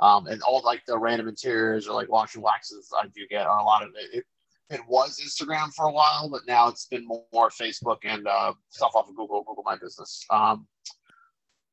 Um, 0.00 0.26
and 0.28 0.40
all 0.40 0.62
like 0.64 0.82
the 0.86 0.98
random 0.98 1.28
interiors 1.28 1.86
or 1.86 1.92
like 1.92 2.08
washing 2.08 2.40
waxes 2.40 2.90
I 2.98 3.06
do 3.08 3.26
get 3.28 3.46
are 3.46 3.58
a 3.58 3.64
lot 3.64 3.82
of 3.82 3.90
it. 3.90 4.18
it 4.18 4.24
it 4.70 4.80
was 4.86 5.20
Instagram 5.20 5.72
for 5.74 5.86
a 5.86 5.92
while, 5.92 6.28
but 6.30 6.42
now 6.46 6.68
it's 6.68 6.86
been 6.86 7.06
more 7.06 7.50
Facebook 7.50 7.98
and 8.04 8.26
uh, 8.26 8.52
stuff 8.68 8.92
off 8.94 9.08
of 9.08 9.16
Google, 9.16 9.42
Google 9.42 9.64
My 9.64 9.76
Business. 9.76 10.24
Um, 10.30 10.66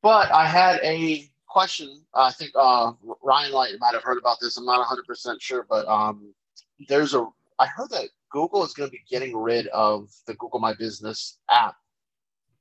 but 0.02 0.32
I 0.32 0.48
had 0.48 0.80
a 0.84 1.30
question. 1.48 2.04
I 2.16 2.32
think 2.32 2.52
uh, 2.56 2.94
Ryan 3.24 3.52
Light 3.52 3.74
might 3.80 3.94
have 3.94 4.04
heard 4.04 4.18
about 4.18 4.38
this. 4.42 4.58
I'm 4.58 4.66
not 4.66 4.86
100% 4.88 5.36
sure, 5.40 5.66
but 5.70 5.88
um, 5.88 6.34
there's 6.88 7.14
a. 7.14 7.28
I 7.60 7.68
heard 7.68 7.90
that 7.92 8.10
Google 8.32 8.64
is 8.64 8.74
going 8.74 8.90
to 8.90 8.92
be 8.92 9.04
getting 9.10 9.36
rid 9.36 9.68
of 9.68 10.10
the 10.26 10.34
Google 10.36 10.60
My 10.60 10.74
Business 10.74 11.38
app 11.50 11.76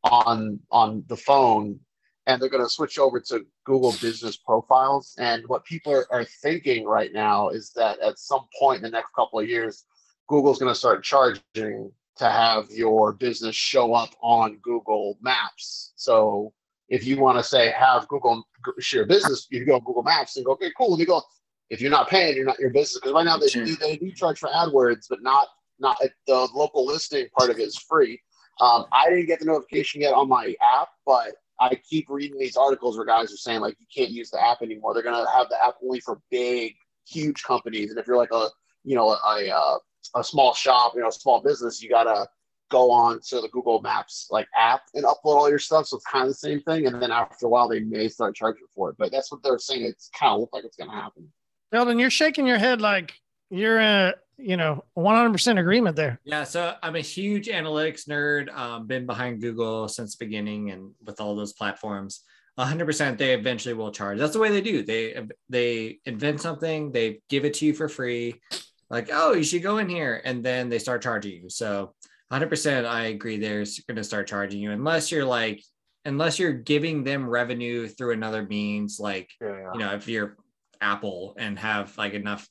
on 0.04 0.60
on 0.70 1.02
the 1.08 1.16
phone, 1.16 1.80
and 2.26 2.40
they're 2.40 2.50
going 2.50 2.62
to 2.62 2.70
switch 2.70 2.98
over 2.98 3.20
to 3.20 3.46
Google 3.64 3.94
Business 4.00 4.36
Profiles. 4.36 5.14
And 5.18 5.46
what 5.48 5.64
people 5.64 5.92
are, 5.92 6.06
are 6.10 6.24
thinking 6.42 6.84
right 6.84 7.12
now 7.12 7.48
is 7.48 7.70
that 7.76 7.98
at 8.00 8.18
some 8.18 8.46
point 8.58 8.78
in 8.78 8.82
the 8.82 8.90
next 8.90 9.14
couple 9.14 9.38
of 9.38 9.48
years, 9.48 9.84
Google's 10.28 10.58
going 10.58 10.72
to 10.72 10.78
start 10.78 11.04
charging 11.04 11.92
to 12.16 12.30
have 12.30 12.70
your 12.70 13.12
business 13.12 13.54
show 13.54 13.94
up 13.94 14.10
on 14.20 14.58
Google 14.62 15.18
Maps. 15.20 15.92
So 15.96 16.52
if 16.88 17.04
you 17.04 17.18
want 17.18 17.38
to 17.38 17.44
say 17.44 17.70
have 17.70 18.08
Google 18.08 18.44
share 18.78 19.06
business, 19.06 19.46
you 19.50 19.64
go 19.64 19.80
Google 19.80 20.02
Maps 20.02 20.36
and 20.36 20.46
go, 20.46 20.52
okay, 20.52 20.72
cool. 20.76 20.90
Let 20.90 20.98
me 20.98 21.04
go. 21.04 21.22
If 21.68 21.80
you're 21.80 21.90
not 21.90 22.08
paying, 22.08 22.36
you're 22.36 22.46
not 22.46 22.60
your 22.60 22.70
business 22.70 23.00
because 23.00 23.12
right 23.12 23.24
now 23.24 23.38
they 23.38 23.48
do 23.48 23.76
they 23.76 23.96
do 23.96 24.12
charge 24.12 24.38
for 24.38 24.48
AdWords, 24.48 25.06
but 25.10 25.20
not 25.20 25.48
not 25.80 25.98
the 26.26 26.48
local 26.54 26.86
listing 26.86 27.26
part 27.36 27.50
of 27.50 27.58
it 27.58 27.62
is 27.62 27.76
free. 27.76 28.20
Um, 28.60 28.86
I 28.92 29.10
didn't 29.10 29.26
get 29.26 29.40
the 29.40 29.46
notification 29.46 30.00
yet 30.00 30.14
on 30.14 30.28
my 30.28 30.54
app, 30.74 30.88
but 31.04 31.34
I 31.60 31.74
keep 31.74 32.08
reading 32.08 32.38
these 32.38 32.56
articles 32.56 32.96
where 32.96 33.04
guys 33.04 33.32
are 33.32 33.36
saying 33.36 33.60
like 33.60 33.76
you 33.80 33.86
can't 33.94 34.10
use 34.10 34.30
the 34.30 34.42
app 34.42 34.62
anymore. 34.62 34.94
They're 34.94 35.02
gonna 35.02 35.28
have 35.30 35.48
the 35.48 35.62
app 35.62 35.74
only 35.82 36.00
for 36.00 36.20
big, 36.30 36.74
huge 37.06 37.42
companies, 37.42 37.90
and 37.90 37.98
if 37.98 38.06
you're 38.06 38.16
like 38.16 38.32
a 38.32 38.48
you 38.84 38.94
know 38.94 39.08
a, 39.10 39.20
a, 39.26 39.50
uh, 39.50 39.78
a 40.14 40.22
small 40.22 40.54
shop, 40.54 40.92
you 40.94 41.02
know, 41.02 41.08
a 41.08 41.12
small 41.12 41.40
business, 41.40 41.82
you 41.82 41.88
gotta 41.88 42.28
go 42.70 42.90
on 42.90 43.20
to 43.28 43.40
the 43.40 43.48
Google 43.48 43.80
Maps 43.80 44.28
like 44.30 44.48
app 44.56 44.82
and 44.94 45.04
upload 45.04 45.36
all 45.36 45.48
your 45.48 45.58
stuff. 45.58 45.86
So 45.86 45.96
it's 45.96 46.06
kind 46.06 46.22
of 46.22 46.30
the 46.30 46.34
same 46.34 46.60
thing. 46.62 46.86
And 46.86 47.00
then 47.00 47.12
after 47.12 47.46
a 47.46 47.48
while, 47.48 47.68
they 47.68 47.80
may 47.80 48.08
start 48.08 48.34
charging 48.34 48.66
for 48.74 48.90
it. 48.90 48.96
But 48.98 49.12
that's 49.12 49.30
what 49.30 49.42
they're 49.42 49.58
saying. 49.58 49.84
It's 49.84 50.10
kind 50.18 50.34
of 50.34 50.40
look 50.40 50.50
like 50.52 50.64
it's 50.64 50.76
gonna 50.76 50.92
happen. 50.92 51.32
Sheldon, 51.72 51.98
you're 51.98 52.10
shaking 52.10 52.46
your 52.46 52.58
head 52.58 52.80
like 52.80 53.14
you're 53.50 53.78
in 53.78 53.86
a 53.86 54.14
you 54.38 54.56
know 54.56 54.84
100% 54.96 55.58
agreement 55.58 55.96
there. 55.96 56.20
Yeah, 56.24 56.44
so 56.44 56.74
I'm 56.82 56.96
a 56.96 57.00
huge 57.00 57.48
analytics 57.48 58.08
nerd. 58.08 58.54
Um, 58.54 58.86
been 58.86 59.06
behind 59.06 59.40
Google 59.40 59.88
since 59.88 60.16
the 60.16 60.24
beginning, 60.24 60.70
and 60.70 60.92
with 61.04 61.20
all 61.20 61.34
those 61.36 61.52
platforms, 61.52 62.22
100% 62.58 63.18
they 63.18 63.34
eventually 63.34 63.74
will 63.74 63.92
charge. 63.92 64.18
That's 64.18 64.32
the 64.32 64.38
way 64.38 64.50
they 64.50 64.60
do. 64.60 64.82
They 64.82 65.26
they 65.48 66.00
invent 66.06 66.40
something, 66.40 66.92
they 66.92 67.20
give 67.28 67.44
it 67.44 67.54
to 67.54 67.66
you 67.66 67.74
for 67.74 67.88
free, 67.88 68.40
like 68.90 69.10
oh 69.12 69.32
you 69.32 69.44
should 69.44 69.62
go 69.62 69.78
in 69.78 69.88
here, 69.88 70.20
and 70.24 70.44
then 70.44 70.68
they 70.68 70.78
start 70.78 71.02
charging 71.02 71.42
you. 71.42 71.50
So 71.50 71.94
100% 72.32 72.84
I 72.84 73.04
agree. 73.06 73.38
They're 73.38 73.64
going 73.86 73.96
to 73.96 74.04
start 74.04 74.26
charging 74.26 74.60
you 74.60 74.72
unless 74.72 75.12
you're 75.12 75.24
like 75.24 75.62
unless 76.04 76.38
you're 76.38 76.52
giving 76.52 77.02
them 77.02 77.28
revenue 77.28 77.88
through 77.88 78.12
another 78.12 78.44
means, 78.44 78.98
like 79.00 79.30
yeah. 79.40 79.72
you 79.72 79.78
know 79.78 79.94
if 79.94 80.08
you're 80.08 80.36
Apple 80.80 81.34
and 81.38 81.58
have 81.58 81.96
like 81.98 82.14
enough 82.14 82.48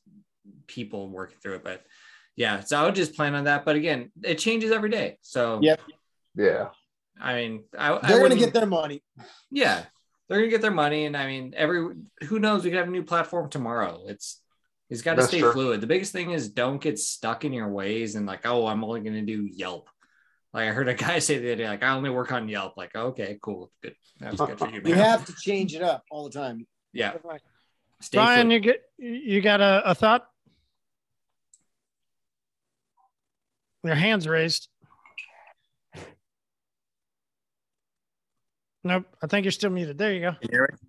people 0.68 1.10
working 1.10 1.38
through 1.42 1.56
it. 1.56 1.64
But 1.64 1.84
yeah, 2.36 2.62
so 2.62 2.78
I 2.78 2.86
would 2.86 2.96
just 2.96 3.16
plan 3.16 3.36
on 3.36 3.46
that. 3.46 3.66
But 3.66 3.76
again, 3.76 4.12
it 4.24 4.36
changes 4.36 4.72
every 4.72 4.90
day. 4.90 5.18
So 5.22 5.60
Yep. 5.62 5.82
Yeah. 6.36 6.68
I 7.20 7.36
mean, 7.36 7.64
I, 7.78 7.94
I 7.94 8.08
They're 8.08 8.22
gonna 8.22 8.36
get 8.36 8.54
their 8.54 8.66
money. 8.66 9.02
Yeah, 9.50 9.84
they're 10.28 10.40
gonna 10.40 10.50
get 10.50 10.62
their 10.62 10.72
money, 10.72 11.06
and 11.06 11.16
I 11.16 11.28
mean, 11.28 11.54
every 11.56 11.96
who 12.26 12.40
knows? 12.40 12.64
We 12.64 12.72
could 12.72 12.80
have 12.80 12.88
a 12.88 12.92
new 12.92 13.04
platform 13.04 13.50
tomorrow. 13.50 14.04
It's 14.08 14.42
it's 14.90 15.02
got 15.02 15.16
to 15.16 15.24
stay 15.24 15.40
true. 15.40 15.52
fluid. 15.52 15.82
The 15.82 15.88
biggest 15.88 16.12
thing 16.12 16.32
is 16.32 16.50
don't 16.50 16.82
get 16.82 17.00
stuck 17.00 17.44
in 17.46 17.54
your 17.54 17.70
ways 17.70 18.16
and 18.16 18.26
like, 18.26 18.46
oh, 18.46 18.68
I'm 18.68 18.84
only 18.84 19.02
gonna 19.02 19.24
do 19.24 19.48
Yelp. 19.52 19.90
Like 20.54 20.70
I 20.70 20.72
heard 20.72 20.88
a 20.88 20.94
guy 21.06 21.20
say 21.20 21.38
the 21.40 21.54
other 21.54 21.56
day, 21.56 21.68
like 21.68 21.84
I 21.84 21.90
only 21.90 22.10
work 22.10 22.32
on 22.32 22.48
Yelp. 22.48 22.78
Like, 22.78 22.96
okay, 22.96 23.40
cool, 23.42 23.72
good. 23.82 23.96
That's 24.20 24.38
good 24.38 24.60
for 24.60 24.70
you. 24.70 24.82
You 24.86 24.96
have 24.96 25.26
to 25.26 25.34
change 25.34 25.76
it 25.76 25.82
up 25.82 26.04
all 26.12 26.24
the 26.26 26.32
time. 26.32 26.66
yeah. 26.94 27.14
Stay 28.02 28.18
Brian, 28.18 28.48
fluid. 28.48 28.66
you 28.66 28.72
get 28.72 28.84
you 28.98 29.42
got 29.42 29.62
a, 29.62 29.82
a 29.86 29.96
thought? 29.96 30.28
Your 33.84 33.96
hands 33.96 34.28
raised. 34.28 34.68
Nope. 38.86 39.06
I 39.24 39.28
think 39.28 39.44
you're 39.44 39.52
still 39.52 39.72
muted. 39.72 39.98
There 39.98 40.14
you 40.14 40.22
go. 40.22 40.36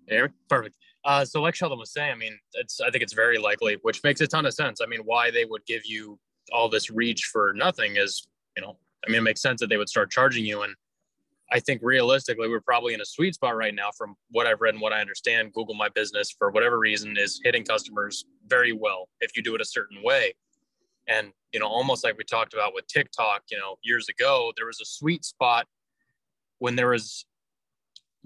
Hear 0.07 0.27
me? 0.27 0.27
Perfect. 0.47 0.75
Uh, 1.03 1.25
so 1.25 1.41
like 1.41 1.55
Sheldon 1.55 1.79
was 1.79 1.91
saying, 1.91 2.11
I 2.11 2.15
mean, 2.15 2.37
it's 2.53 2.79
I 2.79 2.91
think 2.91 3.01
it's 3.01 3.13
very 3.13 3.39
likely, 3.39 3.77
which 3.81 4.03
makes 4.03 4.21
a 4.21 4.27
ton 4.27 4.45
of 4.45 4.53
sense. 4.53 4.81
I 4.81 4.85
mean, 4.85 5.01
why 5.03 5.31
they 5.31 5.45
would 5.45 5.65
give 5.65 5.81
you 5.83 6.19
all 6.53 6.69
this 6.69 6.91
reach 6.91 7.29
for 7.33 7.53
nothing 7.55 7.97
is, 7.97 8.27
you 8.55 8.61
know, 8.61 8.77
I 9.05 9.09
mean, 9.09 9.17
it 9.17 9.23
makes 9.23 9.41
sense 9.41 9.61
that 9.61 9.67
they 9.67 9.77
would 9.77 9.89
start 9.89 10.11
charging 10.11 10.45
you. 10.45 10.61
And 10.61 10.75
I 11.51 11.59
think 11.59 11.81
realistically, 11.81 12.47
we're 12.47 12.61
probably 12.61 12.93
in 12.93 13.01
a 13.01 13.05
sweet 13.05 13.33
spot 13.33 13.55
right 13.55 13.73
now 13.73 13.89
from 13.97 14.15
what 14.29 14.45
I've 14.45 14.61
read 14.61 14.75
and 14.75 14.81
what 14.81 14.93
I 14.93 15.01
understand. 15.01 15.53
Google 15.53 15.73
My 15.73 15.89
Business, 15.89 16.29
for 16.37 16.51
whatever 16.51 16.77
reason, 16.77 17.17
is 17.17 17.41
hitting 17.43 17.63
customers 17.63 18.25
very 18.45 18.73
well 18.73 19.09
if 19.21 19.35
you 19.35 19.41
do 19.41 19.55
it 19.55 19.61
a 19.61 19.65
certain 19.65 20.03
way. 20.03 20.35
And, 21.07 21.31
you 21.51 21.59
know, 21.59 21.67
almost 21.67 22.03
like 22.03 22.15
we 22.17 22.25
talked 22.25 22.53
about 22.53 22.75
with 22.75 22.85
TikTok, 22.85 23.43
you 23.49 23.57
know, 23.57 23.77
years 23.81 24.07
ago, 24.07 24.51
there 24.55 24.67
was 24.67 24.79
a 24.81 24.85
sweet 24.85 25.25
spot 25.25 25.65
when 26.59 26.75
there 26.75 26.89
was 26.89 27.25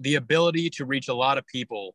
the 0.02 0.16
ability 0.16 0.70
to 0.70 0.84
reach 0.84 1.08
a 1.08 1.14
lot 1.14 1.38
of 1.38 1.46
people 1.46 1.94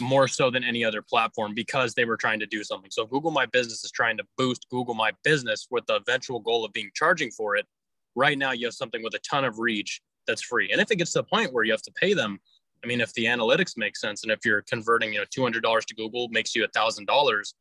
more 0.00 0.28
so 0.28 0.50
than 0.50 0.62
any 0.62 0.84
other 0.84 1.02
platform 1.02 1.54
because 1.54 1.94
they 1.94 2.04
were 2.04 2.16
trying 2.16 2.38
to 2.38 2.46
do 2.46 2.62
something. 2.62 2.90
So 2.90 3.06
Google 3.06 3.30
My 3.30 3.46
Business 3.46 3.82
is 3.84 3.90
trying 3.90 4.16
to 4.18 4.24
boost 4.36 4.66
Google 4.70 4.94
My 4.94 5.12
Business 5.24 5.66
with 5.70 5.86
the 5.86 5.96
eventual 5.96 6.40
goal 6.40 6.64
of 6.64 6.72
being 6.72 6.90
charging 6.94 7.30
for 7.30 7.56
it. 7.56 7.66
Right 8.14 8.36
now, 8.36 8.52
you 8.52 8.66
have 8.66 8.74
something 8.74 9.02
with 9.02 9.14
a 9.14 9.18
ton 9.20 9.44
of 9.44 9.58
reach 9.58 10.00
that's 10.26 10.42
free. 10.42 10.70
And 10.70 10.80
if 10.80 10.90
it 10.90 10.96
gets 10.96 11.12
to 11.12 11.20
the 11.20 11.24
point 11.24 11.52
where 11.52 11.64
you 11.64 11.72
have 11.72 11.82
to 11.82 11.92
pay 11.92 12.12
them, 12.12 12.38
I 12.84 12.86
mean, 12.86 13.00
if 13.00 13.12
the 13.14 13.24
analytics 13.24 13.76
make 13.76 13.96
sense 13.96 14.22
and 14.22 14.32
if 14.32 14.40
you're 14.44 14.62
converting, 14.62 15.12
you 15.12 15.18
know, 15.18 15.24
two 15.30 15.42
hundred 15.42 15.62
dollars 15.62 15.84
to 15.86 15.94
Google 15.94 16.28
makes 16.28 16.54
you 16.54 16.64
a 16.64 16.68
thousand 16.68 17.06
dollars, 17.06 17.54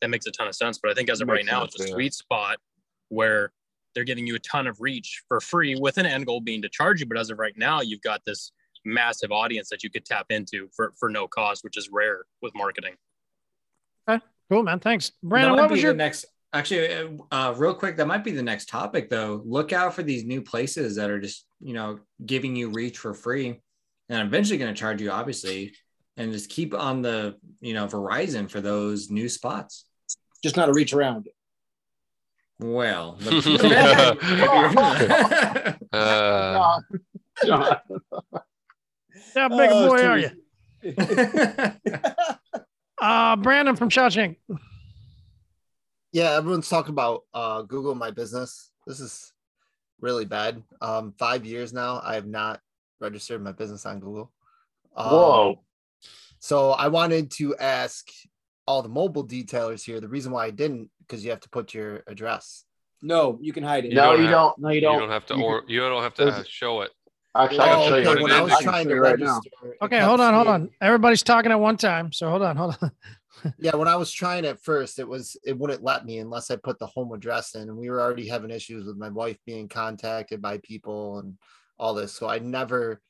that 0.00 0.10
makes 0.10 0.26
a 0.26 0.30
ton 0.30 0.46
of 0.48 0.54
sense. 0.54 0.78
But 0.78 0.90
I 0.90 0.94
think 0.94 1.10
as 1.10 1.20
of 1.20 1.28
right 1.28 1.44
now, 1.44 1.60
sense, 1.60 1.74
it's 1.74 1.84
a 1.84 1.88
yeah. 1.88 1.94
sweet 1.94 2.14
spot 2.14 2.58
where 3.08 3.52
they're 3.94 4.04
giving 4.04 4.26
you 4.26 4.34
a 4.34 4.40
ton 4.40 4.66
of 4.66 4.80
reach 4.80 5.22
for 5.28 5.40
free 5.40 5.76
with 5.76 5.98
an 5.98 6.06
end 6.06 6.26
goal 6.26 6.40
being 6.40 6.62
to 6.62 6.68
charge 6.68 7.00
you. 7.00 7.06
But 7.06 7.18
as 7.18 7.30
of 7.30 7.38
right 7.38 7.56
now, 7.56 7.80
you've 7.80 8.02
got 8.02 8.22
this 8.24 8.52
massive 8.84 9.32
audience 9.32 9.68
that 9.70 9.82
you 9.82 9.90
could 9.90 10.04
tap 10.04 10.26
into 10.30 10.68
for, 10.74 10.92
for 10.98 11.08
no 11.08 11.26
cost, 11.26 11.64
which 11.64 11.76
is 11.76 11.88
rare 11.90 12.24
with 12.42 12.54
marketing. 12.54 12.94
Okay. 14.08 14.24
Cool, 14.50 14.62
man. 14.62 14.80
Thanks. 14.80 15.12
Brandon, 15.22 15.52
That 15.52 15.56
might 15.56 15.62
what 15.62 15.70
was 15.70 15.78
be 15.78 15.82
your 15.82 15.92
the 15.92 15.98
next? 15.98 16.26
Actually, 16.52 16.94
uh, 16.94 17.08
uh, 17.32 17.54
real 17.56 17.74
quick, 17.74 17.96
that 17.96 18.06
might 18.06 18.22
be 18.22 18.30
the 18.30 18.42
next 18.42 18.68
topic, 18.68 19.10
though. 19.10 19.42
Look 19.44 19.72
out 19.72 19.94
for 19.94 20.02
these 20.02 20.24
new 20.24 20.40
places 20.40 20.96
that 20.96 21.10
are 21.10 21.18
just, 21.18 21.46
you 21.60 21.74
know, 21.74 21.98
giving 22.24 22.54
you 22.54 22.70
reach 22.70 22.98
for 22.98 23.12
free, 23.12 23.60
and 24.08 24.28
eventually 24.28 24.58
going 24.58 24.72
to 24.72 24.78
charge 24.78 25.00
you, 25.00 25.10
obviously, 25.10 25.74
and 26.16 26.30
just 26.30 26.50
keep 26.50 26.74
on 26.74 27.02
the, 27.02 27.34
you 27.60 27.74
know, 27.74 27.86
Verizon 27.86 28.48
for 28.48 28.60
those 28.60 29.10
new 29.10 29.28
spots. 29.28 29.86
Just 30.44 30.56
not 30.56 30.68
a 30.68 30.72
reach 30.72 30.92
around. 30.92 31.28
Well, 32.60 33.18
Uh, 37.42 37.80
how 39.34 39.48
big 39.48 39.70
a 39.70 39.74
Oh, 39.74 39.88
boy 39.88 40.02
are 40.04 40.18
you? 40.18 40.30
Uh, 43.00 43.36
Brandon 43.36 43.76
from 43.76 43.90
Shawshank. 43.90 44.36
Yeah, 46.12 46.30
everyone's 46.36 46.68
talking 46.68 46.92
about 46.92 47.22
uh, 47.34 47.62
Google 47.62 47.94
My 47.94 48.10
Business. 48.12 48.70
This 48.86 49.00
is 49.00 49.32
really 50.00 50.24
bad. 50.24 50.62
Um, 50.80 51.12
five 51.18 51.44
years 51.44 51.72
now, 51.72 52.00
I 52.02 52.14
have 52.14 52.26
not 52.26 52.60
registered 53.00 53.42
my 53.42 53.52
business 53.52 53.84
on 53.84 53.98
Google. 54.00 54.32
Um, 54.96 55.10
Whoa. 55.10 55.60
So 56.38 56.70
I 56.70 56.88
wanted 56.88 57.30
to 57.32 57.56
ask 57.56 58.08
all 58.66 58.80
the 58.80 58.88
mobile 58.88 59.26
detailers 59.26 59.84
here. 59.84 60.00
The 60.00 60.08
reason 60.08 60.32
why 60.32 60.46
I 60.46 60.50
didn't, 60.50 60.88
because 61.00 61.24
you 61.24 61.30
have 61.30 61.40
to 61.40 61.50
put 61.50 61.74
your 61.74 62.04
address. 62.06 62.64
No, 63.02 63.38
you 63.42 63.52
can 63.52 63.64
hide 63.64 63.84
it. 63.84 63.92
No, 63.92 64.14
you 64.14 64.22
have- 64.22 64.30
don't. 64.30 64.58
No, 64.58 64.68
you 64.70 64.76
You 64.76 64.80
don't. 64.80 64.94
You 64.94 65.00
don't 65.00 65.10
have 65.10 65.26
to, 65.26 65.34
You 65.36 65.42
or 65.42 65.62
you 65.66 65.80
don't 65.80 66.02
have 66.02 66.14
to 66.14 66.26
uh, 66.28 66.42
show 66.48 66.80
it. 66.82 66.90
Actually, 67.36 67.58
I 67.60 67.68
can 67.68 67.88
show 67.88 67.96
you. 67.96 68.08
okay, 68.08 68.22
when 68.22 68.32
I 68.32 68.40
was 68.40 68.58
trying 68.60 68.88
to 68.88 68.94
you 68.94 69.00
right 69.00 69.18
now. 69.18 69.40
Okay, 69.82 69.98
hold 69.98 70.20
on, 70.20 70.34
hold 70.34 70.46
on. 70.46 70.70
Everybody's 70.80 71.22
talking 71.22 71.50
at 71.50 71.58
one 71.58 71.76
time, 71.76 72.12
so 72.12 72.30
hold 72.30 72.42
on, 72.42 72.56
hold 72.56 72.78
on. 72.80 72.90
yeah 73.58 73.74
when 73.74 73.88
i 73.88 73.96
was 73.96 74.12
trying 74.12 74.46
at 74.46 74.62
first 74.62 74.98
it 75.00 75.06
was 75.06 75.36
it 75.44 75.58
wouldn't 75.58 75.82
let 75.82 76.06
me 76.06 76.18
unless 76.18 76.52
i 76.52 76.56
put 76.56 76.78
the 76.78 76.86
home 76.86 77.12
address 77.12 77.56
in 77.56 77.62
and 77.62 77.76
we 77.76 77.90
were 77.90 78.00
already 78.00 78.28
having 78.28 78.48
issues 78.48 78.86
with 78.86 78.96
my 78.96 79.08
wife 79.08 79.36
being 79.44 79.68
contacted 79.68 80.40
by 80.40 80.56
people 80.58 81.18
and 81.18 81.36
all 81.76 81.92
this 81.92 82.12
so 82.12 82.28
i 82.28 82.38
never 82.38 83.02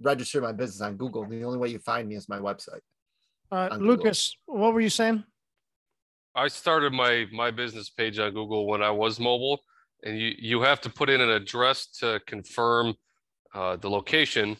registered 0.00 0.44
my 0.44 0.52
business 0.52 0.80
on 0.80 0.96
google 0.96 1.26
the 1.26 1.42
only 1.42 1.58
way 1.58 1.68
you 1.68 1.80
find 1.80 2.08
me 2.08 2.14
is 2.14 2.28
my 2.28 2.38
website 2.38 2.80
Uh, 3.50 3.68
On 3.72 3.80
Google. 3.80 3.96
Lucas, 3.96 4.36
what 4.46 4.72
were 4.72 4.80
you 4.80 4.88
saying? 4.88 5.24
I 6.34 6.46
started 6.48 6.92
my 6.92 7.26
my 7.32 7.50
business 7.50 7.90
page 7.90 8.18
on 8.20 8.32
Google 8.32 8.66
when 8.68 8.82
I 8.82 8.92
was 8.92 9.18
mobile, 9.18 9.58
and 10.04 10.16
you 10.16 10.32
you 10.38 10.62
have 10.62 10.80
to 10.82 10.90
put 10.90 11.10
in 11.10 11.20
an 11.20 11.30
address 11.30 11.86
to 11.98 12.20
confirm 12.26 12.94
uh, 13.54 13.76
the 13.76 13.90
location. 13.90 14.56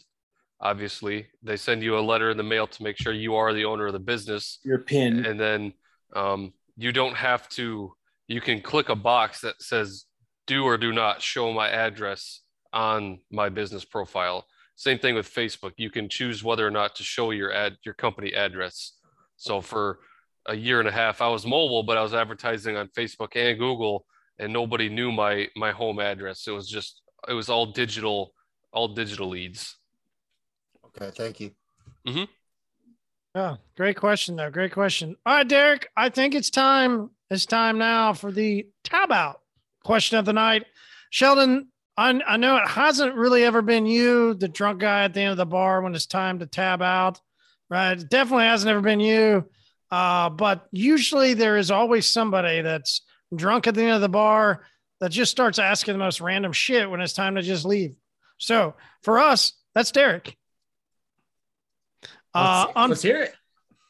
Obviously, 0.59 1.27
they 1.41 1.57
send 1.57 1.81
you 1.81 1.97
a 1.97 2.01
letter 2.01 2.29
in 2.29 2.37
the 2.37 2.43
mail 2.43 2.67
to 2.67 2.83
make 2.83 2.97
sure 2.97 3.13
you 3.13 3.35
are 3.35 3.53
the 3.53 3.65
owner 3.65 3.87
of 3.87 3.93
the 3.93 3.99
business, 3.99 4.59
Your 4.63 4.77
pin. 4.79 5.25
and 5.25 5.39
then 5.39 5.73
um, 6.15 6.53
you 6.77 6.91
don't 6.91 7.15
have 7.15 7.49
to. 7.49 7.93
You 8.27 8.41
can 8.41 8.61
click 8.61 8.89
a 8.89 8.95
box 8.95 9.41
that 9.41 9.61
says 9.61 10.05
"Do 10.45 10.63
or 10.65 10.77
do 10.77 10.91
not 10.93 11.21
show 11.21 11.51
my 11.51 11.69
address 11.69 12.41
on 12.73 13.19
my 13.31 13.49
business 13.49 13.83
profile." 13.85 14.45
Same 14.75 14.99
thing 14.99 15.15
with 15.15 15.27
Facebook. 15.31 15.73
You 15.77 15.89
can 15.89 16.09
choose 16.09 16.43
whether 16.43 16.65
or 16.65 16.71
not 16.71 16.95
to 16.95 17.03
show 17.03 17.31
your 17.31 17.51
ad 17.51 17.77
your 17.83 17.93
company 17.95 18.33
address. 18.33 18.93
So 19.37 19.61
for 19.61 19.99
a 20.45 20.55
year 20.55 20.79
and 20.79 20.87
a 20.87 20.91
half, 20.91 21.21
I 21.21 21.27
was 21.27 21.45
mobile, 21.45 21.83
but 21.83 21.97
I 21.97 22.03
was 22.03 22.13
advertising 22.13 22.77
on 22.77 22.87
Facebook 22.89 23.35
and 23.35 23.57
Google, 23.57 24.05
and 24.37 24.53
nobody 24.53 24.89
knew 24.89 25.11
my 25.11 25.47
my 25.55 25.71
home 25.71 25.99
address. 25.99 26.47
It 26.47 26.51
was 26.51 26.69
just 26.69 27.01
it 27.27 27.33
was 27.33 27.49
all 27.49 27.65
digital, 27.67 28.33
all 28.71 28.89
digital 28.89 29.29
leads. 29.29 29.77
okay 30.85 31.11
thank 31.15 31.39
you 31.39 31.51
Oh, 33.33 33.57
great 33.77 33.95
question, 33.95 34.35
though. 34.35 34.49
Great 34.49 34.73
question. 34.73 35.15
All 35.25 35.35
right, 35.35 35.47
Derek, 35.47 35.87
I 35.95 36.09
think 36.09 36.35
it's 36.35 36.49
time. 36.49 37.11
It's 37.29 37.45
time 37.45 37.77
now 37.77 38.11
for 38.11 38.29
the 38.31 38.67
tab 38.83 39.11
out 39.11 39.39
question 39.83 40.17
of 40.17 40.25
the 40.25 40.33
night. 40.33 40.65
Sheldon, 41.11 41.69
I, 41.97 42.19
I 42.27 42.37
know 42.37 42.57
it 42.57 42.67
hasn't 42.67 43.15
really 43.15 43.43
ever 43.43 43.61
been 43.61 43.85
you, 43.85 44.33
the 44.33 44.47
drunk 44.47 44.81
guy 44.81 45.03
at 45.03 45.13
the 45.13 45.21
end 45.21 45.31
of 45.31 45.37
the 45.37 45.45
bar 45.45 45.81
when 45.81 45.95
it's 45.95 46.05
time 46.05 46.39
to 46.39 46.45
tab 46.45 46.81
out, 46.81 47.21
right? 47.69 47.99
It 47.99 48.09
definitely 48.09 48.45
hasn't 48.45 48.69
ever 48.69 48.81
been 48.81 48.99
you. 48.99 49.49
Uh, 49.89 50.29
but 50.29 50.67
usually 50.71 51.33
there 51.33 51.57
is 51.57 51.71
always 51.71 52.07
somebody 52.07 52.61
that's 52.61 53.01
drunk 53.35 53.67
at 53.67 53.75
the 53.75 53.83
end 53.83 53.91
of 53.91 54.01
the 54.01 54.09
bar 54.09 54.65
that 54.99 55.11
just 55.11 55.31
starts 55.31 55.59
asking 55.59 55.93
the 55.93 55.99
most 55.99 56.21
random 56.21 56.51
shit 56.51 56.89
when 56.89 57.01
it's 57.01 57.13
time 57.13 57.35
to 57.35 57.41
just 57.41 57.65
leave. 57.65 57.95
So 58.41 58.73
for 59.03 59.19
us, 59.19 59.53
that's 59.73 59.91
Derek. 59.91 60.35
Uh, 62.33 62.65
Let's- 62.75 62.89
let's 62.89 63.01
hear 63.01 63.21
it. 63.23 63.33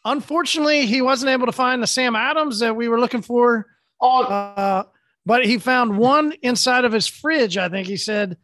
Unfortunately, 0.03 0.85
he 0.87 1.01
wasn't 1.01 1.29
able 1.29 1.45
to 1.45 1.51
find 1.51 1.81
the 1.81 1.87
Sam 1.87 2.15
Adams 2.15 2.59
that 2.59 2.75
we 2.75 2.87
were 2.87 2.99
looking 2.99 3.21
for. 3.21 3.67
Uh, 4.01 4.83
but 5.27 5.45
he 5.45 5.59
found 5.59 5.95
one 5.97 6.33
inside 6.41 6.85
of 6.85 6.91
his 6.91 7.05
fridge. 7.05 7.55
I 7.55 7.69
think 7.69 7.87
he 7.87 7.97
said, 7.97 8.37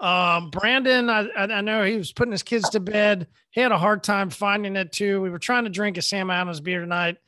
um, 0.00 0.48
Brandon, 0.50 1.10
I, 1.10 1.28
I 1.36 1.42
I 1.44 1.60
know 1.60 1.84
he 1.84 1.96
was 1.98 2.10
putting 2.12 2.32
his 2.32 2.42
kids 2.42 2.70
to 2.70 2.80
bed. 2.80 3.26
He 3.50 3.60
had 3.60 3.70
a 3.70 3.76
hard 3.78 4.02
time 4.02 4.30
finding 4.30 4.76
it 4.76 4.92
too. 4.92 5.20
We 5.20 5.28
were 5.28 5.38
trying 5.38 5.64
to 5.64 5.70
drink 5.70 5.98
a 5.98 6.02
Sam 6.02 6.30
Adams 6.30 6.60
beer 6.60 6.80
tonight. 6.80 7.18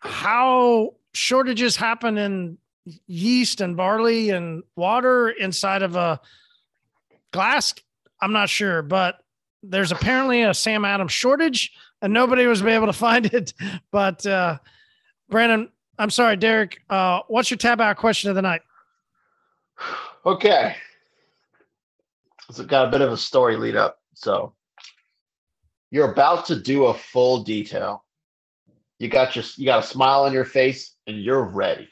How 0.00 0.96
shortages 1.14 1.76
happen 1.76 2.18
in 2.18 2.58
yeast 3.06 3.62
and 3.62 3.74
barley 3.74 4.28
and 4.30 4.62
water 4.76 5.30
inside 5.30 5.80
of 5.80 5.96
a 5.96 6.20
glass? 7.34 7.74
I'm 8.22 8.32
not 8.32 8.48
sure, 8.48 8.80
but 8.80 9.16
there's 9.62 9.92
apparently 9.92 10.42
a 10.42 10.54
Sam 10.54 10.84
Adams 10.84 11.12
shortage 11.12 11.72
and 12.00 12.12
nobody 12.12 12.46
was 12.46 12.62
able 12.62 12.86
to 12.86 12.92
find 13.08 13.26
it. 13.26 13.52
But 13.90 14.24
uh, 14.24 14.58
Brandon, 15.28 15.68
I'm 15.98 16.10
sorry, 16.10 16.36
Derek. 16.36 16.80
Uh, 16.88 17.20
what's 17.28 17.50
your 17.50 17.58
tab 17.58 17.80
out 17.80 17.96
question 17.96 18.30
of 18.30 18.36
the 18.36 18.42
night? 18.42 18.62
Okay. 20.24 20.76
It's 22.48 22.60
got 22.60 22.88
a 22.88 22.90
bit 22.90 23.00
of 23.00 23.12
a 23.12 23.16
story 23.16 23.56
lead 23.56 23.76
up. 23.76 23.98
So 24.14 24.54
you're 25.90 26.12
about 26.12 26.46
to 26.46 26.60
do 26.60 26.84
a 26.86 26.94
full 26.94 27.42
detail. 27.42 28.04
You 28.98 29.08
got 29.08 29.34
your 29.34 29.44
you 29.56 29.66
got 29.66 29.84
a 29.84 29.86
smile 29.86 30.22
on 30.22 30.32
your 30.32 30.44
face 30.44 30.94
and 31.06 31.20
you're 31.20 31.42
ready. 31.42 31.88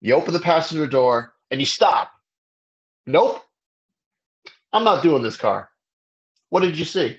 You 0.00 0.14
open 0.14 0.32
the 0.32 0.40
passenger 0.40 0.86
door 0.86 1.34
and 1.50 1.60
you 1.60 1.66
stop. 1.66 2.10
Nope. 3.06 3.42
I'm 4.72 4.84
not 4.84 5.02
doing 5.02 5.22
this 5.22 5.36
car. 5.36 5.68
What 6.50 6.60
did 6.60 6.78
you 6.78 6.84
see? 6.84 7.18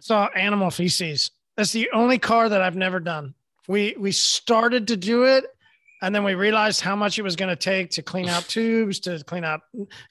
saw 0.00 0.26
animal 0.34 0.68
feces. 0.70 1.30
That's 1.56 1.70
the 1.72 1.88
only 1.92 2.18
car 2.18 2.48
that 2.48 2.60
I've 2.60 2.74
never 2.74 2.98
done. 2.98 3.34
We 3.68 3.94
we 3.96 4.10
started 4.10 4.88
to 4.88 4.96
do 4.96 5.24
it, 5.24 5.44
and 6.02 6.12
then 6.12 6.24
we 6.24 6.34
realized 6.34 6.80
how 6.80 6.96
much 6.96 7.18
it 7.20 7.22
was 7.22 7.36
going 7.36 7.50
to 7.50 7.56
take 7.56 7.90
to 7.90 8.02
clean 8.02 8.28
out 8.28 8.42
tubes, 8.48 8.98
to 9.00 9.22
clean 9.24 9.44
out 9.44 9.60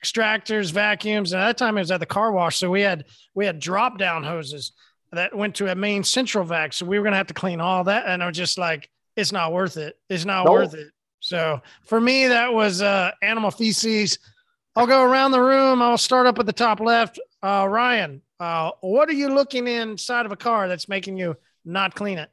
extractors, 0.02 0.72
vacuums. 0.72 1.34
And 1.34 1.42
at 1.42 1.48
that 1.48 1.58
time, 1.58 1.78
it 1.78 1.82
was 1.82 1.92
at 1.92 2.00
the 2.00 2.06
car 2.06 2.32
wash, 2.32 2.58
so 2.58 2.70
we 2.70 2.82
had 2.82 3.04
we 3.36 3.46
had 3.46 3.60
drop 3.60 3.98
down 3.98 4.24
hoses 4.24 4.72
that 5.12 5.36
went 5.36 5.56
to 5.56 5.70
a 5.70 5.76
main 5.76 6.06
central 6.06 6.46
vac. 6.46 6.72
So 6.72 6.86
we 6.86 6.98
were 6.98 7.04
going 7.04 7.12
to 7.12 7.18
have 7.18 7.28
to 7.28 7.34
clean 7.34 7.60
all 7.60 7.84
that, 7.84 8.06
and 8.08 8.24
I 8.24 8.28
was 8.28 8.38
just 8.38 8.58
like, 8.58 8.90
it's 9.18 9.34
not 9.34 9.52
worth 9.52 9.76
it. 9.76 9.98
It's 10.10 10.24
not 10.24 10.46
Nope. 10.46 10.54
worth 10.54 10.74
it. 10.74 10.88
So 11.20 11.62
for 11.86 12.00
me, 12.00 12.28
that 12.28 12.54
was 12.54 12.82
uh, 12.82 13.12
animal 13.22 13.52
feces. 13.52 14.18
I'll 14.76 14.88
go 14.88 15.04
around 15.04 15.32
the 15.32 15.42
room. 15.42 15.82
I'll 15.82 15.98
start 15.98 16.28
up 16.28 16.40
at 16.40 16.46
the 16.46 16.54
top 16.54 16.80
left. 16.80 17.20
Uh, 17.44 17.68
Ryan, 17.70 18.22
uh, 18.40 18.72
what 18.82 19.10
are 19.10 19.14
you 19.14 19.34
looking 19.34 19.68
inside 19.68 20.26
of 20.26 20.32
a 20.32 20.38
car 20.38 20.68
that's 20.68 20.88
making 20.88 21.18
you 21.18 21.36
not 21.66 21.94
clean 21.94 22.18
it? 22.18 22.30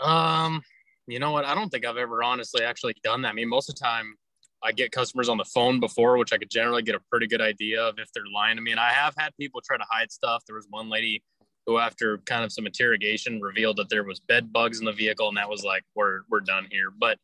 Um, 0.00 0.62
you 1.06 1.18
know 1.18 1.30
what? 1.30 1.44
I 1.44 1.54
don't 1.54 1.68
think 1.68 1.86
I've 1.86 1.96
ever 1.96 2.22
honestly 2.22 2.64
actually 2.64 2.94
done 3.04 3.22
that. 3.22 3.28
I 3.28 3.32
mean, 3.32 3.48
most 3.48 3.68
of 3.68 3.76
the 3.76 3.80
time 3.80 4.14
I 4.62 4.72
get 4.72 4.90
customers 4.92 5.28
on 5.28 5.36
the 5.38 5.44
phone 5.44 5.78
before, 5.78 6.18
which 6.18 6.32
I 6.32 6.38
could 6.38 6.50
generally 6.50 6.82
get 6.82 6.94
a 6.94 7.00
pretty 7.10 7.26
good 7.26 7.40
idea 7.40 7.82
of 7.82 7.98
if 7.98 8.12
they're 8.12 8.24
lying 8.34 8.56
to 8.56 8.62
me. 8.62 8.72
And 8.72 8.80
I 8.80 8.90
have 8.90 9.14
had 9.16 9.30
people 9.38 9.60
try 9.60 9.76
to 9.76 9.86
hide 9.88 10.10
stuff. 10.10 10.42
There 10.46 10.56
was 10.56 10.66
one 10.68 10.88
lady 10.88 11.22
who, 11.66 11.78
after 11.78 12.18
kind 12.18 12.44
of 12.44 12.52
some 12.52 12.66
interrogation, 12.66 13.40
revealed 13.40 13.76
that 13.76 13.88
there 13.88 14.04
was 14.04 14.18
bed 14.20 14.52
bugs 14.52 14.80
in 14.80 14.86
the 14.86 14.92
vehicle, 14.92 15.28
and 15.28 15.36
that 15.36 15.48
was 15.48 15.62
like, 15.62 15.84
we're 15.94 16.22
we're 16.28 16.40
done 16.40 16.66
here. 16.70 16.90
But 16.98 17.18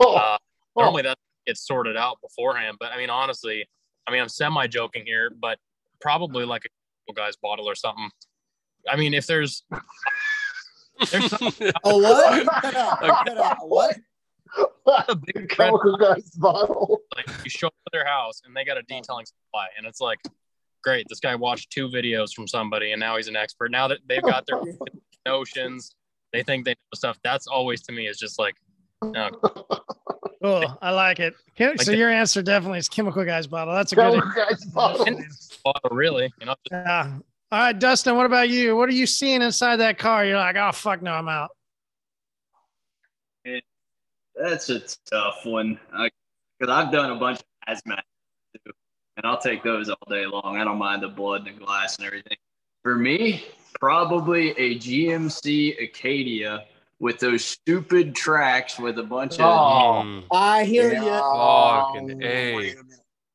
uh, 0.00 0.38
normally 0.76 1.02
that 1.02 1.18
gets 1.46 1.66
sorted 1.66 1.96
out 1.96 2.18
beforehand. 2.22 2.76
But 2.80 2.92
I 2.92 2.96
mean, 2.96 3.10
honestly, 3.10 3.66
I 4.06 4.12
mean, 4.12 4.20
I'm 4.20 4.28
semi 4.28 4.66
joking 4.66 5.04
here, 5.06 5.30
but 5.40 5.58
probably 6.00 6.44
like 6.44 6.64
a 7.08 7.12
guy's 7.12 7.36
bottle 7.36 7.68
or 7.68 7.74
something. 7.74 8.10
I 8.88 8.96
mean, 8.96 9.14
if 9.14 9.26
there's 9.26 9.64
there's 11.10 11.30
some, 11.30 11.52
Oh, 11.84 11.98
what? 11.98 12.46
Cut 12.46 12.74
out, 12.74 13.00
cut 13.00 13.38
out. 13.38 13.68
What? 13.68 13.96
a 15.08 15.14
big 15.14 15.58
red 15.58 15.72
like 17.16 17.26
you 17.44 17.50
show 17.50 17.68
up 17.68 17.74
at 17.86 17.92
their 17.92 18.06
house 18.06 18.42
and 18.44 18.54
they 18.54 18.64
got 18.64 18.76
a 18.76 18.82
detailing 18.82 19.24
supply 19.24 19.66
and 19.76 19.86
it's 19.86 20.00
like 20.00 20.20
great 20.84 21.06
this 21.08 21.20
guy 21.20 21.34
watched 21.34 21.70
two 21.70 21.88
videos 21.88 22.34
from 22.34 22.46
somebody 22.46 22.92
and 22.92 23.00
now 23.00 23.16
he's 23.16 23.28
an 23.28 23.36
expert 23.36 23.70
now 23.70 23.88
that 23.88 23.98
they've 24.06 24.22
got 24.22 24.46
their 24.46 24.60
notions 25.26 25.94
they 26.32 26.42
think 26.42 26.64
they 26.64 26.72
know 26.72 26.94
stuff 26.94 27.18
that's 27.22 27.46
always 27.46 27.80
to 27.82 27.92
me 27.92 28.06
is 28.06 28.18
just 28.18 28.38
like 28.38 28.56
no. 29.02 29.30
Oh, 30.44 30.76
I 30.82 30.90
like 30.90 31.20
it. 31.20 31.34
Chem- 31.54 31.70
Like 31.76 31.82
so 31.82 31.92
the- 31.92 31.96
your 31.96 32.10
answer 32.10 32.42
definitely 32.42 32.80
is 32.80 32.88
Chemical 32.88 33.24
Guys 33.24 33.46
bottle. 33.46 33.74
That's 33.74 33.92
a 33.92 33.94
good. 33.94 34.10
Chemical 34.14 34.32
Guys 34.34 34.64
bottle. 34.64 35.06
Really 35.92 36.32
you 36.40 36.46
know 36.46 36.56
Yeah. 36.68 37.12
All 37.52 37.58
right, 37.60 37.78
Dustin. 37.78 38.16
What 38.16 38.26
about 38.26 38.48
you? 38.48 38.74
What 38.74 38.88
are 38.88 38.92
you 38.92 39.06
seeing 39.06 39.40
inside 39.40 39.76
that 39.76 39.98
car? 39.98 40.24
You're 40.24 40.38
like, 40.38 40.56
oh 40.56 40.72
fuck, 40.72 41.00
no, 41.00 41.12
I'm 41.12 41.28
out. 41.28 41.50
That's 44.34 44.70
a 44.70 44.80
tough 45.10 45.44
one 45.44 45.78
because 46.58 46.68
I've 46.74 46.90
done 46.90 47.10
a 47.12 47.16
bunch 47.16 47.38
of 47.40 47.44
hazmat 47.76 48.00
too, 48.64 48.72
and 49.16 49.26
I'll 49.26 49.38
take 49.38 49.62
those 49.62 49.90
all 49.90 49.96
day 50.08 50.26
long. 50.26 50.56
I 50.56 50.64
don't 50.64 50.78
mind 50.78 51.02
the 51.02 51.08
blood 51.08 51.46
and 51.46 51.56
the 51.56 51.64
glass 51.64 51.98
and 51.98 52.06
everything. 52.06 52.36
For 52.82 52.96
me, 52.96 53.44
probably 53.78 54.50
a 54.58 54.76
GMC 54.76 55.82
Acadia 55.84 56.64
with 57.02 57.18
those 57.18 57.44
stupid 57.44 58.14
tracks 58.14 58.78
with 58.78 58.96
a 58.96 59.02
bunch 59.02 59.34
of. 59.34 59.40
Oh. 59.40 60.02
Mm. 60.04 60.24
I 60.32 60.62
hear 60.62 60.92
Yeah. 60.92 61.20
Uh, 61.20 61.92
you. 61.94 62.00
Fucking 62.00 62.24
oh, 62.24 62.26
A. 62.26 62.74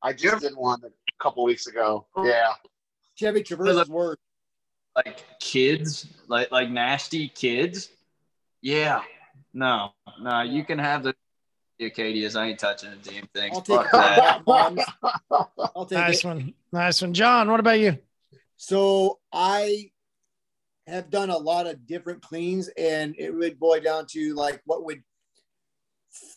I 0.01 0.13
just 0.13 0.41
did 0.41 0.53
one 0.55 0.79
a 0.85 0.89
couple 1.21 1.43
weeks 1.43 1.67
ago. 1.67 2.07
Oh. 2.15 2.25
Yeah. 2.25 2.53
Chevy 3.15 3.43
Traverse 3.43 3.75
is 3.83 3.89
worse. 3.89 4.17
like 4.95 5.25
kids, 5.41 6.07
like 6.29 6.49
like 6.51 6.69
nasty 6.69 7.27
kids. 7.27 7.89
Yeah, 8.61 9.01
no, 9.53 9.91
no, 10.21 10.41
you 10.43 10.63
can 10.63 10.79
have 10.79 11.03
the 11.03 11.13
Acadias. 11.81 12.39
I 12.39 12.47
ain't 12.47 12.59
touching 12.59 12.91
the 12.91 13.11
damn 13.11 13.27
thing. 13.27 13.51
I'll 13.53 13.61
take 13.61 13.89
Fuck 13.89 13.91
that. 13.91 14.41
I'll 15.75 15.85
take 15.85 15.97
Nice 15.97 16.23
it. 16.23 16.27
one. 16.27 16.53
Nice 16.71 17.01
one, 17.01 17.13
John. 17.13 17.51
What 17.51 17.59
about 17.59 17.79
you? 17.79 17.97
So 18.55 19.19
I 19.33 19.91
have 20.87 21.09
done 21.09 21.29
a 21.29 21.37
lot 21.37 21.67
of 21.67 21.85
different 21.85 22.21
cleans, 22.21 22.69
and 22.77 23.15
it 23.17 23.31
would 23.31 23.59
boil 23.59 23.81
down 23.81 24.05
to 24.11 24.33
like 24.33 24.61
what 24.65 24.85
would 24.85 25.03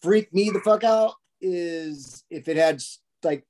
freak 0.02 0.32
me 0.34 0.50
the 0.50 0.60
fuck 0.60 0.84
out 0.84 1.14
is 1.40 2.24
if 2.30 2.48
it 2.48 2.56
had 2.56 2.82
like 3.22 3.40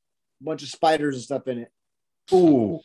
a 0.40 0.44
bunch 0.44 0.62
of 0.62 0.68
spiders 0.68 1.16
and 1.16 1.24
stuff 1.24 1.48
in 1.48 1.58
it. 1.58 1.72
Ooh. 2.32 2.80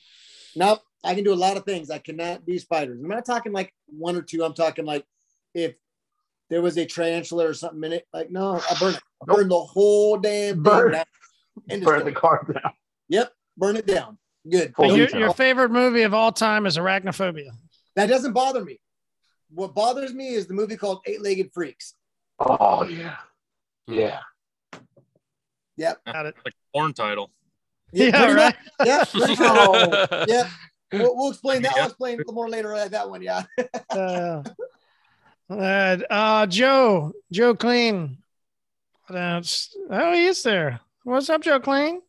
Nope. 0.55 0.81
I 1.03 1.13
can 1.13 1.23
do 1.23 1.33
a 1.33 1.35
lot 1.35 1.57
of 1.57 1.65
things. 1.65 1.91
I 1.91 1.99
cannot 1.99 2.45
be 2.45 2.57
spiders. 2.57 2.99
I'm 2.99 3.09
not 3.09 3.25
talking 3.25 3.51
like 3.51 3.71
one 3.85 4.15
or 4.15 4.21
two. 4.23 4.43
I'm 4.43 4.55
talking 4.55 4.85
like 4.85 5.05
if 5.53 5.75
there 6.49 6.61
was 6.61 6.77
a 6.77 6.85
tarantula 6.85 7.47
or 7.47 7.53
something 7.53 7.83
in 7.83 7.93
it. 7.93 8.07
Like, 8.13 8.31
no, 8.31 8.59
I 8.69 8.75
burn 8.79 8.95
it. 8.95 9.01
I 9.21 9.33
burn 9.33 9.49
the 9.49 9.59
whole 9.59 10.17
damn 10.17 10.55
thing 10.55 10.63
Burn- 10.63 10.91
down. 10.93 11.05
End 11.69 11.83
of 11.83 11.87
Burn 11.87 12.05
the 12.05 12.11
car 12.11 12.45
down. 12.51 12.73
Yep. 13.09 13.31
Burn 13.57 13.77
it 13.77 13.85
down. 13.85 14.17
Good. 14.49 14.73
Your, 14.77 15.09
your 15.09 15.33
favorite 15.33 15.71
movie 15.71 16.03
of 16.03 16.13
all 16.13 16.31
time 16.31 16.65
is 16.65 16.77
Arachnophobia. 16.77 17.49
That 17.95 18.07
doesn't 18.07 18.33
bother 18.33 18.63
me. 18.63 18.79
What 19.53 19.73
bothers 19.75 20.13
me 20.13 20.29
is 20.29 20.47
the 20.47 20.53
movie 20.53 20.75
called 20.77 21.01
Eight 21.05 21.21
Legged 21.21 21.51
Freaks. 21.53 21.93
Oh 22.39 22.83
yeah. 22.83 23.15
Yeah. 23.87 24.19
Yep. 25.77 25.99
Got 26.05 26.25
it. 26.25 26.35
like 26.43 26.53
a 26.53 26.77
porn 26.77 26.93
title 26.93 27.31
Yeah, 27.91 28.11
pretty 28.11 28.33
right. 28.33 28.55
much. 28.79 28.87
Yeah. 28.87 29.03
pretty 29.05 29.35
much. 29.41 30.25
yeah. 30.29 30.49
We'll, 30.93 31.15
we'll 31.15 31.29
explain 31.31 31.61
that. 31.63 31.75
I'll 31.77 31.87
explain 31.87 32.21
more 32.27 32.49
later. 32.49 32.73
uh, 32.73 32.87
That 32.87 33.09
one. 33.09 33.21
Yeah. 33.21 33.43
Uh, 33.89 34.43
all 35.49 35.57
right, 35.57 36.01
uh, 36.09 36.47
Joe, 36.47 37.13
Joe 37.31 37.53
Clean. 37.55 38.17
That's 39.09 39.75
oh, 39.89 40.13
he 40.13 40.25
is 40.25 40.41
there. 40.43 40.79
What's 41.03 41.29
up, 41.29 41.41
Joe 41.43 41.59
Clean? 41.59 42.01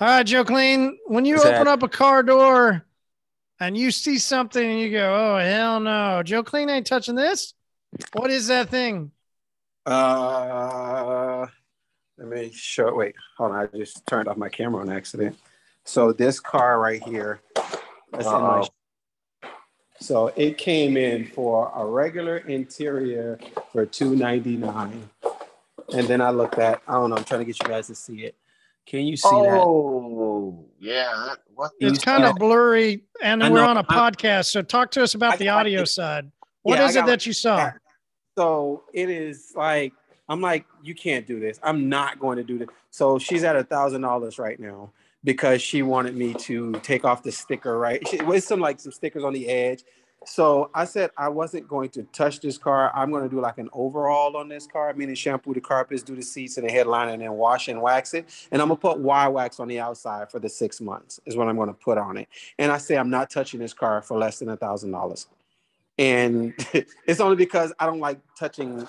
All 0.00 0.06
right, 0.08 0.22
Joe 0.26 0.44
Clean. 0.44 0.98
When 1.06 1.24
you 1.24 1.36
What's 1.36 1.46
open 1.46 1.64
that? 1.64 1.68
up 1.68 1.82
a 1.82 1.88
car 1.88 2.22
door 2.22 2.84
and 3.60 3.76
you 3.76 3.90
see 3.90 4.18
something 4.18 4.64
and 4.64 4.80
you 4.80 4.90
go, 4.90 5.14
"Oh 5.14 5.38
hell 5.38 5.78
no, 5.78 6.22
Joe 6.22 6.42
Clean 6.42 6.68
ain't 6.68 6.86
touching 6.86 7.14
this." 7.14 7.54
What 8.14 8.30
is 8.30 8.48
that 8.48 8.68
thing? 8.68 9.12
Uh, 9.86 11.46
let 12.18 12.28
me 12.28 12.50
show. 12.52 12.94
Wait, 12.94 13.14
hold 13.36 13.52
on. 13.52 13.68
I 13.72 13.76
just 13.76 14.06
turned 14.06 14.28
off 14.28 14.36
my 14.36 14.48
camera 14.48 14.80
on 14.82 14.90
accident. 14.90 15.38
So 15.84 16.12
this 16.12 16.40
car 16.40 16.80
right 16.80 17.02
here, 17.02 17.40
that's 18.12 18.26
in 18.26 18.32
my. 18.32 18.60
Uh-oh. 18.60 18.68
So 20.00 20.28
it 20.34 20.56
came 20.56 20.96
in 20.96 21.26
for 21.26 21.70
a 21.74 21.84
regular 21.84 22.38
interior 22.38 23.38
for 23.72 23.84
two 23.84 24.16
ninety 24.16 24.56
nine, 24.56 25.10
and 25.94 26.08
then 26.08 26.20
I 26.20 26.30
looked 26.30 26.58
at. 26.58 26.80
I 26.88 26.94
don't 26.94 27.10
know. 27.10 27.16
I'm 27.16 27.24
trying 27.24 27.40
to 27.40 27.44
get 27.44 27.60
you 27.62 27.68
guys 27.68 27.88
to 27.88 27.94
see 27.94 28.24
it. 28.24 28.34
Can 28.86 29.06
you 29.06 29.16
see 29.16 29.28
that? 29.28 29.62
Oh, 29.64 30.66
yeah. 30.78 31.34
What? 31.54 31.72
It's 31.78 32.02
kind 32.02 32.24
of 32.24 32.36
blurry, 32.36 33.04
and 33.22 33.40
we're 33.42 33.64
on 33.64 33.76
a 33.76 33.84
podcast. 33.84 34.46
So 34.46 34.62
talk 34.62 34.90
to 34.92 35.02
us 35.02 35.14
about 35.14 35.38
the 35.38 35.48
audio 35.48 35.84
side. 35.84 36.30
What 36.62 36.78
Yeah, 36.78 36.88
is 36.88 36.96
it 36.96 37.06
that 37.06 37.26
you 37.26 37.32
saw? 37.32 37.72
So 38.36 38.84
it 38.92 39.10
is 39.10 39.52
like 39.54 39.92
I'm 40.30 40.40
like, 40.40 40.64
you 40.80 40.94
can't 40.94 41.26
do 41.26 41.40
this. 41.40 41.58
I'm 41.60 41.88
not 41.88 42.20
going 42.20 42.36
to 42.36 42.44
do 42.44 42.56
this. 42.56 42.68
So 42.90 43.18
she's 43.18 43.42
at 43.42 43.56
a 43.56 43.64
thousand 43.64 44.02
dollars 44.02 44.38
right 44.38 44.58
now 44.60 44.92
because 45.24 45.60
she 45.60 45.82
wanted 45.82 46.16
me 46.16 46.34
to 46.34 46.72
take 46.84 47.04
off 47.04 47.24
the 47.24 47.32
sticker, 47.32 47.76
right? 47.76 48.06
She, 48.06 48.22
with 48.22 48.44
some 48.44 48.60
like 48.60 48.78
some 48.78 48.92
stickers 48.92 49.24
on 49.24 49.32
the 49.32 49.48
edge. 49.48 49.82
So 50.26 50.70
I 50.74 50.84
said 50.84 51.10
I 51.16 51.28
wasn't 51.28 51.66
going 51.66 51.88
to 51.90 52.02
touch 52.04 52.40
this 52.40 52.58
car. 52.58 52.90
I'm 52.94 53.10
going 53.10 53.22
to 53.22 53.28
do 53.28 53.40
like 53.40 53.56
an 53.58 53.70
overhaul 53.72 54.36
on 54.36 54.48
this 54.48 54.66
car, 54.66 54.92
meaning 54.92 55.14
shampoo 55.14 55.54
the 55.54 55.60
carpets, 55.60 56.02
do 56.02 56.14
the 56.14 56.22
seats 56.22 56.58
and 56.58 56.68
the 56.68 56.72
headliner, 56.72 57.12
and 57.12 57.22
then 57.22 57.32
wash 57.32 57.68
and 57.68 57.80
wax 57.80 58.12
it. 58.12 58.28
And 58.52 58.60
I'm 58.60 58.68
gonna 58.68 58.78
put 58.78 58.98
Y 58.98 59.28
wax 59.28 59.60
on 59.60 59.68
the 59.68 59.80
outside 59.80 60.30
for 60.30 60.38
the 60.38 60.48
six 60.48 60.80
months 60.80 61.20
is 61.24 61.36
what 61.36 61.48
I'm 61.48 61.56
going 61.56 61.68
to 61.68 61.74
put 61.74 61.96
on 61.96 62.18
it. 62.18 62.28
And 62.58 62.70
I 62.70 62.78
say 62.78 62.96
I'm 62.98 63.10
not 63.10 63.30
touching 63.30 63.60
this 63.60 63.72
car 63.72 64.02
for 64.02 64.18
less 64.18 64.40
than 64.40 64.50
a 64.50 64.56
thousand 64.56 64.90
dollars. 64.90 65.26
And 65.98 66.54
it's 67.06 67.20
only 67.20 67.36
because 67.36 67.72
I 67.78 67.86
don't 67.86 68.00
like 68.00 68.20
touching. 68.38 68.80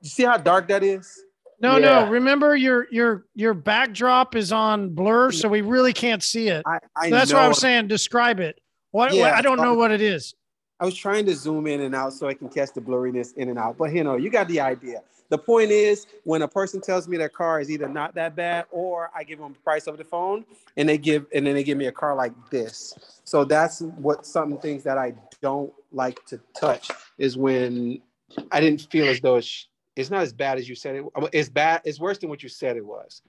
You 0.00 0.08
see 0.08 0.24
how 0.24 0.36
dark 0.36 0.66
that 0.68 0.82
is? 0.82 1.24
No, 1.60 1.78
Yeah. 1.78 2.04
no. 2.04 2.10
Remember 2.10 2.56
your 2.56 2.88
your 2.90 3.26
your 3.36 3.54
backdrop 3.54 4.34
is 4.34 4.50
on 4.52 4.90
blur, 4.90 5.30
so 5.30 5.48
we 5.48 5.60
really 5.60 5.92
can't 5.92 6.24
see 6.24 6.48
it. 6.48 6.64
I 6.66 6.78
So 7.08 7.10
that's 7.10 7.32
why 7.32 7.44
I 7.44 7.48
was 7.48 7.58
saying 7.58 7.86
describe 7.86 8.40
it. 8.40 8.60
What, 8.90 9.14
Yeah, 9.14 9.22
what 9.22 9.34
I 9.34 9.42
don't 9.42 9.58
um, 9.58 9.64
know 9.64 9.74
what 9.74 9.92
it 9.92 10.02
is. 10.02 10.34
I 10.82 10.84
was 10.84 10.96
trying 10.96 11.26
to 11.26 11.36
zoom 11.36 11.68
in 11.68 11.82
and 11.82 11.94
out 11.94 12.12
so 12.12 12.26
I 12.26 12.34
can 12.34 12.48
catch 12.48 12.72
the 12.72 12.80
blurriness 12.80 13.36
in 13.36 13.48
and 13.48 13.56
out. 13.56 13.78
But 13.78 13.92
you 13.92 14.02
know, 14.02 14.16
you 14.16 14.30
got 14.30 14.48
the 14.48 14.58
idea. 14.58 15.02
The 15.28 15.38
point 15.38 15.70
is, 15.70 16.08
when 16.24 16.42
a 16.42 16.48
person 16.48 16.80
tells 16.80 17.06
me 17.06 17.16
their 17.16 17.28
car 17.28 17.60
is 17.60 17.70
either 17.70 17.88
not 17.88 18.16
that 18.16 18.34
bad, 18.34 18.64
or 18.72 19.08
I 19.14 19.22
give 19.22 19.38
them 19.38 19.52
the 19.52 19.60
price 19.60 19.86
over 19.86 19.96
the 19.96 20.02
phone, 20.02 20.44
and 20.76 20.88
they 20.88 20.98
give, 20.98 21.26
and 21.32 21.46
then 21.46 21.54
they 21.54 21.62
give 21.62 21.78
me 21.78 21.86
a 21.86 21.92
car 21.92 22.16
like 22.16 22.32
this. 22.50 23.20
So 23.22 23.44
that's 23.44 23.80
what 23.80 24.26
some 24.26 24.58
things 24.58 24.82
that 24.82 24.98
I 24.98 25.14
don't 25.40 25.72
like 25.92 26.26
to 26.26 26.40
touch 26.58 26.90
is 27.16 27.36
when 27.36 28.02
I 28.50 28.60
didn't 28.60 28.88
feel 28.90 29.06
as 29.06 29.20
though 29.20 29.36
it's, 29.36 29.68
it's 29.94 30.10
not 30.10 30.22
as 30.22 30.32
bad 30.32 30.58
as 30.58 30.68
you 30.68 30.74
said 30.74 30.96
it. 30.96 31.04
It's 31.32 31.48
bad. 31.48 31.82
It's 31.84 32.00
worse 32.00 32.18
than 32.18 32.28
what 32.28 32.42
you 32.42 32.48
said 32.48 32.76
it 32.76 32.84
was. 32.84 33.22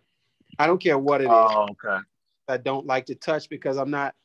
I 0.58 0.66
don't 0.66 0.82
care 0.82 0.98
what 0.98 1.22
it 1.22 1.26
is. 1.26 1.30
Oh, 1.32 1.68
okay. 1.70 2.04
I 2.48 2.58
don't 2.58 2.88
like 2.88 3.06
to 3.06 3.16
touch 3.16 3.48
because 3.48 3.78
I'm 3.78 3.92
not. 3.92 4.16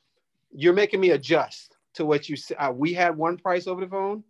You're 0.50 0.72
making 0.72 1.00
me 1.00 1.10
adjust 1.10 1.74
to 1.94 2.04
what 2.04 2.28
you 2.28 2.36
said. 2.36 2.56
Uh, 2.58 2.72
we 2.74 2.92
had 2.92 3.16
one 3.16 3.36
price 3.36 3.66
over 3.66 3.80
the 3.80 3.90
phone, 3.90 4.24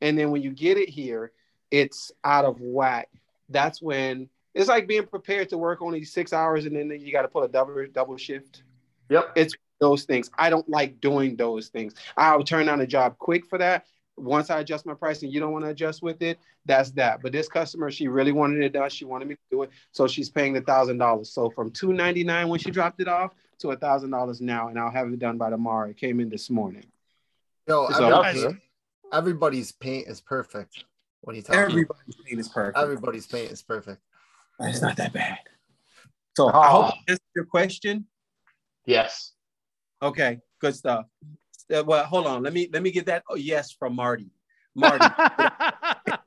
and 0.00 0.18
then 0.18 0.30
when 0.30 0.42
you 0.42 0.50
get 0.50 0.76
it 0.76 0.88
here, 0.88 1.32
it's 1.70 2.12
out 2.24 2.44
of 2.44 2.60
whack. 2.60 3.08
That's 3.48 3.80
when 3.82 4.28
it's 4.54 4.68
like 4.68 4.86
being 4.86 5.06
prepared 5.06 5.48
to 5.50 5.58
work 5.58 5.82
only 5.82 6.04
six 6.04 6.32
hours, 6.32 6.66
and 6.66 6.76
then 6.76 6.90
you 7.00 7.12
got 7.12 7.22
to 7.22 7.28
pull 7.28 7.42
a 7.42 7.48
double 7.48 7.86
double 7.92 8.16
shift. 8.16 8.62
Yep. 9.10 9.32
It's 9.36 9.54
those 9.80 10.04
things. 10.04 10.30
I 10.38 10.50
don't 10.50 10.68
like 10.68 11.00
doing 11.00 11.36
those 11.36 11.68
things. 11.68 11.94
I'll 12.16 12.44
turn 12.44 12.66
down 12.66 12.80
a 12.80 12.86
job 12.86 13.18
quick 13.18 13.44
for 13.46 13.58
that. 13.58 13.86
Once 14.16 14.48
I 14.48 14.60
adjust 14.60 14.86
my 14.86 14.94
price 14.94 15.22
and 15.24 15.32
you 15.32 15.40
don't 15.40 15.52
want 15.52 15.64
to 15.64 15.70
adjust 15.72 16.00
with 16.00 16.22
it, 16.22 16.38
that's 16.64 16.92
that. 16.92 17.20
But 17.20 17.32
this 17.32 17.48
customer, 17.48 17.90
she 17.90 18.06
really 18.06 18.30
wanted 18.30 18.62
it 18.62 18.72
done. 18.72 18.88
She 18.88 19.04
wanted 19.04 19.26
me 19.26 19.34
to 19.34 19.40
do 19.50 19.62
it. 19.64 19.70
So 19.90 20.06
she's 20.06 20.30
paying 20.30 20.52
the 20.52 20.60
thousand 20.60 20.98
dollars. 20.98 21.30
So 21.30 21.50
from 21.50 21.70
two 21.70 21.92
ninety 21.92 22.22
nine 22.22 22.48
when 22.48 22.60
she 22.60 22.70
dropped 22.70 23.00
it 23.00 23.08
off 23.08 23.34
to 23.58 23.72
a 23.72 23.76
thousand 23.76 24.10
dollars 24.10 24.40
now, 24.40 24.68
and 24.68 24.78
I'll 24.78 24.90
have 24.90 25.08
it 25.08 25.18
done 25.18 25.36
by 25.36 25.50
tomorrow. 25.50 25.90
It 25.90 25.96
came 25.96 26.20
in 26.20 26.28
this 26.28 26.48
morning. 26.48 26.84
Yo, 27.66 27.88
So- 27.90 28.04
everybody's, 28.04 28.60
everybody's 29.12 29.72
paint 29.72 30.08
is 30.08 30.20
perfect. 30.20 30.84
What 31.22 31.32
are 31.32 31.36
you 31.36 31.42
talking? 31.42 31.60
Everybody's 31.60 32.16
paint 32.26 32.40
is 32.40 32.48
perfect. 32.48 32.78
Everybody's 32.78 33.26
paint 33.26 33.50
is 33.50 33.62
perfect. 33.62 34.02
It's 34.60 34.82
not 34.82 34.96
that 34.96 35.12
bad. 35.12 35.38
So 36.36 36.48
I 36.48 36.68
hope 36.68 36.84
I 36.86 36.98
answered 37.08 37.22
your 37.34 37.44
question. 37.46 38.06
Yes. 38.86 39.32
Okay, 40.02 40.40
good 40.60 40.74
stuff. 40.74 41.06
Uh, 41.74 41.82
well, 41.86 42.04
hold 42.04 42.26
on. 42.26 42.42
Let 42.42 42.52
me 42.52 42.68
let 42.72 42.82
me 42.82 42.90
get 42.90 43.06
that 43.06 43.22
oh, 43.30 43.36
yes 43.36 43.72
from 43.72 43.96
Marty. 43.96 44.30
Marty. 44.74 45.04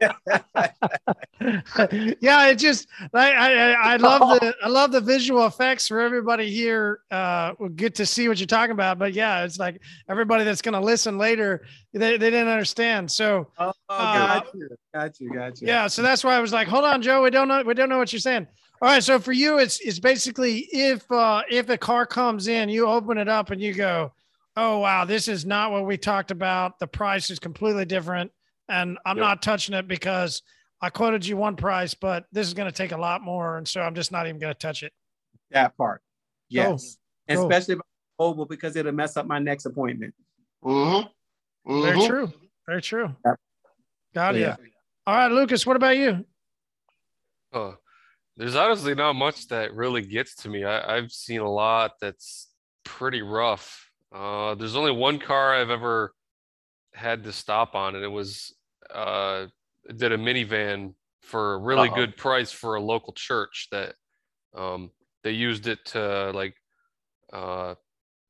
yeah, 2.20 2.48
it 2.48 2.56
just 2.56 2.88
I, 3.14 3.32
I 3.32 3.72
I- 3.94 3.98
love 3.98 4.40
the 4.40 4.56
I 4.64 4.68
love 4.68 4.92
the 4.92 5.02
visual 5.02 5.46
effects 5.46 5.88
for 5.88 6.00
everybody 6.00 6.50
here. 6.50 7.02
Uh, 7.12 7.54
will 7.60 7.70
get 7.70 7.96
to 7.96 8.06
see 8.06 8.28
what 8.28 8.40
you're 8.40 8.48
talking 8.48 8.72
about, 8.72 8.98
but 8.98 9.14
yeah, 9.14 9.44
it's 9.44 9.60
like 9.60 9.82
everybody 10.10 10.44
that's 10.44 10.62
gonna 10.62 10.82
listen 10.82 11.18
later, 11.18 11.66
they, 11.94 12.18
they 12.18 12.30
didn't 12.32 12.48
understand. 12.48 13.12
So 13.12 13.52
oh, 13.60 13.72
uh, 13.90 14.40
got 14.40 14.54
you, 14.54 14.70
got 14.94 15.20
you, 15.20 15.34
got 15.34 15.62
you. 15.62 15.68
yeah, 15.68 15.88
so 15.88 16.02
that's 16.02 16.24
why 16.24 16.36
I 16.36 16.40
was 16.40 16.54
like, 16.54 16.68
hold 16.68 16.86
on, 16.86 17.02
Joe, 17.02 17.22
we 17.24 17.30
don't 17.30 17.48
know 17.48 17.62
we 17.64 17.74
don't 17.74 17.90
know 17.90 17.98
what 17.98 18.12
you're 18.12 18.20
saying. 18.20 18.48
All 18.82 18.90
right, 18.90 19.04
so 19.04 19.20
for 19.20 19.32
you, 19.32 19.58
it's 19.60 19.80
it's 19.80 20.00
basically 20.00 20.68
if 20.72 21.10
uh, 21.12 21.42
if 21.50 21.70
a 21.70 21.78
car 21.78 22.06
comes 22.06 22.48
in, 22.48 22.70
you 22.70 22.88
open 22.88 23.18
it 23.18 23.28
up 23.28 23.52
and 23.52 23.62
you 23.62 23.74
go, 23.74 24.12
oh 24.56 24.80
wow, 24.80 25.06
this 25.06 25.28
is 25.28 25.46
not 25.46 25.72
what 25.72 25.86
we 25.86 25.98
talked 25.98 26.32
about. 26.32 26.80
The 26.80 26.88
price 26.88 27.30
is 27.30 27.40
completely 27.40 27.86
different, 27.86 28.32
and 28.70 28.98
I'm 29.06 29.18
Yep. 29.18 29.24
not 29.24 29.42
touching 29.42 29.76
it 29.76 29.88
because 29.88 30.42
I 30.82 30.90
quoted 30.90 31.26
you 31.26 31.38
one 31.38 31.56
price, 31.56 31.94
but 31.94 32.26
this 32.32 32.48
is 32.48 32.54
going 32.54 32.70
to 32.70 32.76
take 32.76 32.92
a 32.92 32.98
lot 32.98 33.22
more, 33.22 33.58
and 33.58 33.68
so 33.68 33.82
I'm 33.82 33.96
just 33.96 34.12
not 34.12 34.28
even 34.28 34.40
going 34.40 34.54
to 34.54 34.60
touch 34.60 34.84
it. 34.84 34.94
that 35.52 35.76
part. 35.78 36.02
Yes, 36.50 36.98
Cool. 37.30 37.44
especially 37.46 37.76
if 37.76 37.80
I'm 37.80 38.26
mobile 38.26 38.46
because 38.46 38.76
it'll 38.76 38.92
mess 38.92 39.16
up 39.16 39.26
my 39.28 39.40
next 39.40 39.66
appointment. 39.66 40.14
Mm-hmm. 40.64 41.82
Very 41.84 42.06
true. 42.06 42.34
Very 42.68 42.82
true. 42.82 43.16
Got 44.14 44.36
Yeah. 44.36 44.58
you. 44.60 44.72
All 45.06 45.16
right, 45.16 45.32
Lucas, 45.32 45.66
what 45.66 45.78
about 45.78 45.96
you? 45.98 46.26
Uh, 47.54 47.74
there's 48.36 48.56
honestly 48.58 48.94
not 48.94 49.14
much 49.14 49.48
that 49.48 49.74
really 49.74 50.02
gets 50.02 50.36
to 50.36 50.50
me. 50.50 50.64
I, 50.66 50.98
I've 50.98 51.12
seen 51.14 51.40
a 51.40 51.50
lot 51.50 51.94
that's 52.02 52.50
pretty 52.84 53.22
rough. 53.22 53.90
Uh, 54.12 54.56
there's 54.56 54.76
only 54.76 54.92
one 54.92 55.18
car 55.20 55.56
I've 55.56 55.70
ever 55.70 56.14
had 56.94 57.24
to 57.24 57.32
stop 57.32 57.74
on, 57.74 57.96
and 57.96 58.04
it 58.04 58.10
was 58.10 58.54
uh, 58.94 59.48
did 59.96 60.12
a 60.12 60.18
minivan 60.18 60.94
for 61.22 61.56
a 61.56 61.58
really 61.58 61.90
Uh-oh. 61.90 61.96
good 61.96 62.18
price 62.18 62.52
for 62.52 62.76
a 62.76 62.82
local 62.82 63.14
church 63.14 63.68
that 63.72 63.96
um, 64.56 64.92
they 65.24 65.32
used 65.32 65.68
it 65.68 65.84
to 65.86 66.32
like 66.34 66.56
uh, 67.34 67.76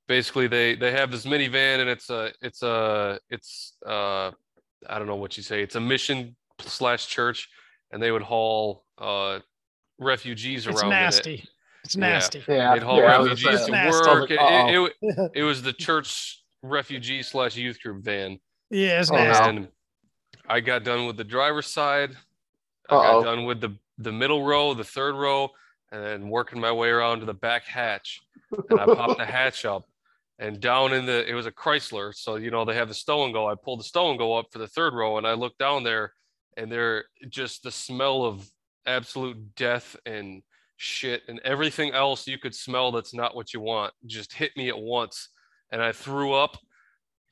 basically 0.08 0.48
they 0.48 0.76
they 0.76 0.92
have 0.92 1.12
this 1.12 1.26
minivan 1.26 1.80
and 1.80 1.90
it's 1.90 2.10
a 2.10 2.32
it's 2.42 2.64
a 2.64 3.20
it's 3.30 3.74
uh 3.86 4.32
I 4.90 4.98
don't 4.98 5.08
know 5.08 5.16
what 5.16 5.38
you 5.38 5.44
say 5.44 5.62
it's 5.62 5.76
a 5.76 5.80
mission 5.80 6.36
slash 6.62 7.08
church 7.08 7.50
and 7.92 8.02
they 8.02 8.12
would 8.12 8.22
haul 8.24 8.86
uh 8.98 9.40
refugees 10.00 10.66
It's 10.68 10.82
around 10.82 10.92
in 10.92 10.98
it. 10.98 11.02
nasty. 11.02 11.46
It's 11.84 11.96
nasty. 11.96 12.44
Yeah, 12.48 12.74
They'd 12.74 12.84
haul 12.84 12.98
yeah, 13.00 13.16
I 13.16 13.20
was 13.20 13.44
refugees 13.44 13.66
to 13.68 13.72
saying. 13.72 13.90
work. 13.92 14.32
It, 14.32 14.40
Uh-oh. 14.40 14.86
it, 14.86 14.94
it, 15.02 15.32
it 15.36 15.44
was 15.44 15.62
the 15.62 15.74
church 15.74 16.44
refugee 16.64 17.22
slash 17.24 17.56
youth 17.56 17.82
group 17.82 18.04
van. 18.04 18.40
Yeah, 18.70 19.00
it's 19.00 19.10
Oh, 19.12 19.16
no. 19.16 19.24
nasty. 19.24 19.50
And 19.50 19.68
I 20.48 20.60
got 20.60 20.84
done 20.84 21.06
with 21.06 21.18
the 21.18 21.24
driver's 21.24 21.68
side. 21.68 22.12
I 22.90 22.96
Uh-oh. 22.96 23.22
got 23.22 23.30
done 23.30 23.46
with 23.46 23.62
the 23.62 23.78
the 24.00 24.12
middle 24.12 24.44
row, 24.46 24.74
the 24.74 24.84
third 24.84 25.16
row, 25.16 25.50
and 25.92 26.04
then 26.04 26.30
working 26.30 26.62
my 26.62 26.72
way 26.72 26.90
around 26.90 27.20
to 27.20 27.26
the 27.26 27.34
back 27.34 27.66
hatch. 27.66 28.22
And 28.70 28.80
I 28.80 28.86
popped 28.86 29.18
the 29.18 29.26
hatch 29.40 29.66
up, 29.66 29.86
and 30.40 30.60
down 30.60 30.94
in 30.94 31.06
the 31.06 31.28
it 31.30 31.34
was 31.34 31.46
a 31.48 31.52
Chrysler, 31.52 32.14
so 32.14 32.36
you 32.36 32.52
know 32.52 32.64
they 32.66 32.76
have 32.76 32.88
the 32.88 32.94
stow 32.94 33.26
and 33.26 33.34
go. 33.34 33.50
I 33.50 33.56
pulled 33.56 33.80
the 33.80 33.86
stow 33.86 34.10
and 34.10 34.20
go 34.20 34.36
up 34.36 34.48
for 34.52 34.60
the 34.60 34.68
third 34.68 34.94
row, 34.94 35.18
and 35.18 35.28
I 35.28 35.34
looked 35.34 35.58
down 35.58 35.84
there, 35.84 36.14
and 36.56 36.72
there 36.72 37.06
just 37.30 37.64
the 37.64 37.72
smell 37.72 38.24
of 38.24 38.50
absolute 38.86 39.56
death 39.56 39.98
and 40.06 40.42
shit 40.78 41.24
and 41.28 41.40
everything 41.44 41.92
else 41.92 42.28
you 42.28 42.38
could 42.38 42.54
smell 42.54 42.92
that's 42.92 43.14
not 43.14 43.36
what 43.36 43.52
you 43.52 43.60
want 43.60 43.92
just 44.06 44.32
hit 44.32 44.56
me 44.56 44.70
at 44.70 44.78
once, 44.78 45.30
and 45.72 45.82
I 45.82 45.92
threw 45.92 46.34
up 46.34 46.58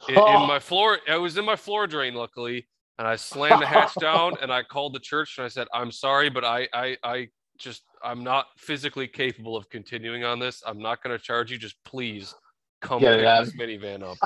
in, 0.10 0.16
in 0.16 0.24
my 0.48 0.60
floor. 0.60 0.98
I 1.08 1.18
was 1.18 1.38
in 1.38 1.46
my 1.46 1.56
floor 1.56 1.88
drain, 1.88 2.16
luckily, 2.16 2.68
and 2.98 3.08
I 3.08 3.16
slammed 3.16 3.62
the 3.62 3.66
hatch 3.66 3.94
down 4.00 4.34
and 4.42 4.52
I 4.52 4.64
called 4.64 4.94
the 4.94 5.00
church 5.00 5.38
and 5.38 5.46
I 5.46 5.50
said, 5.50 5.68
"I'm 5.74 5.92
sorry, 5.92 6.30
but 6.30 6.44
I 6.46 6.68
I 6.74 6.98
I 7.04 7.28
just 7.58 7.84
I'm 8.04 8.24
not 8.24 8.48
physically 8.58 9.08
capable 9.08 9.56
of 9.58 9.70
continuing 9.70 10.24
on 10.24 10.40
this. 10.40 10.62
I'm 10.66 10.80
not 10.80 11.02
going 11.04 11.18
to 11.18 11.24
charge 11.24 11.52
you. 11.52 11.58
Just 11.58 11.76
please 11.86 12.34
come 12.82 13.00
Get 13.02 13.14
it 13.14 13.18
pick 13.20 13.26
out. 13.28 13.46
this 13.46 13.56
minivan 13.56 14.04
up." 14.04 14.18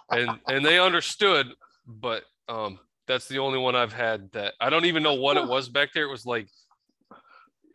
and 0.10 0.38
and 0.48 0.64
they 0.64 0.78
understood, 0.78 1.48
but 1.86 2.22
um, 2.48 2.78
that's 3.06 3.28
the 3.28 3.38
only 3.38 3.58
one 3.58 3.74
I've 3.74 3.92
had 3.92 4.30
that 4.32 4.54
I 4.60 4.70
don't 4.70 4.84
even 4.86 5.02
know 5.02 5.14
what 5.14 5.36
it 5.36 5.46
was 5.46 5.68
back 5.68 5.90
there. 5.94 6.04
It 6.04 6.10
was 6.10 6.26
like. 6.26 6.48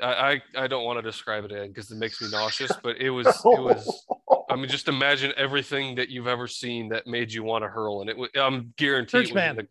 I, 0.02 0.42
I 0.56 0.64
I 0.64 0.68
don't 0.68 0.86
want 0.86 0.98
to 0.98 1.02
describe 1.02 1.44
it 1.44 1.52
in 1.52 1.68
because 1.68 1.92
it 1.92 1.98
makes 1.98 2.22
me 2.22 2.30
nauseous, 2.32 2.72
but 2.82 3.02
it 3.02 3.10
was 3.10 3.28
it 3.28 3.44
was 3.62 4.06
I 4.50 4.56
mean, 4.56 4.70
just 4.70 4.88
imagine 4.88 5.34
everything 5.36 5.96
that 5.96 6.08
you've 6.08 6.28
ever 6.28 6.48
seen 6.48 6.88
that 6.90 7.06
made 7.06 7.34
you 7.34 7.44
want 7.44 7.66
to 7.66 7.68
hurl, 7.68 8.00
and 8.00 8.10
it. 8.10 8.18
was 8.18 8.30
I'm 8.36 8.74
guaranteed. 8.78 9.12
Church 9.26 9.30
it 9.32 9.36
was 9.36 9.44
in 9.44 9.56
the- 9.58 9.68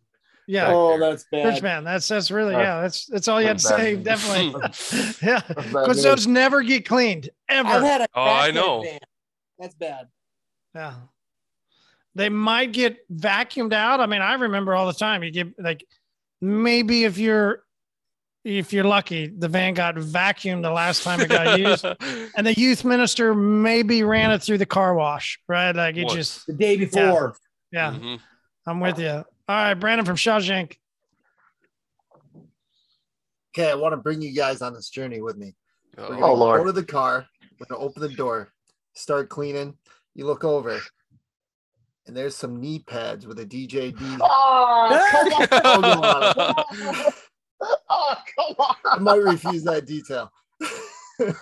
Yeah. 0.50 0.72
Oh, 0.72 0.98
that's 0.98 1.26
bad. 1.30 1.42
Church 1.54 1.62
man, 1.62 1.84
that's 1.84 2.08
that's 2.08 2.30
really 2.30 2.54
Uh, 2.54 2.60
yeah, 2.60 2.80
that's 2.80 3.04
that's 3.04 3.28
all 3.28 3.38
you 3.40 3.46
had 3.48 3.58
to 3.58 3.64
say. 3.64 3.94
news. 3.96 4.04
Definitely, 4.04 5.16
yeah, 5.22 5.42
because 5.46 6.02
those 6.02 6.26
never 6.26 6.62
get 6.62 6.86
cleaned 6.88 7.28
ever. 7.50 7.68
I've 7.68 7.82
had 7.82 8.00
a 8.00 8.06
Oh, 8.14 8.22
I 8.24 8.50
know. 8.50 8.82
van. 8.82 8.98
That's 9.58 9.74
bad. 9.74 10.08
Yeah. 10.74 10.94
They 12.14 12.30
might 12.30 12.72
get 12.72 13.06
vacuumed 13.14 13.72
out. 13.74 14.00
I 14.00 14.06
mean, 14.06 14.22
I 14.22 14.34
remember 14.34 14.74
all 14.74 14.86
the 14.86 14.92
time. 14.94 15.22
You 15.22 15.30
get 15.30 15.48
like 15.58 15.84
maybe 16.40 17.04
if 17.04 17.18
you're 17.18 17.62
if 18.44 18.72
you're 18.72 18.84
lucky, 18.84 19.26
the 19.26 19.48
van 19.48 19.74
got 19.74 19.96
vacuumed 19.96 20.62
the 20.62 20.70
last 20.70 21.02
time 21.02 21.20
it 21.20 21.28
got 21.28 21.58
used, 21.60 21.84
and 21.84 22.46
the 22.46 22.54
youth 22.54 22.84
minister 22.86 23.34
maybe 23.34 24.02
ran 24.02 24.30
it 24.30 24.42
through 24.42 24.58
the 24.58 24.66
car 24.66 24.94
wash, 24.94 25.38
right? 25.46 25.76
Like 25.76 25.96
it 25.96 26.04
Once. 26.04 26.14
just 26.14 26.46
The 26.46 26.54
day 26.54 26.76
before. 26.78 27.36
Yeah, 27.70 27.92
Mm-hmm. 27.92 28.16
I'm 28.66 28.80
with 28.80 28.98
you. 28.98 29.24
All 29.48 29.56
right, 29.56 29.74
Brandon 29.74 30.04
from 30.04 30.16
Shawshank. 30.16 30.76
Okay, 33.56 33.70
I 33.70 33.74
want 33.74 33.92
to 33.94 33.96
bring 33.96 34.20
you 34.20 34.34
guys 34.34 34.60
on 34.60 34.74
this 34.74 34.90
journey 34.90 35.22
with 35.22 35.38
me. 35.38 35.54
We're 35.96 36.04
Oh, 36.04 36.08
gonna 36.20 36.32
Lord. 36.34 36.60
Go 36.60 36.64
to 36.66 36.72
the 36.72 36.84
car. 36.84 37.26
We're 37.58 37.66
gonna 37.66 37.80
open 37.82 38.02
the 38.02 38.10
door, 38.10 38.50
start 38.94 39.30
cleaning. 39.30 39.74
You 40.14 40.26
look 40.26 40.44
over, 40.44 40.78
and 42.06 42.14
there's 42.16 42.36
some 42.36 42.60
knee 42.60 42.80
pads 42.80 43.26
with 43.26 43.38
a 43.40 43.46
DJD. 43.46 44.18
Oh, 44.20 44.88
oh, 46.70 47.12
oh, 47.88 48.14
come 48.36 48.54
on. 48.58 48.76
I 48.84 48.98
might 48.98 49.22
refuse 49.22 49.64
that 49.64 49.86
detail. 49.86 50.30
No, 51.18 51.32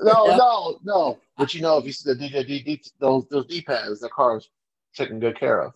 no, 0.02 0.78
no. 0.82 1.18
But 1.36 1.52
you 1.54 1.60
know, 1.60 1.76
if 1.76 1.84
you 1.84 1.92
see 1.92 2.10
the 2.12 2.18
DJ 2.18 2.46
D, 2.46 2.62
D, 2.62 2.82
those 2.98 3.26
those 3.28 3.46
D 3.46 3.60
pads, 3.60 4.00
the 4.00 4.08
car's 4.08 4.48
taken 4.96 5.20
good 5.20 5.38
care 5.38 5.60
of. 5.62 5.74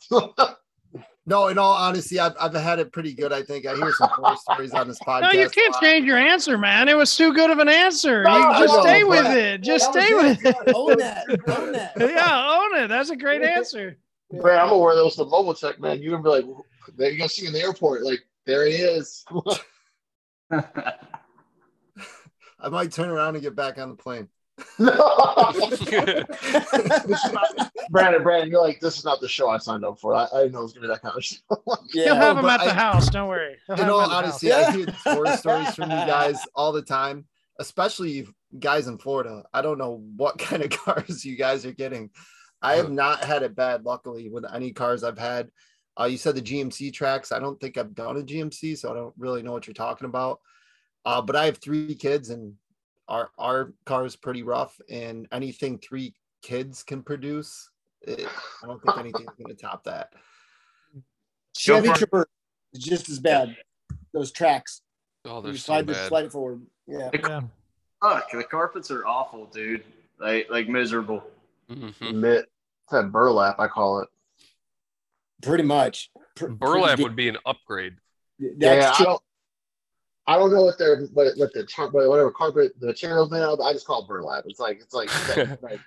No, 1.27 1.49
in 1.49 1.57
all 1.57 1.73
honesty, 1.73 2.21
I've, 2.21 2.35
I've 2.39 2.53
had 2.53 2.79
it 2.79 2.93
pretty 2.93 3.15
good. 3.15 3.33
I 3.33 3.43
think 3.43 3.65
I 3.67 3.75
hear 3.75 3.93
some 3.93 4.11
horror 4.11 4.37
stories 4.41 4.75
on 4.75 4.89
this 4.89 4.99
podcast. 4.99 5.23
No, 5.23 5.31
you 5.31 5.49
can't 5.49 5.75
change 5.81 6.05
your 6.07 6.19
answer, 6.19 6.59
man. 6.59 6.89
It 6.89 6.97
was 6.97 7.17
too 7.17 7.33
good 7.33 7.51
of 7.51 7.59
an 7.61 7.69
answer. 7.69 8.25
No, 8.25 8.37
you 8.37 8.59
just 8.59 8.75
know, 8.75 8.83
stay 8.83 9.05
with 9.05 9.27
it. 9.27 9.63
Just 9.63 9.93
that 9.95 10.05
stay 10.05 10.15
it. 10.15 10.17
with 10.17 10.45
it. 10.45 10.75
Own 10.75 10.99
that. 10.99 11.25
Own 11.59 11.73
that. 11.73 11.93
yeah, 11.99 12.59
own 12.61 12.83
it. 12.83 12.89
That's 12.89 13.09
a 13.09 13.17
great 13.17 13.43
answer. 13.43 13.97
Brad, 14.31 14.59
I'm 14.59 14.69
gonna 14.69 14.79
wear 14.79 14.95
those 14.95 15.17
to 15.17 15.25
mobile 15.25 15.55
tech, 15.55 15.81
man. 15.81 16.03
You're 16.03 16.19
gonna 16.19 16.23
be 16.23 16.29
like, 16.29 16.45
you're 16.99 17.17
gonna 17.17 17.29
see 17.29 17.43
you 17.43 17.49
in 17.49 17.55
the 17.55 17.61
airport, 17.63 18.03
like 18.03 18.21
there 18.45 18.67
he 18.67 18.75
is. 18.75 19.25
I 22.61 22.69
might 22.69 22.93
turn 22.93 23.09
around 23.09 23.35
and 23.37 23.43
get 23.43 23.57
back 23.57 23.79
on 23.79 23.89
the 23.91 23.97
plane. 23.97 24.29
Brandon, 27.91 28.23
Brandon, 28.23 28.51
you're 28.51 28.61
like, 28.63 28.81
this 28.81 28.99
is 28.99 29.05
not 29.05 29.21
the 29.21 29.29
show 29.29 29.49
I 29.49 29.59
signed 29.59 29.85
up 29.85 29.99
for. 29.99 30.15
I, 30.15 30.27
I 30.33 30.39
didn't 30.43 30.53
know 30.53 30.61
it 30.61 30.63
was 30.63 30.73
gonna 30.73 30.87
be 30.87 30.93
that 30.95 31.03
kind 31.03 31.17
of 31.17 31.25
show. 31.25 31.37
yeah, 31.95 32.05
He'll 32.05 32.15
have 32.17 32.37
him 32.37 32.43
but 32.43 32.61
at 32.61 32.65
the 32.67 32.71
I- 32.73 32.75
house. 32.75 33.09
Don't 33.11 33.29
worry. 33.29 33.57
He'll 33.67 33.81
in 33.81 33.89
all 33.89 34.01
at 34.03 34.09
the 34.09 34.15
house. 34.15 34.25
honesty, 34.25 34.53
I 34.53 34.71
hear 34.73 34.87
horror 35.05 35.37
stories 35.37 35.75
from 35.75 35.91
you 35.91 35.97
guys 35.97 36.39
all 36.55 36.73
the 36.73 36.83
time, 36.83 37.27
especially 37.59 38.11
you 38.13 38.35
guys 38.59 38.87
in 38.87 38.99
Florida. 38.99 39.45
I 39.53 39.63
don't 39.63 39.79
know 39.79 40.03
what 40.17 40.39
kind 40.39 40.63
of 40.63 40.71
cars 40.71 41.25
you 41.25 41.37
guys 41.37 41.65
are 41.67 41.73
getting. 41.73 42.11
I 42.63 42.77
have 42.77 42.91
not 42.91 43.23
had 43.25 43.43
it 43.43 43.55
bad, 43.55 43.85
luckily, 43.85 44.31
with 44.31 44.45
any 44.53 44.73
cars 44.73 45.05
I've 45.05 45.19
had. 45.19 45.51
Uh, 46.01 46.05
you 46.05 46.17
said 46.17 46.35
the 46.35 46.43
GMC 46.43 46.93
tracks. 46.93 47.31
I 47.31 47.39
don't 47.39 47.61
think 47.61 47.77
I've 47.77 47.95
done 47.95 48.17
a 48.17 48.23
GMC, 48.23 48.79
so 48.79 48.91
I 48.91 48.95
don't 48.95 49.15
really 49.19 49.43
know 49.43 49.53
what 49.53 49.67
you're 49.67 49.75
talking 49.75 50.07
about. 50.07 50.41
Uh, 51.05 51.21
but 51.21 51.37
I 51.37 51.45
have 51.45 51.59
three 51.59 51.95
kids, 51.95 52.31
and 52.31 52.55
our 53.09 53.31
our 53.39 53.73
car 53.85 54.05
is 54.07 54.17
pretty 54.17 54.43
rough. 54.43 54.81
And 54.91 55.29
anything 55.33 55.79
three 55.79 56.15
kids 56.43 56.83
can 56.83 57.03
produce, 57.03 57.71
it, 58.03 58.29
I 58.63 58.67
don't 58.67 58.83
think 58.83 58.99
anything's 58.99 59.31
going 59.39 59.55
to 59.55 59.61
top 59.61 59.85
that. 59.85 60.13
Chevy 61.57 61.89
Go. 61.89 61.95
Traverse 61.95 62.27
is 62.73 62.83
just 62.83 63.09
as 63.09 63.19
bad. 63.19 63.57
Those 64.13 64.31
tracks. 64.33 64.83
Oh, 65.25 65.41
they're 65.41 65.53
you 65.53 65.59
so 65.59 65.67
slide, 65.67 65.87
the- 65.87 65.93
bad. 65.95 66.09
slide 66.09 66.25
it 66.27 66.33
forward. 66.33 66.63
Yeah. 66.87 67.11
Fuck, 68.03 68.31
the 68.33 68.45
carpets 68.45 68.91
are 68.91 69.07
awful, 69.07 69.47
dude. 69.47 69.85
Like 70.21 70.49
like 70.51 70.69
miserable. 70.69 71.25
Mm-hmm. 71.71 72.05
Admit 72.07 72.47
that 72.91 73.11
burlap, 73.11 73.59
I 73.59 73.67
call 73.69 74.01
it. 74.01 74.09
Pretty 75.43 75.65
much. 75.65 76.11
Burlap 76.37 76.99
would 76.99 77.17
be 77.17 77.29
an 77.29 77.39
upgrade. 77.47 77.95
yeah, 78.39 78.93
I 78.99 79.03
don't, 79.03 79.23
I 80.27 80.37
don't 80.39 80.53
know 80.53 80.63
what 80.65 80.79
they're 80.79 81.03
what, 81.13 81.37
what 81.37 81.53
the 81.53 81.65
tar- 81.65 81.91
whatever 81.91 82.31
carpet 82.31 82.73
the 82.81 82.87
materials 82.87 83.31
made 83.31 83.43
of. 83.43 83.61
I 83.61 83.73
just 83.73 83.87
call 83.87 84.03
it 84.03 84.09
burlap. 84.09 84.45
It's 84.47 84.61
like 84.61 84.81
it's 84.81 84.95
like 84.95 85.09
that, 85.35 85.63
like 85.63 85.81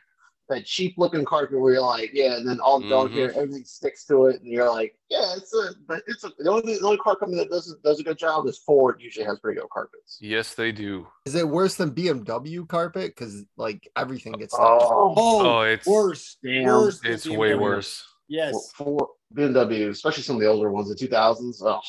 that 0.49 0.63
cheap 0.65 0.93
looking 0.97 1.25
carpet 1.25 1.59
where 1.59 1.73
you're 1.73 1.81
like, 1.81 2.11
yeah, 2.13 2.37
and 2.37 2.47
then 2.47 2.59
all 2.59 2.79
down 2.79 3.09
Mhm. 3.09 3.13
here 3.13 3.33
everything 3.35 3.65
sticks 3.65 4.05
to 4.05 4.27
it, 4.27 4.41
and 4.41 4.45
you're 4.51 4.69
like, 4.69 4.95
yeah, 5.09 5.33
it's 5.35 5.53
a 5.55 5.71
but 5.87 6.03
it's 6.07 6.23
a 6.23 6.31
the 6.37 6.49
only 6.51 6.77
the 6.77 6.85
only 6.85 6.97
car 6.99 7.15
company 7.15 7.39
that 7.41 7.49
does 7.49 7.75
does 7.83 7.99
a 7.99 8.03
good 8.03 8.17
job 8.19 8.45
is 8.45 8.59
Ford. 8.59 8.97
Usually 9.01 9.25
has 9.25 9.39
pretty 9.39 9.59
good 9.59 9.69
carpets. 9.71 10.19
Yes, 10.21 10.53
they 10.53 10.71
do. 10.71 11.07
Is 11.25 11.33
it 11.35 11.47
worse 11.47 11.75
than 11.75 11.91
BMW 11.91 12.67
carpet? 12.67 13.15
Because 13.15 13.43
like 13.57 13.89
everything 13.95 14.33
gets 14.33 14.53
stuck. 14.53 14.65
Oh, 14.83 15.13
Oh, 15.17 15.61
it's 15.61 15.87
worse. 15.87 16.37
Damn. 16.43 16.65
Worse 16.65 16.99
than 16.99 17.11
It's 17.13 17.27
way 17.27 17.51
BMW. 17.53 17.59
worse. 17.61 18.03
Yes. 18.29 18.71
For 18.75 19.09
BMW, 19.33 19.89
especially 19.89 20.23
some 20.23 20.35
of 20.35 20.41
the 20.41 20.47
older 20.47 20.71
ones, 20.71 20.89
the 20.89 20.95
2000s. 21.07 21.61
Oh, 21.61 21.81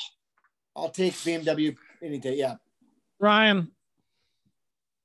I'll 0.77 0.89
take 0.91 1.13
BMW 1.15 1.77
any 2.03 2.19
day. 2.19 2.37
Yeah. 2.37 2.57
Ryan. 3.21 3.71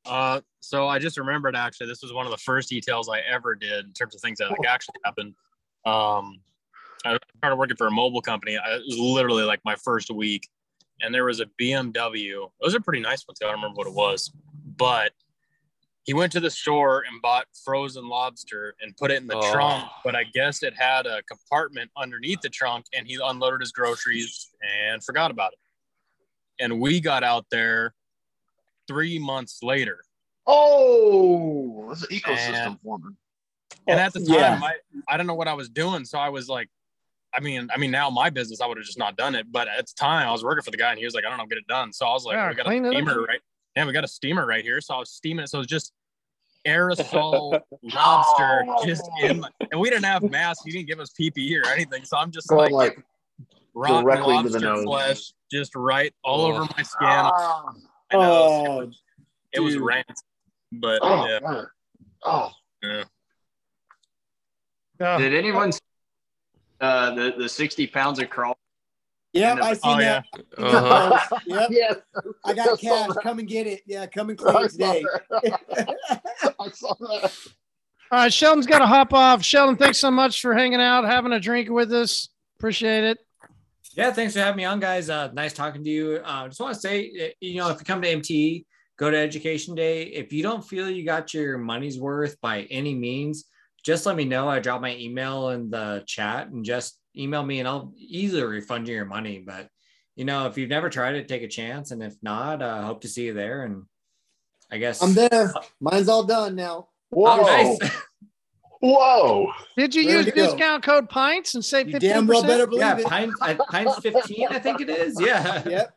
Uh, 0.06 0.42
so 0.60 0.88
I 0.88 1.00
just 1.00 1.18
remembered 1.18 1.56
actually, 1.56 1.88
this 1.88 2.02
was 2.02 2.14
one 2.14 2.26
of 2.26 2.32
the 2.32 2.38
first 2.38 2.70
details 2.70 3.10
I 3.10 3.20
ever 3.20 3.56
did 3.56 3.86
in 3.86 3.94
terms 3.94 4.16
of 4.16 4.22
things 4.22 4.38
that 4.40 4.50
like 4.50 4.68
actually 4.68 4.96
happened. 5.06 5.34
Um, 5.86 6.40
I 7.06 7.18
started 7.38 7.56
working 7.58 7.78
for 7.78 7.88
a 7.88 7.92
mobile 7.92 8.22
company. 8.22 8.58
I, 8.58 8.76
it 8.76 8.84
was 8.86 8.98
literally 8.98 9.44
like 9.44 9.62
my 9.66 9.76
first 9.76 10.12
week, 10.12 10.50
and 11.02 11.14
there 11.14 11.26
was 11.26 11.40
a 11.40 11.46
BMW. 11.60 12.44
It 12.46 12.50
was 12.62 12.76
a 12.76 12.82
pretty 12.82 13.02
nice 13.02 13.24
one 13.28 13.36
too. 13.40 13.46
I 13.46 13.52
don't 13.52 13.62
remember 13.62 13.78
what 13.78 13.88
it 13.88 13.94
was, 13.94 14.32
but 14.78 15.12
he 16.04 16.14
went 16.14 16.34
to 16.34 16.42
the 16.42 16.50
store 16.50 17.04
and 17.10 17.22
bought 17.22 17.46
frozen 17.64 18.08
lobster 18.08 18.76
and 18.82 18.96
put 18.98 19.10
it 19.10 19.22
in 19.22 19.28
the 19.28 19.38
Oh. 19.38 19.52
trunk. 19.54 19.86
But 20.04 20.16
I 20.16 20.26
guess 20.26 20.62
it 20.64 20.74
had 20.78 21.06
a 21.06 21.24
compartment 21.24 21.92
underneath 21.98 22.42
the 22.42 22.50
trunk, 22.50 22.86
and 22.94 23.08
he 23.08 23.18
unloaded 23.24 23.62
his 23.62 23.72
groceries 23.72 24.50
and 24.62 25.02
forgot 25.04 25.32
about 25.32 25.54
it. 25.54 25.60
And 26.64 26.80
we 26.80 27.02
got 27.02 27.24
out 27.24 27.46
there 27.52 27.94
three 28.88 29.20
months 29.20 29.62
later. 29.62 30.00
oh, 30.48 31.90
it's 31.92 32.04
an 32.04 32.10
ecosystem 32.10 32.66
And- 32.68 32.82
forming. 32.82 33.18
And 33.88 34.00
at 34.00 34.14
the 34.14 34.20
time, 34.20 34.30
Yeah. 34.30 34.60
I, 34.64 34.74
I 35.10 35.18
don't 35.18 35.28
know 35.28 35.34
what 35.34 35.48
I 35.50 35.54
was 35.54 35.68
doing. 35.70 36.06
So 36.06 36.18
I 36.18 36.30
was 36.30 36.48
like, 36.48 36.70
I 37.36 37.40
mean, 37.42 37.68
I 37.74 37.78
mean, 37.78 37.92
now 37.92 38.10
my 38.10 38.30
business, 38.30 38.62
I 38.62 38.66
would 38.68 38.78
have 38.78 38.86
just 38.86 38.98
not 38.98 39.18
done 39.18 39.36
it. 39.36 39.52
But 39.52 39.68
at 39.68 39.88
the 39.88 39.94
time, 39.98 40.28
I 40.28 40.32
was 40.32 40.44
working 40.44 40.64
for 40.64 40.72
the 40.72 40.78
guy, 40.78 40.92
and 40.92 41.00
he 41.00 41.06
was 41.06 41.14
like, 41.16 41.26
I 41.26 41.30
don't 41.30 41.38
know, 41.38 41.46
get 41.48 41.58
it 41.58 41.68
done. 41.68 41.92
So 41.92 42.06
I 42.06 42.12
was 42.14 42.24
like, 42.26 42.36
Yeah, 42.36 42.50
we 42.50 42.56
got 42.56 42.66
a 42.66 42.70
clean 42.70 42.86
it 42.86 42.90
up. 42.90 42.94
steamer 42.94 43.22
right. 43.24 43.40
Yeah, 43.76 43.86
we 43.86 43.92
got 43.94 44.04
a 44.04 44.08
steamer 44.08 44.46
right 44.46 44.64
here. 44.64 44.80
So 44.82 44.94
I 44.96 45.00
was 45.00 45.10
steaming 45.12 45.44
it. 45.44 45.48
So 45.50 45.58
it 45.58 45.62
was 45.62 45.68
just 45.68 45.92
aerosol 46.66 47.60
lobster, 47.84 48.66
just 48.86 49.10
oh. 49.22 49.26
in. 49.28 49.40
My, 49.42 49.50
and 49.72 49.82
we 49.82 49.90
didn't 49.90 50.06
have 50.06 50.24
masks. 50.24 50.64
He 50.64 50.72
didn't 50.72 50.88
give 50.88 51.00
us 51.00 51.12
PPE 51.20 51.64
or 51.64 51.68
anything. 51.70 52.06
So 52.06 52.18
I'm 52.18 52.32
just 52.32 52.48
Going 52.48 52.72
like, 52.72 52.96
like 52.96 53.06
rotten 53.76 54.04
directly 54.04 54.36
into 54.38 54.50
the 54.50 54.60
nose. 54.60 54.84
flesh, 54.84 55.34
just 55.52 55.76
right 55.76 56.14
all 56.24 56.46
Oh. 56.46 56.52
over 56.54 56.60
my 56.78 56.84
skin. 56.84 57.08
Ah, 57.10 57.66
I 58.12 58.16
know, 58.16 58.22
Oh, 58.22 58.92
it 59.52 59.60
was 59.60 59.74
dude. 59.76 59.84
rank, 59.84 60.06
but 60.72 61.00
oh, 61.02 61.26
yeah. 61.28 61.40
man. 61.42 61.68
oh, 62.24 62.52
yeah. 62.84 63.04
Yeah. 65.00 65.18
Did 65.18 65.34
anyone 65.34 65.72
see, 65.72 65.80
uh 66.82 67.14
the 67.16 67.34
the 67.38 67.50
60 67.50 67.88
pounds 67.88 68.20
of 68.20 68.30
crawl? 68.30 68.58
Yep, 69.34 69.58
I 69.64 69.74
seen 69.74 69.82
Oh, 69.84 70.00
yeah. 70.00 70.22
Uh-huh. 70.58 71.38
Yep. 71.48 71.68
yes. 71.72 71.96
I 72.46 72.54
got 72.54 72.80
cash. 72.80 73.10
Come 73.24 73.40
and 73.40 73.48
get 73.48 73.66
it. 73.66 73.82
Yeah, 73.88 74.06
come 74.06 74.30
and 74.30 74.38
clean 74.38 74.56
I 74.56 74.64
it 74.66 74.72
today. 74.72 75.04
I 76.60 76.70
saw 76.70 76.94
that. 77.00 77.34
All 78.12 78.20
right, 78.20 78.32
Sheldon's 78.32 78.68
got 78.68 78.80
to 78.80 78.86
hop 78.86 79.12
off. 79.12 79.44
Sheldon, 79.44 79.76
thanks 79.76 79.98
so 79.98 80.12
much 80.12 80.40
for 80.40 80.54
hanging 80.54 80.80
out, 80.80 81.04
having 81.04 81.32
a 81.34 81.40
drink 81.40 81.68
with 81.70 81.92
us. 81.92 82.30
Appreciate 82.60 83.04
it. 83.06 83.18
Yeah, 83.96 84.12
thanks 84.12 84.34
for 84.34 84.40
having 84.40 84.58
me 84.58 84.66
on, 84.66 84.80
guys. 84.80 85.10
Uh, 85.10 85.30
nice 85.34 85.54
talking 85.54 85.84
to 85.84 85.90
you. 85.90 86.20
Uh, 86.24 86.48
just 86.48 86.60
want 86.60 86.74
to 86.74 86.80
say, 86.80 87.12
eh, 87.20 87.30
you 87.42 87.58
know, 87.58 87.70
if 87.70 87.80
you 87.80 87.86
come 87.86 88.02
to 88.02 88.08
MTE, 88.08 88.66
go 88.98 89.12
to 89.12 89.18
Education 89.18 89.76
Day. 89.76 90.04
If 90.04 90.34
you 90.34 90.42
don't 90.42 90.66
feel 90.66 90.90
you 90.90 91.06
got 91.06 91.34
your 91.34 91.60
money's 91.60 92.00
worth 92.00 92.40
by 92.42 92.64
any 92.72 92.96
means, 92.96 93.46
just 93.86 94.06
let 94.08 94.16
me 94.16 94.26
know. 94.26 94.50
I 94.50 94.60
drop 94.60 94.82
my 94.82 94.96
email 94.96 95.50
in 95.50 95.70
the 95.70 96.04
chat 96.08 96.48
and 96.48 96.66
just 96.66 97.00
email 97.16 97.44
me, 97.44 97.60
and 97.60 97.68
I'll 97.68 97.94
easily 97.96 98.44
refund 98.44 98.88
you 98.88 98.96
your 98.96 99.06
money. 99.06 99.44
But 99.46 99.68
you 100.16 100.26
know, 100.26 100.48
if 100.48 100.58
you've 100.58 100.70
never 100.70 100.90
tried 100.90 101.16
it, 101.16 101.28
take 101.28 101.44
a 101.44 101.48
chance, 101.48 101.92
and 101.92 102.02
if 102.02 102.16
not, 102.24 102.64
uh, 102.64 102.82
hope 102.84 103.02
to 103.02 103.08
see 103.08 103.26
you 103.26 103.34
there. 103.34 103.64
And 103.64 103.84
I 104.72 104.78
guess 104.78 105.04
I'm 105.04 105.14
there. 105.14 105.54
Mine's 105.80 106.10
all 106.10 106.24
done 106.24 106.56
now. 106.56 106.88
Whoa. 107.10 107.40
Oh, 107.40 107.44
nice. 107.44 107.92
Whoa. 108.84 109.50
Did 109.78 109.96
you 109.96 110.02
Ready 110.02 110.14
use 110.18 110.26
to 110.26 110.32
go. 110.32 110.46
discount 110.46 110.84
code 110.84 111.10
PINTS 111.10 111.56
and 111.56 111.64
save 111.64 111.88
15%? 111.88 112.00
damn 112.02 112.28
well 112.28 112.44
better 112.44 112.68
believe 112.68 112.82
yeah, 112.82 112.98
it. 112.98 113.06
Pines, 113.06 113.34
I, 113.42 113.54
Pines 113.54 113.96
15, 114.00 114.48
I 114.50 114.60
think 114.60 114.82
it 114.82 114.90
is. 114.90 115.16
Yeah. 115.22 115.64
Yep. 115.70 115.96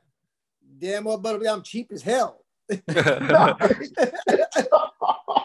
Damn 0.79 1.05
well 1.05 1.19
better 1.19 1.39
believe 1.39 1.53
I'm 1.53 1.63
cheap 1.63 1.91
as 1.93 2.03
hell. 2.03 2.45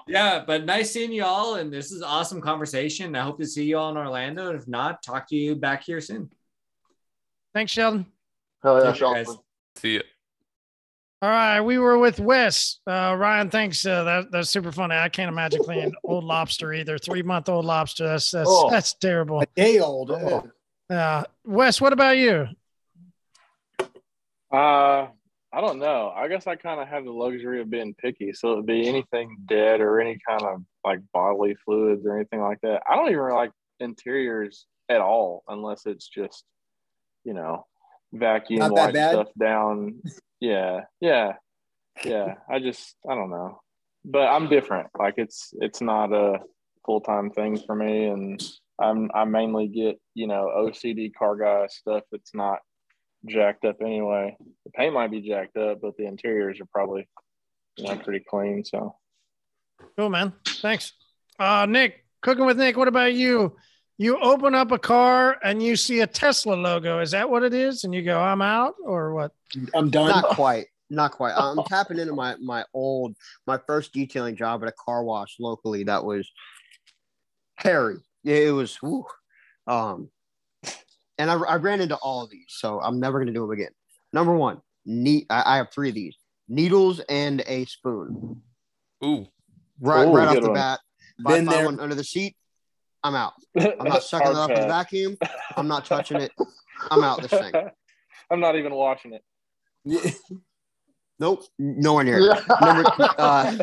Yeah, 0.08 0.44
but 0.46 0.66
nice 0.66 0.92
seeing 0.92 1.14
you 1.14 1.24
all, 1.24 1.56
and 1.56 1.72
this 1.72 1.90
is 1.90 2.02
awesome 2.02 2.42
conversation. 2.42 3.16
I 3.16 3.22
hope 3.22 3.40
to 3.40 3.46
see 3.48 3.64
you 3.64 3.78
all 3.78 3.92
in 3.92 3.98
Orlando. 3.98 4.50
And 4.50 4.60
if 4.60 4.68
not, 4.68 5.02
talk 5.02 5.30
to 5.30 5.38
you 5.38 5.56
back 5.56 5.84
here 5.86 6.02
soon. 6.02 6.30
Thanks, 7.54 7.72
Sheldon. 7.72 8.06
Hell 8.62 8.84
yeah, 8.84 8.92
Take 8.92 9.00
guys. 9.02 9.26
Sheldon. 9.26 9.44
See 9.78 9.96
ya. 9.96 10.02
All 11.24 11.30
right, 11.30 11.62
we 11.62 11.78
were 11.78 12.00
with 12.00 12.20
Wes. 12.20 12.80
Uh, 12.88 13.16
Ryan, 13.18 13.52
thanks. 13.52 13.86
Uh, 13.86 14.04
that, 14.04 14.32
that's 14.32 14.50
super 14.50 14.72
funny. 14.72 14.96
I 14.96 15.08
can't 15.08 15.30
imagine 15.30 15.64
cleaning 15.64 15.94
old 16.04 16.24
lobster 16.24 16.74
either. 16.74 16.98
Three 16.98 17.22
month 17.22 17.48
old 17.48 17.64
lobster. 17.66 18.08
That's 18.08 18.32
that's 18.32 18.50
Oh. 18.50 18.72
that's 18.72 18.94
terrible. 18.96 19.40
A 19.42 19.46
day 19.56 19.80
old. 19.80 20.10
Oh. 20.10 20.50
Uh, 20.90 21.24
Wes, 21.46 21.80
what 21.80 21.94
about 21.94 22.18
you? 22.18 22.48
Uh, 24.52 25.08
I 25.54 25.62
don't 25.62 25.78
know. 25.80 26.12
I 26.16 26.28
guess 26.28 26.48
I 26.48 26.56
kind 26.56 26.82
of 26.82 26.88
have 26.88 27.06
the 27.06 27.12
luxury 27.12 27.62
of 27.62 27.70
being 27.70 27.94
picky. 27.94 28.34
So 28.34 28.54
it'd 28.54 28.66
be 28.66 28.88
anything 28.88 29.38
dead 29.48 29.80
or 29.80 30.02
any 30.02 30.18
kind 30.28 30.42
of 30.42 30.62
like 30.84 31.00
bodily 31.14 31.56
fluids 31.64 32.04
or 32.06 32.16
anything 32.16 32.42
like 32.42 32.60
that. 32.62 32.82
I 32.90 32.96
don't 32.96 33.10
even 33.12 33.30
like 33.30 33.52
interiors 33.80 34.66
at 34.90 35.02
all 35.02 35.44
unless 35.48 35.86
it's 35.86 36.08
just, 36.08 36.44
you 37.24 37.34
know, 37.34 37.66
vacuum 38.12 38.72
wipe 38.72 38.92
stuff 38.96 39.28
down. 39.40 40.02
Yeah. 40.42 40.82
Yeah. 41.00 41.34
Yeah. 42.04 42.36
I 42.50 42.60
just, 42.60 42.96
I 43.10 43.16
don't 43.16 43.30
know. 43.30 43.62
But 44.04 44.28
I'm 44.28 44.50
different. 44.50 44.90
Like 44.98 45.14
it's, 45.18 45.54
it's 45.60 45.80
not 45.80 46.12
a 46.12 46.40
full 46.86 47.00
time 47.00 47.30
thing 47.30 47.58
for 47.58 47.76
me. 47.76 48.08
And 48.08 48.44
I'm, 48.82 49.10
I 49.14 49.24
mainly 49.24 49.68
get, 49.70 50.02
you 50.16 50.28
know, 50.28 50.52
OCD 50.54 51.14
car 51.14 51.38
guy 51.38 51.68
stuff 51.68 52.04
that's 52.12 52.34
not 52.34 52.60
jacked 53.26 53.66
up 53.66 53.78
anyway. 53.82 54.36
The 54.66 54.72
paint 54.72 54.94
might 54.94 55.12
be 55.12 55.22
jacked 55.22 55.58
up, 55.58 55.80
but 55.82 55.96
the 55.98 56.06
interiors 56.06 56.60
are 56.60 56.68
probably 56.74 57.08
you 57.78 57.86
know 57.86 57.96
pretty 57.98 58.26
clean. 58.28 58.64
So 58.66 58.96
Cool, 59.98 60.10
man. 60.10 60.34
Thanks. 60.46 60.94
Uh, 61.40 61.66
Nick, 61.68 62.06
cooking 62.22 62.46
with 62.46 62.58
Nick. 62.58 62.78
What 62.78 62.88
about 62.88 63.14
you? 63.14 63.56
You 64.02 64.18
open 64.18 64.56
up 64.56 64.72
a 64.72 64.80
car 64.80 65.38
and 65.44 65.62
you 65.62 65.76
see 65.76 66.00
a 66.00 66.08
Tesla 66.08 66.56
logo. 66.56 66.98
Is 67.02 67.12
that 67.12 67.30
what 67.30 67.44
it 67.44 67.54
is? 67.54 67.84
And 67.84 67.94
you 67.94 68.02
go, 68.02 68.20
I'm 68.20 68.42
out 68.42 68.74
or 68.84 69.14
what? 69.14 69.32
I'm 69.76 69.92
done. 69.92 70.10
Not 70.10 70.30
quite. 70.30 70.66
Not 70.90 71.12
quite. 71.12 71.34
I'm 71.38 71.64
tapping 71.66 72.00
into 72.00 72.14
my 72.14 72.36
my 72.42 72.66
old 72.74 73.16
my 73.46 73.60
first 73.68 73.94
detailing 73.94 74.36
job 74.36 74.64
at 74.64 74.70
a 74.70 74.74
car 74.84 75.04
wash 75.04 75.36
locally. 75.40 75.84
That 75.84 76.04
was 76.04 76.28
hairy. 77.58 77.98
Yeah, 78.24 78.38
it 78.38 78.52
was. 78.54 78.76
whew. 78.78 79.06
Um, 79.68 80.10
and 81.20 81.30
I, 81.30 81.36
I 81.36 81.56
ran 81.58 81.80
into 81.80 81.96
all 81.98 82.24
of 82.24 82.32
these, 82.32 82.48
so 82.48 82.82
I'm 82.82 83.00
never 83.00 83.20
gonna 83.20 83.34
do 83.34 83.42
them 83.42 83.52
again. 83.52 83.70
Number 84.14 84.36
one, 84.36 84.64
neat. 84.84 85.28
I, 85.30 85.44
I 85.46 85.58
have 85.58 85.72
three 85.72 85.90
of 85.90 85.96
these: 85.96 86.18
needles 86.50 87.02
and 87.08 87.44
a 87.46 87.66
spoon. 87.66 88.42
Ooh, 89.06 89.28
Right, 89.80 90.08
Ooh, 90.08 90.12
right 90.12 90.28
off 90.28 90.42
the 90.42 90.42
one. 90.42 90.54
bat. 90.56 90.80
If 91.20 91.26
Been 91.26 91.34
I 91.34 91.36
find 91.36 91.50
there. 91.52 91.66
one 91.66 91.80
under 91.80 91.94
the 91.94 92.04
seat, 92.04 92.36
I'm 93.04 93.16
out. 93.16 93.34
I'm 93.60 93.88
not 93.88 94.04
sucking 94.04 94.28
it 94.32 94.36
up 94.36 94.50
in 94.52 94.62
the 94.62 94.68
vacuum. 94.68 95.18
I'm 95.58 95.68
not 95.68 95.86
touching 95.86 96.18
it. 96.22 96.32
I'm 96.92 97.04
out 97.04 97.22
this 97.22 97.32
thing. 97.32 97.52
I'm 98.30 98.40
not 98.40 98.56
even 98.56 98.74
watching 98.74 99.14
it. 99.14 100.16
Nope, 101.20 101.44
nowhere 101.60 102.04
near. 102.04 102.20
Number 102.20 102.84
uh, 103.20 103.56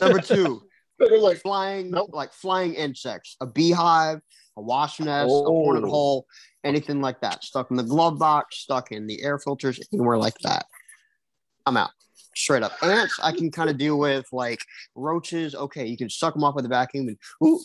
number 0.00 0.20
two, 0.20 0.62
flying 1.42 1.90
like 2.10 2.32
flying 2.32 2.74
insects, 2.74 3.36
a 3.40 3.46
beehive, 3.48 4.20
a 4.56 4.62
wasp 4.62 5.00
nest, 5.00 5.26
a 5.26 5.28
hornet 5.28 5.82
Oh. 5.82 5.88
hole, 5.90 6.26
anything 6.62 7.00
like 7.00 7.20
that. 7.22 7.42
Stuck 7.42 7.72
in 7.72 7.76
the 7.76 7.82
glove 7.82 8.20
box, 8.20 8.58
stuck 8.58 8.92
in 8.92 9.08
the 9.08 9.20
air 9.20 9.40
filters, 9.40 9.80
anywhere 9.92 10.16
like 10.16 10.38
that. 10.44 10.66
I'm 11.66 11.76
out. 11.76 11.90
Straight 12.34 12.62
up. 12.62 12.72
Ants, 12.82 13.18
I 13.22 13.32
can 13.32 13.50
kind 13.50 13.68
of 13.68 13.76
deal 13.76 13.98
with 13.98 14.26
like 14.32 14.60
roaches. 14.94 15.54
Okay, 15.54 15.86
you 15.86 15.96
can 15.98 16.08
suck 16.08 16.32
them 16.34 16.44
off 16.44 16.54
with 16.54 16.64
a 16.64 16.68
vacuum 16.68 17.08
and 17.08 17.18
ooh, 17.44 17.60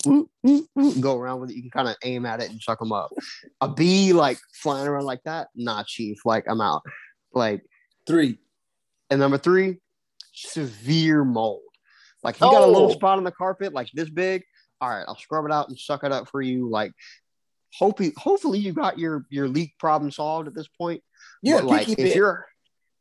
ooh, 0.45 0.67
ooh, 0.77 1.01
go 1.01 1.17
around 1.17 1.39
with 1.39 1.51
it. 1.51 1.55
You 1.55 1.61
can 1.61 1.71
kind 1.71 1.87
of 1.87 1.95
aim 2.03 2.25
at 2.25 2.41
it 2.41 2.49
and 2.49 2.61
suck 2.61 2.79
them 2.79 2.91
up. 2.91 3.09
A 3.61 3.67
bee 3.69 4.11
like 4.11 4.37
flying 4.53 4.87
around 4.87 5.05
like 5.05 5.23
that, 5.23 5.47
nah, 5.55 5.83
chief. 5.87 6.19
Like 6.25 6.43
I'm 6.49 6.59
out. 6.61 6.81
Like 7.33 7.61
Three. 8.05 8.39
and 9.09 9.19
number 9.21 9.37
three, 9.37 9.77
severe 10.33 11.23
mold. 11.23 11.61
Like 12.23 12.35
if 12.35 12.41
you 12.41 12.51
got 12.51 12.63
a 12.63 12.67
little 12.67 12.89
Oh. 12.89 12.93
spot 12.93 13.17
on 13.17 13.23
the 13.23 13.31
carpet 13.31 13.73
like 13.73 13.89
this 13.93 14.09
big, 14.09 14.43
all 14.81 14.89
right, 14.89 15.05
I'll 15.07 15.17
scrub 15.17 15.45
it 15.45 15.51
out 15.51 15.69
and 15.69 15.79
suck 15.79 16.03
it 16.03 16.11
up 16.11 16.27
for 16.29 16.41
you. 16.41 16.69
Like 16.69 16.91
hopefully, 17.73 18.11
hopefully 18.17 18.59
you 18.59 18.73
got 18.73 18.99
your 18.99 19.25
your 19.29 19.47
leak 19.47 19.77
problem 19.79 20.11
solved 20.11 20.47
at 20.47 20.53
this 20.55 20.67
point. 20.67 21.01
Yeah, 21.41 21.57
like 21.57 21.87
if 21.89 21.95
bit. 21.97 22.15
you're 22.15 22.45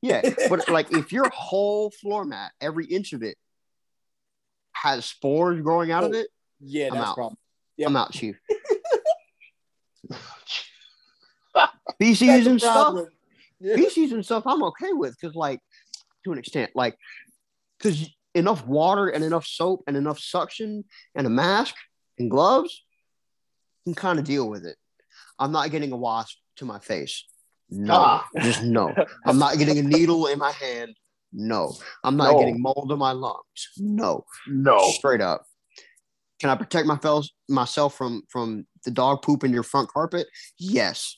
yeah, 0.07 0.23
but 0.49 0.69
like 0.69 0.93
if 0.93 1.12
your 1.12 1.28
whole 1.31 1.91
floor 1.91 2.24
mat, 2.24 2.53
every 2.61 2.87
inch 2.87 3.12
of 3.12 3.23
it 3.23 3.37
has 4.73 5.05
spores 5.05 5.61
growing 5.62 5.91
out 5.91 6.05
of 6.05 6.12
Oh, 6.12 6.15
it, 6.19 6.28
Yeah, 6.61 6.89
I'm 6.89 6.95
that's 6.95 7.11
out. 7.11 7.15
problem. 7.16 7.39
I'm 7.85 7.97
out, 7.97 8.12
chief. 8.12 8.39
Feces 11.99 12.47
and 12.47 12.61
stuff. 12.61 12.95
feces 13.62 14.12
and 14.12 14.24
stuff 14.24 14.43
I'm 14.47 14.62
okay 14.65 14.93
with 14.93 15.16
because 15.19 15.35
like 15.35 15.61
to 16.24 16.33
an 16.33 16.39
extent 16.39 16.73
like 16.74 16.95
because 17.78 18.09
enough 18.35 18.66
water 18.66 19.09
and 19.09 19.24
enough 19.24 19.47
soap 19.47 19.83
and 19.87 19.97
enough 19.97 20.19
suction 20.19 20.85
and 21.15 21.27
a 21.27 21.31
mask 21.31 21.74
and 22.19 22.31
gloves 22.31 22.85
can 23.85 23.95
kind 23.95 24.19
of 24.19 24.27
deal 24.27 24.47
with 24.49 24.66
it. 24.66 24.77
I'm 25.39 25.53
not 25.53 25.70
getting 25.70 25.93
a 25.93 25.97
wasp 25.97 26.37
to 26.57 26.66
my 26.66 26.78
face. 26.78 27.24
No, 27.70 28.20
just 28.40 28.62
no. 28.62 28.94
I'm 29.26 29.38
not 29.38 29.59
getting 29.59 29.78
a 29.78 29.82
needle 29.82 30.26
in 30.28 30.38
my 30.38 30.52
hand. 30.52 30.94
No, 31.32 31.74
I'm 32.05 32.16
not 32.16 32.32
No. 32.32 32.38
getting 32.38 32.60
mold 32.62 32.90
in 32.93 32.98
my 32.98 33.12
lungs. 33.12 33.68
No, 33.78 34.24
No. 34.48 34.78
straight 34.90 35.20
up. 35.20 35.44
Can 36.40 36.51
I 36.51 36.55
protect 36.55 36.86
my 36.86 36.97
fel- 36.98 37.24
myself 37.48 37.97
from 37.97 38.22
from 38.28 38.66
the 38.84 38.90
dog 38.90 39.22
poop 39.22 39.43
in 39.43 39.52
your 39.52 39.62
front 39.62 39.88
carpet? 39.90 40.26
Yes. 40.59 41.16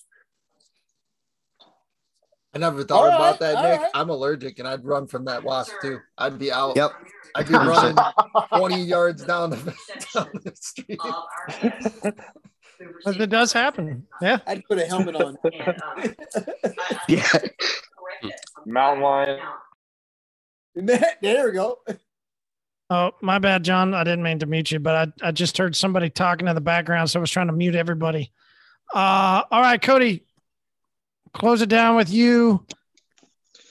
I 2.55 2.59
never 2.59 2.83
thought 2.83 3.01
All 3.03 3.09
about 3.09 3.21
right, 3.33 3.41
that, 3.41 3.63
Nick. 3.63 3.81
right. 3.83 3.91
I'm 3.95 4.09
allergic 4.09 4.59
and 4.59 4.67
I'd 4.67 4.83
run 4.85 5.07
from 5.07 5.27
that 5.27 5.45
wasp 5.45 5.73
too. 5.83 5.99
I'd 6.17 6.39
be 6.39 6.51
out. 6.51 6.77
Yep. 6.77 6.93
I'd 7.37 7.47
be 7.47 7.53
running 7.55 7.97
20 8.57 8.81
yards 8.83 9.23
down 9.25 9.51
the, 9.51 9.57
down 10.15 10.31
the 10.45 10.53
street. 10.57 10.99
But 13.05 13.21
it 13.21 13.31
does 13.31 13.53
happen. 13.53 14.07
Yeah. 14.21 14.39
I'd 14.47 14.65
put 14.65 14.79
a 14.79 14.87
helmet 14.87 15.17
on. 15.17 15.37
Yeah. 17.09 17.27
Mountain 18.67 19.03
lion. 19.03 19.41
there 20.75 21.47
we 21.47 21.53
go. 21.53 21.79
Oh, 22.91 23.13
my 23.21 23.39
bad, 23.39 23.65
John. 23.65 23.95
I 23.95 24.03
didn't 24.05 24.23
mean 24.23 24.39
to 24.39 24.47
mute 24.47 24.71
you, 24.71 24.79
but 24.79 25.13
I, 25.23 25.29
I 25.29 25.33
just 25.33 25.59
heard 25.59 25.77
somebody 25.77 26.09
talking 26.11 26.49
in 26.49 26.55
the 26.55 26.61
background, 26.61 27.11
so 27.11 27.19
I 27.19 27.21
was 27.21 27.31
trying 27.31 27.49
to 27.49 27.53
mute 27.53 27.75
everybody. 27.75 28.33
Uh, 28.95 29.43
all 29.51 29.61
right, 29.61 29.81
Cody, 29.81 30.25
close 31.35 31.61
it 31.61 31.69
down 31.69 31.97
with 31.97 32.11
you. 32.11 32.65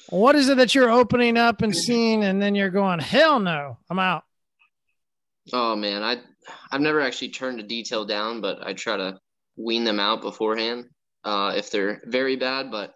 What 0.09 0.35
is 0.35 0.49
it 0.49 0.57
that 0.57 0.75
you're 0.75 0.91
opening 0.91 1.37
up 1.37 1.61
and 1.61 1.75
seeing, 1.75 2.23
and 2.23 2.41
then 2.41 2.55
you're 2.55 2.69
going, 2.69 2.99
hell 2.99 3.39
no, 3.39 3.77
I'm 3.89 3.99
out. 3.99 4.23
Oh 5.51 5.75
man, 5.75 6.03
I 6.03 6.17
I've 6.71 6.81
never 6.81 7.01
actually 7.01 7.29
turned 7.29 7.59
a 7.59 7.63
detail 7.63 8.05
down, 8.05 8.41
but 8.41 8.65
I 8.65 8.73
try 8.73 8.97
to 8.97 9.19
wean 9.57 9.83
them 9.83 9.99
out 9.99 10.21
beforehand 10.21 10.85
uh, 11.23 11.53
if 11.55 11.71
they're 11.71 12.01
very 12.05 12.35
bad. 12.35 12.71
But 12.71 12.93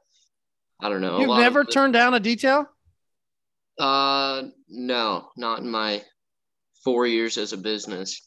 I 0.80 0.90
don't 0.90 1.02
know. 1.02 1.20
You've 1.20 1.38
never 1.38 1.64
turned 1.64 1.94
down 1.94 2.14
a 2.14 2.20
detail? 2.20 2.68
Uh, 3.80 4.44
no, 4.70 5.30
not 5.38 5.60
in 5.60 5.70
my 5.70 6.04
four 6.84 7.08
years 7.08 7.38
as 7.38 7.54
a 7.54 7.58
business. 7.58 8.22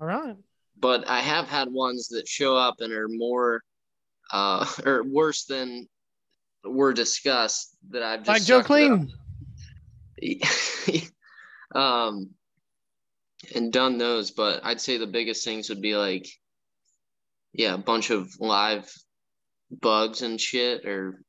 All 0.00 0.06
right. 0.06 0.36
But 0.78 1.08
I 1.08 1.20
have 1.20 1.48
had 1.48 1.68
ones 1.70 2.08
that 2.08 2.28
show 2.28 2.56
up 2.56 2.76
and 2.80 2.92
are 2.92 3.08
more, 3.08 3.62
uh, 4.32 4.66
or 4.86 5.04
worse 5.04 5.44
than 5.44 5.88
were 6.64 6.92
discussed 6.92 7.76
that 7.90 8.02
I've 8.02 8.24
just 8.24 8.28
Like 8.28 8.44
Joe 8.44 8.62
sucked 8.62 8.70
it 8.70 8.90
up. 8.90 9.00
Clean. 10.86 11.10
um 11.74 12.30
and 13.54 13.72
done 13.72 13.98
those 13.98 14.30
but 14.30 14.64
i'd 14.64 14.80
say 14.80 14.96
the 14.96 15.06
biggest 15.06 15.44
things 15.44 15.68
would 15.68 15.80
be 15.82 15.94
like 15.96 16.26
yeah 17.52 17.74
a 17.74 17.78
bunch 17.78 18.10
of 18.10 18.28
live 18.40 18.90
bugs 19.82 20.22
and 20.22 20.40
shit 20.40 20.84
or 20.86 21.20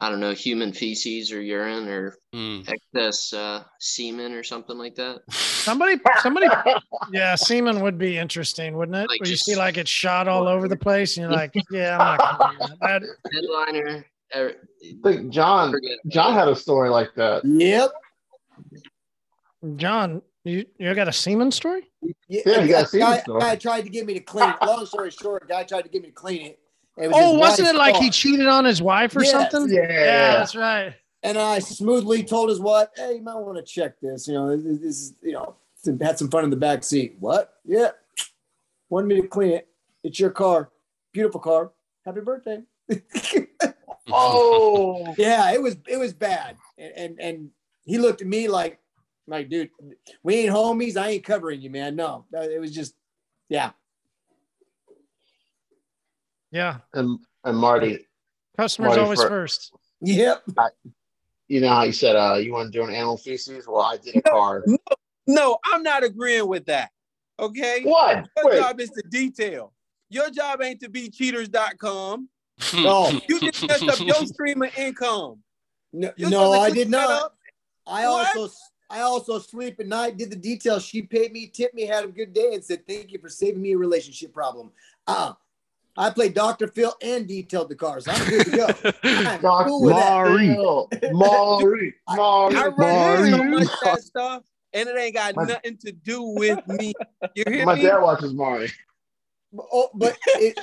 i 0.00 0.08
don't 0.08 0.20
know 0.20 0.32
human 0.32 0.72
feces 0.72 1.32
or 1.32 1.40
urine 1.40 1.88
or 1.88 2.16
Hmm. 2.32 2.60
excess 2.68 3.32
uh, 3.32 3.64
semen 3.80 4.32
or 4.34 4.44
something 4.44 4.78
like 4.78 4.94
that 4.94 5.18
Somebody, 5.32 6.00
somebody, 6.22 6.46
yeah, 7.12 7.34
semen 7.34 7.80
would 7.82 7.98
be 7.98 8.16
interesting, 8.16 8.76
wouldn't 8.76 8.96
it? 8.96 9.08
Like 9.08 9.20
Where 9.20 9.28
you 9.28 9.36
see 9.36 9.56
like 9.56 9.76
it's 9.76 9.90
shot 9.90 10.26
all 10.26 10.48
over 10.48 10.68
the 10.68 10.76
place, 10.76 11.16
and 11.18 11.24
you're 11.24 11.32
like, 11.32 11.52
yeah, 11.70 11.98
I'm 11.98 12.16
not 12.16 12.38
gonna 12.38 12.52
do 12.52 12.66
that. 12.80 13.02
That- 13.02 13.32
headliner 13.34 14.06
er, 14.34 14.52
I 14.82 14.94
think 15.02 15.30
John 15.32 15.74
John 16.08 16.32
had 16.32 16.48
a 16.48 16.56
story 16.56 16.88
like 16.88 17.12
that. 17.16 17.44
Yep. 17.44 17.90
John, 19.76 20.22
you 20.44 20.64
you 20.78 20.94
got 20.94 21.08
a 21.08 21.12
semen 21.12 21.50
story? 21.50 21.90
Yeah, 22.02 22.42
Yeah, 22.46 22.62
you 22.62 22.68
got 22.68 22.84
a 22.84 22.88
semen 22.88 23.06
guy, 23.08 23.18
store. 23.20 23.38
guy 23.40 23.56
tried 23.56 23.82
to 23.82 23.90
get 23.90 24.06
me 24.06 24.14
to 24.14 24.20
clean 24.20 24.50
it. 24.50 24.56
Long 24.66 24.86
story 24.86 25.10
short, 25.10 25.48
guy 25.48 25.64
tried 25.64 25.82
to 25.82 25.88
get 25.88 26.02
me 26.02 26.08
to 26.08 26.14
clean 26.14 26.42
it. 26.46 26.58
It 26.96 27.08
was 27.08 27.16
Oh, 27.18 27.38
wasn't 27.38 27.68
it 27.68 27.76
wife's 27.76 27.94
like 27.94 28.02
he 28.02 28.10
cheated 28.10 28.46
on 28.46 28.64
his 28.64 28.82
wife 28.82 29.14
or 29.16 29.22
Yes. 29.22 29.32
something? 29.32 29.72
Yeah. 29.72 30.38
that's 30.38 30.54
right. 30.56 30.94
And 31.22 31.36
I 31.38 31.58
smoothly 31.58 32.22
told 32.24 32.48
his 32.48 32.58
wife, 32.60 32.88
"Hey, 32.96 33.16
you 33.16 33.22
might 33.22 33.34
want 33.36 33.56
to 33.58 33.62
check 33.62 34.00
this. 34.00 34.26
You 34.26 34.34
know, 34.34 34.56
this, 34.56 34.80
this 34.80 34.96
is 34.96 35.14
you 35.22 35.32
know, 35.32 35.56
had 36.00 36.18
some 36.18 36.30
fun 36.30 36.44
in 36.44 36.50
the 36.50 36.56
back 36.56 36.82
seat. 36.82 37.16
What? 37.20 37.54
Yeah, 37.64 37.90
wanted 38.88 39.06
me 39.08 39.20
to 39.20 39.28
clean 39.28 39.52
it. 39.52 39.68
It's 40.02 40.18
your 40.18 40.30
car, 40.30 40.70
beautiful 41.12 41.40
car. 41.40 41.72
Happy 42.06 42.20
birthday. 42.20 42.62
Oh, 44.12 45.14
Yeah, 45.16 45.52
it 45.52 45.62
was 45.62 45.76
it 45.86 45.96
was 45.96 46.12
bad, 46.12 46.56
and 46.78 46.92
and, 46.96 47.20
and 47.20 47.50
he 47.84 47.98
looked 47.98 48.20
at 48.22 48.26
me 48.26 48.48
like, 48.48 48.79
like, 49.30 49.48
dude, 49.48 49.70
we 50.22 50.34
ain't 50.36 50.52
homies. 50.54 50.96
I 50.96 51.08
ain't 51.10 51.24
covering 51.24 51.60
you, 51.62 51.70
man. 51.70 51.96
No, 51.96 52.26
it 52.32 52.60
was 52.60 52.72
just, 52.74 52.94
yeah. 53.48 53.70
Yeah, 56.52 56.78
And 56.94 57.18
and 57.44 57.56
Marty, 57.56 58.06
customers 58.56 58.88
Marty, 58.90 59.00
always 59.02 59.22
for- 59.22 59.28
first. 59.28 59.72
Yep. 60.02 60.42
I, 60.58 60.68
you 61.46 61.60
know 61.60 61.68
how 61.68 61.82
you 61.84 61.92
said 61.92 62.16
uh, 62.16 62.34
you 62.36 62.52
want 62.52 62.72
to 62.72 62.78
do 62.78 62.84
an 62.84 62.92
animal 62.94 63.16
feces? 63.16 63.66
Well, 63.68 63.82
I 63.82 63.98
did 63.98 64.16
a 64.16 64.22
car. 64.22 64.64
No, 65.26 65.58
I'm 65.64 65.82
not 65.82 66.02
agreeing 66.02 66.48
with 66.48 66.66
that. 66.66 66.90
Okay. 67.38 67.82
What? 67.84 68.28
Your 68.36 68.46
Wait. 68.46 68.58
job 68.60 68.80
is 68.80 68.90
to 68.90 69.02
detail. 69.10 69.72
Your 70.08 70.30
job 70.30 70.60
ain't 70.62 70.80
to 70.80 70.88
be 70.88 71.08
cheaters.com. 71.10 72.28
No. 72.74 73.10
You 73.28 73.40
just 73.40 73.66
messed 73.66 73.88
up 73.88 74.00
your 74.00 74.26
stream 74.26 74.60
of 74.62 74.76
income. 74.76 75.42
No, 75.92 76.12
no, 76.18 76.52
I 76.52 76.70
did 76.70 76.90
not. 76.90 77.10
up. 77.10 77.34
I 77.86 78.06
What? 78.08 78.36
also 78.36 78.52
I 78.90 79.00
also 79.02 79.38
sleep 79.38 79.78
at 79.78 79.86
night, 79.86 80.16
did 80.16 80.30
the 80.30 80.36
details. 80.36 80.84
She 80.84 81.02
paid 81.02 81.32
me, 81.32 81.46
tipped 81.46 81.74
me, 81.74 81.86
had 81.86 82.04
a 82.04 82.08
good 82.08 82.32
day, 82.34 82.54
and 82.54 82.64
said, 82.64 82.86
Thank 82.86 83.12
you 83.12 83.18
for 83.20 83.28
saving 83.28 83.62
me 83.62 83.72
a 83.72 83.78
relationship 83.78 84.34
problem. 84.34 84.72
Uh 85.06 85.32
I 85.96 86.08
played 86.10 86.34
Dr. 86.34 86.68
Phil 86.68 86.94
and 87.02 87.26
detailed 87.26 87.68
the 87.68 87.74
cars. 87.74 88.06
I'm 88.08 88.28
good 88.28 88.46
to 88.46 88.50
go. 88.56 88.66
I'm 89.02 89.40
cool 89.66 89.82
with 89.82 89.96
that. 89.96 90.10
Mari, 90.10 90.48
Mari, 91.12 91.94
I 92.08 92.16
Mari, 92.16 93.22
read 93.22 93.30
so 93.30 93.36
Mari. 93.38 93.50
much 93.50 93.62
of 93.64 93.78
that 93.84 94.02
stuff, 94.02 94.42
and 94.72 94.88
it 94.88 94.96
ain't 94.96 95.14
got 95.14 95.34
My- 95.36 95.44
nothing 95.44 95.76
to 95.78 95.92
do 95.92 96.22
with 96.22 96.66
me. 96.66 96.92
You 97.34 97.44
hear 97.48 97.66
My 97.66 97.74
me? 97.74 97.82
dad 97.82 97.98
watches 97.98 98.32
Mari. 98.32 98.70
Oh, 99.58 99.90
but 99.94 100.16
it, 100.36 100.56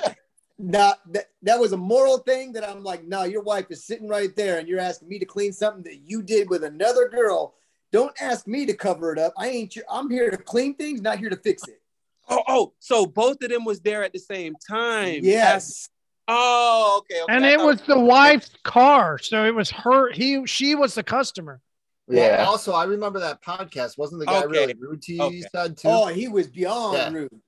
not 0.58 1.00
that 1.12 1.26
that 1.42 1.60
was 1.60 1.72
a 1.72 1.76
moral 1.76 2.18
thing 2.18 2.52
that 2.54 2.68
I'm 2.68 2.82
like, 2.82 3.04
no, 3.04 3.24
your 3.24 3.42
wife 3.42 3.66
is 3.70 3.84
sitting 3.84 4.08
right 4.08 4.34
there, 4.34 4.58
and 4.58 4.66
you're 4.66 4.80
asking 4.80 5.08
me 5.08 5.18
to 5.18 5.26
clean 5.26 5.52
something 5.52 5.84
that 5.84 6.00
you 6.10 6.22
did 6.22 6.48
with 6.50 6.64
another 6.64 7.08
girl. 7.08 7.54
Don't 7.92 8.14
ask 8.20 8.46
me 8.46 8.66
to 8.66 8.74
cover 8.74 9.12
it 9.12 9.18
up. 9.18 9.32
I 9.38 9.48
ain't. 9.48 9.74
your- 9.76 9.84
I'm 9.90 10.10
here 10.10 10.30
to 10.30 10.36
clean 10.36 10.74
things, 10.74 11.00
not 11.00 11.18
here 11.18 11.30
to 11.30 11.36
fix 11.36 11.66
it. 11.66 11.80
Oh, 12.28 12.42
oh, 12.46 12.72
so 12.78 13.06
both 13.06 13.42
of 13.42 13.48
them 13.48 13.64
was 13.64 13.80
there 13.80 14.04
at 14.04 14.12
the 14.12 14.18
same 14.18 14.54
time. 14.68 15.20
Yes. 15.22 15.88
Oh, 16.30 16.98
okay. 17.00 17.22
okay. 17.22 17.34
And 17.34 17.46
it 17.46 17.58
was 17.58 17.80
the 17.82 17.98
wife's 17.98 18.50
car, 18.62 19.16
so 19.16 19.46
it 19.46 19.54
was 19.54 19.70
her. 19.70 20.12
He, 20.12 20.46
she 20.46 20.74
was 20.74 20.94
the 20.94 21.02
customer. 21.02 21.62
Yeah. 22.06 22.38
Well, 22.42 22.50
also, 22.50 22.72
I 22.74 22.84
remember 22.84 23.18
that 23.20 23.42
podcast. 23.42 23.96
Wasn't 23.96 24.20
the 24.20 24.26
guy 24.26 24.40
Okay. 24.40 24.46
really 24.48 24.74
rude 24.78 25.00
to 25.02 25.14
you? 25.14 25.22
Okay. 25.22 25.36
You 25.36 25.44
said 25.50 25.78
too. 25.78 25.88
Oh, 25.88 26.06
he 26.08 26.28
was 26.28 26.48
beyond 26.48 26.96
Yeah. 26.98 27.10
rude. 27.12 27.40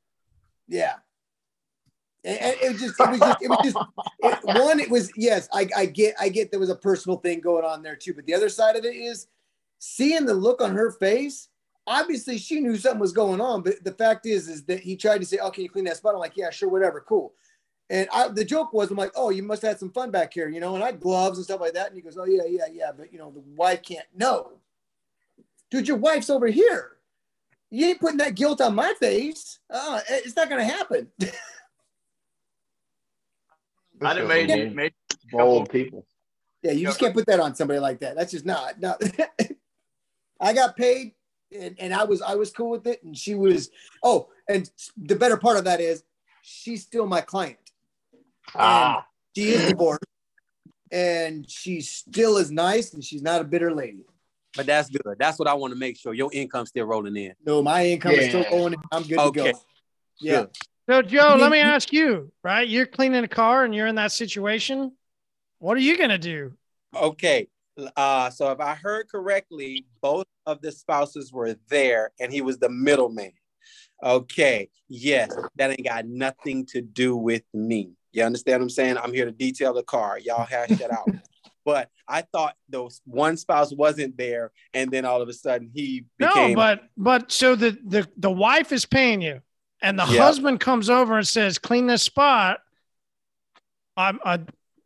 Yeah. 0.66 0.94
And, 2.24 2.38
and 2.38 2.56
it 2.62 2.72
was 2.72 2.80
just, 2.80 3.00
it 3.00 3.08
was 3.10 3.18
just, 3.18 3.42
it 3.42 3.48
was 3.50 3.58
just, 3.64 3.76
it, 4.20 4.62
one, 4.62 4.80
it 4.80 4.90
was, 4.90 5.10
yes, 5.16 5.48
I, 5.52 5.68
I 5.76 5.86
get, 5.86 6.14
I 6.20 6.28
get 6.30 6.50
there 6.50 6.60
was 6.60 6.68
a 6.70 6.74
personal 6.76 7.18
thing 7.18 7.40
going 7.40 7.64
on 7.64 7.82
there 7.82 7.96
too. 7.96 8.14
But 8.14 8.24
the 8.26 8.34
other 8.34 8.48
side 8.48 8.76
of 8.76 8.84
it 8.84 8.94
is 8.94 9.26
seeing 9.80 10.26
the 10.26 10.34
look 10.34 10.60
on 10.62 10.76
her 10.76 10.92
face. 10.92 11.48
Obviously, 11.86 12.38
she 12.38 12.60
knew 12.60 12.76
something 12.76 13.00
was 13.00 13.12
going 13.12 13.40
on. 13.40 13.62
But 13.62 13.82
the 13.82 13.92
fact 13.92 14.26
is, 14.26 14.46
is 14.46 14.62
that 14.66 14.80
he 14.80 14.94
tried 14.94 15.18
to 15.18 15.26
say, 15.26 15.38
"Oh, 15.38 15.50
can 15.50 15.64
you 15.64 15.70
clean 15.70 15.86
that 15.86 15.96
spot?" 15.96 16.14
I'm 16.14 16.20
like, 16.20 16.36
"Yeah, 16.36 16.50
sure, 16.50 16.68
whatever, 16.68 17.00
cool." 17.00 17.32
And 17.88 18.08
I, 18.12 18.28
the 18.28 18.44
joke 18.44 18.72
was, 18.72 18.92
I'm 18.92 18.96
like, 18.96 19.10
"Oh, 19.16 19.30
you 19.30 19.42
must 19.42 19.62
have 19.62 19.70
had 19.70 19.80
some 19.80 19.90
fun 19.90 20.12
back 20.12 20.32
here, 20.32 20.48
you 20.48 20.60
know." 20.60 20.76
And 20.76 20.84
I 20.84 20.86
had 20.86 21.00
gloves 21.00 21.38
and 21.38 21.44
stuff 21.44 21.60
like 21.60 21.72
that. 21.72 21.88
And 21.88 21.96
he 21.96 22.02
goes, 22.02 22.16
"Oh 22.16 22.26
yeah, 22.26 22.44
yeah, 22.46 22.66
yeah," 22.72 22.92
but 22.96 23.12
you 23.12 23.18
know, 23.18 23.32
the 23.32 23.42
wife 23.56 23.82
can't. 23.82 24.06
No, 24.14 24.52
dude, 25.70 25.88
your 25.88 25.96
wife's 25.96 26.30
over 26.30 26.46
here. 26.46 26.92
You 27.70 27.86
ain't 27.86 28.00
putting 28.00 28.18
that 28.18 28.34
guilt 28.34 28.60
on 28.60 28.74
my 28.74 28.94
face. 29.00 29.58
Uh, 29.68 30.00
it's 30.08 30.36
not 30.36 30.48
gonna 30.48 30.64
happen. 30.64 31.10
I 34.02 34.14
done 34.14 34.28
made, 34.28 34.74
made 34.74 34.94
bold 35.30 35.70
people. 35.70 36.06
Yeah, 36.62 36.72
you 36.72 36.86
just 36.86 37.00
can't 37.00 37.14
put 37.14 37.26
that 37.26 37.40
on 37.40 37.54
somebody 37.54 37.80
like 37.80 38.00
that. 38.00 38.16
That's 38.16 38.32
just 38.32 38.46
not. 38.46 38.80
No, 38.80 38.96
I 40.40 40.52
got 40.52 40.76
paid, 40.76 41.12
and, 41.56 41.76
and 41.78 41.94
I 41.94 42.04
was 42.04 42.22
I 42.22 42.34
was 42.34 42.50
cool 42.50 42.70
with 42.70 42.86
it, 42.86 43.02
and 43.02 43.16
she 43.16 43.34
was. 43.34 43.70
Oh, 44.02 44.28
and 44.48 44.70
the 44.96 45.16
better 45.16 45.36
part 45.36 45.58
of 45.58 45.64
that 45.64 45.80
is, 45.80 46.02
she's 46.42 46.82
still 46.82 47.06
my 47.06 47.20
client. 47.20 47.58
Ah. 48.54 49.06
She 49.36 49.50
is 49.50 49.66
divorced, 49.66 50.04
and 50.90 51.48
she 51.48 51.80
still 51.82 52.36
is 52.36 52.50
nice, 52.50 52.94
and 52.94 53.04
she's 53.04 53.22
not 53.22 53.40
a 53.40 53.44
bitter 53.44 53.72
lady. 53.72 54.04
But 54.56 54.66
that's 54.66 54.90
good. 54.90 55.16
That's 55.18 55.38
what 55.38 55.46
I 55.46 55.54
want 55.54 55.72
to 55.72 55.78
make 55.78 55.96
sure 55.96 56.12
your 56.12 56.30
income's 56.32 56.70
still 56.70 56.84
rolling 56.84 57.16
in. 57.16 57.34
No, 57.46 57.62
my 57.62 57.86
income 57.86 58.12
is 58.14 58.28
still 58.28 58.42
Yeah. 58.42 58.50
going. 58.50 58.72
in. 58.72 58.80
I'm 58.90 59.02
good 59.04 59.18
Okay. 59.20 59.52
to 59.52 59.52
go. 59.52 59.60
Yeah. 60.20 60.46
So, 60.88 61.02
Joe, 61.02 61.36
let 61.38 61.52
me 61.52 61.60
ask 61.60 61.92
you, 61.92 62.32
right? 62.42 62.66
You're 62.66 62.86
cleaning 62.86 63.22
a 63.22 63.28
car 63.28 63.64
and 63.64 63.72
you're 63.72 63.86
in 63.86 63.94
that 63.94 64.10
situation. 64.10 64.96
What 65.60 65.76
are 65.76 65.80
you 65.80 65.96
going 65.96 66.10
to 66.10 66.18
do? 66.18 66.54
Okay. 66.92 67.46
Uh, 67.96 68.30
so 68.30 68.50
if 68.52 68.60
I 68.60 68.74
heard 68.74 69.08
correctly, 69.08 69.86
both 70.00 70.26
of 70.46 70.60
the 70.62 70.72
spouses 70.72 71.32
were 71.32 71.56
there 71.68 72.12
and 72.20 72.32
he 72.32 72.40
was 72.40 72.58
the 72.58 72.68
middleman. 72.68 73.32
Okay. 74.02 74.68
Yes, 74.88 75.34
that 75.56 75.70
ain't 75.70 75.84
got 75.84 76.06
nothing 76.06 76.66
to 76.66 76.80
do 76.80 77.16
with 77.16 77.42
me. 77.54 77.92
You 78.12 78.24
understand 78.24 78.60
what 78.60 78.64
I'm 78.64 78.70
saying? 78.70 78.98
I'm 78.98 79.12
here 79.12 79.24
to 79.24 79.32
detail 79.32 79.72
the 79.72 79.82
car. 79.82 80.18
Y'all 80.18 80.46
hash 80.46 80.70
that 80.78 80.90
out. 80.90 81.08
But 81.62 81.90
I 82.08 82.22
thought 82.22 82.56
those 82.70 83.02
one 83.04 83.36
spouse 83.36 83.70
wasn't 83.70 84.16
there, 84.16 84.50
and 84.72 84.90
then 84.90 85.04
all 85.04 85.20
of 85.20 85.28
a 85.28 85.32
sudden 85.34 85.70
he 85.74 86.06
became 86.16 86.50
No, 86.50 86.54
but 86.54 86.84
but 86.96 87.30
so 87.30 87.54
the 87.54 87.78
the 87.84 88.08
the 88.16 88.30
wife 88.30 88.72
is 88.72 88.86
paying 88.86 89.20
you, 89.20 89.42
and 89.82 89.98
the 89.98 90.06
Yeah. 90.06 90.24
husband 90.24 90.60
comes 90.60 90.88
over 90.88 91.18
and 91.18 91.28
says, 91.28 91.58
"Clean 91.58 91.86
this 91.86 92.02
spot." 92.02 92.60
I'm 93.94 94.18
I, 94.24 94.40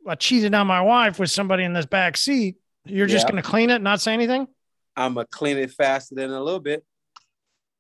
I 0.07 0.17
cheated 0.17 0.53
on 0.53 0.67
my 0.67 0.81
wife 0.81 1.21
with 1.21 1.31
somebody 1.31 1.63
in 1.63 1.73
this 1.75 1.87
back 1.87 2.17
seat. 2.17 2.57
You're 2.87 3.07
just 3.07 3.27
Yeah. 3.27 3.33
going 3.33 3.43
to 3.43 3.49
clean 3.49 3.71
it, 3.71 3.77
and 3.77 3.85
not 3.85 4.01
say 4.01 4.13
anything. 4.13 4.47
I'm 4.97 5.15
gonna 5.15 5.27
clean 5.27 5.57
it 5.57 5.73
faster 5.73 6.15
than 6.15 6.31
a 6.31 6.41
little 6.41 6.61
bit. 6.61 6.85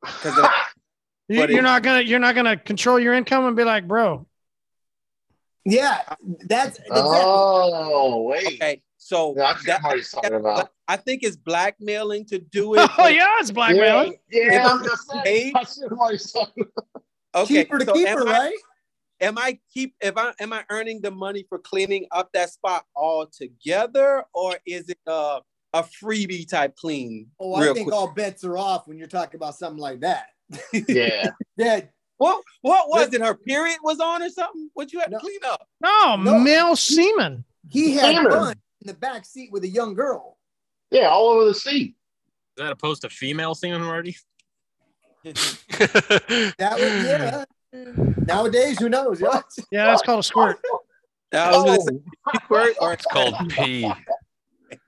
Because 0.02 0.36
you, 1.28 1.36
you're 1.38 1.50
it- 1.50 1.62
not 1.62 1.82
gonna 1.82 2.00
you're 2.00 2.18
not 2.18 2.34
gonna 2.34 2.56
control 2.56 2.98
your 2.98 3.14
income 3.14 3.44
and 3.46 3.56
be 3.56 3.62
like, 3.64 3.86
bro. 3.86 4.26
Yeah, 5.64 6.00
that's 6.46 6.78
Oh, 6.90 8.22
wait. 8.24 8.46
Okay, 8.60 8.82
so 8.98 9.32
That's 9.36 9.64
that, 9.64 9.82
what 9.82 9.96
he's 9.96 10.10
talking 10.10 10.34
about. 10.34 10.68
I 10.88 10.96
think 10.96 11.22
it's 11.22 11.36
blackmailing 11.36 12.26
to 12.26 12.38
do 12.38 12.74
it. 12.78 12.90
Oh 12.98 13.06
yeah, 13.06 13.36
it's 13.38 13.50
blackmailing. 13.50 14.16
Yeah, 14.30 14.52
yeah, 14.52 14.66
I'm 14.68 14.82
just 14.84 15.10
saying. 15.10 15.24
paid- 15.24 15.54
That's 15.54 15.80
what 15.88 16.10
he's 16.12 16.32
talking 16.32 16.64
about. 16.64 17.02
Okay, 17.44 17.62
Cheaper 17.64 17.78
to 17.78 17.84
so 17.86 17.92
keep 17.94 18.08
am 18.08 18.18
her, 18.18 18.28
I- 18.28 18.32
right? 18.32 18.54
Am 19.24 19.38
I 19.38 19.58
keep 19.72 19.94
if 20.02 20.16
I 20.18 20.32
am 20.38 20.52
I 20.52 20.64
earning 20.70 21.00
the 21.00 21.10
money 21.10 21.46
for 21.48 21.58
cleaning 21.58 22.06
up 22.10 22.30
that 22.34 22.50
spot 22.50 22.84
all 22.94 23.26
together, 23.26 24.24
or 24.34 24.58
is 24.66 24.88
it 24.90 24.98
a 25.06 25.40
a 25.72 25.82
freebie 25.82 26.46
type 26.48 26.76
clean? 26.76 27.30
Oh, 27.40 27.54
I 27.54 27.72
think 27.72 27.86
quick? 27.88 27.94
all 27.94 28.12
bets 28.12 28.44
are 28.44 28.58
off 28.58 28.86
when 28.86 28.98
you're 28.98 29.08
talking 29.08 29.36
about 29.38 29.54
something 29.56 29.80
like 29.80 30.00
that. 30.00 30.26
Yeah. 30.88 31.30
Yeah, 31.56 31.80
What 32.18 32.42
what 32.60 32.88
was 32.90 33.14
it? 33.14 33.20
Her 33.22 33.34
period 33.34 33.78
was 33.82 33.98
on 33.98 34.22
or 34.22 34.28
something? 34.28 34.68
What 34.74 34.92
you 34.92 35.00
had 35.00 35.10
to 35.10 35.18
clean 35.18 35.40
up? 35.46 35.66
No, 35.80 36.16
No. 36.16 36.38
male 36.38 36.76
semen. 36.76 37.44
he 37.70 37.94
had 37.94 38.14
Hammer. 38.14 38.30
fun 38.30 38.56
in 38.82 38.86
the 38.88 38.94
back 38.94 39.24
seat 39.24 39.50
with 39.50 39.64
a 39.64 39.68
young 39.68 39.94
girl. 39.94 40.36
Yeah, 40.90 41.08
all 41.08 41.28
over 41.30 41.46
the 41.46 41.54
seat. 41.54 41.96
Is 42.56 42.62
that 42.64 42.72
opposed 42.72 43.02
to 43.02 43.08
female 43.08 43.54
semen 43.54 43.80
already? 43.82 44.16
That 45.24 46.74
was 46.78 47.04
yeah. 47.04 47.44
Nowadays, 48.26 48.78
who 48.78 48.88
knows? 48.88 49.20
Yeah. 49.20 49.40
Yeah, 49.70 49.86
that's 49.86 50.02
called 50.02 50.20
a 50.20 50.22
squirt. 50.22 50.60
I 51.32 51.50
was 51.50 51.64
gonna 51.64 51.80
say 51.80 52.04
oh. 52.26 52.38
squirt 52.44 52.76
or 52.80 52.92
It's 52.92 53.06
called 53.06 53.34
pee. 53.50 53.92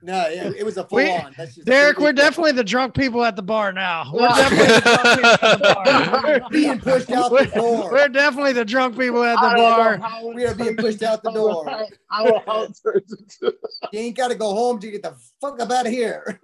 No, 0.01 0.27
yeah, 0.27 0.51
it 0.55 0.65
was 0.65 0.77
a 0.77 0.83
full 0.83 0.97
We- 0.97 1.11
on. 1.11 1.33
That's 1.37 1.55
just 1.55 1.67
Derek, 1.67 1.97
we're 1.99 2.13
definitely 2.13 2.51
the 2.51 2.63
drunk 2.63 2.93
people 2.93 3.23
at 3.23 3.35
the 3.35 3.41
bar 3.41 3.71
now. 3.71 4.11
We're 4.13 4.27
definitely 4.27 4.67
the 4.67 4.81
drunk 4.81 5.15
people 5.15 5.29
at 5.29 5.59
the 5.59 6.39
bar. 6.39 6.49
being 6.51 6.79
pushed 6.79 7.11
out 7.11 7.31
the 7.31 7.45
door. 7.45 7.91
We're 7.91 8.07
definitely 8.09 8.53
the 8.53 8.65
drunk 8.65 8.97
people 8.97 9.23
at 9.23 9.35
the 9.35 9.47
I 9.47 9.55
bar. 9.55 10.33
We 10.33 10.45
are 10.45 10.55
being 10.55 10.75
pushed 10.75 11.03
out 11.03 11.23
the 11.23 11.31
door. 11.31 11.69
I 12.11 12.23
don't 12.23 12.35
know 12.35 12.43
how 12.45 12.63
it 12.63 12.79
turns 12.83 13.13
into. 13.13 13.55
You 13.91 13.99
ain't 13.99 14.17
got 14.17 14.29
to 14.29 14.35
go 14.35 14.53
home 14.53 14.79
to 14.79 14.91
get 14.91 15.03
the 15.03 15.15
fuck 15.41 15.59
up 15.61 15.71
out 15.71 15.87
of 15.87 15.91
here. 15.91 16.39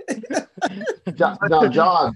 John, 1.16 1.38
no, 1.44 1.68
John. 1.68 2.16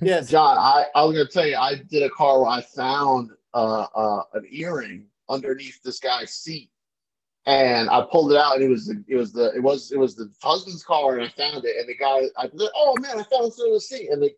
Yes. 0.00 0.28
John, 0.28 0.58
I, 0.58 0.86
I 0.94 1.04
was 1.04 1.16
gonna 1.16 1.28
tell 1.28 1.46
you, 1.46 1.56
I 1.56 1.74
did 1.90 2.04
a 2.04 2.10
car 2.10 2.40
where 2.40 2.50
I 2.50 2.60
found 2.60 3.30
uh, 3.54 3.86
uh, 3.94 4.22
an 4.34 4.46
earring 4.50 5.06
underneath 5.28 5.82
this 5.82 6.00
guy's 6.00 6.32
seat, 6.34 6.70
and 7.46 7.88
I 7.88 8.04
pulled 8.10 8.32
it 8.32 8.38
out, 8.38 8.56
and 8.56 8.64
it 8.64 8.68
was 8.68 8.86
the, 8.86 9.02
it 9.08 9.16
was 9.16 9.32
the 9.32 9.52
it 9.54 9.62
was 9.62 9.92
it 9.92 9.98
was 9.98 10.14
the 10.16 10.30
husband's 10.42 10.84
car, 10.84 11.16
and 11.18 11.24
I 11.26 11.28
found 11.30 11.64
it, 11.64 11.76
and 11.78 11.88
the 11.88 11.96
guy, 11.96 12.22
I 12.36 12.48
said, 12.48 12.68
oh 12.74 12.94
man, 13.00 13.12
I 13.12 13.22
found 13.24 13.46
it 13.46 13.60
under 13.60 13.74
the 13.74 13.80
seat, 13.80 14.10
and 14.10 14.22
the 14.22 14.30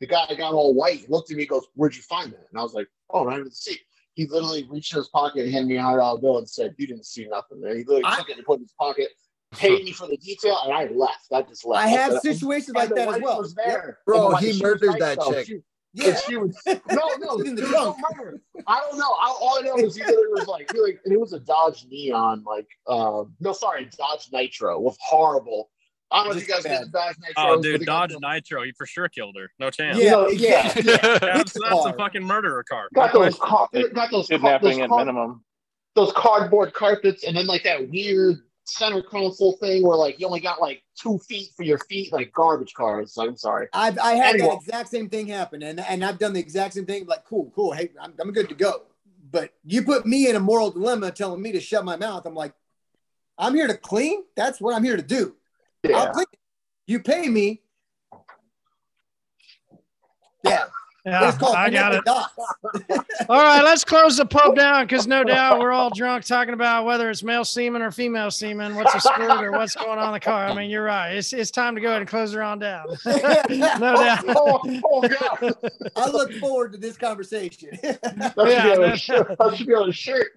the 0.00 0.06
guy 0.06 0.26
got 0.36 0.54
all 0.54 0.74
white, 0.74 1.00
he 1.00 1.06
looked 1.08 1.30
at 1.32 1.36
me, 1.36 1.44
goes, 1.44 1.66
where'd 1.74 1.96
you 1.96 2.02
find 2.02 2.30
that? 2.32 2.46
And 2.50 2.58
I 2.58 2.62
was 2.62 2.72
like, 2.72 2.86
oh, 3.10 3.24
right 3.24 3.34
under 3.34 3.48
the 3.48 3.54
seat. 3.54 3.80
He 4.14 4.26
literally 4.28 4.64
reached 4.70 4.92
in 4.92 4.98
his 4.98 5.08
pocket 5.08 5.42
and 5.44 5.52
handed 5.52 5.68
me 5.68 5.76
a 5.76 5.82
hundred 5.82 5.98
dollar 5.98 6.20
bill 6.20 6.38
and 6.38 6.48
said, 6.48 6.74
you 6.78 6.86
didn't 6.86 7.04
see 7.06 7.26
nothing 7.26 7.60
there. 7.60 7.76
He 7.76 7.82
literally 7.84 8.04
I- 8.04 8.16
took 8.16 8.28
it 8.30 8.36
and 8.36 8.46
put 8.46 8.54
it 8.54 8.56
in 8.56 8.62
his 8.62 8.74
pocket, 8.78 9.08
paid 9.54 9.84
me 9.84 9.90
for 9.92 10.06
the 10.06 10.16
detail, 10.18 10.60
and 10.64 10.72
I 10.72 10.86
left. 10.92 11.26
I 11.32 11.42
just 11.42 11.64
left. 11.64 11.84
I 11.84 11.88
have 11.88 12.12
said, 12.12 12.22
situations 12.22 12.76
like 12.76 12.90
that 12.94 13.08
as 13.08 13.20
well. 13.22 13.38
Was 13.38 13.54
there. 13.54 13.98
Bro, 14.06 14.16
And 14.16 14.24
the 14.24 14.32
wife- 14.34 14.44
he 14.54 14.62
murdered 14.62 14.98
that 15.00 15.18
though. 15.18 15.32
chick. 15.32 15.46
She- 15.46 15.60
Yeah. 15.94 16.08
and 16.10 16.18
she 16.18 16.36
was 16.36 16.56
no, 16.66 17.08
no, 17.18 17.38
In 17.40 17.54
the 17.54 17.62
trunk. 17.66 17.96
no. 17.98 18.38
I 18.66 18.80
don't 18.80 18.98
know. 18.98 19.04
I, 19.20 19.34
all 19.40 19.58
I 19.58 19.62
know 19.62 19.76
is 19.78 19.96
he 19.96 20.02
literally 20.04 20.28
was 20.32 20.46
like, 20.46 20.70
he 20.72 20.80
like, 20.80 21.00
and 21.04 21.12
it 21.14 21.18
was 21.18 21.32
a 21.32 21.40
Dodge 21.40 21.86
Neon, 21.90 22.44
like, 22.44 22.66
um, 22.86 23.34
no, 23.40 23.52
sorry, 23.52 23.88
Dodge 23.96 24.28
Nitro, 24.32 24.78
with 24.80 24.96
horrible. 25.00 25.70
I 26.10 26.22
don't 26.24 26.32
know 26.32 26.38
if 26.38 26.46
you 26.48 26.54
guys 26.54 26.62
get 26.62 26.80
the 26.82 26.88
Dodge 26.88 27.16
Nitro. 27.20 27.34
Oh, 27.58 27.60
dude, 27.62 27.84
Dodge 27.84 28.14
Nitro. 28.20 28.62
He 28.64 28.72
for 28.72 28.86
sure 28.86 29.08
killed 29.08 29.36
her. 29.38 29.50
No 29.58 29.70
chance. 29.70 29.98
Yeah, 29.98 30.26
yeah, 30.28 30.72
Yeah, 30.76 31.18
that's, 31.18 31.52
that's 31.52 31.84
a 31.86 31.92
fucking 31.94 32.22
murderer 32.24 32.64
car. 32.64 32.88
Got 32.94 33.12
those, 33.12 33.36
car- 33.38 33.68
got 33.94 34.10
those, 34.10 34.28
car- 34.28 34.38
Kidnapping 34.38 34.78
those, 34.78 34.78
at 34.80 34.90
minimum. 34.90 35.44
those 35.94 36.12
cardboard 36.12 36.72
carpets, 36.74 37.24
and 37.24 37.36
then 37.36 37.46
like 37.46 37.62
that 37.64 37.88
weird 37.90 38.36
center 38.68 39.02
console 39.02 39.56
thing 39.56 39.86
where 39.86 39.96
like 39.96 40.20
you 40.20 40.26
only 40.26 40.40
got 40.40 40.60
like 40.60 40.82
two 41.00 41.18
feet 41.18 41.50
for 41.56 41.62
your 41.62 41.78
feet, 41.78 42.12
like 42.12 42.32
garbage 42.32 42.74
cars. 42.74 43.14
So 43.14 43.26
I'm 43.26 43.36
sorry. 43.36 43.68
I've 43.72 43.98
I 43.98 44.12
had 44.12 44.34
Anyway. 44.34 44.48
that 44.48 44.56
exact 44.56 44.88
same 44.90 45.08
thing 45.08 45.26
happen, 45.28 45.62
and 45.62 45.80
and 45.80 46.04
I've 46.04 46.18
done 46.18 46.32
the 46.32 46.40
exact 46.40 46.74
same 46.74 46.86
thing. 46.86 47.06
Like, 47.06 47.24
cool, 47.24 47.52
cool. 47.54 47.72
Hey, 47.72 47.90
I'm, 48.00 48.14
I'm 48.20 48.32
good 48.32 48.48
to 48.48 48.54
go. 48.54 48.82
But 49.30 49.52
you 49.64 49.82
put 49.82 50.06
me 50.06 50.28
in 50.28 50.36
a 50.36 50.40
moral 50.40 50.70
dilemma, 50.70 51.10
telling 51.10 51.42
me 51.42 51.52
to 51.52 51.60
shut 51.60 51.84
my 51.84 51.96
mouth. 51.96 52.24
I'm 52.24 52.34
like, 52.34 52.54
I'm 53.36 53.54
here 53.54 53.66
to 53.66 53.76
clean. 53.76 54.24
That's 54.36 54.60
what 54.60 54.74
I'm 54.74 54.84
here 54.84 54.96
to 54.96 55.02
do. 55.02 55.36
I'll 55.94 56.12
clean. 56.12 56.26
You 56.86 57.00
pay 57.00 57.28
me. 57.28 57.62
Yeah. 60.44 60.66
Yeah, 61.08 61.28
It's 61.28 61.38
called 61.38 61.56
I 61.56 61.70
got 61.70 61.94
it. 61.94 62.06
All 63.28 63.42
right, 63.42 63.62
let's 63.62 63.82
close 63.82 64.18
the 64.18 64.26
pub 64.26 64.54
down 64.56 64.84
because 64.84 65.06
no 65.06 65.24
doubt 65.24 65.58
we're 65.58 65.72
all 65.72 65.90
drunk 65.90 66.24
talking 66.24 66.52
about 66.54 66.84
whether 66.84 67.08
it's 67.08 67.22
male 67.22 67.44
semen 67.44 67.80
or 67.80 67.90
female 67.90 68.30
semen, 68.30 68.74
what's 68.74 68.94
a 68.94 69.00
skirt 69.00 69.42
or 69.42 69.52
what's 69.52 69.74
going 69.74 69.98
on 69.98 70.08
in 70.08 70.12
the 70.12 70.20
car. 70.20 70.46
I 70.46 70.54
mean, 70.54 70.70
you're 70.70 70.84
right. 70.84 71.12
It's, 71.12 71.32
it's 71.32 71.50
time 71.50 71.74
to 71.74 71.80
go 71.80 71.88
ahead 71.88 72.02
and 72.02 72.10
close 72.10 72.32
her 72.32 72.42
on 72.42 72.58
down. 72.58 72.86
no 73.06 73.94
doubt. 73.96 74.24
Oh, 74.28 74.60
oh, 74.64 75.08
oh, 75.42 75.52
I 75.96 76.10
look 76.10 76.32
forward 76.34 76.72
to 76.72 76.78
this 76.78 76.96
conversation. 76.96 77.70
That 77.82 78.32
should, 78.36 78.76
be 78.76 78.84
on 78.84 78.84
a 78.84 78.96
shirt. 78.96 79.36
that 79.38 79.56
should 79.56 79.66
be 79.66 79.74
on 79.74 79.88
a 79.88 79.92
shirt. 79.92 80.32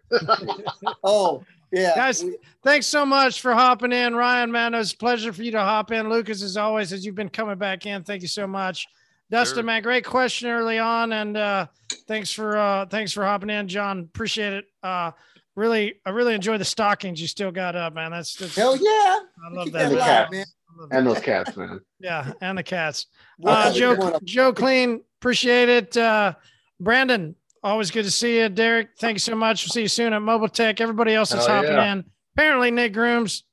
oh, 1.03 1.43
yeah. 1.72 1.95
Guys, 1.95 2.23
thanks 2.64 2.85
so 2.85 3.06
much 3.06 3.41
for 3.41 3.53
hopping 3.53 3.91
in. 3.91 4.15
Ryan, 4.15 4.52
man, 4.52 4.73
it 4.73 4.77
was 4.77 4.93
a 4.93 4.98
pleasure 4.98 5.34
for 5.34 5.43
you 5.43 5.52
to 5.52 5.60
hop 5.60 5.91
in. 5.91 6.10
Lucas, 6.10 6.41
as 6.43 6.57
always, 6.57 6.93
as 6.93 7.06
you've 7.06 7.15
been 7.15 7.30
coming 7.30 7.57
back 7.57 7.85
in, 7.85 8.03
thank 8.03 8.22
you 8.22 8.27
so 8.27 8.45
much. 8.48 8.88
Dustin, 9.31 9.55
Sure. 9.57 9.63
man, 9.63 9.81
great 9.81 10.05
question 10.05 10.49
early 10.49 10.77
on, 10.77 11.13
and 11.13 11.37
uh, 11.37 11.67
thanks 12.07 12.31
for 12.31 12.57
uh, 12.57 12.85
thanks 12.85 13.13
for 13.13 13.23
hopping 13.25 13.49
in, 13.49 13.67
John. 13.67 13.99
Appreciate 13.99 14.53
it. 14.53 14.65
Uh, 14.83 15.11
really, 15.55 15.95
I 16.05 16.09
really 16.09 16.33
enjoy 16.35 16.57
the 16.57 16.65
stockings 16.65 17.21
you 17.21 17.27
still 17.27 17.51
got 17.51 17.75
up, 17.75 17.93
man. 17.93 18.11
That's, 18.11 18.35
that's 18.35 18.55
Hell 18.55 18.75
yeah. 18.75 18.81
I 18.83 19.53
love 19.53 19.65
Keep 19.65 19.73
that. 19.73 19.89
that 19.89 19.95
alive, 19.95 20.31
man. 20.31 20.45
And 20.91 21.07
those 21.07 21.19
cats, 21.19 21.55
man. 21.55 21.79
Yeah, 21.99 22.33
and 22.41 22.57
the 22.57 22.63
cats. 22.63 23.05
Uh, 23.43 23.71
Joe, 23.73 24.19
Joe 24.23 24.51
Clean, 24.53 25.01
appreciate 25.21 25.69
it. 25.69 25.95
Uh, 25.95 26.33
Brandon, 26.79 27.35
always 27.63 27.91
good 27.91 28.05
to 28.05 28.11
see 28.11 28.39
you. 28.39 28.49
Derek, 28.49 28.89
thank 28.99 29.15
you 29.15 29.19
so 29.19 29.35
much. 29.35 29.63
We'll 29.63 29.71
see 29.71 29.81
you 29.83 29.87
soon 29.87 30.11
at 30.13 30.21
Mobile 30.21 30.49
Tech. 30.49 30.81
Everybody 30.81 31.13
else 31.13 31.33
is 31.33 31.45
Hell 31.45 31.57
hopping 31.57 31.71
yeah. 31.71 31.93
in. 31.93 32.05
Apparently, 32.35 32.71
Nick 32.71 32.93
Grooms 32.93 33.43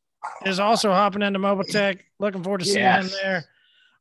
is 0.47 0.59
also 0.59 0.91
hopping 0.91 1.23
into 1.23 1.39
Mobile 1.39 1.65
Tech. 1.65 2.05
Looking 2.19 2.43
forward 2.43 2.61
to 2.61 2.65
seeing 2.67 2.85
him 2.85 3.09
there. 3.23 3.45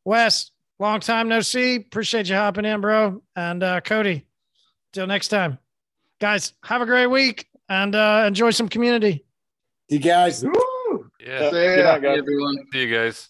Wes, 0.05 0.51
long 0.79 0.99
time 0.99 1.27
no 1.27 1.41
see. 1.41 1.75
Appreciate 1.75 2.29
you 2.29 2.35
hopping 2.35 2.65
in, 2.65 2.81
bro. 2.81 3.21
And 3.35 3.63
uh, 3.63 3.81
Cody, 3.81 4.25
till 4.93 5.07
next 5.07 5.29
time. 5.29 5.57
Guys, 6.19 6.53
have 6.63 6.81
a 6.81 6.85
great 6.85 7.07
week 7.07 7.47
and 7.69 7.95
uh, 7.95 8.23
enjoy 8.27 8.51
some 8.51 8.69
community. 8.69 9.25
You 9.89 9.99
guys. 9.99 10.43
Yeah. 10.43 11.49
Good 11.51 11.83
night, 11.83 12.01
guys. 12.01 12.17
everyone. 12.17 12.55
See 12.73 12.81
you 12.81 12.95
guys. 12.95 13.29